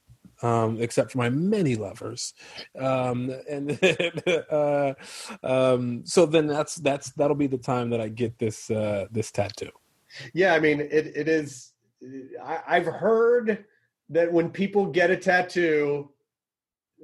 um, 0.43 0.81
except 0.81 1.13
for 1.13 1.19
my 1.19 1.29
many 1.29 1.77
lovers. 1.77 2.33
Um, 2.79 3.31
and 3.49 3.79
uh, 4.51 4.95
um, 5.43 6.07
so 6.07 6.25
then 6.25 6.47
that's 6.47 6.77
that's 6.77 7.13
that'll 7.13 7.37
be 7.37 7.47
the 7.47 7.59
time 7.59 7.91
that 7.91 8.01
I 8.01 8.09
get 8.09 8.39
this 8.39 8.71
uh, 8.71 9.07
this 9.11 9.31
tattoo. 9.31 9.71
Yeah, 10.33 10.55
I 10.55 10.61
mean, 10.61 10.81
it, 10.81 11.13
it 11.15 11.29
is. 11.29 11.73
I, 12.43 12.61
I've 12.67 12.87
heard 12.87 13.67
that 14.11 14.33
when 14.33 14.51
people 14.51 14.87
get 14.87 15.11
a 15.11 15.17
tattoo, 15.17 16.11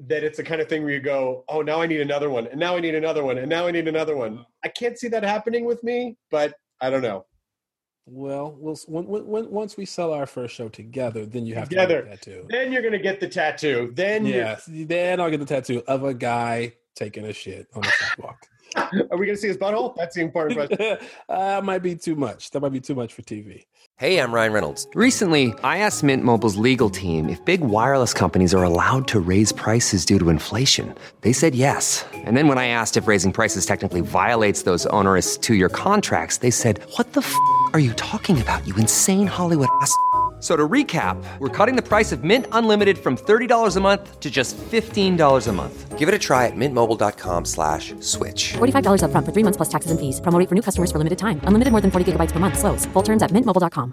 that 0.07 0.25
it's 0.25 0.39
the 0.39 0.43
kind 0.43 0.61
of 0.61 0.69
thing 0.69 0.83
where 0.83 0.93
you 0.93 1.01
go, 1.01 1.45
"Oh, 1.49 1.63
now 1.63 1.81
I 1.81 1.87
need 1.87 2.01
another 2.01 2.31
one, 2.31 2.47
and 2.49 2.59
now 2.59 2.77
I 2.77 2.81
need 2.81 2.95
another 2.95 3.23
one, 3.25 3.39
and 3.39 3.49
now 3.49 3.67
I 3.67 3.71
need 3.71 3.87
another 3.89 4.17
one." 4.17 4.45
I 4.65 4.69
can't 4.69 4.99
see 4.99 5.09
that 5.09 5.23
happening 5.23 5.65
with 5.65 5.83
me, 5.85 6.17
but 6.31 6.55
I 6.81 6.91
don't 6.91 7.03
know. 7.03 7.27
Well, 8.07 8.55
we'll 8.59 8.77
when, 8.87 9.05
when, 9.07 9.51
once 9.51 9.77
we 9.77 9.87
sell 9.87 10.13
our 10.13 10.27
first 10.27 10.55
show 10.55 10.69
together, 10.69 11.25
then 11.25 11.47
you 11.47 11.55
have 11.55 11.69
Together. 11.71 12.03
to 12.03 12.09
get 12.09 12.21
the 12.21 12.27
tattoo. 12.31 12.47
Then 12.51 12.73
you're 12.73 12.83
gonna 12.83 12.99
get 12.99 13.21
the 13.21 13.29
tattoo. 13.29 13.93
Then 13.95 14.27
Yes, 14.27 14.65
then 14.69 15.21
I'll 15.21 15.31
get 15.31 15.41
the 15.41 15.47
tattoo 15.47 15.83
of 15.87 16.05
a 16.05 16.13
guy 16.13 16.75
taking 16.97 17.25
a 17.25 17.33
shit 17.33 17.67
on 17.75 17.83
the 17.83 17.89
sidewalk. 17.91 18.47
are 19.11 19.17
we 19.17 19.27
gonna 19.27 19.37
see 19.37 19.49
his 19.49 19.57
butthole? 19.57 19.95
That's 19.97 20.15
the 20.15 20.23
important 20.23 20.57
question. 20.57 21.09
uh, 21.29 21.61
might 21.63 21.83
be 21.83 21.95
too 21.95 22.17
much. 22.17 22.51
That 22.51 22.61
might 22.61 22.73
be 22.73 22.81
too 22.81 22.95
much 22.95 23.13
for 23.13 23.23
TV. 23.23 23.65
Hey, 23.97 24.19
I'm 24.19 24.33
Ryan 24.33 24.53
Reynolds. 24.53 24.89
Recently, 24.95 25.55
I 25.63 25.79
asked 25.79 26.03
Mint 26.03 26.25
Mobile's 26.25 26.57
legal 26.57 26.91
team 26.91 27.29
if 27.29 27.45
big 27.45 27.61
wireless 27.61 28.13
companies 28.13 28.53
are 28.53 28.65
allowed 28.65 29.07
to 29.09 29.21
raise 29.21 29.53
prices 29.53 30.05
due 30.05 30.19
to 30.19 30.31
inflation. 30.31 30.93
They 31.21 31.33
said 31.33 31.55
yes. 31.55 32.05
And 32.13 32.37
then 32.37 32.49
when 32.49 32.59
I 32.59 32.67
asked 32.67 32.97
if 32.97 33.07
raising 33.07 33.33
prices 33.33 33.67
technically 33.67 34.01
violates 34.01 34.63
those 34.63 34.85
onerous 34.87 35.39
two 35.39 35.55
year 35.55 35.69
contracts, 35.69 36.39
they 36.39 36.51
said, 36.51 36.83
What 36.97 37.13
the 37.13 37.21
f 37.21 37.35
are 37.73 37.81
you 37.81 37.93
talking 37.95 38.41
about, 38.41 38.67
you 38.67 38.75
insane 38.77 39.29
Hollywood 39.29 39.69
ass? 39.81 39.95
F- 40.45 40.51
So 40.51 40.57
to 40.57 40.69
recap, 40.69 41.17
we're 41.41 41.49
cutting 41.49 41.75
the 41.75 41.89
price 41.89 42.13
of 42.13 42.23
Mint 42.23 42.47
Unlimited 42.53 42.99
from 42.99 43.17
$30 43.17 43.77
a 43.77 43.81
month 43.81 44.21
to 44.21 44.31
just 44.31 44.59
$15 44.59 45.49
a 45.49 45.53
month. 45.53 45.99
Give 45.99 46.07
it 46.07 46.15
a 46.15 46.19
try 46.19 46.47
at 46.47 46.53
mintmobile.com 46.55 47.47
slash 47.47 47.95
switch. 48.01 48.53
$45 48.53 49.01
upfront 49.01 49.25
for 49.25 49.33
three 49.33 49.43
months 49.43 49.57
plus 49.57 49.71
taxes 49.71 49.91
and 49.91 49.99
fees. 49.99 50.21
Promo 50.21 50.39
rate 50.39 50.49
for 50.51 50.55
new 50.55 50.61
customers 50.63 50.93
for 50.93 50.99
limited 50.99 51.19
time. 51.19 51.41
Unlimited 51.49 51.73
more 51.73 51.81
than 51.81 51.91
40 51.91 52.13
gigabytes 52.13 52.33
per 52.33 52.41
month. 52.41 52.59
Slows. 52.59 52.85
Full 52.93 53.03
terms 53.03 53.23
at 53.23 53.31
mintmobile.com. 53.31 53.93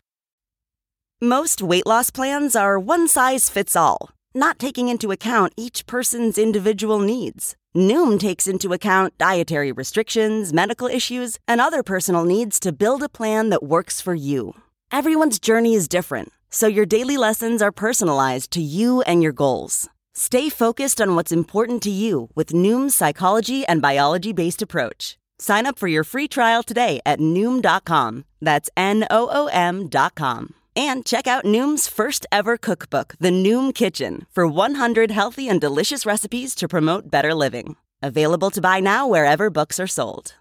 Most 1.22 1.62
weight 1.62 1.86
loss 1.86 2.12
plans 2.12 2.56
are 2.56 2.80
one 2.80 3.08
size 3.08 3.50
fits 3.50 3.76
all, 3.76 4.10
not 4.34 4.58
taking 4.60 4.90
into 4.90 5.12
account 5.12 5.54
each 5.56 5.86
person's 5.86 6.38
individual 6.38 7.00
needs. 7.00 7.56
Noom 7.78 8.20
takes 8.20 8.48
into 8.48 8.74
account 8.74 9.14
dietary 9.18 9.72
restrictions, 9.72 10.52
medical 10.52 10.88
issues, 10.88 11.38
and 11.48 11.62
other 11.62 11.84
personal 11.84 12.26
needs 12.26 12.60
to 12.60 12.72
build 12.74 13.04
a 13.04 13.10
plan 13.10 13.50
that 13.52 13.64
works 13.64 14.02
for 14.02 14.14
you. 14.16 14.54
Everyone's 14.92 15.40
journey 15.40 15.74
is 15.76 15.88
different, 15.88 16.34
so 16.52 16.68
your 16.68 16.86
daily 16.86 17.18
lessons 17.18 17.62
are 17.62 17.72
personalized 17.72 18.52
to 18.52 18.62
you 18.62 19.02
and 19.02 19.24
your 19.24 19.32
goals. 19.32 19.90
Stay 20.14 20.50
focused 20.50 21.02
on 21.02 21.16
what's 21.16 21.32
important 21.32 21.82
to 21.84 21.90
you 21.90 22.30
with 22.36 22.50
Noom's 22.54 22.94
psychology 22.94 23.66
and 23.66 23.82
biology 23.82 24.34
based 24.34 24.62
approach. 24.62 25.18
Sign 25.40 25.66
up 25.66 25.80
for 25.80 25.88
your 25.88 26.04
free 26.04 26.28
trial 26.28 26.62
today 26.62 27.02
at 27.06 27.20
Noom.com. 27.20 28.26
That's 28.42 28.70
N 28.78 29.08
O 29.10 29.28
O 29.32 29.48
M.com. 29.48 30.54
And 30.76 31.06
check 31.06 31.28
out 31.28 31.44
Noom's 31.44 31.88
first 31.88 32.26
ever 32.32 32.58
cookbook, 32.58 33.16
The 33.20 33.32
Noom 33.32 33.74
Kitchen, 33.74 34.26
for 34.32 34.48
100 34.48 35.12
healthy 35.12 35.50
and 35.50 35.60
delicious 35.60 36.06
recipes 36.06 36.56
to 36.56 36.68
promote 36.68 37.10
better 37.10 37.34
living. 37.34 37.76
Available 38.02 38.52
to 38.52 38.62
buy 38.62 38.80
now 38.80 39.08
wherever 39.08 39.50
books 39.50 39.80
are 39.80 39.88
sold. 39.88 40.36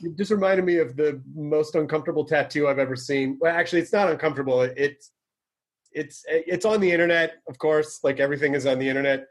You 0.00 0.14
just 0.16 0.30
reminded 0.30 0.64
me 0.64 0.78
of 0.78 0.96
the 0.96 1.20
most 1.34 1.74
uncomfortable 1.74 2.24
tattoo 2.24 2.68
I've 2.68 2.78
ever 2.78 2.94
seen. 2.94 3.36
Well, 3.40 3.54
actually, 3.54 3.80
it's 3.82 3.92
not 3.92 4.10
uncomfortable. 4.10 4.62
It's 4.62 5.10
it's 5.92 6.24
it's 6.28 6.64
on 6.64 6.80
the 6.80 6.90
internet, 6.90 7.34
of 7.48 7.58
course. 7.58 8.00
Like 8.02 8.20
everything 8.20 8.54
is 8.54 8.66
on 8.66 8.78
the 8.78 8.88
internet. 8.88 9.26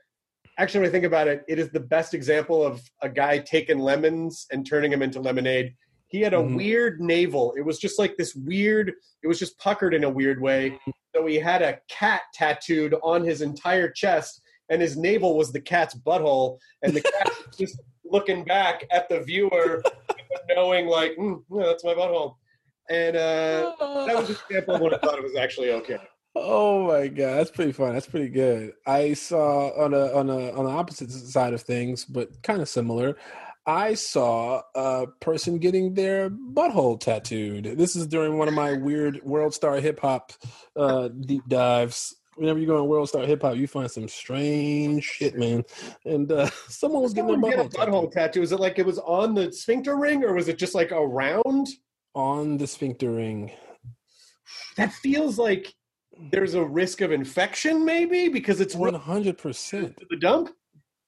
Actually, 0.59 0.81
when 0.81 0.89
I 0.89 0.91
think 0.91 1.05
about 1.05 1.27
it, 1.27 1.43
it 1.47 1.59
is 1.59 1.69
the 1.69 1.79
best 1.79 2.13
example 2.13 2.63
of 2.65 2.81
a 3.01 3.09
guy 3.09 3.37
taking 3.37 3.79
lemons 3.79 4.47
and 4.51 4.65
turning 4.65 4.91
them 4.91 5.03
into 5.03 5.19
lemonade. 5.19 5.75
He 6.07 6.21
had 6.21 6.33
a 6.33 6.37
Mhm. 6.37 6.55
weird 6.55 7.01
navel. 7.01 7.53
It 7.57 7.61
was 7.61 7.77
just 7.79 7.99
like 7.99 8.17
this 8.17 8.33
weird. 8.33 8.93
It 9.23 9.27
was 9.27 9.37
just 9.39 9.57
puckered 9.59 9.93
in 9.93 10.03
a 10.03 10.09
weird 10.09 10.41
way. 10.41 10.79
So 11.15 11.25
he 11.25 11.35
had 11.35 11.61
a 11.61 11.79
cat 11.89 12.21
tattooed 12.33 12.95
on 13.03 13.23
his 13.23 13.41
entire 13.41 13.89
chest, 13.91 14.41
and 14.69 14.81
his 14.81 14.97
navel 14.97 15.37
was 15.37 15.51
the 15.51 15.59
cat's 15.61 15.95
butthole, 15.95 16.59
and 16.81 16.93
the 16.93 17.01
cat 17.01 17.29
was 17.45 17.55
just 17.57 17.79
looking 18.05 18.43
back 18.45 18.85
at 18.89 19.09
the 19.09 19.19
viewer, 19.19 19.83
knowing 20.49 20.87
like, 20.87 21.11
mm, 21.17 21.43
yeah, 21.51 21.65
that's 21.65 21.83
my 21.83 21.93
butthole. 21.93 22.35
And 22.89 23.17
uh, 23.17 23.75
that 24.07 24.15
was 24.15 24.29
an 24.29 24.37
example 24.49 24.75
of 24.75 24.81
when 24.81 24.93
I 24.93 24.97
thought 24.99 25.17
it 25.19 25.23
was 25.23 25.35
actually 25.35 25.71
okay. 25.71 25.97
Oh 26.39 26.87
my 26.87 27.07
god, 27.07 27.37
that's 27.37 27.51
pretty 27.51 27.71
fun. 27.71 27.93
That's 27.93 28.07
pretty 28.07 28.29
good. 28.29 28.73
I 28.85 29.13
saw 29.13 29.69
on 29.83 29.93
a 29.93 30.13
on 30.13 30.29
a 30.29 30.51
on 30.51 30.65
the 30.65 30.71
opposite 30.71 31.11
side 31.11 31.53
of 31.53 31.61
things, 31.61 32.05
but 32.05 32.41
kind 32.43 32.61
of 32.61 32.69
similar. 32.69 33.17
I 33.65 33.95
saw 33.95 34.61
a 34.75 35.07
person 35.19 35.59
getting 35.59 35.93
their 35.93 36.29
butthole 36.29 36.99
tattooed. 36.99 37.77
This 37.77 37.97
is 37.97 38.07
during 38.07 38.37
one 38.37 38.47
of 38.47 38.53
my 38.53 38.73
weird 38.73 39.21
World 39.23 39.53
Star 39.53 39.75
Hip 39.75 39.99
Hop 39.99 40.31
uh, 40.75 41.09
deep 41.09 41.43
dives. 41.49 42.15
Whenever 42.35 42.59
you 42.59 42.67
go 42.67 42.77
on 42.77 42.87
World 42.87 43.09
Star 43.09 43.25
Hip 43.25 43.41
Hop, 43.41 43.57
you 43.57 43.67
find 43.67 43.91
some 43.91 44.07
strange 44.07 45.03
shit, 45.03 45.35
man. 45.35 45.65
And 46.05 46.31
uh, 46.31 46.49
someone 46.69 47.01
was 47.01 47.13
getting 47.13 47.31
Someone 47.31 47.49
their 47.49 47.65
get 47.65 47.65
a 47.65 47.77
butthole, 47.77 48.05
butthole 48.05 48.11
tattoo. 48.11 48.39
Was 48.39 48.53
it 48.53 48.59
like 48.61 48.79
it 48.79 48.85
was 48.85 48.99
on 48.99 49.33
the 49.33 49.51
sphincter 49.51 49.97
ring, 49.97 50.23
or 50.23 50.33
was 50.33 50.47
it 50.47 50.57
just 50.57 50.75
like 50.75 50.91
around? 50.93 51.67
on 52.17 52.57
the 52.57 52.65
sphincter 52.65 53.11
ring. 53.11 53.51
That 54.75 54.91
feels 54.91 55.37
like 55.37 55.73
there's 56.31 56.53
a 56.53 56.63
risk 56.63 57.01
of 57.01 57.11
infection, 57.11 57.85
maybe 57.85 58.29
because 58.29 58.61
it's 58.61 58.73
hundred 58.75 59.37
percent. 59.37 59.97
to 59.97 60.05
the 60.09 60.17
dump. 60.17 60.49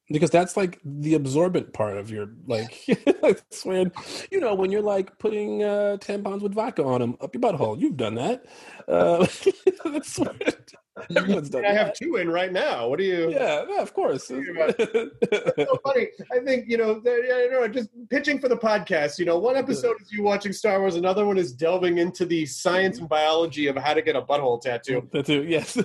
because 0.10 0.30
that's 0.30 0.58
like 0.58 0.80
the 0.84 1.14
absorbent 1.14 1.74
part 1.74 1.98
of 1.98 2.10
your 2.10 2.28
like 2.48 2.84
it's 2.88 3.66
when 3.66 3.92
you 4.32 4.40
know 4.40 4.54
when 4.56 4.72
you're 4.72 4.82
like 4.82 5.18
putting 5.20 5.64
uh 5.64 5.98
tampons 6.00 6.42
with 6.42 6.54
vodka 6.54 6.84
on 6.84 7.00
them 7.02 7.16
up 7.22 7.34
your 7.34 7.42
butthole 7.42 7.80
you've 7.80 7.98
done 7.98 8.16
that 8.16 8.46
uh 8.88 9.26
that's 9.86 10.18
what, 10.18 10.74
Everyone's 11.16 11.50
done 11.50 11.66
I 11.66 11.74
have 11.74 11.94
two 11.94 12.18
in 12.18 12.30
right 12.30 12.52
now. 12.52 12.88
What 12.88 13.00
do 13.00 13.06
you? 13.06 13.32
Yeah, 13.32 13.66
yeah, 13.70 13.82
of 13.82 13.94
course. 13.94 14.28
so 14.28 14.42
funny. 14.42 16.08
I 16.32 16.40
think 16.44 16.66
you 16.68 16.78
know, 16.78 17.02
you 17.06 17.50
know, 17.52 17.68
just 17.68 17.90
pitching 18.10 18.40
for 18.40 18.48
the 18.50 18.58
podcast. 18.58 19.20
You 19.20 19.26
know, 19.26 19.38
one 19.40 19.56
episode 19.56 19.98
is 20.02 20.12
you 20.12 20.24
watching 20.24 20.54
Star 20.54 20.80
Wars, 20.80 20.96
another 20.96 21.26
one 21.26 21.38
is 21.38 21.54
delving 21.54 21.98
into 21.98 22.26
the 22.26 22.46
science 22.46 22.98
mm-hmm. 22.98 23.04
and 23.04 23.10
biology 23.10 23.68
of 23.68 23.76
how 23.78 23.94
to 23.94 24.02
get 24.02 24.16
a 24.16 24.22
butthole 24.22 24.62
tattoo. 24.62 25.08
Tattoo, 25.14 25.44
yes. 25.48 25.78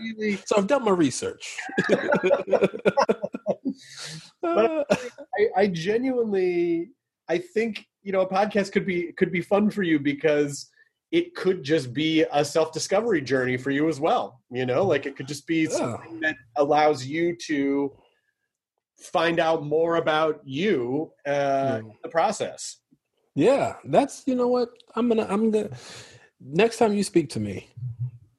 Really, 0.00 0.36
so 0.46 0.56
I've 0.56 0.66
done 0.66 0.84
my 0.84 0.90
research. 0.90 1.56
But- 4.42 4.86
I, 4.90 5.48
I 5.56 5.66
genuinely, 5.68 6.90
I 7.28 7.38
think 7.38 7.86
you 8.02 8.12
know, 8.12 8.20
a 8.20 8.28
podcast 8.28 8.72
could 8.72 8.84
be 8.84 9.12
could 9.12 9.32
be 9.32 9.40
fun 9.40 9.70
for 9.70 9.82
you 9.82 9.98
because 9.98 10.68
it 11.12 11.34
could 11.36 11.62
just 11.62 11.92
be 11.92 12.24
a 12.32 12.44
self 12.44 12.72
discovery 12.72 13.20
journey 13.20 13.56
for 13.56 13.70
you 13.70 13.88
as 13.88 14.00
well. 14.00 14.40
You 14.50 14.66
know, 14.66 14.84
like 14.84 15.06
it 15.06 15.14
could 15.16 15.28
just 15.28 15.46
be 15.46 15.62
Yeah. 15.64 15.76
something 15.76 16.20
that 16.20 16.36
allows 16.56 17.06
you 17.06 17.36
to 17.46 17.94
find 18.98 19.38
out 19.38 19.64
more 19.64 19.96
about 19.96 20.40
you 20.44 21.12
uh, 21.26 21.80
in 21.80 21.92
the 22.02 22.08
process. 22.08 22.78
Yeah, 23.34 23.76
that's 23.84 24.22
you 24.26 24.34
know 24.34 24.48
what 24.48 24.70
I'm 24.96 25.08
gonna 25.08 25.26
I'm 25.28 25.50
gonna 25.50 25.70
next 26.40 26.78
time 26.78 26.92
you 26.94 27.02
speak 27.02 27.30
to 27.30 27.40
me, 27.40 27.68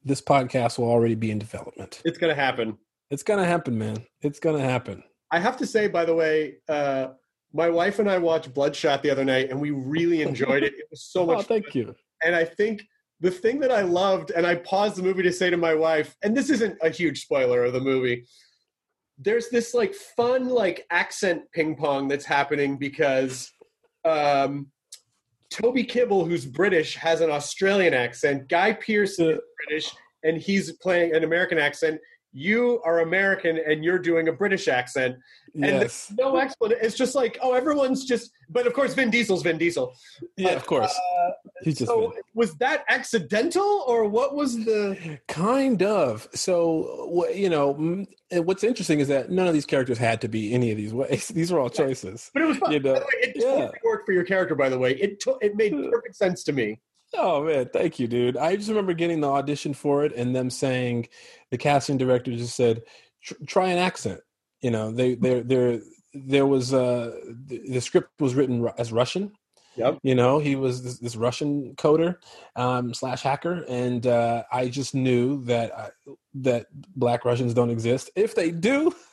this 0.03 0.21
podcast 0.21 0.77
will 0.77 0.89
already 0.89 1.15
be 1.15 1.31
in 1.31 1.39
development. 1.39 2.01
It's 2.05 2.17
to 2.17 2.35
happen. 2.35 2.77
It's 3.09 3.23
gonna 3.23 3.45
happen, 3.45 3.77
man. 3.77 4.05
It's 4.21 4.39
gonna 4.39 4.61
happen. 4.61 5.03
I 5.31 5.39
have 5.39 5.57
to 5.57 5.65
say, 5.65 5.87
by 5.87 6.05
the 6.05 6.13
way, 6.13 6.57
uh, 6.69 7.07
my 7.53 7.69
wife 7.69 7.99
and 7.99 8.09
I 8.09 8.17
watched 8.17 8.53
Bloodshot 8.53 9.01
the 9.03 9.09
other 9.09 9.25
night, 9.25 9.49
and 9.49 9.59
we 9.59 9.71
really 9.71 10.21
enjoyed 10.21 10.63
it. 10.63 10.73
It 10.73 10.85
was 10.91 11.03
so 11.03 11.25
much 11.27 11.39
Oh, 11.39 11.41
thank 11.41 11.73
you. 11.75 11.95
And 12.23 12.35
I 12.35 12.45
think 12.45 12.83
the 13.19 13.31
thing 13.31 13.59
that 13.61 13.71
I 13.71 13.81
loved, 13.81 14.31
and 14.31 14.45
I 14.45 14.55
paused 14.55 14.97
the 14.97 15.03
movie 15.03 15.23
to 15.23 15.31
say 15.31 15.49
to 15.49 15.57
my 15.57 15.73
wife, 15.73 16.15
and 16.23 16.35
this 16.35 16.49
isn't 16.49 16.77
a 16.81 16.89
huge 16.89 17.21
spoiler 17.21 17.63
of 17.63 17.73
the 17.73 17.79
movie. 17.79 18.25
There's 19.17 19.49
this 19.49 19.73
like 19.73 19.93
fun 19.93 20.49
like 20.49 20.85
accent 20.89 21.43
ping 21.53 21.75
pong 21.75 22.07
that's 22.07 22.25
happening 22.25 22.77
because 22.77 23.51
um, 24.03 24.67
Toby 25.49 25.83
Kebbell, 25.83 26.27
who's 26.27 26.45
British, 26.45 26.95
has 26.95 27.21
an 27.21 27.29
Australian 27.29 27.93
accent. 27.93 28.49
Guy 28.49 28.73
Pearce 28.73 29.19
is 29.19 29.39
British, 29.67 29.91
and 30.23 30.37
he's 30.37 30.71
playing 30.73 31.15
an 31.15 31.23
American 31.23 31.57
accent. 31.57 32.01
You 32.33 32.81
are 32.83 33.01
American, 33.01 33.59
and 33.59 33.83
you're 33.83 33.99
doing 33.99 34.27
a 34.27 34.33
British 34.33 34.67
accent. 34.67 35.17
And 35.53 35.65
Yes. 35.65 36.11
no 36.17 36.37
explanation. 36.37 36.83
It's 36.83 36.97
just 36.97 37.13
like, 37.13 37.37
oh, 37.43 37.53
everyone's 37.53 38.05
just. 38.05 38.31
But 38.49 38.65
of 38.65 38.73
course, 38.73 38.95
Vin 38.95 39.11
Diesel's 39.11 39.43
Vin 39.43 39.59
Diesel. 39.59 39.93
Yeah, 40.35 40.53
of 40.53 40.65
course. 40.65 40.91
Uh, 40.91 41.29
He's 41.61 41.77
just 41.77 41.89
so 41.91 42.09
been- 42.09 42.21
was 42.33 42.55
that 42.55 42.83
accidental, 42.89 43.83
or 43.87 44.05
what 44.05 44.35
was 44.35 44.55
the? 44.65 45.19
kind 45.27 45.83
of. 45.83 46.27
So 46.33 47.27
you 47.33 47.49
know, 47.49 48.05
what's 48.31 48.63
interesting 48.63 48.99
is 48.99 49.07
that 49.09 49.29
none 49.29 49.45
of 49.47 49.53
these 49.53 49.67
characters 49.67 49.99
had 49.99 50.19
to 50.21 50.27
be 50.27 50.53
any 50.55 50.71
of 50.71 50.77
these 50.77 50.93
ways. 50.93 51.27
These 51.35 51.51
were 51.51 51.59
all 51.59 51.69
choices. 51.69 52.31
But 52.33 52.41
it 52.41 52.45
was 52.45 52.57
fun. 52.57 52.71
You 52.71 52.79
know, 52.79 52.93
way, 52.93 53.01
it 53.21 53.33
yeah. 53.35 53.43
totally 53.51 53.79
worked 53.83 54.07
for 54.07 54.11
your 54.13 54.23
character. 54.23 54.55
By 54.55 54.69
the 54.69 54.79
way, 54.79 54.93
it 54.95 55.19
to, 55.21 55.37
it 55.41 55.55
made 55.55 55.71
perfect 55.91 56.15
sense 56.15 56.43
to 56.45 56.51
me. 56.51 56.79
Oh 57.15 57.43
man, 57.43 57.69
thank 57.71 57.99
you, 57.99 58.07
dude. 58.07 58.37
I 58.37 58.55
just 58.55 58.69
remember 58.69 58.93
getting 58.93 59.21
the 59.21 59.29
audition 59.29 59.73
for 59.73 60.03
it 60.03 60.13
and 60.15 60.35
them 60.35 60.49
saying, 60.49 61.07
the 61.51 61.57
casting 61.57 61.97
director 61.97 62.31
just 62.31 62.55
said, 62.55 62.83
"Try 63.45 63.69
an 63.69 63.77
accent." 63.77 64.21
You 64.61 64.71
know, 64.71 64.91
they 64.91 65.15
there 65.15 65.41
there 65.41 65.81
there 66.13 66.45
was 66.45 66.73
uh 66.73 67.15
the, 67.47 67.61
the 67.69 67.81
script 67.81 68.09
was 68.19 68.35
written 68.35 68.67
as 68.77 68.91
Russian. 68.91 69.31
Yep. 69.75 69.99
You 70.03 70.15
know, 70.15 70.39
he 70.39 70.55
was 70.55 70.83
this, 70.83 70.99
this 70.99 71.15
Russian 71.15 71.73
coder 71.75 72.17
um, 72.55 72.93
slash 72.93 73.23
hacker, 73.23 73.65
and 73.67 74.05
uh, 74.05 74.43
I 74.51 74.69
just 74.69 74.93
knew 74.93 75.43
that 75.45 75.75
I, 75.75 75.89
that 76.35 76.67
Black 76.95 77.25
Russians 77.25 77.53
don't 77.53 77.71
exist. 77.71 78.11
If 78.15 78.35
they 78.35 78.51
do. 78.51 78.93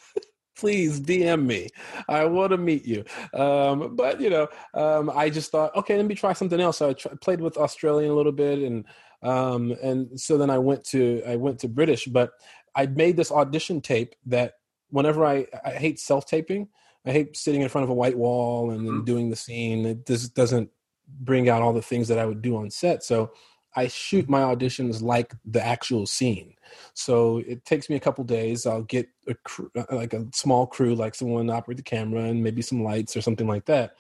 Please 0.57 1.01
DM 1.01 1.47
me. 1.47 1.69
I 2.09 2.25
want 2.27 2.51
to 2.51 2.59
meet 2.59 2.87
you. 2.87 3.05
Um, 3.33 3.97
but 3.97 4.21
you 4.21 4.31
know, 4.31 4.49
um, 4.75 5.11
I 5.15 5.31
just 5.31 5.51
thought, 5.51 5.75
okay, 5.77 5.97
let 5.97 6.07
me 6.07 6.15
try 6.15 6.33
something 6.33 6.61
else. 6.61 6.79
So 6.79 6.91
I 6.91 6.93
tr- 6.93 7.09
played 7.21 7.41
with 7.41 7.57
Australian 7.57 8.11
a 8.11 8.15
little 8.15 8.33
bit, 8.33 8.59
and 8.59 8.85
um, 9.23 9.73
and 9.83 10.21
so 10.21 10.37
then 10.37 10.51
I 10.51 10.59
went 10.59 10.85
to 10.87 11.23
I 11.27 11.37
went 11.37 11.61
to 11.61 11.69
British. 11.69 12.07
But 12.07 12.33
I 12.75 12.87
made 12.87 13.17
this 13.17 13.33
audition 13.33 13.81
tape 13.81 14.15
that 14.27 14.55
whenever 14.91 15.25
I 15.25 15.47
I 15.65 15.71
hate 15.71 15.99
self 15.99 16.27
taping, 16.27 16.69
I 17.07 17.13
hate 17.13 17.37
sitting 17.37 17.63
in 17.63 17.69
front 17.69 17.85
of 17.85 17.91
a 17.91 17.95
white 17.95 18.19
wall 18.19 18.71
and 18.71 18.87
then 18.87 19.05
doing 19.05 19.31
the 19.31 19.37
scene. 19.37 19.87
It 19.87 20.07
just 20.07 20.35
doesn't 20.35 20.71
bring 21.09 21.49
out 21.49 21.63
all 21.63 21.73
the 21.73 21.83
things 21.83 22.09
that 22.09 22.19
I 22.19 22.27
would 22.27 22.43
do 22.43 22.57
on 22.57 22.71
set. 22.71 23.03
So 23.03 23.33
I 23.77 23.87
shoot 23.89 24.29
my 24.29 24.41
auditions 24.41 25.01
like 25.03 25.33
the 25.45 25.65
actual 25.65 26.07
scene. 26.07 26.55
So 26.95 27.39
it 27.39 27.65
takes 27.65 27.89
me 27.89 27.97
a 27.97 28.01
couple 28.01 28.25
days. 28.25 28.67
I'll 28.67 28.83
get 28.83 29.09
a 29.29 29.35
crew, 29.35 29.71
like 29.91 30.13
a 30.13 30.27
small 30.35 30.67
crew, 30.67 30.95
like 30.95 31.15
someone 31.15 31.47
to 31.47 31.53
operate 31.53 31.77
the 31.77 31.83
camera 31.83 32.25
and 32.25 32.43
maybe 32.43 32.63
some 32.63 32.83
lights 32.83 33.17
or 33.17 33.21
something 33.21 33.47
like 33.47 33.67
that. 33.67 33.95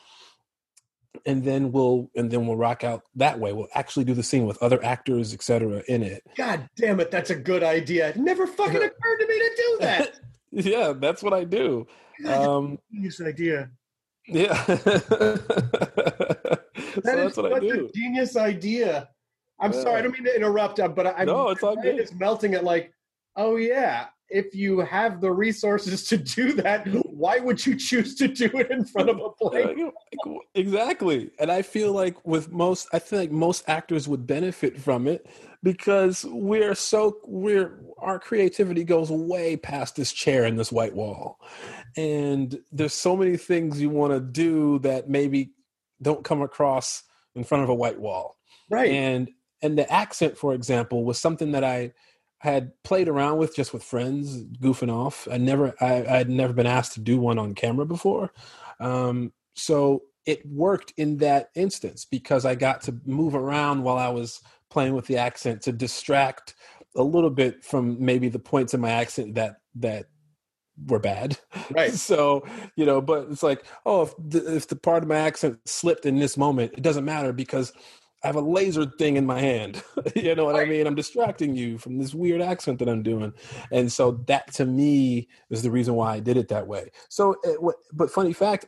And 1.27 1.45
then 1.45 1.71
we'll 1.73 2.11
and 2.17 2.31
then 2.31 2.47
we'll 2.47 2.57
rock 2.57 2.83
out 2.85 3.03
that 3.17 3.39
way. 3.39 3.53
We'll 3.53 3.69
actually 3.75 4.05
do 4.05 4.15
the 4.15 4.23
scene 4.23 4.47
with 4.47 4.63
other 4.63 4.83
actors, 4.85 5.35
etc. 5.35 5.83
in 5.89 6.03
it. 6.03 6.23
God 6.37 6.69
damn 6.77 6.99
it, 7.01 7.11
that's 7.11 7.31
a 7.31 7.35
good 7.37 7.63
idea. 7.63 8.11
It 8.11 8.17
never 8.17 8.47
fucking 8.47 8.77
occurred 8.83 9.19
to 9.19 9.27
me 9.27 9.39
to 9.39 9.51
do 9.57 9.79
that. 9.81 10.21
yeah, 10.53 10.93
that's 10.97 11.23
what 11.23 11.33
I 11.35 11.45
do. 11.45 11.87
Um, 12.27 12.79
Genius 12.93 13.21
idea. 13.21 13.71
yeah, 14.27 14.65
so 14.67 14.77
That 17.03 17.19
is 17.19 17.35
that's 17.35 17.37
what 17.37 17.53
I 17.53 17.59
do. 17.61 17.87
a 17.89 17.93
genius 17.93 18.37
idea. 18.37 19.09
I'm 19.61 19.73
sorry, 19.73 19.99
I 19.99 20.03
don't 20.03 20.13
mean 20.13 20.25
to 20.25 20.35
interrupt, 20.35 20.81
uh, 20.81 20.89
but 20.89 21.07
I, 21.19 21.25
No, 21.25 21.49
it's 21.51 21.63
all 21.63 21.77
good. 21.77 21.99
is 22.01 22.15
melting 22.15 22.55
at 22.55 22.65
like, 22.65 22.93
oh 23.37 23.57
yeah, 23.57 24.07
if 24.29 24.55
you 24.55 24.79
have 24.81 25.21
the 25.21 25.31
resources 25.31 26.05
to 26.09 26.17
do 26.17 26.53
that, 26.55 26.87
why 27.07 27.39
would 27.39 27.65
you 27.67 27.75
choose 27.77 28.15
to 28.17 28.29
do 28.29 28.47
it 28.55 28.71
in 28.71 28.85
front 28.85 29.11
of 29.11 29.19
a 29.21 29.31
plane? 29.41 29.77
you 29.79 29.85
know, 29.87 29.93
like, 30.27 30.43
exactly 30.55 31.31
and 31.39 31.51
i 31.51 31.63
feel 31.63 31.93
like 31.93 32.17
with 32.27 32.51
most 32.51 32.89
i 32.93 32.99
feel 32.99 33.19
like 33.21 33.31
most 33.31 33.63
actors 33.69 34.09
would 34.09 34.27
benefit 34.27 34.77
from 34.79 35.07
it 35.07 35.27
because 35.63 36.25
we're 36.29 36.75
so 36.75 37.19
we're 37.25 37.79
our 37.99 38.19
creativity 38.19 38.83
goes 38.83 39.11
way 39.11 39.57
past 39.57 39.95
this 39.97 40.13
chair 40.13 40.45
and 40.45 40.59
this 40.59 40.73
white 40.73 40.95
wall 40.95 41.39
and 41.97 42.59
there's 42.73 42.93
so 42.93 43.17
many 43.17 43.37
things 43.37 43.81
you 43.81 43.89
want 43.91 44.13
to 44.13 44.21
do 44.21 44.79
that 44.81 45.09
maybe 45.09 45.53
don't 46.03 46.25
come 46.25 46.43
across 46.43 47.05
in 47.37 47.45
front 47.45 47.63
of 47.63 47.69
a 47.71 47.75
white 47.75 47.99
wall 48.01 48.37
Right. 48.71 48.91
and 48.91 49.31
and 49.63 49.79
the 49.79 49.91
accent 49.93 50.37
for 50.37 50.55
example 50.55 51.05
was 51.05 51.19
something 51.19 51.53
that 51.53 51.65
i 51.65 51.93
had 52.41 52.73
played 52.85 53.07
around 53.07 53.37
with 53.37 53.55
just 53.55 53.73
with 53.75 53.83
friends 53.85 54.45
goofing 54.63 54.93
off. 54.93 55.29
I 55.31 55.37
never 55.37 55.75
i 55.81 56.05
i'd 56.19 56.31
never 56.31 56.53
been 56.53 56.67
asked 56.67 56.95
to 56.95 57.01
do 57.01 57.19
one 57.21 57.39
on 57.39 57.55
camera 57.55 57.87
before. 57.87 58.33
Um 58.81 59.33
so 59.55 60.03
it 60.27 60.45
worked 60.47 60.93
in 60.97 61.19
that 61.19 61.51
instance 61.55 62.05
because 62.05 62.45
i 62.45 62.55
got 62.55 62.83
to 62.83 62.95
move 63.05 63.35
around 63.35 63.83
while 63.83 63.99
i 63.99 64.09
was 64.09 64.41
playing 64.71 64.95
with 64.95 65.07
the 65.07 65.17
accent 65.17 65.63
to 65.63 65.73
distract 65.73 66.55
a 66.97 67.03
little 67.03 67.31
bit 67.31 67.65
from 67.65 68.03
maybe 68.03 68.29
the 68.29 68.39
points 68.39 68.75
in 68.75 68.81
my 68.81 68.91
accent 68.91 69.35
that 69.35 69.61
that 69.75 70.07
were 70.87 70.99
bad. 70.99 71.39
Right. 71.71 71.93
so 72.11 72.43
you 72.75 72.87
know 72.87 73.03
but 73.03 73.29
it's 73.31 73.43
like 73.43 73.65
oh 73.85 74.03
if 74.03 74.15
the, 74.19 74.57
if 74.57 74.69
the 74.69 74.77
part 74.77 75.03
of 75.03 75.09
my 75.11 75.19
accent 75.19 75.59
slipped 75.67 76.07
in 76.07 76.19
this 76.19 76.39
moment 76.39 76.73
it 76.73 76.83
doesn't 76.83 77.05
matter 77.05 77.35
because 77.35 77.73
I 78.23 78.27
have 78.27 78.37
a 78.37 78.41
laser 78.41 78.85
thing 78.87 79.17
in 79.17 79.25
my 79.27 79.41
hand. 79.41 79.83
you 80.15 80.35
know 80.35 80.45
what 80.45 80.57
I 80.57 80.65
mean? 80.67 80.87
I'm 80.87 80.95
distracting 80.95 81.55
you 81.55 81.79
from 81.79 81.99
this 81.99 82.15
weird 82.15 82.43
accent 82.43 82.79
that 82.81 82.89
I'm 82.89 83.03
doing. 83.03 83.33
And 83.73 83.91
so 83.91 84.23
that 84.27 84.53
to 84.55 84.67
me 84.67 85.29
is 85.49 85.63
the 85.63 85.71
reason 85.71 85.95
why 85.95 86.15
I 86.15 86.21
did 86.21 86.37
it 86.37 86.49
that 86.49 86.67
way. 86.67 86.91
So, 87.09 87.37
it, 87.45 87.63
what- 87.63 87.77
but 87.93 88.11
funny 88.11 88.33
fact, 88.33 88.67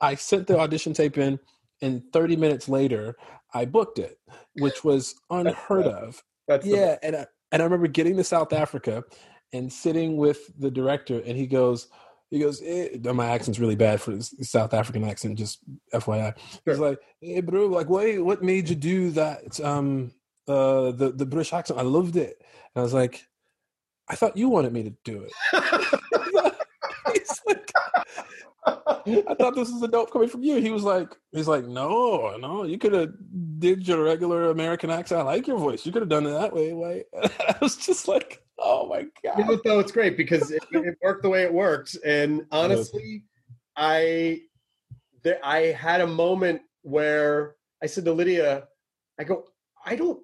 I 0.00 0.14
sent 0.14 0.46
the 0.46 0.58
audition 0.58 0.92
tape 0.92 1.18
in, 1.18 1.38
and 1.82 2.02
30 2.12 2.36
minutes 2.36 2.68
later, 2.68 3.16
I 3.52 3.64
booked 3.66 3.98
it, 3.98 4.18
which 4.54 4.84
was 4.84 5.14
unheard 5.30 5.86
of. 5.86 6.22
That's 6.48 6.66
Yeah, 6.66 6.96
and 7.02 7.16
I, 7.16 7.26
and 7.52 7.62
I 7.62 7.64
remember 7.64 7.86
getting 7.86 8.16
to 8.16 8.24
South 8.24 8.52
Africa 8.52 9.04
and 9.52 9.72
sitting 9.72 10.16
with 10.16 10.50
the 10.58 10.70
director, 10.70 11.20
and 11.24 11.36
he 11.36 11.46
goes, 11.46 11.88
he 12.34 12.40
goes, 12.40 12.60
eh, 12.64 12.98
my 13.12 13.30
accent's 13.30 13.60
really 13.60 13.76
bad 13.76 14.00
for 14.00 14.10
this 14.10 14.34
South 14.42 14.74
African 14.74 15.04
accent, 15.04 15.38
just 15.38 15.60
FYI. 15.92 16.34
He's 16.64 16.78
like, 16.78 16.98
hey, 17.20 17.40
bro, 17.40 17.66
like, 17.66 17.88
what, 17.88 18.18
what 18.18 18.42
made 18.42 18.68
you 18.68 18.74
do 18.76 19.10
that? 19.12 19.60
Um, 19.60 20.12
uh, 20.46 20.90
the 20.90 21.12
the 21.14 21.26
British 21.26 21.52
accent, 21.52 21.78
I 21.78 21.82
loved 21.82 22.16
it. 22.16 22.36
And 22.40 22.80
I 22.80 22.82
was 22.82 22.92
like, 22.92 23.24
I 24.08 24.16
thought 24.16 24.36
you 24.36 24.48
wanted 24.48 24.72
me 24.72 24.82
to 24.82 24.94
do 25.04 25.22
it. 25.22 25.32
He's 27.12 27.40
like, 27.46 27.70
I 28.66 29.34
thought 29.38 29.54
this 29.54 29.70
was 29.70 29.82
a 29.82 29.88
dope 29.88 30.10
coming 30.10 30.28
from 30.28 30.42
you. 30.42 30.56
He 30.56 30.70
was 30.70 30.82
like, 30.82 31.14
he's 31.32 31.48
like, 31.48 31.66
no, 31.66 32.36
no, 32.38 32.64
you 32.64 32.78
could 32.78 32.92
have 32.94 33.12
did 33.58 33.86
your 33.86 34.02
regular 34.02 34.50
American 34.50 34.90
accent. 34.90 35.20
I 35.20 35.24
like 35.24 35.46
your 35.46 35.58
voice. 35.58 35.84
You 35.84 35.92
could 35.92 36.02
have 36.02 36.08
done 36.08 36.26
it 36.26 36.30
that 36.30 36.54
way. 36.54 36.72
Why? 36.72 37.04
I 37.22 37.56
was 37.60 37.76
just 37.76 38.08
like, 38.08 38.43
oh 38.58 38.88
my 38.88 39.06
god. 39.22 39.38
You 39.38 39.44
know, 39.44 39.60
though 39.64 39.80
it's 39.80 39.92
great 39.92 40.16
because 40.16 40.50
it, 40.50 40.62
it 40.72 40.96
worked 41.02 41.22
the 41.22 41.28
way 41.28 41.42
it 41.42 41.52
worked, 41.52 41.96
and 42.04 42.46
honestly, 42.52 43.24
I 43.76 44.42
there, 45.22 45.40
I 45.42 45.58
had 45.72 46.00
a 46.00 46.06
moment 46.06 46.62
where 46.82 47.56
I 47.82 47.86
said 47.86 48.04
to 48.04 48.12
Lydia, 48.12 48.68
I 49.18 49.24
go, 49.24 49.44
I 49.84 49.96
don't, 49.96 50.20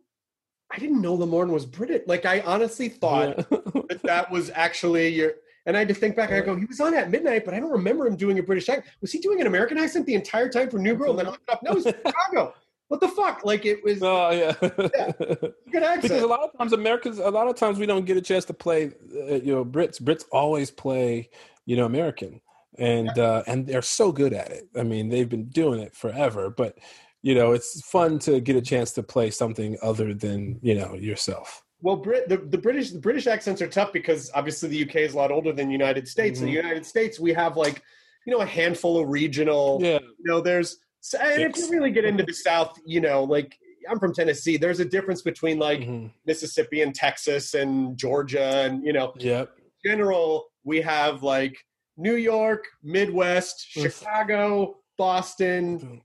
I 0.70 0.78
didn't 0.78 1.00
know 1.00 1.16
Lamorne 1.16 1.50
was 1.50 1.66
British. 1.66 2.02
Like 2.06 2.26
I 2.26 2.40
honestly 2.40 2.88
thought 2.88 3.38
Yeah. 3.38 3.58
that 3.88 4.00
that 4.04 4.30
was 4.30 4.50
actually 4.54 5.08
your. 5.08 5.32
And 5.66 5.76
I 5.76 5.80
had 5.80 5.88
to 5.88 5.94
think 5.94 6.16
back. 6.16 6.32
I 6.32 6.40
go, 6.40 6.56
he 6.56 6.64
was 6.64 6.80
on 6.80 6.94
at 6.94 7.10
midnight, 7.10 7.44
but 7.44 7.52
I 7.52 7.60
don't 7.60 7.70
remember 7.70 8.06
him 8.06 8.16
doing 8.16 8.38
a 8.38 8.42
British 8.42 8.68
accent. 8.68 8.86
Was 9.02 9.12
he 9.12 9.18
doing 9.18 9.42
an 9.42 9.46
American 9.46 9.76
accent 9.76 10.06
the 10.06 10.14
entire 10.14 10.48
time 10.48 10.70
for 10.70 10.78
New 10.78 10.94
Girl? 10.94 11.10
And 11.10 11.18
then 11.18 11.26
I 11.26 11.30
looked 11.30 11.50
up, 11.50 11.62
no, 11.62 11.74
he's 11.74 11.84
from 11.84 11.94
Chicago. 12.06 12.54
What 12.90 12.98
the 12.98 13.06
fuck? 13.06 13.44
Like 13.44 13.64
it 13.66 13.84
was 13.84 14.02
Oh 14.02 14.30
yeah. 14.30 14.52
good 14.60 15.82
accent. 15.84 16.02
because 16.02 16.22
a 16.22 16.26
lot 16.26 16.40
of 16.40 16.58
times 16.58 16.72
Americans, 16.72 17.20
a 17.20 17.30
lot 17.30 17.46
of 17.46 17.54
times 17.54 17.78
we 17.78 17.86
don't 17.86 18.04
get 18.04 18.16
a 18.16 18.20
chance 18.20 18.44
to 18.46 18.52
play. 18.52 18.90
Uh, 19.14 19.36
you 19.36 19.54
know, 19.54 19.64
Brits. 19.64 20.02
Brits 20.02 20.24
always 20.32 20.72
play. 20.72 21.30
You 21.66 21.76
know, 21.76 21.84
American, 21.84 22.40
and 22.78 23.16
uh, 23.16 23.44
and 23.46 23.64
they're 23.64 23.80
so 23.80 24.10
good 24.10 24.32
at 24.32 24.50
it. 24.50 24.68
I 24.76 24.82
mean, 24.82 25.08
they've 25.08 25.28
been 25.28 25.50
doing 25.50 25.78
it 25.78 25.94
forever. 25.94 26.50
But 26.50 26.78
you 27.22 27.32
know, 27.36 27.52
it's 27.52 27.80
fun 27.82 28.18
to 28.20 28.40
get 28.40 28.56
a 28.56 28.60
chance 28.60 28.90
to 28.94 29.04
play 29.04 29.30
something 29.30 29.76
other 29.82 30.12
than 30.12 30.58
you 30.60 30.74
know 30.74 30.94
yourself. 30.94 31.62
Well, 31.82 31.94
Brit, 31.94 32.28
the, 32.28 32.38
the 32.38 32.58
British 32.58 32.90
the 32.90 32.98
British 32.98 33.28
accents 33.28 33.62
are 33.62 33.68
tough 33.68 33.92
because 33.92 34.32
obviously 34.34 34.68
the 34.68 34.82
UK 34.82 34.96
is 34.96 35.14
a 35.14 35.16
lot 35.16 35.30
older 35.30 35.52
than 35.52 35.68
the 35.68 35.72
United 35.72 36.08
States. 36.08 36.40
In 36.40 36.46
the. 36.46 36.52
United 36.52 36.84
States, 36.84 37.20
we 37.20 37.32
have 37.34 37.56
like 37.56 37.84
you 38.26 38.32
know 38.32 38.40
a 38.40 38.46
handful 38.46 38.98
of 38.98 39.08
regional. 39.08 39.78
Yeah. 39.80 40.00
You 40.00 40.24
know, 40.24 40.40
there's 40.40 40.78
and 41.20 41.42
if 41.42 41.56
you 41.56 41.70
really 41.70 41.90
get 41.90 42.04
into 42.04 42.22
the 42.24 42.32
South, 42.32 42.78
you 42.84 43.00
know, 43.00 43.24
like 43.24 43.56
I'm 43.88 43.98
from 43.98 44.12
Tennessee. 44.14 44.56
There's 44.56 44.80
a 44.80 44.84
difference 44.84 45.22
between 45.22 45.58
like 45.58 45.80
Mhm. 45.80 46.12
Mississippi 46.26 46.82
and 46.82 46.94
Texas 46.94 47.54
and 47.54 47.96
Georgia, 47.96 48.42
and 48.64 48.84
you 48.84 48.92
know, 48.92 49.12
Yep. 49.18 49.50
in 49.84 49.90
general, 49.90 50.50
we 50.64 50.80
have 50.82 51.22
like 51.22 51.56
New 51.96 52.14
York, 52.16 52.66
Midwest. 52.82 53.66
Chicago, 53.70 54.78
Boston, 54.98 56.02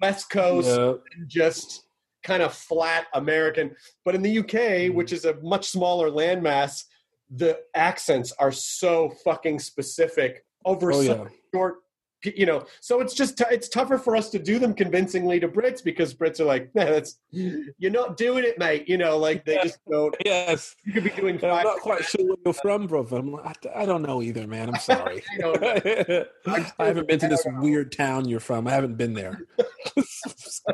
West 0.00 0.30
Coast, 0.30 0.68
Yep. 0.68 1.00
and 1.16 1.28
just 1.28 1.86
kind 2.22 2.42
of 2.42 2.54
flat 2.54 3.06
American. 3.14 3.74
But 4.04 4.14
in 4.14 4.22
the 4.22 4.30
UK, 4.38 4.88
Mm-hmm. 4.88 4.96
which 4.96 5.12
is 5.12 5.24
a 5.24 5.34
much 5.42 5.68
smaller 5.70 6.10
landmass, 6.10 6.84
the 7.30 7.58
accents 7.74 8.32
are 8.38 8.52
so 8.52 9.10
fucking 9.24 9.58
specific 9.58 10.44
over 10.64 10.92
Oh, 10.92 11.02
such 11.02 11.18
yeah. 11.18 11.28
short. 11.54 11.76
You 12.24 12.46
know, 12.46 12.66
so 12.80 13.00
it's 13.00 13.14
just 13.14 13.38
t- 13.38 13.44
it's 13.50 13.68
tougher 13.68 13.98
for 13.98 14.16
us 14.16 14.30
to 14.30 14.38
do 14.38 14.58
them 14.58 14.74
convincingly 14.74 15.40
to 15.40 15.48
Brits 15.48 15.82
because 15.82 16.14
Brits 16.14 16.40
are 16.40 16.44
like, 16.44 16.74
nah, 16.74 16.84
that's 16.84 17.18
you're 17.30 17.90
not 17.90 18.16
doing 18.16 18.44
it, 18.44 18.58
mate. 18.58 18.88
You 18.88 18.98
know, 18.98 19.18
like 19.18 19.44
they 19.44 19.58
just 19.62 19.78
don't. 19.90 20.14
Yes. 20.24 20.74
You 20.84 20.92
could 20.92 21.04
be 21.04 21.10
doing 21.10 21.36
And 21.36 21.52
I'm 21.52 21.64
not 21.64 21.80
quite 21.80 22.04
sure 22.04 22.24
where 22.24 22.36
you're 22.44 22.54
from, 22.54 22.86
brother 22.86 23.18
I'm 23.18 23.32
like, 23.32 23.66
I, 23.66 23.82
I 23.82 23.86
don't 23.86 24.02
know 24.02 24.22
either, 24.22 24.46
man. 24.46 24.70
I'm 24.70 24.80
sorry. 24.80 25.22
I. 25.44 26.24
I 26.78 26.86
haven't 26.86 27.08
been 27.08 27.18
to 27.20 27.28
this 27.28 27.44
weird 27.58 27.92
town 27.92 28.28
you're 28.28 28.40
from. 28.40 28.66
I 28.66 28.72
haven't 28.72 28.96
been 28.96 29.12
there. 29.14 29.40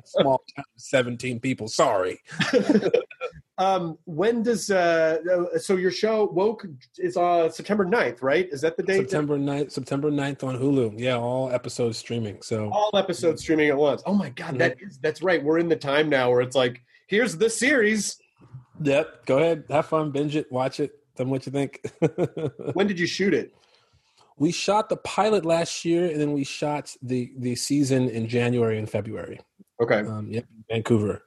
Small 0.05 0.43
town, 0.57 0.65
17 0.77 1.41
people. 1.41 1.69
Sorry. 1.69 2.21
Um, 3.61 3.99
when 4.07 4.43
does 4.43 4.70
uh, 4.70 5.19
uh, 5.31 5.59
so 5.59 5.77
your 5.77 5.91
show 5.91 6.24
woke 6.32 6.66
is 6.97 7.19
uh 7.19 7.51
September 7.51 7.85
9th, 7.85 8.23
right? 8.23 8.49
Is 8.51 8.62
that 8.62 8.78
the 8.78 8.82
date? 8.82 8.97
September 8.97 9.39
9th, 9.39 9.70
September 9.70 10.11
9th 10.11 10.43
on 10.43 10.59
Hulu. 10.59 10.95
Yeah, 10.99 11.16
all 11.19 11.53
episodes 11.53 11.99
streaming. 11.99 12.41
So 12.41 12.70
All 12.73 12.91
episodes 12.95 13.43
streaming 13.43 13.69
at 13.69 13.77
once. 13.77 14.03
Oh 14.07 14.15
my 14.15 14.31
god, 14.31 14.59
that 14.59 14.77
is 14.81 14.99
that's 14.99 15.20
right. 15.23 15.45
We're 15.45 15.59
in 15.59 15.69
the 15.69 15.77
time 15.77 16.09
now 16.09 16.31
where 16.31 16.41
it's 16.41 16.57
like, 16.57 16.81
here's 17.07 17.37
the 17.37 17.51
series. 17.51 18.16
Yep. 18.82 19.27
Go 19.27 19.39
ahead. 19.39 19.65
Have 19.69 19.85
fun. 19.87 20.11
Binge 20.11 20.37
it. 20.37 20.51
Watch 20.51 20.81
it. 20.81 20.93
Tell 21.15 21.27
me 21.27 21.32
what 21.32 21.45
you 21.45 21.53
think. 21.53 21.85
When 22.73 22.87
did 22.87 22.99
you 22.99 23.07
shoot 23.07 23.35
it? 23.35 23.53
we 24.39 24.51
shot 24.51 24.89
the 24.89 24.97
pilot 24.97 25.45
last 25.45 25.85
year, 25.85 26.07
and 26.07 26.19
then 26.19 26.32
we 26.32 26.45
shot 26.45 26.97
the 27.03 27.31
the 27.37 27.55
season 27.55 28.09
in 28.09 28.27
January 28.27 28.78
and 28.78 28.89
February. 28.89 29.39
Okay. 29.82 30.01
Um, 30.01 30.28
yep, 30.31 30.47
Vancouver. 30.70 31.23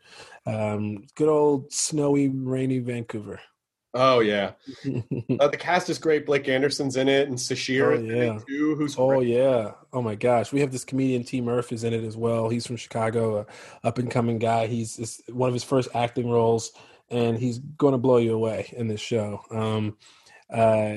Um, 0.45 1.05
good 1.15 1.29
old 1.29 1.71
snowy, 1.71 2.29
rainy 2.29 2.79
Vancouver. 2.79 3.39
Oh 3.95 4.21
yeah. 4.21 4.53
Uh, 5.39 5.47
the 5.49 5.55
cast 5.57 5.87
is 5.87 5.99
great. 5.99 6.25
Blake 6.25 6.47
Anderson's 6.49 6.97
in 6.97 7.07
it, 7.07 7.27
and 7.27 7.37
Sasheer 7.37 7.95
Oh, 7.95 8.01
yeah. 8.01 8.39
too. 8.47 8.73
Who's 8.75 8.95
Oh 8.97 9.09
great. 9.19 9.27
yeah. 9.27 9.73
Oh 9.93 10.01
my 10.01 10.15
gosh. 10.15 10.51
We 10.51 10.61
have 10.61 10.71
this 10.71 10.83
comedian 10.83 11.23
T 11.23 11.41
Murph 11.41 11.71
is 11.71 11.83
in 11.83 11.93
it 11.93 12.03
as 12.03 12.17
well. 12.17 12.49
He's 12.49 12.65
from 12.65 12.77
Chicago, 12.77 13.45
up 13.83 13.97
and 13.99 14.09
coming 14.09 14.39
guy. 14.39 14.65
He's 14.65 15.21
one 15.31 15.47
of 15.47 15.53
his 15.53 15.63
first 15.63 15.89
acting 15.93 16.27
roles, 16.27 16.71
and 17.11 17.37
he's 17.37 17.59
going 17.59 17.91
to 17.91 17.99
blow 17.99 18.17
you 18.17 18.33
away 18.33 18.73
in 18.75 18.87
this 18.87 18.99
show. 18.99 19.41
Um, 19.51 19.97
uh, 20.51 20.95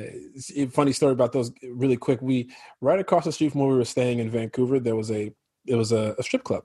funny 0.70 0.93
story 0.93 1.12
about 1.12 1.32
those. 1.32 1.52
Really 1.62 1.98
quick, 1.98 2.23
we 2.23 2.51
right 2.81 2.98
across 2.98 3.24
the 3.27 3.32
street 3.32 3.52
from 3.52 3.60
where 3.60 3.70
we 3.70 3.77
were 3.77 3.85
staying 3.85 4.20
in 4.20 4.31
Vancouver, 4.31 4.81
there 4.81 4.97
was 4.97 5.10
a 5.10 5.31
it 5.66 5.74
was 5.74 5.93
a, 5.93 6.14
a 6.18 6.23
strip 6.23 6.44
club, 6.44 6.64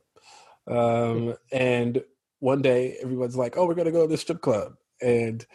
um, 0.68 1.36
and 1.52 2.02
one 2.42 2.62
day 2.62 2.98
everyone's 3.02 3.38
like, 3.38 3.56
"Oh, 3.56 3.66
we're 3.66 3.76
going 3.76 3.86
to 3.86 3.92
go 3.92 4.02
to 4.02 4.08
this 4.08 4.22
strip 4.22 4.42
club," 4.42 4.74
and 5.02 5.46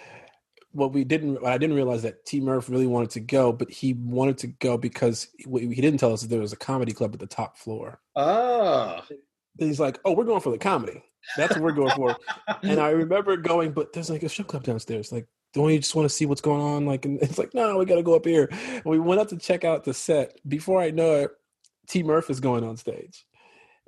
what 0.73 0.93
we 0.93 1.05
didn't 1.05 1.43
what 1.43 1.53
I 1.53 1.59
didn't 1.59 1.77
realize 1.77 2.03
that 2.03 2.25
T 2.25 2.41
Murph 2.41 2.71
really 2.71 2.87
wanted 2.87 3.11
to 3.11 3.21
go, 3.21 3.53
but 3.53 3.71
he 3.71 3.93
wanted 3.93 4.39
to 4.39 4.47
go 4.47 4.79
because 4.79 5.29
what 5.45 5.63
he 5.63 5.69
didn't 5.69 5.99
tell 5.99 6.13
us 6.13 6.23
that 6.23 6.29
there 6.29 6.41
was 6.41 6.53
a 6.53 6.57
comedy 6.57 6.93
club 6.93 7.13
at 7.13 7.21
the 7.21 7.27
top 7.27 7.59
floor. 7.59 8.01
Ah. 8.15 9.05
And 9.11 9.69
he's 9.69 9.81
like, 9.81 9.99
"Oh, 10.05 10.13
we're 10.13 10.25
going 10.25 10.41
for 10.41 10.53
the 10.53 10.59
comedy. 10.59 11.03
That's 11.37 11.55
what 11.55 11.63
we're 11.63 11.73
going 11.73 11.95
for." 11.97 12.17
and 12.63 12.81
I 12.81 12.91
remember 12.91 13.37
going, 13.37 13.73
but 13.73 13.93
there's 13.93 14.11
like 14.11 14.23
a 14.23 14.29
strip 14.29 14.47
club 14.47 14.63
downstairs. 14.63 15.11
Like, 15.11 15.27
don't 15.55 15.73
you 15.73 15.79
just 15.79 15.95
want 15.95 16.09
to 16.09 16.15
see 16.15 16.27
what's 16.27 16.41
going 16.41 16.61
on? 16.61 16.87
Like, 16.87 17.05
and 17.05 17.21
it's 17.23 17.39
like, 17.39 17.53
no, 17.55 17.79
we 17.79 17.85
got 17.85 17.97
to 17.97 18.03
go 18.03 18.15
up 18.15 18.27
here. 18.27 18.49
And 18.53 18.85
we 18.85 18.99
went 18.99 19.21
up 19.21 19.29
to 19.29 19.39
check 19.39 19.65
out 19.65 19.85
the 19.85 19.95
set. 19.95 20.39
Before 20.47 20.81
I 20.81 20.91
know 20.91 21.15
it, 21.15 21.31
T 21.89 22.03
Murph 22.03 22.31
is 22.31 22.41
going 22.41 22.63
on 22.63 22.77
stage. 22.77 23.27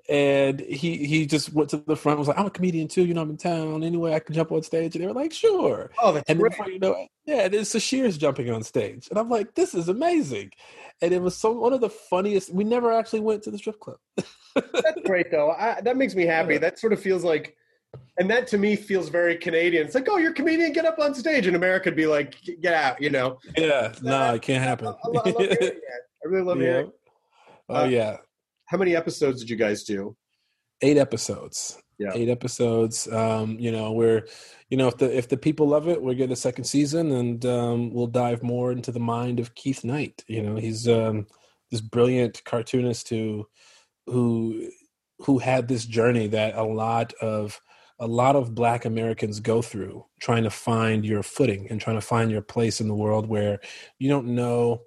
And 0.08 0.60
he 0.60 1.04
he 1.06 1.26
just 1.26 1.52
went 1.52 1.68
to 1.70 1.76
the 1.76 1.94
front. 1.94 2.14
and 2.14 2.18
Was 2.20 2.28
like, 2.28 2.38
I'm 2.38 2.46
a 2.46 2.50
comedian 2.50 2.88
too. 2.88 3.04
You 3.04 3.12
know, 3.12 3.20
I'm 3.20 3.28
in 3.30 3.36
town. 3.36 3.84
Anyway, 3.84 4.14
I 4.14 4.20
can 4.20 4.34
jump 4.34 4.50
on 4.52 4.62
stage. 4.62 4.94
And 4.94 5.02
they 5.02 5.06
were 5.06 5.12
like, 5.12 5.32
sure. 5.34 5.90
Oh, 6.02 6.12
that's 6.12 6.28
And 6.30 6.38
then 6.38 6.42
great. 6.42 6.52
before 6.52 6.70
you 6.70 6.78
know 6.78 7.06
yeah, 7.26 7.46
then 7.48 7.60
Sasheer's 7.66 8.16
jumping 8.16 8.50
on 8.50 8.62
stage. 8.62 9.06
And 9.10 9.18
I'm 9.18 9.28
like, 9.28 9.54
this 9.54 9.74
is 9.74 9.90
amazing. 9.90 10.50
And 11.02 11.12
it 11.12 11.20
was 11.20 11.36
so 11.36 11.52
one 11.52 11.74
of 11.74 11.82
the 11.82 11.90
funniest. 11.90 12.50
We 12.52 12.64
never 12.64 12.90
actually 12.90 13.20
went 13.20 13.42
to 13.42 13.50
the 13.50 13.58
strip 13.58 13.78
club. 13.80 13.98
That's 14.54 15.00
great 15.04 15.30
though. 15.30 15.50
I, 15.50 15.80
that 15.82 15.96
makes 15.98 16.14
me 16.14 16.24
happy. 16.24 16.56
That 16.56 16.78
sort 16.78 16.94
of 16.94 17.00
feels 17.00 17.22
like, 17.24 17.54
and 18.18 18.30
that 18.30 18.46
to 18.48 18.58
me 18.58 18.76
feels 18.76 19.10
very 19.10 19.36
Canadian. 19.36 19.84
It's 19.84 19.94
like, 19.94 20.08
oh, 20.10 20.16
you're 20.16 20.30
a 20.30 20.34
comedian, 20.34 20.72
get 20.72 20.86
up 20.86 20.98
on 20.98 21.14
stage. 21.14 21.46
In 21.46 21.54
America, 21.54 21.90
would 21.90 21.96
be 21.96 22.06
like, 22.06 22.34
get 22.62 22.72
out. 22.72 23.00
You 23.00 23.10
know. 23.10 23.38
Yeah, 23.58 23.92
no, 24.02 24.34
it 24.34 24.40
can't 24.42 24.64
happen. 24.64 24.86
I, 24.88 24.90
lo- 25.08 25.22
I 25.24 25.30
love 25.30 25.36
hearing 25.36 25.58
that. 25.60 25.80
I 26.24 26.28
really 26.28 26.44
love 26.44 26.56
Yeah. 26.62 26.64
hearing. 26.64 26.92
Oh 27.68 27.74
Uh, 27.76 27.84
yeah, 27.84 28.16
How 28.68 28.78
many 28.78 28.96
episodes 28.96 29.40
did 29.40 29.50
you 29.50 29.56
guys 29.56 29.84
do? 29.84 30.16
eight 30.82 30.96
episodes. 30.96 31.78
Yeah. 31.98 32.12
Eight 32.14 32.28
episodes. 32.28 33.08
Um, 33.12 33.58
you 33.58 33.72
know, 33.72 33.92
we're, 33.92 34.26
you 34.70 34.76
know, 34.76 34.86
if 34.86 34.98
the 34.98 35.16
if 35.16 35.28
the 35.28 35.36
people 35.36 35.66
love 35.66 35.88
it, 35.88 36.00
we're 36.00 36.14
getting 36.14 36.32
a 36.32 36.36
second 36.36 36.64
season, 36.64 37.10
and 37.10 37.44
um, 37.44 37.92
we'll 37.92 38.06
dive 38.06 38.42
more 38.42 38.70
into 38.70 38.92
the 38.92 39.00
mind 39.00 39.40
of 39.40 39.54
Keith 39.56 39.84
Knight. 39.84 40.24
You 40.28 40.42
know, 40.42 40.56
he's 40.56 40.86
um, 40.88 41.26
this 41.70 41.80
brilliant 41.80 42.44
cartoonist 42.44 43.08
who, 43.08 43.48
who, 44.06 44.70
who 45.18 45.38
had 45.38 45.66
this 45.66 45.84
journey 45.84 46.28
that 46.28 46.54
a 46.54 46.62
lot 46.62 47.12
of 47.14 47.60
a 47.98 48.06
lot 48.06 48.36
of 48.36 48.54
Black 48.54 48.84
Americans 48.84 49.40
go 49.40 49.60
through, 49.60 50.06
trying 50.20 50.44
to 50.44 50.50
find 50.50 51.04
your 51.04 51.24
footing 51.24 51.66
and 51.68 51.80
trying 51.80 51.96
to 51.96 52.06
find 52.06 52.30
your 52.30 52.42
place 52.42 52.80
in 52.80 52.86
the 52.86 52.94
world 52.94 53.26
where 53.26 53.58
you 53.98 54.08
don't 54.08 54.28
know 54.28 54.82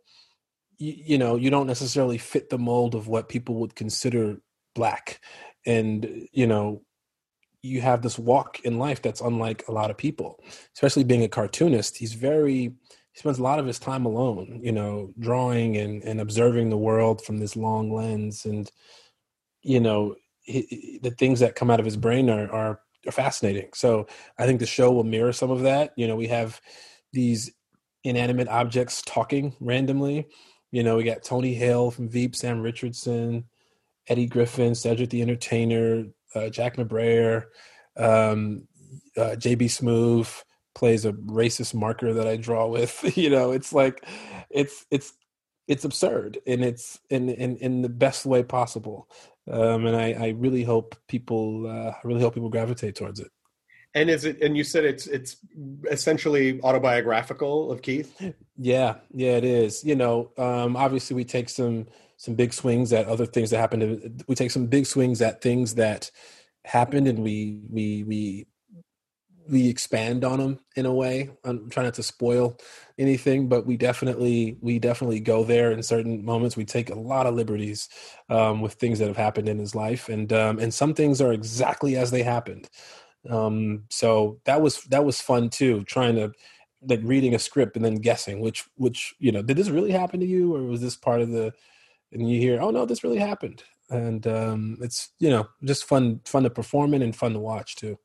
you, 0.81 0.93
you 1.13 1.17
know 1.17 1.35
you 1.35 1.49
don't 1.49 1.67
necessarily 1.67 2.17
fit 2.17 2.49
the 2.49 2.57
mold 2.57 2.95
of 2.95 3.07
what 3.07 3.29
people 3.29 3.55
would 3.55 3.75
consider 3.75 4.37
black. 4.75 5.21
And 5.65 6.27
you 6.31 6.47
know 6.47 6.81
you 7.61 7.81
have 7.81 8.01
this 8.01 8.17
walk 8.17 8.59
in 8.61 8.79
life 8.79 9.01
that's 9.03 9.21
unlike 9.21 9.63
a 9.67 9.71
lot 9.71 9.91
of 9.91 9.97
people 9.97 10.43
especially 10.75 11.03
being 11.03 11.23
a 11.23 11.27
cartoonist. 11.29 11.97
He's 11.97 12.13
very 12.13 12.73
he 13.13 13.19
spends 13.19 13.39
a 13.39 13.43
lot 13.43 13.59
of 13.59 13.67
his 13.67 13.79
time 13.79 14.05
alone 14.05 14.59
you 14.63 14.71
know 14.71 15.13
drawing 15.19 15.77
and, 15.77 16.03
and 16.03 16.19
observing 16.19 16.69
the 16.69 16.77
world 16.77 17.23
from 17.23 17.37
this 17.37 17.55
long 17.55 17.93
lens. 17.93 18.45
And 18.45 18.69
you 19.63 19.79
know 19.79 20.15
he, 20.41 20.61
he- 20.69 20.99
the 21.03 21.11
things 21.11 21.39
that 21.41 21.55
come 21.55 21.69
out 21.69 21.79
of 21.79 21.85
his 21.85 21.97
brain 21.97 22.29
are, 22.29 22.51
are 22.51 22.79
are 23.07 23.11
fascinating. 23.11 23.69
So 23.73 24.07
i 24.39 24.45
think 24.47 24.59
the 24.59 24.65
show 24.65 24.91
will 24.91 25.03
mirror 25.03 25.33
some 25.33 25.51
of 25.51 25.61
that. 25.61 25.93
You 25.95 26.07
know 26.07 26.15
we 26.15 26.27
have 26.27 26.59
these 27.13 27.51
inanimate 28.03 28.47
objects 28.47 29.01
talking 29.05 29.53
randomly 29.59 30.27
you 30.71 30.83
know 30.83 30.97
we 30.97 31.03
got 31.03 31.23
tony 31.23 31.53
hale 31.53 31.91
from 31.91 32.09
veep 32.09 32.35
sam 32.35 32.61
richardson 32.61 33.45
Eddie 34.07 34.27
Griffin, 34.27 34.75
Cedric 34.75 35.09
the 35.09 35.21
Entertainer, 35.21 36.05
uh, 36.35 36.49
Jack 36.49 36.75
McBrayer, 36.75 37.45
um, 37.97 38.67
uh, 39.17 39.35
JB 39.37 39.63
Smoove 39.63 40.43
plays 40.73 41.05
a 41.05 41.13
racist 41.13 41.73
marker 41.73 42.13
that 42.13 42.27
I 42.27 42.37
draw 42.37 42.67
with. 42.67 42.99
you 43.17 43.29
know, 43.29 43.51
it's 43.51 43.73
like 43.73 44.05
it's 44.49 44.85
it's 44.91 45.13
it's 45.67 45.85
absurd 45.85 46.39
and 46.47 46.63
it's 46.63 46.99
in 47.09 47.29
in 47.29 47.57
in 47.57 47.81
the 47.81 47.89
best 47.89 48.25
way 48.25 48.43
possible. 48.43 49.09
Um, 49.49 49.85
and 49.85 49.95
I, 49.95 50.11
I 50.11 50.29
really 50.37 50.63
hope 50.63 50.95
people 51.07 51.67
uh, 51.67 51.91
I 51.91 51.99
really 52.03 52.21
hope 52.21 52.33
people 52.33 52.49
gravitate 52.49 52.95
towards 52.95 53.19
it. 53.19 53.31
And 53.93 54.09
is 54.09 54.23
it? 54.23 54.41
And 54.41 54.55
you 54.55 54.63
said 54.63 54.85
it's 54.85 55.07
it's 55.07 55.37
essentially 55.89 56.61
autobiographical 56.61 57.71
of 57.71 57.81
Keith. 57.81 58.15
Yeah, 58.57 58.95
yeah, 59.11 59.31
it 59.31 59.43
is. 59.43 59.83
You 59.83 59.95
know, 59.95 60.31
um, 60.37 60.77
obviously 60.77 61.15
we 61.15 61.25
take 61.25 61.49
some 61.49 61.87
some 62.15 62.35
big 62.35 62.53
swings 62.53 62.93
at 62.93 63.07
other 63.07 63.25
things 63.25 63.49
that 63.49 63.57
happened. 63.57 63.81
To, 63.81 64.25
we 64.27 64.35
take 64.35 64.51
some 64.51 64.67
big 64.67 64.85
swings 64.85 65.21
at 65.21 65.41
things 65.41 65.75
that 65.75 66.11
happened, 66.63 67.07
and 67.07 67.19
we 67.19 67.61
we 67.69 68.03
we 68.03 68.45
we 69.49 69.67
expand 69.67 70.23
on 70.23 70.39
them 70.39 70.59
in 70.75 70.85
a 70.85 70.93
way. 70.93 71.29
I'm 71.43 71.69
trying 71.69 71.87
not 71.87 71.95
to 71.95 72.03
spoil 72.03 72.57
anything, 72.97 73.49
but 73.49 73.65
we 73.65 73.75
definitely 73.75 74.57
we 74.61 74.79
definitely 74.79 75.19
go 75.19 75.43
there 75.43 75.71
in 75.71 75.83
certain 75.83 76.23
moments. 76.23 76.55
We 76.55 76.65
take 76.65 76.89
a 76.89 76.95
lot 76.95 77.25
of 77.25 77.33
liberties 77.33 77.89
um, 78.29 78.61
with 78.61 78.73
things 78.73 78.99
that 78.99 79.07
have 79.07 79.17
happened 79.17 79.49
in 79.49 79.57
his 79.57 79.75
life, 79.75 80.07
and 80.07 80.31
um, 80.31 80.59
and 80.59 80.73
some 80.73 80.93
things 80.93 81.21
are 81.21 81.33
exactly 81.33 81.97
as 81.97 82.11
they 82.11 82.23
happened. 82.23 82.69
Um, 83.29 83.83
so 83.89 84.39
that 84.45 84.61
was 84.61 84.83
that 84.85 85.05
was 85.05 85.21
fun 85.21 85.49
too, 85.49 85.83
trying 85.83 86.15
to 86.15 86.31
like 86.87 87.01
reading 87.03 87.35
a 87.35 87.39
script 87.39 87.75
and 87.75 87.85
then 87.85 87.95
guessing 87.95 88.39
which 88.39 88.63
which 88.75 89.13
you 89.19 89.31
know 89.31 89.43
did 89.43 89.55
this 89.55 89.69
really 89.69 89.91
happen 89.91 90.19
to 90.19 90.25
you 90.25 90.55
or 90.55 90.63
was 90.63 90.81
this 90.81 90.95
part 90.95 91.21
of 91.21 91.29
the 91.29 91.53
and 92.11 92.27
you 92.27 92.39
hear 92.39 92.59
oh 92.59 92.71
no 92.71 92.85
this 92.85 93.03
really 93.03 93.19
happened. 93.19 93.63
And 93.89 94.25
um, 94.25 94.77
it's 94.81 95.09
you 95.19 95.29
know 95.29 95.47
just 95.65 95.83
fun 95.83 96.21
fun 96.25 96.43
to 96.43 96.49
perform 96.49 96.93
in 96.93 97.01
and 97.01 97.15
fun 97.15 97.33
to 97.33 97.39
watch 97.39 97.75
too. 97.75 97.99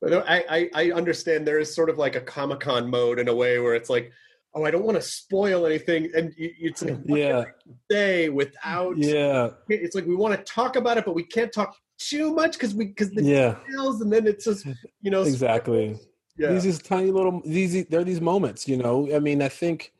But 0.00 0.28
I, 0.28 0.44
I, 0.48 0.70
I 0.74 0.92
understand 0.92 1.46
there 1.46 1.58
is 1.58 1.74
sort 1.74 1.90
of 1.90 1.98
like 1.98 2.14
a 2.14 2.20
Comic 2.20 2.60
Con 2.60 2.88
mode 2.88 3.18
in 3.18 3.28
a 3.28 3.34
way 3.34 3.58
where 3.58 3.74
it's 3.74 3.90
like, 3.90 4.12
oh, 4.54 4.64
I 4.64 4.70
don't 4.70 4.84
want 4.84 4.96
to 4.96 5.02
spoil 5.02 5.66
anything, 5.66 6.10
and 6.14 6.32
it's 6.36 6.82
like, 6.82 6.98
yeah, 7.06 7.44
say 7.90 8.28
without 8.28 8.96
yeah, 8.96 9.50
it's 9.68 9.96
like 9.96 10.06
we 10.06 10.14
want 10.14 10.36
to 10.36 10.52
talk 10.52 10.76
about 10.76 10.98
it, 10.98 11.04
but 11.04 11.14
we 11.14 11.24
can't 11.24 11.52
talk 11.52 11.76
too 11.98 12.32
much 12.32 12.52
because 12.52 12.74
we 12.74 12.86
because 12.86 13.10
the 13.10 13.22
yeah. 13.22 13.56
details, 13.66 14.00
and 14.00 14.12
then 14.12 14.26
it's 14.26 14.44
just 14.44 14.66
you 15.02 15.10
know 15.10 15.22
exactly. 15.22 15.98
Yeah. 16.36 16.52
These 16.52 16.66
is 16.66 16.78
tiny 16.78 17.10
little 17.10 17.42
these 17.44 17.86
there 17.86 18.00
are 18.00 18.04
these 18.04 18.20
moments, 18.20 18.68
you 18.68 18.76
know. 18.76 19.12
I 19.14 19.18
mean, 19.18 19.42
I 19.42 19.48
think 19.48 19.92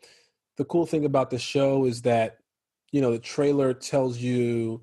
the 0.56 0.64
cool 0.64 0.86
thing 0.86 1.04
about 1.04 1.30
the 1.30 1.38
show 1.38 1.84
is 1.84 2.02
that 2.02 2.38
you 2.92 3.00
know 3.00 3.12
the 3.12 3.18
trailer 3.18 3.74
tells 3.74 4.18
you 4.18 4.82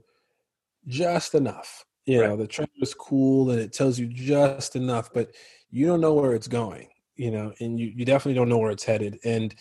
just 0.87 1.33
enough. 1.33 1.85
You 2.05 2.21
right. 2.21 2.29
know, 2.29 2.37
the 2.37 2.47
trailer 2.47 2.69
is 2.81 2.93
cool 2.93 3.49
and 3.49 3.59
it 3.59 3.73
tells 3.73 3.97
you 3.97 4.07
just 4.07 4.75
enough, 4.75 5.11
but 5.11 5.31
you 5.71 5.87
don't 5.87 6.01
know 6.01 6.13
where 6.13 6.33
it's 6.33 6.47
going. 6.47 6.89
You 7.15 7.31
know, 7.31 7.53
and 7.59 7.79
you, 7.79 7.87
you 7.95 8.05
definitely 8.05 8.35
don't 8.35 8.49
know 8.49 8.57
where 8.57 8.71
it's 8.71 8.83
headed. 8.83 9.17
And 9.23 9.55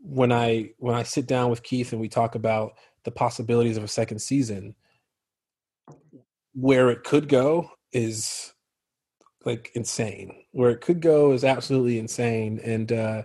when 0.00 0.32
I 0.32 0.70
when 0.78 0.94
I 0.94 1.04
sit 1.04 1.26
down 1.26 1.50
with 1.50 1.62
Keith 1.62 1.92
and 1.92 2.00
we 2.00 2.08
talk 2.08 2.34
about 2.34 2.72
the 3.04 3.10
possibilities 3.12 3.76
of 3.76 3.84
a 3.84 3.88
second 3.88 4.18
season, 4.18 4.74
where 6.56 6.88
it 6.90 7.04
could 7.04 7.28
go 7.28 7.70
is 7.92 8.54
like 9.44 9.70
insane. 9.74 10.34
Where 10.52 10.70
it 10.70 10.80
could 10.80 11.00
go 11.00 11.32
is 11.32 11.44
absolutely 11.44 11.98
insane, 11.98 12.60
and 12.64 12.90
uh, 12.90 13.22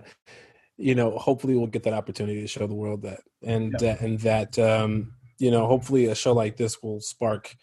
you 0.78 0.94
know, 0.96 1.18
hopefully, 1.18 1.56
we'll 1.56 1.68
get 1.68 1.84
that 1.84 1.94
opportunity 1.94 2.42
to 2.42 2.48
show 2.48 2.68
the 2.68 2.76
world 2.76 3.04
that, 3.04 3.22
and 3.44 3.76
yeah. 3.80 3.94
uh, 3.94 3.98
and 4.02 4.20
that 4.20 4.60
um, 4.60 5.14
you 5.40 5.50
know, 5.50 5.66
hopefully, 5.66 6.06
a 6.06 6.16
show 6.16 6.34
like 6.34 6.58
this 6.58 6.84
will 6.84 7.00
spark 7.00 7.56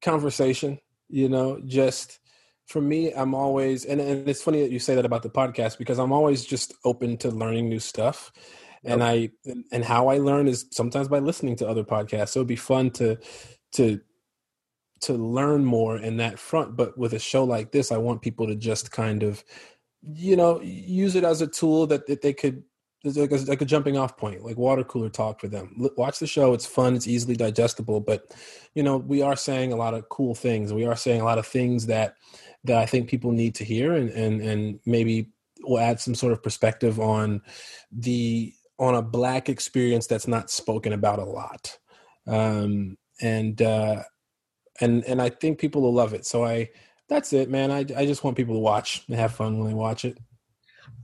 conversation. 0.00 0.78
You 1.08 1.28
know, 1.28 1.60
just 1.66 2.20
for 2.66 2.80
me, 2.80 3.12
I'm 3.12 3.34
always, 3.34 3.84
and, 3.84 4.00
and 4.00 4.26
it's 4.26 4.42
funny 4.42 4.62
that 4.62 4.70
you 4.70 4.78
say 4.78 4.94
that 4.94 5.04
about 5.04 5.22
the 5.22 5.28
podcast 5.28 5.76
because 5.76 5.98
I'm 5.98 6.12
always 6.12 6.44
just 6.44 6.72
open 6.84 7.18
to 7.18 7.30
learning 7.30 7.68
new 7.68 7.80
stuff. 7.80 8.32
And 8.84 9.00
I 9.00 9.30
and 9.70 9.84
how 9.84 10.08
I 10.08 10.18
learn 10.18 10.48
is 10.48 10.66
sometimes 10.72 11.06
by 11.06 11.20
listening 11.20 11.54
to 11.56 11.68
other 11.68 11.84
podcasts. 11.84 12.30
So 12.30 12.40
it'd 12.40 12.48
be 12.48 12.56
fun 12.56 12.90
to 12.92 13.16
to 13.74 14.00
to 15.02 15.14
learn 15.14 15.64
more 15.64 15.96
in 15.96 16.16
that 16.18 16.38
front. 16.38 16.76
But 16.76 16.96
with 16.96 17.12
a 17.12 17.18
show 17.18 17.44
like 17.44 17.72
this, 17.72 17.92
I 17.92 17.98
want 17.98 18.22
people 18.22 18.46
to 18.46 18.54
just 18.54 18.90
kind 18.90 19.22
of, 19.22 19.44
you 20.14 20.36
know, 20.36 20.60
use 20.60 21.14
it 21.14 21.24
as 21.24 21.40
a 21.40 21.46
tool 21.46 21.86
that, 21.88 22.06
that 22.06 22.22
they 22.22 22.32
could 22.32 22.62
like 23.04 23.32
a, 23.32 23.36
like 23.36 23.60
a 23.60 23.66
jumping 23.66 23.96
off 23.96 24.16
point, 24.16 24.44
like 24.44 24.56
water 24.56 24.84
cooler 24.84 25.08
talk 25.08 25.40
for 25.40 25.48
them. 25.48 25.74
watch 25.96 26.18
the 26.18 26.26
show; 26.26 26.52
it's 26.54 26.66
fun, 26.66 26.94
it's 26.94 27.08
easily 27.08 27.34
digestible. 27.34 28.00
But 28.00 28.34
you 28.74 28.82
know, 28.82 28.96
we 28.96 29.22
are 29.22 29.36
saying 29.36 29.72
a 29.72 29.76
lot 29.76 29.94
of 29.94 30.08
cool 30.08 30.34
things. 30.34 30.72
We 30.72 30.86
are 30.86 30.96
saying 30.96 31.20
a 31.20 31.24
lot 31.24 31.38
of 31.38 31.46
things 31.46 31.86
that 31.86 32.14
that 32.64 32.78
I 32.78 32.86
think 32.86 33.08
people 33.08 33.32
need 33.32 33.56
to 33.56 33.64
hear, 33.64 33.94
and 33.94 34.10
and 34.10 34.40
and 34.40 34.80
maybe 34.86 35.30
will 35.62 35.80
add 35.80 36.00
some 36.00 36.14
sort 36.14 36.32
of 36.32 36.42
perspective 36.42 37.00
on 37.00 37.42
the 37.90 38.54
on 38.78 38.94
a 38.94 39.02
black 39.02 39.48
experience 39.48 40.06
that's 40.06 40.28
not 40.28 40.50
spoken 40.50 40.92
about 40.92 41.18
a 41.18 41.24
lot. 41.24 41.78
Um, 42.26 42.98
and 43.20 43.60
uh, 43.60 44.02
and 44.82 45.04
and 45.04 45.22
I 45.22 45.28
think 45.28 45.58
people 45.58 45.82
will 45.82 45.94
love 45.94 46.12
it. 46.12 46.26
So 46.26 46.44
I 46.44 46.70
that's 47.08 47.32
it, 47.32 47.48
man. 47.50 47.70
I 47.70 47.80
I 47.96 48.06
just 48.06 48.24
want 48.24 48.36
people 48.36 48.54
to 48.54 48.60
watch 48.60 49.04
and 49.08 49.16
have 49.16 49.34
fun 49.34 49.58
when 49.58 49.68
they 49.68 49.74
watch 49.74 50.04
it. 50.04 50.18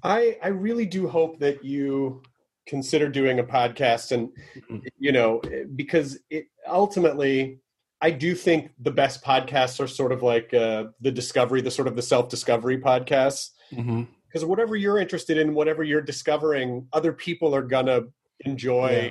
I 0.03 0.37
I 0.43 0.49
really 0.49 0.87
do 0.87 1.09
hope 1.09 1.39
that 1.41 1.65
you 1.65 2.23
consider 2.67 3.09
doing 3.09 3.39
a 3.39 3.45
podcast 3.45 4.13
and 4.13 4.29
mm-hmm. 4.57 4.79
you 4.99 5.13
know 5.13 5.41
because 5.75 6.19
it 6.29 6.47
ultimately 6.69 7.61
I 8.01 8.11
do 8.11 8.35
think 8.35 8.71
the 8.79 8.91
best 8.91 9.25
podcasts 9.25 9.81
are 9.81 9.89
sort 9.89 10.13
of 10.13 10.23
like 10.23 10.55
uh, 10.55 10.85
the 11.01 11.11
discovery, 11.11 11.61
the 11.61 11.71
sort 11.71 11.89
of 11.89 11.97
the 11.97 12.03
self 12.03 12.29
discovery 12.29 12.79
podcasts. 12.79 13.51
Because 13.71 13.87
mm-hmm. 13.87 14.47
whatever 14.47 14.77
you're 14.77 14.99
interested 14.99 15.37
in, 15.37 15.55
whatever 15.55 15.83
you're 15.83 16.01
discovering, 16.01 16.87
other 16.93 17.13
people 17.13 17.55
are 17.55 17.63
gonna 17.63 18.03
enjoy 18.41 19.07
yeah. 19.07 19.11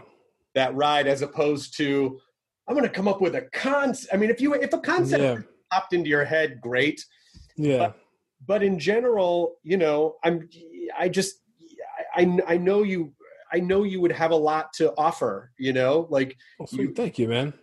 that 0.55 0.75
ride, 0.75 1.07
as 1.07 1.21
opposed 1.21 1.75
to 1.77 2.19
I'm 2.67 2.75
going 2.75 2.87
to 2.87 2.93
come 2.93 3.07
up 3.07 3.21
with 3.21 3.35
a 3.35 3.43
concept. 3.53 4.13
I 4.13 4.17
mean, 4.17 4.29
if 4.29 4.41
you 4.41 4.53
if 4.53 4.73
a 4.73 4.79
concept 4.79 5.23
yeah. 5.23 5.37
popped 5.71 5.93
into 5.93 6.09
your 6.09 6.25
head, 6.25 6.59
great. 6.61 7.03
Yeah. 7.55 7.77
But, 7.77 7.97
but, 8.45 8.63
in 8.63 8.77
general, 8.77 9.55
you 9.63 9.77
know, 9.77 10.15
I'm 10.23 10.47
I 10.97 11.09
just 11.09 11.41
I 12.15 12.39
I 12.47 12.57
know 12.57 12.83
you 12.83 13.13
I 13.51 13.59
know 13.59 13.83
you 13.83 14.01
would 14.01 14.11
have 14.11 14.31
a 14.31 14.35
lot 14.35 14.73
to 14.73 14.93
offer. 14.97 15.51
You 15.57 15.73
know, 15.73 16.07
like 16.09 16.37
well, 16.59 16.67
you, 16.71 16.93
thank 16.93 17.17
you, 17.17 17.27
man. 17.27 17.53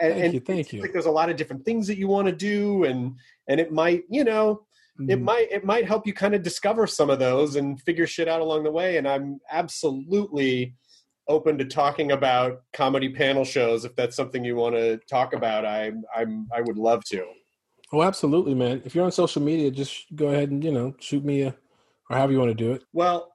And, 0.00 0.14
thank 0.14 0.34
you, 0.34 0.40
thank 0.40 0.72
you. 0.72 0.80
Like 0.80 0.92
there's 0.92 1.06
a 1.06 1.10
lot 1.10 1.28
of 1.28 1.36
different 1.36 1.64
things 1.64 1.86
that 1.88 1.98
you 1.98 2.08
want 2.08 2.26
to 2.26 2.34
do, 2.34 2.84
and 2.84 3.16
and 3.48 3.60
it 3.60 3.70
might 3.70 4.04
you 4.08 4.24
know 4.24 4.62
mm-hmm. 4.98 5.10
it 5.10 5.20
might 5.20 5.50
it 5.50 5.64
might 5.64 5.86
help 5.86 6.06
you 6.06 6.14
kind 6.14 6.34
of 6.34 6.42
discover 6.42 6.86
some 6.86 7.10
of 7.10 7.18
those 7.18 7.56
and 7.56 7.80
figure 7.82 8.06
shit 8.06 8.28
out 8.28 8.40
along 8.40 8.62
the 8.62 8.70
way. 8.70 8.96
And 8.96 9.06
I'm 9.06 9.40
absolutely 9.50 10.74
open 11.28 11.58
to 11.58 11.64
talking 11.64 12.12
about 12.12 12.62
comedy 12.72 13.08
panel 13.08 13.44
shows 13.44 13.84
if 13.84 13.94
that's 13.96 14.16
something 14.16 14.44
you 14.44 14.56
want 14.56 14.74
to 14.74 14.98
talk 15.08 15.32
about. 15.32 15.64
I 15.64 15.92
I'm 16.14 16.48
I 16.54 16.60
would 16.60 16.76
love 16.76 17.04
to. 17.06 17.24
Oh, 17.92 18.02
absolutely, 18.02 18.54
man. 18.54 18.82
If 18.84 18.94
you're 18.94 19.04
on 19.04 19.12
social 19.12 19.42
media, 19.42 19.70
just 19.70 20.14
go 20.14 20.28
ahead 20.28 20.50
and 20.50 20.62
you 20.62 20.72
know 20.72 20.94
shoot 21.00 21.24
me 21.24 21.42
a, 21.42 21.56
or 22.10 22.16
however 22.16 22.32
you 22.32 22.38
want 22.38 22.50
to 22.50 22.54
do 22.54 22.72
it. 22.72 22.82
Well, 22.92 23.34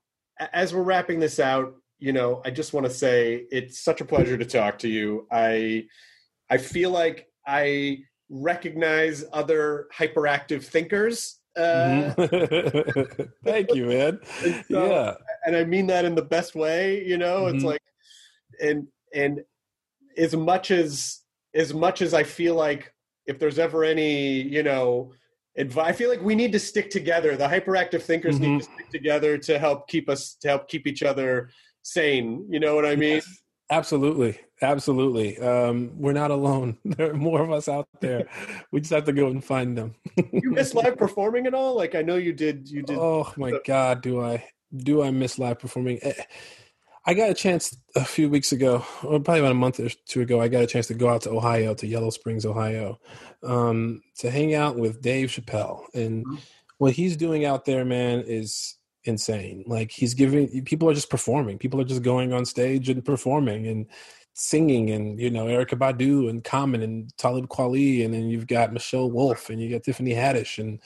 as 0.53 0.73
we're 0.73 0.83
wrapping 0.83 1.19
this 1.19 1.39
out, 1.39 1.75
you 1.99 2.13
know, 2.13 2.41
I 2.45 2.51
just 2.51 2.73
want 2.73 2.85
to 2.85 2.91
say 2.91 3.45
it's 3.51 3.79
such 3.79 4.01
a 4.01 4.05
pleasure 4.05 4.37
to 4.37 4.45
talk 4.45 4.79
to 4.79 4.87
you. 4.87 5.27
I 5.31 5.85
I 6.49 6.57
feel 6.57 6.91
like 6.91 7.27
I 7.45 7.99
recognize 8.29 9.25
other 9.33 9.87
hyperactive 9.95 10.63
thinkers. 10.63 11.38
Uh, 11.59 12.13
mm-hmm. 12.15 13.23
Thank 13.43 13.75
you, 13.75 13.85
man. 13.85 14.19
and 14.45 14.65
so, 14.71 14.87
yeah, 14.87 15.13
and 15.45 15.55
I 15.55 15.65
mean 15.65 15.87
that 15.87 16.05
in 16.05 16.15
the 16.15 16.21
best 16.21 16.55
way. 16.55 17.05
You 17.05 17.17
know, 17.17 17.47
it's 17.47 17.57
mm-hmm. 17.57 17.65
like 17.67 17.81
and 18.61 18.87
and 19.13 19.41
as 20.17 20.35
much 20.35 20.71
as 20.71 21.19
as 21.53 21.73
much 21.73 22.01
as 22.01 22.13
I 22.13 22.23
feel 22.23 22.55
like 22.55 22.93
if 23.25 23.39
there's 23.39 23.59
ever 23.59 23.83
any 23.83 24.41
you 24.41 24.63
know 24.63 25.11
advice, 25.57 25.89
I 25.89 25.91
feel 25.91 26.09
like 26.09 26.21
we 26.21 26.35
need 26.35 26.53
to 26.53 26.59
stick 26.59 26.89
together. 26.89 27.35
The 27.35 27.47
hyperactive 27.47 28.03
thinkers 28.03 28.35
mm-hmm. 28.35 28.53
need 28.53 28.59
to 28.59 28.63
stick 28.63 28.89
together 28.89 29.37
to 29.37 29.59
help 29.59 29.89
keep 29.89 30.09
us 30.09 30.35
to 30.41 30.47
help 30.47 30.69
keep 30.69 30.87
each 30.87 31.03
other 31.03 31.49
sane. 31.83 32.47
You 32.49 32.61
know 32.61 32.75
what 32.75 32.85
I 32.85 32.95
mean? 32.95 33.15
Yes. 33.15 33.41
Absolutely, 33.71 34.39
absolutely. 34.61 35.37
Um, 35.39 35.91
we're 35.97 36.13
not 36.13 36.31
alone. 36.31 36.77
There 36.85 37.11
are 37.11 37.15
more 37.15 37.41
of 37.41 37.51
us 37.51 37.67
out 37.67 37.87
there. 38.01 38.27
we 38.71 38.81
just 38.81 38.91
have 38.91 39.05
to 39.05 39.13
go 39.13 39.27
and 39.27 39.43
find 39.43 39.77
them. 39.77 39.95
you 40.15 40.51
miss 40.51 40.73
live 40.73 40.97
performing 40.97 41.47
at 41.47 41.53
all? 41.53 41.75
Like 41.75 41.95
I 41.95 42.01
know 42.01 42.15
you 42.15 42.33
did. 42.33 42.69
You 42.69 42.81
did. 42.81 42.97
Oh 42.97 43.31
my 43.37 43.53
god, 43.65 44.01
do 44.01 44.21
I? 44.21 44.45
Do 44.75 45.01
I 45.03 45.11
miss 45.11 45.39
live 45.39 45.59
performing? 45.59 45.99
Eh, 46.01 46.13
I 47.05 47.13
got 47.13 47.29
a 47.29 47.33
chance 47.33 47.75
a 47.95 48.03
few 48.03 48.29
weeks 48.29 48.51
ago, 48.51 48.85
or 49.03 49.19
probably 49.19 49.39
about 49.39 49.51
a 49.51 49.55
month 49.55 49.79
or 49.79 49.89
two 50.05 50.21
ago. 50.21 50.41
I 50.41 50.47
got 50.47 50.63
a 50.63 50.67
chance 50.67 50.87
to 50.87 50.93
go 50.93 51.09
out 51.09 51.21
to 51.21 51.31
Ohio, 51.31 51.73
to 51.75 51.87
Yellow 51.87 52.09
Springs, 52.09 52.45
Ohio, 52.45 52.99
um, 53.41 54.01
to 54.17 54.29
hang 54.29 54.53
out 54.53 54.77
with 54.77 55.01
Dave 55.01 55.29
Chappelle. 55.29 55.85
And 55.93 56.25
mm-hmm. 56.25 56.35
what 56.77 56.93
he's 56.93 57.17
doing 57.17 57.45
out 57.45 57.65
there, 57.65 57.85
man, 57.85 58.23
is 58.27 58.77
insane. 59.05 59.63
Like 59.65 59.91
he's 59.91 60.13
giving 60.13 60.63
people 60.65 60.89
are 60.89 60.93
just 60.93 61.09
performing. 61.09 61.57
People 61.57 61.79
are 61.81 61.85
just 61.85 62.03
going 62.03 62.33
on 62.33 62.45
stage 62.45 62.89
and 62.89 63.03
performing 63.03 63.67
and 63.67 63.87
singing 64.39 64.89
and 64.89 65.19
you 65.19 65.29
know 65.29 65.45
Erykah 65.45 65.77
Badu 65.77 66.29
and 66.29 66.43
Common 66.43 66.81
and 66.81 67.15
Talib 67.17 67.47
Kweli 67.49 68.05
and 68.05 68.13
then 68.13 68.29
you've 68.29 68.47
got 68.47 68.71
Michelle 68.71 69.11
Wolf 69.11 69.49
and 69.49 69.61
you 69.61 69.69
got 69.69 69.83
Tiffany 69.83 70.13
Haddish 70.13 70.57
and 70.59 70.79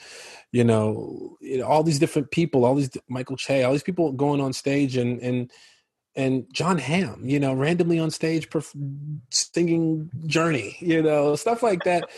you 0.50 0.64
know, 0.64 1.36
you 1.40 1.58
know 1.58 1.66
all 1.66 1.82
these 1.82 1.98
different 1.98 2.30
people, 2.30 2.64
all 2.64 2.74
these 2.74 2.90
Michael 3.08 3.36
Che, 3.36 3.62
all 3.62 3.72
these 3.72 3.82
people 3.82 4.12
going 4.12 4.40
on 4.40 4.52
stage 4.52 4.96
and 4.96 5.20
and 5.20 5.50
and 6.16 6.46
Jon 6.52 6.78
Hamm, 6.78 7.28
you 7.28 7.40
know, 7.40 7.52
randomly 7.52 7.98
on 7.98 8.10
stage 8.10 8.48
perf- 8.48 8.76
singing 9.30 10.10
Journey, 10.26 10.76
you 10.80 11.02
know, 11.02 11.34
stuff 11.34 11.62
like 11.62 11.82
that. 11.84 12.08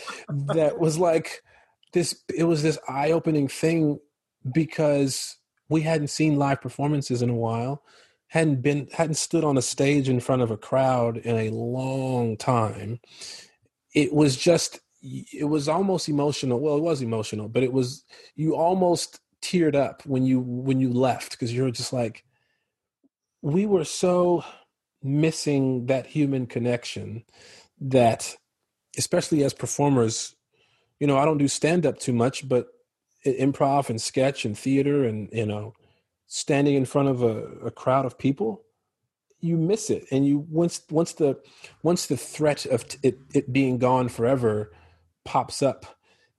that 0.55 0.79
was 0.79 0.99
like 0.99 1.41
this. 1.93 2.23
It 2.33 2.43
was 2.43 2.61
this 2.61 2.77
eye-opening 2.87 3.47
thing 3.47 3.99
because 4.53 5.37
we 5.69 5.81
hadn't 5.81 6.09
seen 6.09 6.37
live 6.37 6.61
performances 6.61 7.21
in 7.21 7.29
a 7.29 7.35
while, 7.35 7.81
hadn't 8.27 8.61
been 8.61 8.87
hadn't 8.93 9.15
stood 9.15 9.43
on 9.43 9.57
a 9.57 9.61
stage 9.61 10.09
in 10.09 10.19
front 10.19 10.41
of 10.41 10.51
a 10.51 10.57
crowd 10.57 11.17
in 11.17 11.35
a 11.35 11.49
long 11.49 12.37
time. 12.37 12.99
It 13.93 14.13
was 14.13 14.35
just 14.35 14.79
it 15.01 15.47
was 15.47 15.69
almost 15.69 16.09
emotional. 16.09 16.59
Well, 16.59 16.77
it 16.77 16.83
was 16.83 17.01
emotional, 17.01 17.47
but 17.47 17.63
it 17.63 17.71
was 17.71 18.03
you 18.35 18.55
almost 18.55 19.19
teared 19.41 19.75
up 19.75 20.05
when 20.05 20.25
you 20.25 20.39
when 20.39 20.79
you 20.79 20.91
left 20.91 21.31
because 21.31 21.53
you 21.53 21.63
were 21.63 21.71
just 21.71 21.93
like 21.93 22.23
we 23.41 23.65
were 23.65 23.85
so 23.85 24.43
missing 25.03 25.85
that 25.85 26.07
human 26.07 26.47
connection 26.47 27.23
that 27.79 28.35
especially 28.97 29.43
as 29.43 29.53
performers 29.53 30.35
you 30.99 31.05
know 31.05 31.17
i 31.17 31.23
don't 31.23 31.37
do 31.37 31.47
stand 31.47 31.85
up 31.85 31.99
too 31.99 32.13
much 32.13 32.47
but 32.49 32.67
improv 33.25 33.89
and 33.89 34.01
sketch 34.01 34.43
and 34.43 34.57
theater 34.57 35.03
and 35.03 35.29
you 35.31 35.45
know 35.45 35.73
standing 36.27 36.75
in 36.75 36.85
front 36.85 37.07
of 37.09 37.23
a, 37.23 37.43
a 37.65 37.71
crowd 37.71 38.05
of 38.05 38.17
people 38.17 38.63
you 39.39 39.57
miss 39.57 39.89
it. 39.89 40.05
And 40.11 40.25
you 40.25 40.39
once 40.49 40.81
once 40.89 41.13
the 41.13 41.39
once 41.83 42.07
the 42.07 42.17
threat 42.17 42.65
of 42.65 42.87
t- 42.87 42.97
it, 43.03 43.19
it 43.33 43.53
being 43.53 43.77
gone 43.77 44.09
forever 44.09 44.73
pops 45.25 45.61
up 45.61 45.85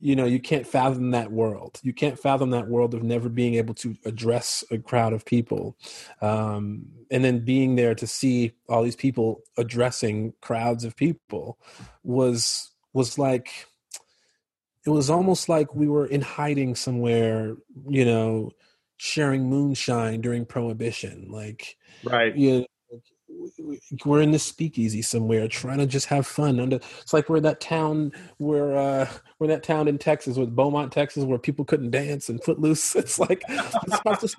you 0.01 0.15
know 0.15 0.25
you 0.25 0.39
can't 0.39 0.67
fathom 0.67 1.11
that 1.11 1.33
world. 1.33 1.81
You 1.83 1.93
can't 1.93 2.19
fathom 2.19 2.51
that 2.51 2.69
world 2.69 2.95
of 2.95 3.03
never 3.03 3.29
being 3.29 3.55
able 3.55 3.75
to 3.75 3.97
address 4.05 4.63
a 4.71 4.79
crowd 4.79 5.13
of 5.13 5.25
people. 5.25 5.77
Um, 6.21 6.87
and 7.11 7.25
then 7.25 7.45
being 7.45 7.75
there 7.75 7.95
to 7.97 8.07
see 8.07 8.53
all 8.69 8.83
these 8.83 8.97
people 8.97 9.41
addressing 9.57 10.35
crowds 10.41 10.85
of 10.85 10.97
people 10.97 11.59
was 12.05 12.71
was 12.93 13.19
like 13.19 13.67
it 14.87 14.91
was 14.91 15.11
almost 15.11 15.49
like 15.49 15.75
we 15.75 15.89
were 15.89 16.07
in 16.07 16.21
hiding 16.21 16.75
somewhere 16.75 17.57
you 17.89 18.05
know 18.05 18.51
sharing 18.99 19.49
moonshine 19.49 20.21
during 20.21 20.45
prohibition 20.45 21.27
like 21.31 21.77
right. 22.05 22.37
you 22.37 22.67
we're 24.05 24.21
in 24.21 24.31
this 24.31 24.43
speakeasy 24.43 25.03
somewhere 25.03 25.49
trying 25.49 25.79
to 25.79 25.87
just 25.87 26.07
have 26.07 26.27
fun 26.27 26.61
under 26.61 26.77
it's 26.77 27.13
like 27.13 27.29
we're 27.29 27.37
in 27.37 27.43
that 27.43 27.61
town 27.61 28.13
where 28.39 28.77
uh 28.77 29.09
we're 29.39 29.45
in 29.45 29.51
that 29.51 29.63
town 29.63 29.89
in 29.89 29.99
texas 29.99 30.37
with 30.37 30.55
beaumont 30.55 30.93
texas 30.93 31.25
where 31.25 31.39
people 31.39 31.65
couldn't 31.65 31.91
dance 31.91 32.29
and 32.29 32.43
footloose. 32.43 32.97
It's 33.09 33.19
like 33.19 33.43
it's 33.49 34.05
like 34.05 34.21
this 34.21 34.35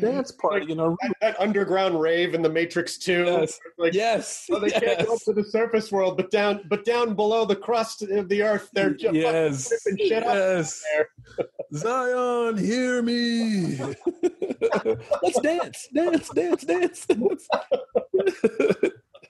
dance 0.00 0.30
party 0.32 0.66
you 0.66 0.74
know? 0.74 0.96
That, 1.02 1.12
that, 1.20 1.40
underground 1.40 2.00
rave 2.00 2.34
in 2.34 2.42
the 2.42 2.48
matrix 2.48 2.96
2 2.98 3.24
yes. 3.24 3.60
Like, 3.76 3.92
yes. 3.92 4.46
well, 4.48 4.60
they 4.60 4.68
yes. 4.68 4.80
can't 4.80 5.06
go 5.06 5.14
up 5.14 5.20
to 5.22 5.32
the 5.32 5.44
surface 5.44 5.90
world 5.90 6.16
but 6.16 6.30
down 6.30 6.62
but 6.68 6.84
down 6.84 7.14
below 7.14 7.44
the 7.44 7.56
crust 7.56 8.02
of 8.02 8.28
the 8.28 8.42
earth 8.42 8.70
they're 8.72 8.90
just 8.94 9.14
yes. 9.14 9.72
shit 9.84 10.08
yes. 10.08 10.82
zion 11.74 12.56
hear 12.56 13.02
me. 13.02 13.78
Let's 15.22 15.40
dance. 15.40 15.88
Dance 15.94 16.28
dance 16.30 16.64
dance, 16.64 17.06
dance 17.06 17.48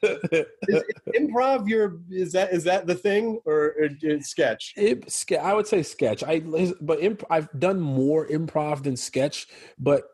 is, 0.03 0.83
improv 1.17 1.69
your 1.69 2.01
is 2.11 2.33
that 2.33 2.53
is 2.53 2.65
that 2.65 2.87
the 2.87 2.95
thing 2.95 3.41
or, 3.45 3.75
or 3.79 4.21
sketch? 4.21 4.75
It, 4.77 5.13
I 5.41 5.55
would 5.55 5.67
say 5.67 5.83
sketch. 5.83 6.23
I 6.23 6.41
but 6.81 7.01
imp, 7.03 7.25
I've 7.31 7.49
done 7.59 7.81
more 7.81 8.27
improv 8.27 8.83
than 8.85 8.97
sketch, 8.97 9.49
but 9.79 10.05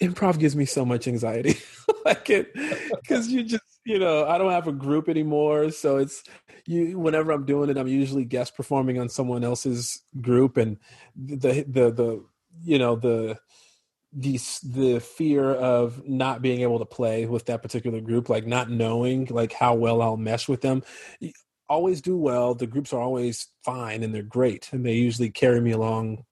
improv 0.00 0.38
gives 0.38 0.54
me 0.54 0.64
so 0.64 0.84
much 0.84 1.08
anxiety. 1.08 1.56
like 2.04 2.28
it 2.30 2.52
because 3.02 3.28
you 3.28 3.42
just 3.42 3.80
you 3.84 3.98
know 3.98 4.26
I 4.26 4.38
don't 4.38 4.52
have 4.52 4.68
a 4.68 4.72
group 4.72 5.08
anymore, 5.08 5.70
so 5.70 5.96
it's 5.96 6.22
you. 6.66 6.98
Whenever 6.98 7.32
I'm 7.32 7.46
doing 7.46 7.70
it, 7.70 7.78
I'm 7.78 7.88
usually 7.88 8.24
guest 8.24 8.56
performing 8.56 8.98
on 8.98 9.08
someone 9.08 9.44
else's 9.44 10.02
group, 10.20 10.56
and 10.56 10.78
the 11.16 11.64
the 11.68 11.90
the 11.90 12.24
you 12.62 12.78
know 12.78 12.96
the 12.96 13.38
the 14.18 14.40
the 14.64 14.98
fear 14.98 15.52
of 15.52 16.08
not 16.08 16.40
being 16.40 16.62
able 16.62 16.78
to 16.78 16.86
play 16.86 17.26
with 17.26 17.44
that 17.46 17.62
particular 17.62 18.00
group, 18.00 18.30
like 18.30 18.46
not 18.46 18.70
knowing 18.70 19.26
like 19.30 19.52
how 19.52 19.74
well 19.74 20.00
I'll 20.00 20.16
mesh 20.16 20.48
with 20.48 20.62
them. 20.62 20.82
Always 21.68 22.00
do 22.00 22.16
well. 22.16 22.54
The 22.54 22.66
groups 22.66 22.94
are 22.94 23.00
always 23.00 23.48
fine 23.62 24.02
and 24.02 24.14
they're 24.14 24.22
great, 24.22 24.70
and 24.72 24.86
they 24.86 24.94
usually 24.94 25.30
carry 25.30 25.60
me 25.60 25.72
along 25.72 26.24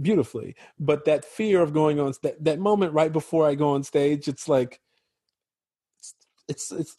beautifully. 0.00 0.56
But 0.80 1.04
that 1.04 1.24
fear 1.24 1.60
of 1.62 1.72
going 1.72 2.00
on 2.00 2.12
that 2.22 2.42
that 2.42 2.58
moment 2.58 2.92
right 2.92 3.12
before 3.12 3.46
I 3.46 3.54
go 3.54 3.70
on 3.70 3.84
stage, 3.84 4.26
it's 4.26 4.48
like 4.48 4.80
it's 6.00 6.14
it's, 6.48 6.72
it's 6.72 6.96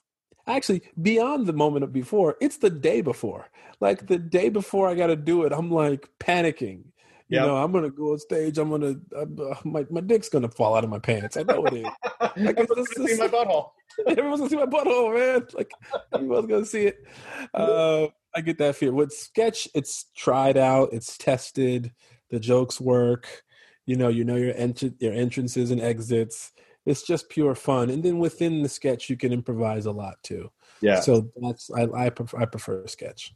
actually 0.48 0.84
beyond 1.02 1.48
the 1.48 1.54
moment 1.54 1.84
of 1.84 1.92
before. 1.92 2.38
It's 2.40 2.58
the 2.58 2.70
day 2.70 3.02
before. 3.02 3.50
Like 3.82 4.08
the 4.08 4.20
day 4.20 4.48
before 4.48 4.88
I 4.88 4.96
got 4.96 5.08
to 5.08 5.18
do 5.18 5.44
it, 5.44 5.52
I'm 5.52 5.70
like 5.70 6.08
panicking 6.18 6.93
you 7.34 7.40
yep. 7.40 7.48
know, 7.48 7.58
I'm 7.58 7.72
gonna 7.72 7.90
go 7.90 8.12
on 8.12 8.20
stage. 8.20 8.60
I'm 8.60 8.70
gonna 8.70 8.94
uh, 9.18 9.26
my 9.64 9.88
my 9.90 10.02
dick's 10.02 10.30
gonna 10.30 10.50
fall 10.50 10.76
out 10.76 10.84
of 10.84 10.92
my 10.92 11.00
pants. 11.00 11.36
I 11.36 11.42
know 11.42 11.66
it 11.66 11.74
is. 11.74 11.88
Like, 12.36 12.60
everyone's 12.60 12.90
gonna 12.90 13.10
see 13.10 13.18
my 13.18 13.28
butthole. 13.28 13.70
everyone's 14.08 14.40
gonna 14.40 14.50
see 14.52 14.56
my 14.56 14.66
butthole, 14.68 15.16
man. 15.16 15.48
Like 15.54 15.72
everyone's 16.14 16.46
gonna 16.46 16.66
see 16.66 16.86
it. 16.86 17.04
Uh, 17.56 18.08
I 18.36 18.42
get 18.42 18.60
that 18.60 18.76
fear. 18.76 18.94
With 18.94 19.12
sketch, 19.12 19.68
it's 19.74 20.06
tried 20.16 20.58
out, 20.58 20.90
it's 20.94 21.18
tested. 21.18 21.92
The 22.30 22.40
jokes 22.40 22.80
work. 22.80 23.44
You 23.88 23.96
know, 23.96 24.10
you 24.10 24.26
know 24.26 24.36
your 24.36 24.54
entr- 24.54 24.96
your 25.00 25.14
entrances 25.14 25.72
and 25.72 25.82
exits. 25.82 26.52
It's 26.86 27.02
just 27.02 27.30
pure 27.30 27.56
fun, 27.56 27.90
and 27.90 28.04
then 28.04 28.20
within 28.20 28.62
the 28.62 28.70
sketch, 28.70 29.10
you 29.10 29.18
can 29.18 29.34
improvise 29.34 29.88
a 29.88 29.92
lot 29.92 30.22
too. 30.22 30.52
Yeah. 30.82 31.00
So 31.00 31.32
that's 31.42 31.72
I 31.72 31.88
I 31.96 32.10
prefer, 32.10 32.42
I 32.42 32.46
prefer 32.46 32.86
sketch. 32.86 33.34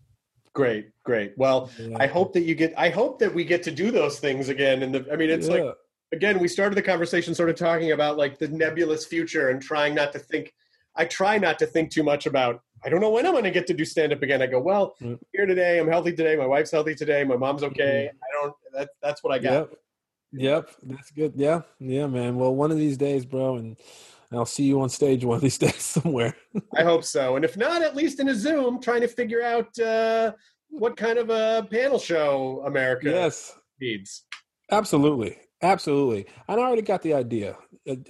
Great, 0.53 0.89
great. 1.03 1.33
Well, 1.37 1.69
yeah. 1.79 1.97
I 1.99 2.07
hope 2.07 2.33
that 2.33 2.41
you 2.41 2.55
get. 2.55 2.73
I 2.77 2.89
hope 2.89 3.19
that 3.19 3.33
we 3.33 3.43
get 3.43 3.63
to 3.63 3.71
do 3.71 3.91
those 3.91 4.19
things 4.19 4.49
again. 4.49 4.83
And 4.83 4.95
the, 4.95 5.05
I 5.11 5.15
mean, 5.15 5.29
it's 5.29 5.47
yeah. 5.47 5.53
like 5.55 5.75
again, 6.11 6.39
we 6.39 6.47
started 6.47 6.75
the 6.75 6.81
conversation 6.81 7.35
sort 7.35 7.49
of 7.49 7.55
talking 7.55 7.91
about 7.91 8.17
like 8.17 8.39
the 8.39 8.47
nebulous 8.47 9.05
future 9.05 9.49
and 9.49 9.61
trying 9.61 9.95
not 9.95 10.11
to 10.13 10.19
think. 10.19 10.53
I 10.95 11.05
try 11.05 11.37
not 11.37 11.59
to 11.59 11.67
think 11.67 11.91
too 11.91 12.03
much 12.03 12.25
about. 12.25 12.61
I 12.83 12.89
don't 12.89 13.01
know 13.01 13.09
when 13.09 13.25
I'm 13.25 13.31
going 13.31 13.43
to 13.43 13.51
get 13.51 13.67
to 13.67 13.73
do 13.73 13.85
stand 13.85 14.13
up 14.13 14.21
again. 14.21 14.41
I 14.41 14.47
go, 14.47 14.59
well, 14.59 14.95
mm. 15.01 15.17
here 15.33 15.45
today. 15.45 15.79
I'm 15.79 15.87
healthy 15.87 16.13
today. 16.13 16.35
My 16.35 16.45
wife's 16.45 16.71
healthy 16.71 16.95
today. 16.95 17.23
My 17.23 17.35
mom's 17.35 17.63
okay. 17.63 18.09
Mm. 18.11 18.17
I 18.17 18.41
don't. 18.41 18.55
That, 18.73 18.89
that's 19.01 19.23
what 19.23 19.33
I 19.33 19.39
got. 19.39 19.51
Yep. 19.51 19.73
Yep. 20.33 20.69
That's 20.83 21.11
good. 21.11 21.33
Yeah. 21.35 21.61
Yeah, 21.79 22.07
man. 22.07 22.35
Well, 22.35 22.53
one 22.53 22.71
of 22.71 22.77
these 22.77 22.97
days, 22.97 23.25
bro, 23.25 23.57
and 23.57 23.77
I'll 24.31 24.45
see 24.45 24.63
you 24.63 24.81
on 24.81 24.89
stage 24.89 25.23
one 25.23 25.35
of 25.35 25.41
these 25.41 25.57
days 25.67 25.81
somewhere. 25.81 26.35
I 26.75 26.83
hope 26.83 27.03
so. 27.03 27.35
And 27.35 27.45
if 27.45 27.57
not, 27.57 27.81
at 27.81 27.95
least 27.95 28.19
in 28.19 28.29
a 28.29 28.35
Zoom, 28.35 28.81
trying 28.81 29.01
to 29.01 29.07
figure 29.07 29.41
out 29.41 29.77
uh, 29.79 30.33
what 30.69 30.97
kind 30.97 31.17
of 31.17 31.29
a 31.29 31.67
panel 31.69 31.99
show 31.99 32.63
America 32.65 33.09
yes. 33.09 33.57
needs. 33.79 34.25
Absolutely. 34.71 35.37
Absolutely. 35.61 36.27
And 36.47 36.59
I 36.59 36.63
already 36.63 36.83
got 36.83 37.01
the 37.01 37.13
idea. 37.13 37.57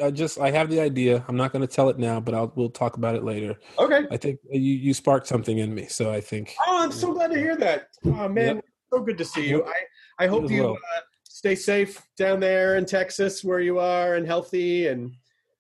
I 0.04 0.12
just 0.12 0.40
I 0.40 0.52
have 0.52 0.70
the 0.70 0.82
idea. 0.82 1.24
I'm 1.28 1.38
not 1.38 1.54
going 1.54 1.66
to 1.66 1.74
tell 1.74 1.90
it 1.90 1.98
now, 1.98 2.20
but 2.20 2.34
I'll 2.34 2.52
we'll 2.56 2.70
talk 2.70 2.98
about 2.98 3.16
it 3.16 3.24
later. 3.24 3.58
Okay. 3.78 4.06
I 4.12 4.18
think 4.18 4.40
you 4.52 4.60
you 4.60 4.94
sparked 4.94 5.28
something 5.28 5.60
in 5.60 5.74
me, 5.74 5.86
so 5.86 6.12
I 6.12 6.20
think. 6.20 6.56
Oh, 6.68 6.84
I'm 6.84 6.92
so 6.92 7.14
glad 7.14 7.32
to 7.32 7.38
hear 7.38 7.56
that. 7.58 7.90
Oh 8.06 8.28
man, 8.28 8.56
yep. 8.56 8.66
so 8.92 9.02
good 9.02 9.18
to 9.20 9.26
see 9.26 9.48
you. 9.48 9.64
I 9.66 10.26
I 10.26 10.28
hope 10.28 10.50
you 10.50 10.64
well. 10.64 10.74
uh, 10.74 11.02
stay 11.24 11.56
safe 11.56 12.02
down 12.18 12.40
there 12.40 12.76
in 12.78 12.86
Texas 12.86 13.44
where 13.44 13.60
you 13.60 13.78
are 13.80 14.16
and 14.16 14.26
healthy 14.26 14.88
and 14.88 15.14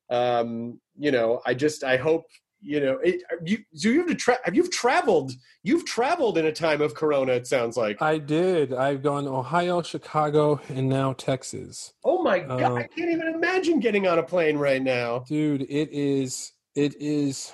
um 0.09 0.79
you 0.97 1.11
know, 1.11 1.41
I 1.45 1.53
just 1.53 1.83
I 1.83 1.97
hope 1.97 2.25
you 2.61 2.79
know, 2.79 2.97
it, 3.03 3.21
you 3.45 3.59
so 3.73 3.89
you 3.89 3.99
have 3.99 4.07
to 4.07 4.15
tra- 4.15 4.39
have 4.43 4.55
you've 4.55 4.71
traveled. 4.71 5.31
You've 5.63 5.85
traveled 5.85 6.37
in 6.37 6.45
a 6.45 6.51
time 6.51 6.81
of 6.81 6.95
Corona. 6.95 7.33
It 7.33 7.47
sounds 7.47 7.77
like 7.77 8.01
I 8.01 8.17
did. 8.17 8.73
I've 8.73 9.03
gone 9.03 9.27
Ohio, 9.27 9.81
Chicago, 9.81 10.59
and 10.69 10.89
now 10.89 11.13
Texas. 11.13 11.93
Oh 12.03 12.23
my 12.23 12.39
god! 12.39 12.61
Uh, 12.61 12.75
I 12.75 12.83
can't 12.83 13.11
even 13.11 13.27
imagine 13.27 13.79
getting 13.79 14.07
on 14.07 14.17
a 14.19 14.23
plane 14.23 14.57
right 14.57 14.81
now, 14.81 15.19
dude. 15.27 15.61
It 15.63 15.89
is. 15.91 16.53
It 16.75 16.95
is. 16.99 17.53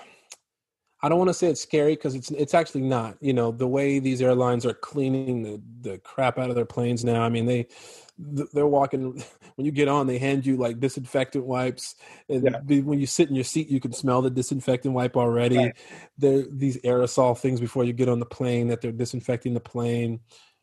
I 1.01 1.09
don't 1.09 1.17
want 1.17 1.29
to 1.29 1.33
say 1.33 1.47
it's 1.47 1.61
scary 1.61 1.95
because 1.95 2.15
it's 2.15 2.31
it's 2.31 2.53
actually 2.53 2.83
not. 2.83 3.17
You 3.19 3.33
know 3.33 3.51
the 3.51 3.67
way 3.67 3.99
these 3.99 4.21
airlines 4.21 4.65
are 4.65 4.73
cleaning 4.73 5.43
the 5.43 5.61
the 5.81 5.97
crap 5.99 6.39
out 6.39 6.49
of 6.49 6.55
their 6.55 6.65
planes 6.65 7.03
now. 7.03 7.23
I 7.23 7.29
mean 7.29 7.45
they 7.45 7.67
they're 8.17 8.67
walking 8.67 9.13
when 9.55 9.65
you 9.65 9.71
get 9.71 9.87
on 9.87 10.07
they 10.07 10.17
hand 10.17 10.45
you 10.45 10.55
like 10.55 10.79
disinfectant 10.79 11.45
wipes 11.45 11.95
and 12.29 12.43
yeah. 12.43 12.81
when 12.81 12.99
you 12.99 13.07
sit 13.07 13.29
in 13.29 13.35
your 13.35 13.43
seat 13.43 13.69
you 13.69 13.79
can 13.79 13.91
smell 13.91 14.21
the 14.21 14.29
disinfectant 14.29 14.93
wipe 14.93 15.17
already 15.17 15.57
right. 15.57 15.77
there 16.17 16.43
these 16.51 16.77
aerosol 16.81 17.37
things 17.37 17.59
before 17.59 17.83
you 17.83 17.93
get 17.93 18.09
on 18.09 18.19
the 18.19 18.25
plane 18.25 18.67
that 18.67 18.81
they're 18.81 18.91
disinfecting 18.91 19.53
the 19.53 19.59
plane 19.59 20.19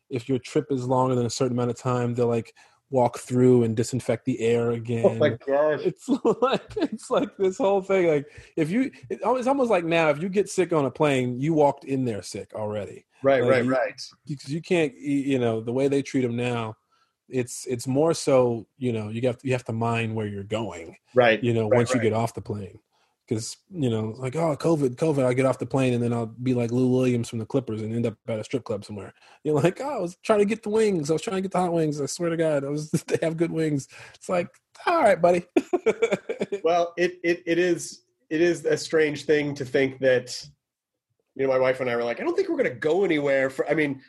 if 0.09 0.29
your 0.29 0.39
trip 0.39 0.67
is 0.71 0.87
longer 0.87 1.15
than 1.15 1.25
a 1.25 1.29
certain 1.29 1.57
amount 1.57 1.69
of 1.69 1.77
time 1.77 2.13
they'll 2.13 2.27
like 2.27 2.53
walk 2.91 3.19
through 3.19 3.63
and 3.63 3.75
disinfect 3.75 4.25
the 4.25 4.39
air 4.41 4.71
again. 4.71 5.05
Oh 5.05 5.15
my 5.15 5.29
gosh. 5.29 5.79
It's 5.83 6.07
like 6.41 6.73
it's 6.75 7.09
like 7.09 7.35
this 7.37 7.57
whole 7.57 7.81
thing. 7.81 8.07
Like 8.07 8.25
if 8.57 8.69
you 8.69 8.91
it's 9.09 9.47
almost 9.47 9.71
like 9.71 9.85
now 9.85 10.09
if 10.09 10.21
you 10.21 10.29
get 10.29 10.49
sick 10.49 10.73
on 10.73 10.85
a 10.85 10.91
plane, 10.91 11.39
you 11.39 11.53
walked 11.53 11.85
in 11.85 12.05
there 12.05 12.21
sick 12.21 12.53
already. 12.53 13.05
Right, 13.23 13.41
like 13.41 13.51
right, 13.51 13.65
right. 13.65 14.01
Because 14.27 14.51
you 14.51 14.61
can't 14.61 14.93
you 14.95 15.39
know, 15.39 15.61
the 15.61 15.73
way 15.73 15.87
they 15.87 16.01
treat 16.01 16.21
them 16.21 16.35
now, 16.35 16.75
it's 17.31 17.65
it's 17.65 17.87
more 17.87 18.13
so 18.13 18.67
you 18.77 18.91
know 18.91 19.09
you 19.09 19.21
have 19.23 19.37
to, 19.37 19.47
you 19.47 19.53
have 19.53 19.65
to 19.65 19.73
mind 19.73 20.13
where 20.15 20.27
you're 20.27 20.43
going 20.43 20.95
right 21.15 21.43
you 21.43 21.53
know 21.53 21.67
right, 21.67 21.77
once 21.77 21.89
right. 21.93 22.03
you 22.03 22.09
get 22.09 22.15
off 22.15 22.33
the 22.33 22.41
plane. 22.41 22.79
Because 23.27 23.55
you 23.69 23.89
know 23.89 24.13
like 24.17 24.35
oh 24.35 24.57
covid 24.57 24.95
covid 24.95 25.23
i 25.23 25.33
get 25.33 25.45
off 25.45 25.57
the 25.57 25.65
plane 25.65 25.93
and 25.93 26.03
then 26.03 26.11
i'll 26.11 26.25
be 26.25 26.53
like 26.53 26.69
lou 26.71 26.89
williams 26.89 27.29
from 27.29 27.39
the 27.39 27.45
clippers 27.45 27.81
and 27.81 27.95
end 27.95 28.05
up 28.05 28.17
at 28.27 28.39
a 28.39 28.43
strip 28.43 28.65
club 28.65 28.83
somewhere. 28.83 29.13
You're 29.43 29.55
like 29.55 29.79
oh 29.79 29.97
i 29.97 29.99
was 29.99 30.17
trying 30.21 30.39
to 30.39 30.45
get 30.45 30.63
the 30.63 30.69
wings. 30.69 31.09
I 31.09 31.13
was 31.13 31.21
trying 31.21 31.37
to 31.37 31.41
get 31.41 31.51
the 31.51 31.59
hot 31.59 31.71
wings. 31.71 32.01
I 32.01 32.07
swear 32.07 32.29
to 32.29 32.37
god 32.37 32.65
i 32.65 32.69
was 32.69 32.91
they 33.07 33.19
have 33.21 33.37
good 33.37 33.51
wings. 33.51 33.87
It's 34.15 34.27
like 34.27 34.49
all 34.85 35.01
right 35.01 35.21
buddy. 35.21 35.45
Well 36.63 36.93
it, 36.97 37.13
it 37.23 37.43
it 37.45 37.57
is 37.57 38.01
it 38.29 38.41
is 38.41 38.65
a 38.65 38.75
strange 38.75 39.23
thing 39.23 39.55
to 39.55 39.65
think 39.65 39.99
that 39.99 40.45
you 41.35 41.45
know 41.45 41.51
my 41.51 41.59
wife 41.59 41.79
and 41.79 41.89
i 41.89 41.95
were 41.95 42.03
like 42.03 42.19
i 42.19 42.23
don't 42.23 42.35
think 42.35 42.49
we're 42.49 42.57
going 42.57 42.69
to 42.69 42.75
go 42.75 43.03
anywhere 43.03 43.49
for 43.49 43.67
i 43.69 43.73
mean 43.73 44.01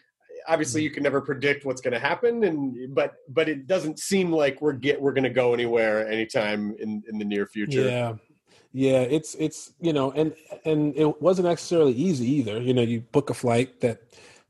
obviously 0.48 0.82
you 0.82 0.90
can 0.90 1.02
never 1.02 1.20
predict 1.20 1.64
what's 1.64 1.81
going 1.81 1.93
to 1.93 1.98
happen, 1.98 2.44
and 2.44 2.94
but 2.94 3.14
but 3.28 3.48
it 3.48 3.66
doesn't 3.66 3.98
seem 3.98 4.32
like 4.32 4.60
we're 4.60 4.73
get 4.73 5.01
we're 5.01 5.12
going 5.12 5.24
to 5.24 5.31
go 5.31 5.55
anywhere 5.55 6.09
anytime 6.09 6.74
in 6.78 7.02
in 7.09 7.19
the 7.19 7.24
near 7.24 7.47
future. 7.47 7.82
Yeah, 7.82 8.14
yeah. 8.73 9.01
It's 9.01 9.35
it's 9.39 9.73
you 9.81 9.93
know, 9.93 10.12
and 10.12 10.35
and 10.64 10.97
it 10.97 11.20
wasn't 11.20 11.48
necessarily 11.48 11.93
easy 11.93 12.31
either. 12.31 12.60
You 12.60 12.74
know, 12.74 12.82
you 12.82 13.01
book 13.01 13.31
a 13.31 13.35
flight 13.35 13.81
that 13.81 14.02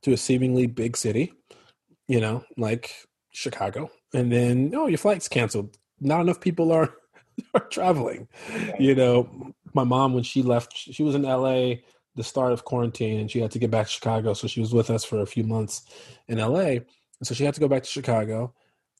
to 0.02 0.12
a 0.12 0.16
seemingly 0.16 0.66
big 0.66 0.96
city, 0.96 1.32
you 2.08 2.20
know, 2.20 2.44
like 2.56 2.94
Chicago, 3.30 3.90
and 4.14 4.32
then 4.32 4.72
oh, 4.74 4.86
your 4.86 4.98
flight's 4.98 5.28
canceled. 5.28 5.76
Not 6.00 6.20
enough 6.20 6.40
people 6.40 6.72
are 6.72 6.94
are 7.54 7.68
traveling. 7.68 8.28
You 8.78 8.94
know, 8.94 9.54
my 9.74 9.84
mom 9.84 10.14
when 10.14 10.24
she 10.24 10.42
left, 10.42 10.76
she 10.76 11.02
was 11.02 11.14
in 11.14 11.22
LA 11.22 11.76
the 12.14 12.24
start 12.24 12.52
of 12.52 12.64
quarantine 12.64 13.20
and 13.20 13.30
she 13.30 13.40
had 13.40 13.50
to 13.52 13.58
get 13.58 13.70
back 13.70 13.86
to 13.86 13.92
Chicago. 13.92 14.34
So 14.34 14.46
she 14.46 14.60
was 14.60 14.74
with 14.74 14.90
us 14.90 15.04
for 15.04 15.20
a 15.20 15.26
few 15.26 15.44
months 15.44 15.82
in 16.28 16.38
LA. 16.38 16.60
And 16.78 16.84
so 17.22 17.34
she 17.34 17.44
had 17.44 17.54
to 17.54 17.60
go 17.60 17.68
back 17.68 17.82
to 17.84 17.88
Chicago 17.88 18.52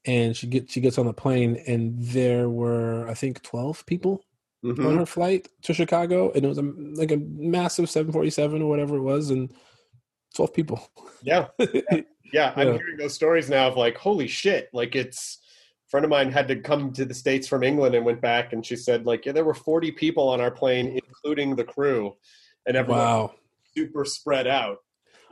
and 0.06 0.36
she 0.36 0.46
gets 0.46 0.72
she 0.72 0.80
gets 0.80 0.98
on 0.98 1.06
the 1.06 1.12
plane 1.12 1.62
and 1.66 1.94
there 1.98 2.48
were 2.48 3.06
I 3.08 3.14
think 3.14 3.42
12 3.42 3.84
people 3.86 4.24
Mhm. 4.64 4.86
on 4.86 4.96
her 4.98 5.06
flight 5.06 5.48
to 5.62 5.74
Chicago 5.74 6.30
and 6.32 6.44
it 6.44 6.48
was 6.48 6.58
a, 6.58 6.62
like 6.62 7.10
a 7.10 7.16
massive 7.16 7.90
747 7.90 8.62
or 8.62 8.68
whatever 8.68 8.96
it 8.96 9.02
was 9.02 9.30
and 9.30 9.52
12 10.34 10.54
people. 10.54 10.88
Yeah. 11.22 11.48
Yeah. 11.58 12.00
Yeah. 12.32 12.52
I'm 12.56 12.68
Yeah. 12.68 12.76
hearing 12.78 12.96
those 12.96 13.12
stories 13.14 13.50
now 13.50 13.68
of 13.68 13.76
like, 13.76 13.96
holy 13.98 14.26
shit. 14.28 14.70
Like 14.72 14.94
it's 14.96 15.38
a 15.86 15.90
friend 15.90 16.04
of 16.04 16.10
mine 16.10 16.30
had 16.32 16.48
to 16.48 16.56
come 16.60 16.92
to 16.94 17.04
the 17.04 17.12
States 17.12 17.46
from 17.46 17.62
England 17.62 17.94
and 17.94 18.06
went 18.06 18.20
back 18.22 18.52
and 18.54 18.64
she 18.64 18.76
said, 18.76 19.04
like, 19.04 19.26
yeah, 19.26 19.32
there 19.32 19.44
were 19.44 19.52
40 19.52 19.90
people 19.92 20.28
on 20.30 20.40
our 20.40 20.50
plane, 20.50 20.98
including 21.06 21.54
the 21.56 21.64
crew. 21.64 22.14
And 22.66 22.76
everyone 22.76 23.00
Wow. 23.00 23.34
super 23.76 24.04
spread 24.04 24.46
out. 24.46 24.78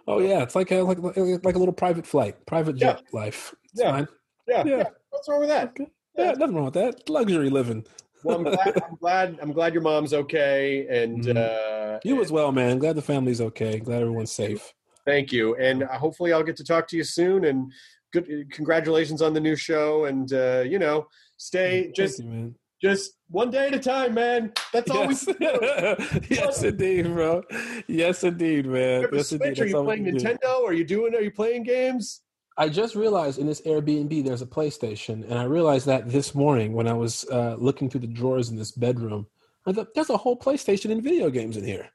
Oh 0.09 0.19
yeah, 0.19 0.43
it's 0.43 0.55
like 0.55 0.73
a 0.73 0.83
like 0.83 0.99
like 0.99 1.55
a 1.55 1.59
little 1.59 1.73
private 1.73 2.07
flight, 2.07 2.45
private 2.47 2.77
jet 2.77 3.03
life. 3.13 3.55
It's 3.73 3.81
Yeah. 3.83 3.91
fine. 3.91 4.09
Yeah. 4.49 4.65
Yeah. 4.67 4.77
yeah. 4.79 4.85
What's 5.11 5.29
wrong 5.29 5.41
with 5.41 5.49
that? 5.51 5.77
Yeah, 6.17 6.33
nothing 6.33 6.57
wrong 6.57 6.65
with 6.67 6.75
that. 6.75 7.09
Luxury 7.09 7.51
living. 7.51 7.87
Well, 8.25 8.37
I'm 8.37 8.45
glad, 8.45 8.75
I'm 8.87 8.97
glad, 8.97 9.39
I'm 9.41 9.53
glad 9.53 9.73
your 9.73 9.83
mom's 9.83 10.13
okay. 10.13 10.87
And, 10.89 11.25
Mhm. 11.25 11.37
uh, 11.37 12.01
You 12.05 12.21
as 12.21 12.31
well, 12.33 12.51
man. 12.53 12.79
Glad 12.79 12.97
the 12.97 13.03
family's 13.03 13.41
okay. 13.41 13.79
Glad 13.79 14.03
everyone's 14.03 14.33
safe. 14.33 14.75
Thank 15.07 15.33
you, 15.33 15.55
and 15.57 15.83
uh, 15.85 15.89
hopefully 15.99 16.33
I'll 16.33 16.43
get 16.43 16.57
to 16.57 16.65
talk 16.65 16.87
to 16.89 16.97
you 16.97 17.05
soon. 17.05 17.45
And 17.45 17.73
good, 18.13 18.51
congratulations 18.51 19.23
on 19.23 19.33
the 19.33 19.41
new 19.41 19.57
show. 19.57 20.05
And 20.07 20.31
uh, 20.33 20.65
you 20.67 20.79
know, 20.79 21.07
stay 21.37 21.93
just 21.95 22.19
you, 22.19 22.27
man. 22.27 22.55
Just 22.81 23.13
one 23.29 23.51
day 23.51 23.69
at 23.69 23.75
a 23.75 23.79
time, 23.79 24.15
man. 24.15 24.53
That's 24.73 24.91
all 24.91 25.05
Yes. 25.11 25.27
we 25.27 25.35
can 25.35 25.43
do. 25.43 26.21
yes, 26.31 26.63
indeed, 26.63 27.05
bro. 27.07 27.43
Yes, 27.87 28.25
indeed, 28.25 28.67
man. 28.67 29.01
You 29.01 29.07
have 29.07 29.13
a 29.13 29.17
Yes, 29.17 29.33
indeed. 29.33 29.57
Switch? 29.57 29.61
Are 29.61 29.67
you 29.67 29.85
playing. 29.85 30.05
Nintendo? 30.05 30.63
Are 30.65 30.73
you 30.73 30.85
doing? 30.85 31.15
Are 31.15 31.21
you 31.21 31.31
playing 31.31 31.65
games? 31.65 32.23
I 32.57 32.69
just 32.69 32.95
realized 32.95 33.39
in 33.39 33.47
this 33.47 33.63
Airbnb 33.63 34.25
there's 34.25 34.43
a 34.43 34.47
PlayStation, 34.47 35.25
and 35.25 35.35
I 35.39 35.45
realized 35.45 35.87
that 35.87 36.09
this 36.11 36.35
morning 36.35 36.73
when 36.73 36.89
I 36.89 36.93
was 36.93 37.25
uh, 37.31 37.57
looking 37.59 37.89
through 37.89 38.01
the 38.03 38.07
drawers 38.07 38.51
in 38.51 38.57
this 38.57 38.73
bedroom. 38.73 39.27
I 39.67 39.73
thought 39.73 39.95
there's 39.95 40.11
a 40.11 40.17
whole 40.17 40.39
PlayStation 40.39 40.91
and 40.91 41.03
video 41.03 41.31
games 41.31 41.57
in 41.57 41.65
here. 41.65 41.89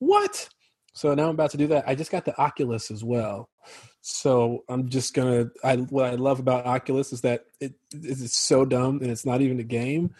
What? 0.00 0.48
So 0.92 1.14
now 1.14 1.24
I'm 1.24 1.30
about 1.34 1.50
to 1.52 1.56
do 1.56 1.68
that. 1.68 1.84
I 1.88 1.94
just 1.94 2.10
got 2.10 2.24
the 2.24 2.36
Oculus 2.36 2.90
as 2.90 3.02
well. 3.02 3.48
So 4.02 4.64
I'm 4.68 4.88
just 4.88 5.14
gonna. 5.14 5.50
I 5.62 5.76
what 5.76 6.06
I 6.06 6.16
love 6.16 6.40
about 6.40 6.66
Oculus 6.66 7.12
is 7.12 7.20
that 7.20 7.44
it 7.60 7.74
it's 7.92 8.36
so 8.36 8.64
dumb 8.64 8.98
and 9.00 9.10
it's 9.10 9.24
not 9.24 9.40
even 9.40 9.60
a 9.60 9.64
game. 9.64 10.14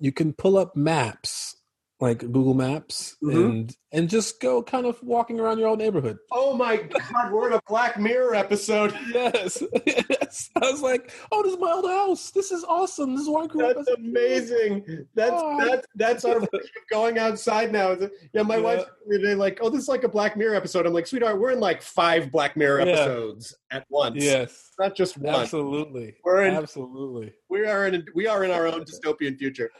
You 0.00 0.12
can 0.12 0.32
pull 0.32 0.56
up 0.56 0.74
maps 0.74 1.56
like 2.02 2.18
Google 2.18 2.54
Maps 2.54 3.16
Mhm. 3.22 3.34
and 3.44 3.76
and 3.92 4.08
just 4.08 4.40
go 4.40 4.62
kind 4.62 4.86
of 4.86 5.00
walking 5.02 5.38
around 5.38 5.58
your 5.58 5.68
own 5.68 5.78
neighborhood. 5.78 6.18
Oh 6.32 6.54
my 6.56 6.76
god, 6.78 7.30
we're 7.32 7.46
in 7.48 7.52
a 7.52 7.60
Black 7.68 7.98
Mirror 8.00 8.34
episode. 8.34 8.92
Yes. 9.14 9.62
yes. 9.86 10.50
I 10.60 10.70
was 10.70 10.80
like, 10.82 11.12
oh, 11.30 11.42
this 11.42 11.52
is 11.52 11.58
my 11.60 11.70
old 11.70 11.86
house. 11.88 12.30
This 12.32 12.50
is 12.50 12.64
awesome. 12.64 13.12
This 13.14 13.22
is 13.22 13.28
where 13.28 13.44
I 13.44 13.46
grew 13.46 13.66
up. 13.66 13.76
That's 13.76 13.88
as 13.88 13.94
a 13.94 13.96
kid." 13.98 14.06
amazing. 14.06 15.06
That's 15.14 15.32
Oh. 15.36 15.64
that's 15.64 15.86
that's 15.94 16.24
our 16.24 16.40
going 16.90 17.18
outside 17.18 17.70
now. 17.70 17.96
Yeah, 18.32 18.42
my 18.42 18.56
Yeah. 18.56 18.62
wife 18.62 18.84
they're 19.08 19.36
like, 19.36 19.58
oh, 19.62 19.68
this 19.70 19.82
is 19.82 19.88
like 19.88 20.02
a 20.04 20.08
Black 20.08 20.36
Mirror 20.36 20.56
episode. 20.56 20.86
I'm 20.86 20.92
like, 20.92 21.06
sweetheart, 21.06 21.38
we're 21.38 21.52
in 21.52 21.60
like 21.60 21.82
five 21.82 22.32
Black 22.32 22.56
Mirror 22.56 22.80
Yeah. 22.80 22.92
episodes 22.94 23.54
at 23.70 23.84
once. 23.90 24.24
Yes. 24.24 24.72
Not 24.78 24.96
just 24.96 25.18
one. 25.18 25.34
Absolutely. 25.36 26.16
We're 26.24 26.44
in- 26.46 26.54
Absolutely. 26.54 27.32
We 27.48 27.64
are 27.66 27.86
in 27.86 28.04
we 28.14 28.26
are 28.26 28.42
in 28.42 28.50
our 28.50 28.66
own 28.66 28.84
dystopian 28.86 29.38
future. 29.38 29.70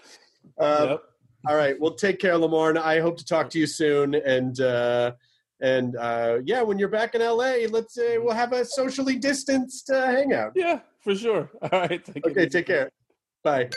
Uh, 0.58 0.86
yep. 0.90 1.02
All 1.48 1.56
right. 1.56 1.78
Well, 1.80 1.94
take 1.94 2.18
care, 2.20 2.34
Lamorne. 2.34 2.78
I 2.78 3.00
hope 3.00 3.16
to 3.18 3.24
talk 3.24 3.50
to 3.50 3.58
you 3.58 3.66
soon. 3.66 4.14
And 4.14 4.60
uh, 4.60 5.12
and 5.60 5.96
uh, 5.96 6.38
yeah, 6.44 6.62
when 6.62 6.78
you're 6.78 6.88
back 6.88 7.14
in 7.14 7.20
LA, 7.20 7.66
let's 7.70 7.98
uh, 7.98 8.16
we'll 8.18 8.34
have 8.34 8.52
a 8.52 8.64
socially 8.64 9.16
distanced 9.16 9.90
uh, 9.90 10.06
hangout. 10.06 10.52
Yeah, 10.54 10.80
for 11.00 11.14
sure. 11.14 11.50
All 11.62 11.80
right. 11.80 12.04
Take 12.04 12.26
Okay. 12.26 12.40
easy. 12.42 12.48
Take 12.50 12.66
care. 12.66 12.90
Bye. 13.42 13.70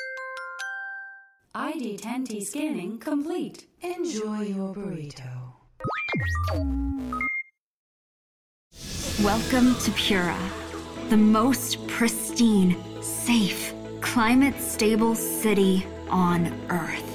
ID10T 1.55 2.43
scanning 2.43 2.97
complete. 2.99 3.65
Enjoy 3.81 4.41
your 4.41 4.75
burrito. 4.75 5.53
Welcome 9.23 9.75
to 9.79 9.91
Pura, 9.91 10.37
the 11.09 11.17
most 11.17 11.87
pristine, 11.87 12.75
safe, 13.01 13.73
climate 14.01 14.59
stable 14.59 15.15
city 15.15 15.85
on 16.09 16.53
Earth. 16.69 17.14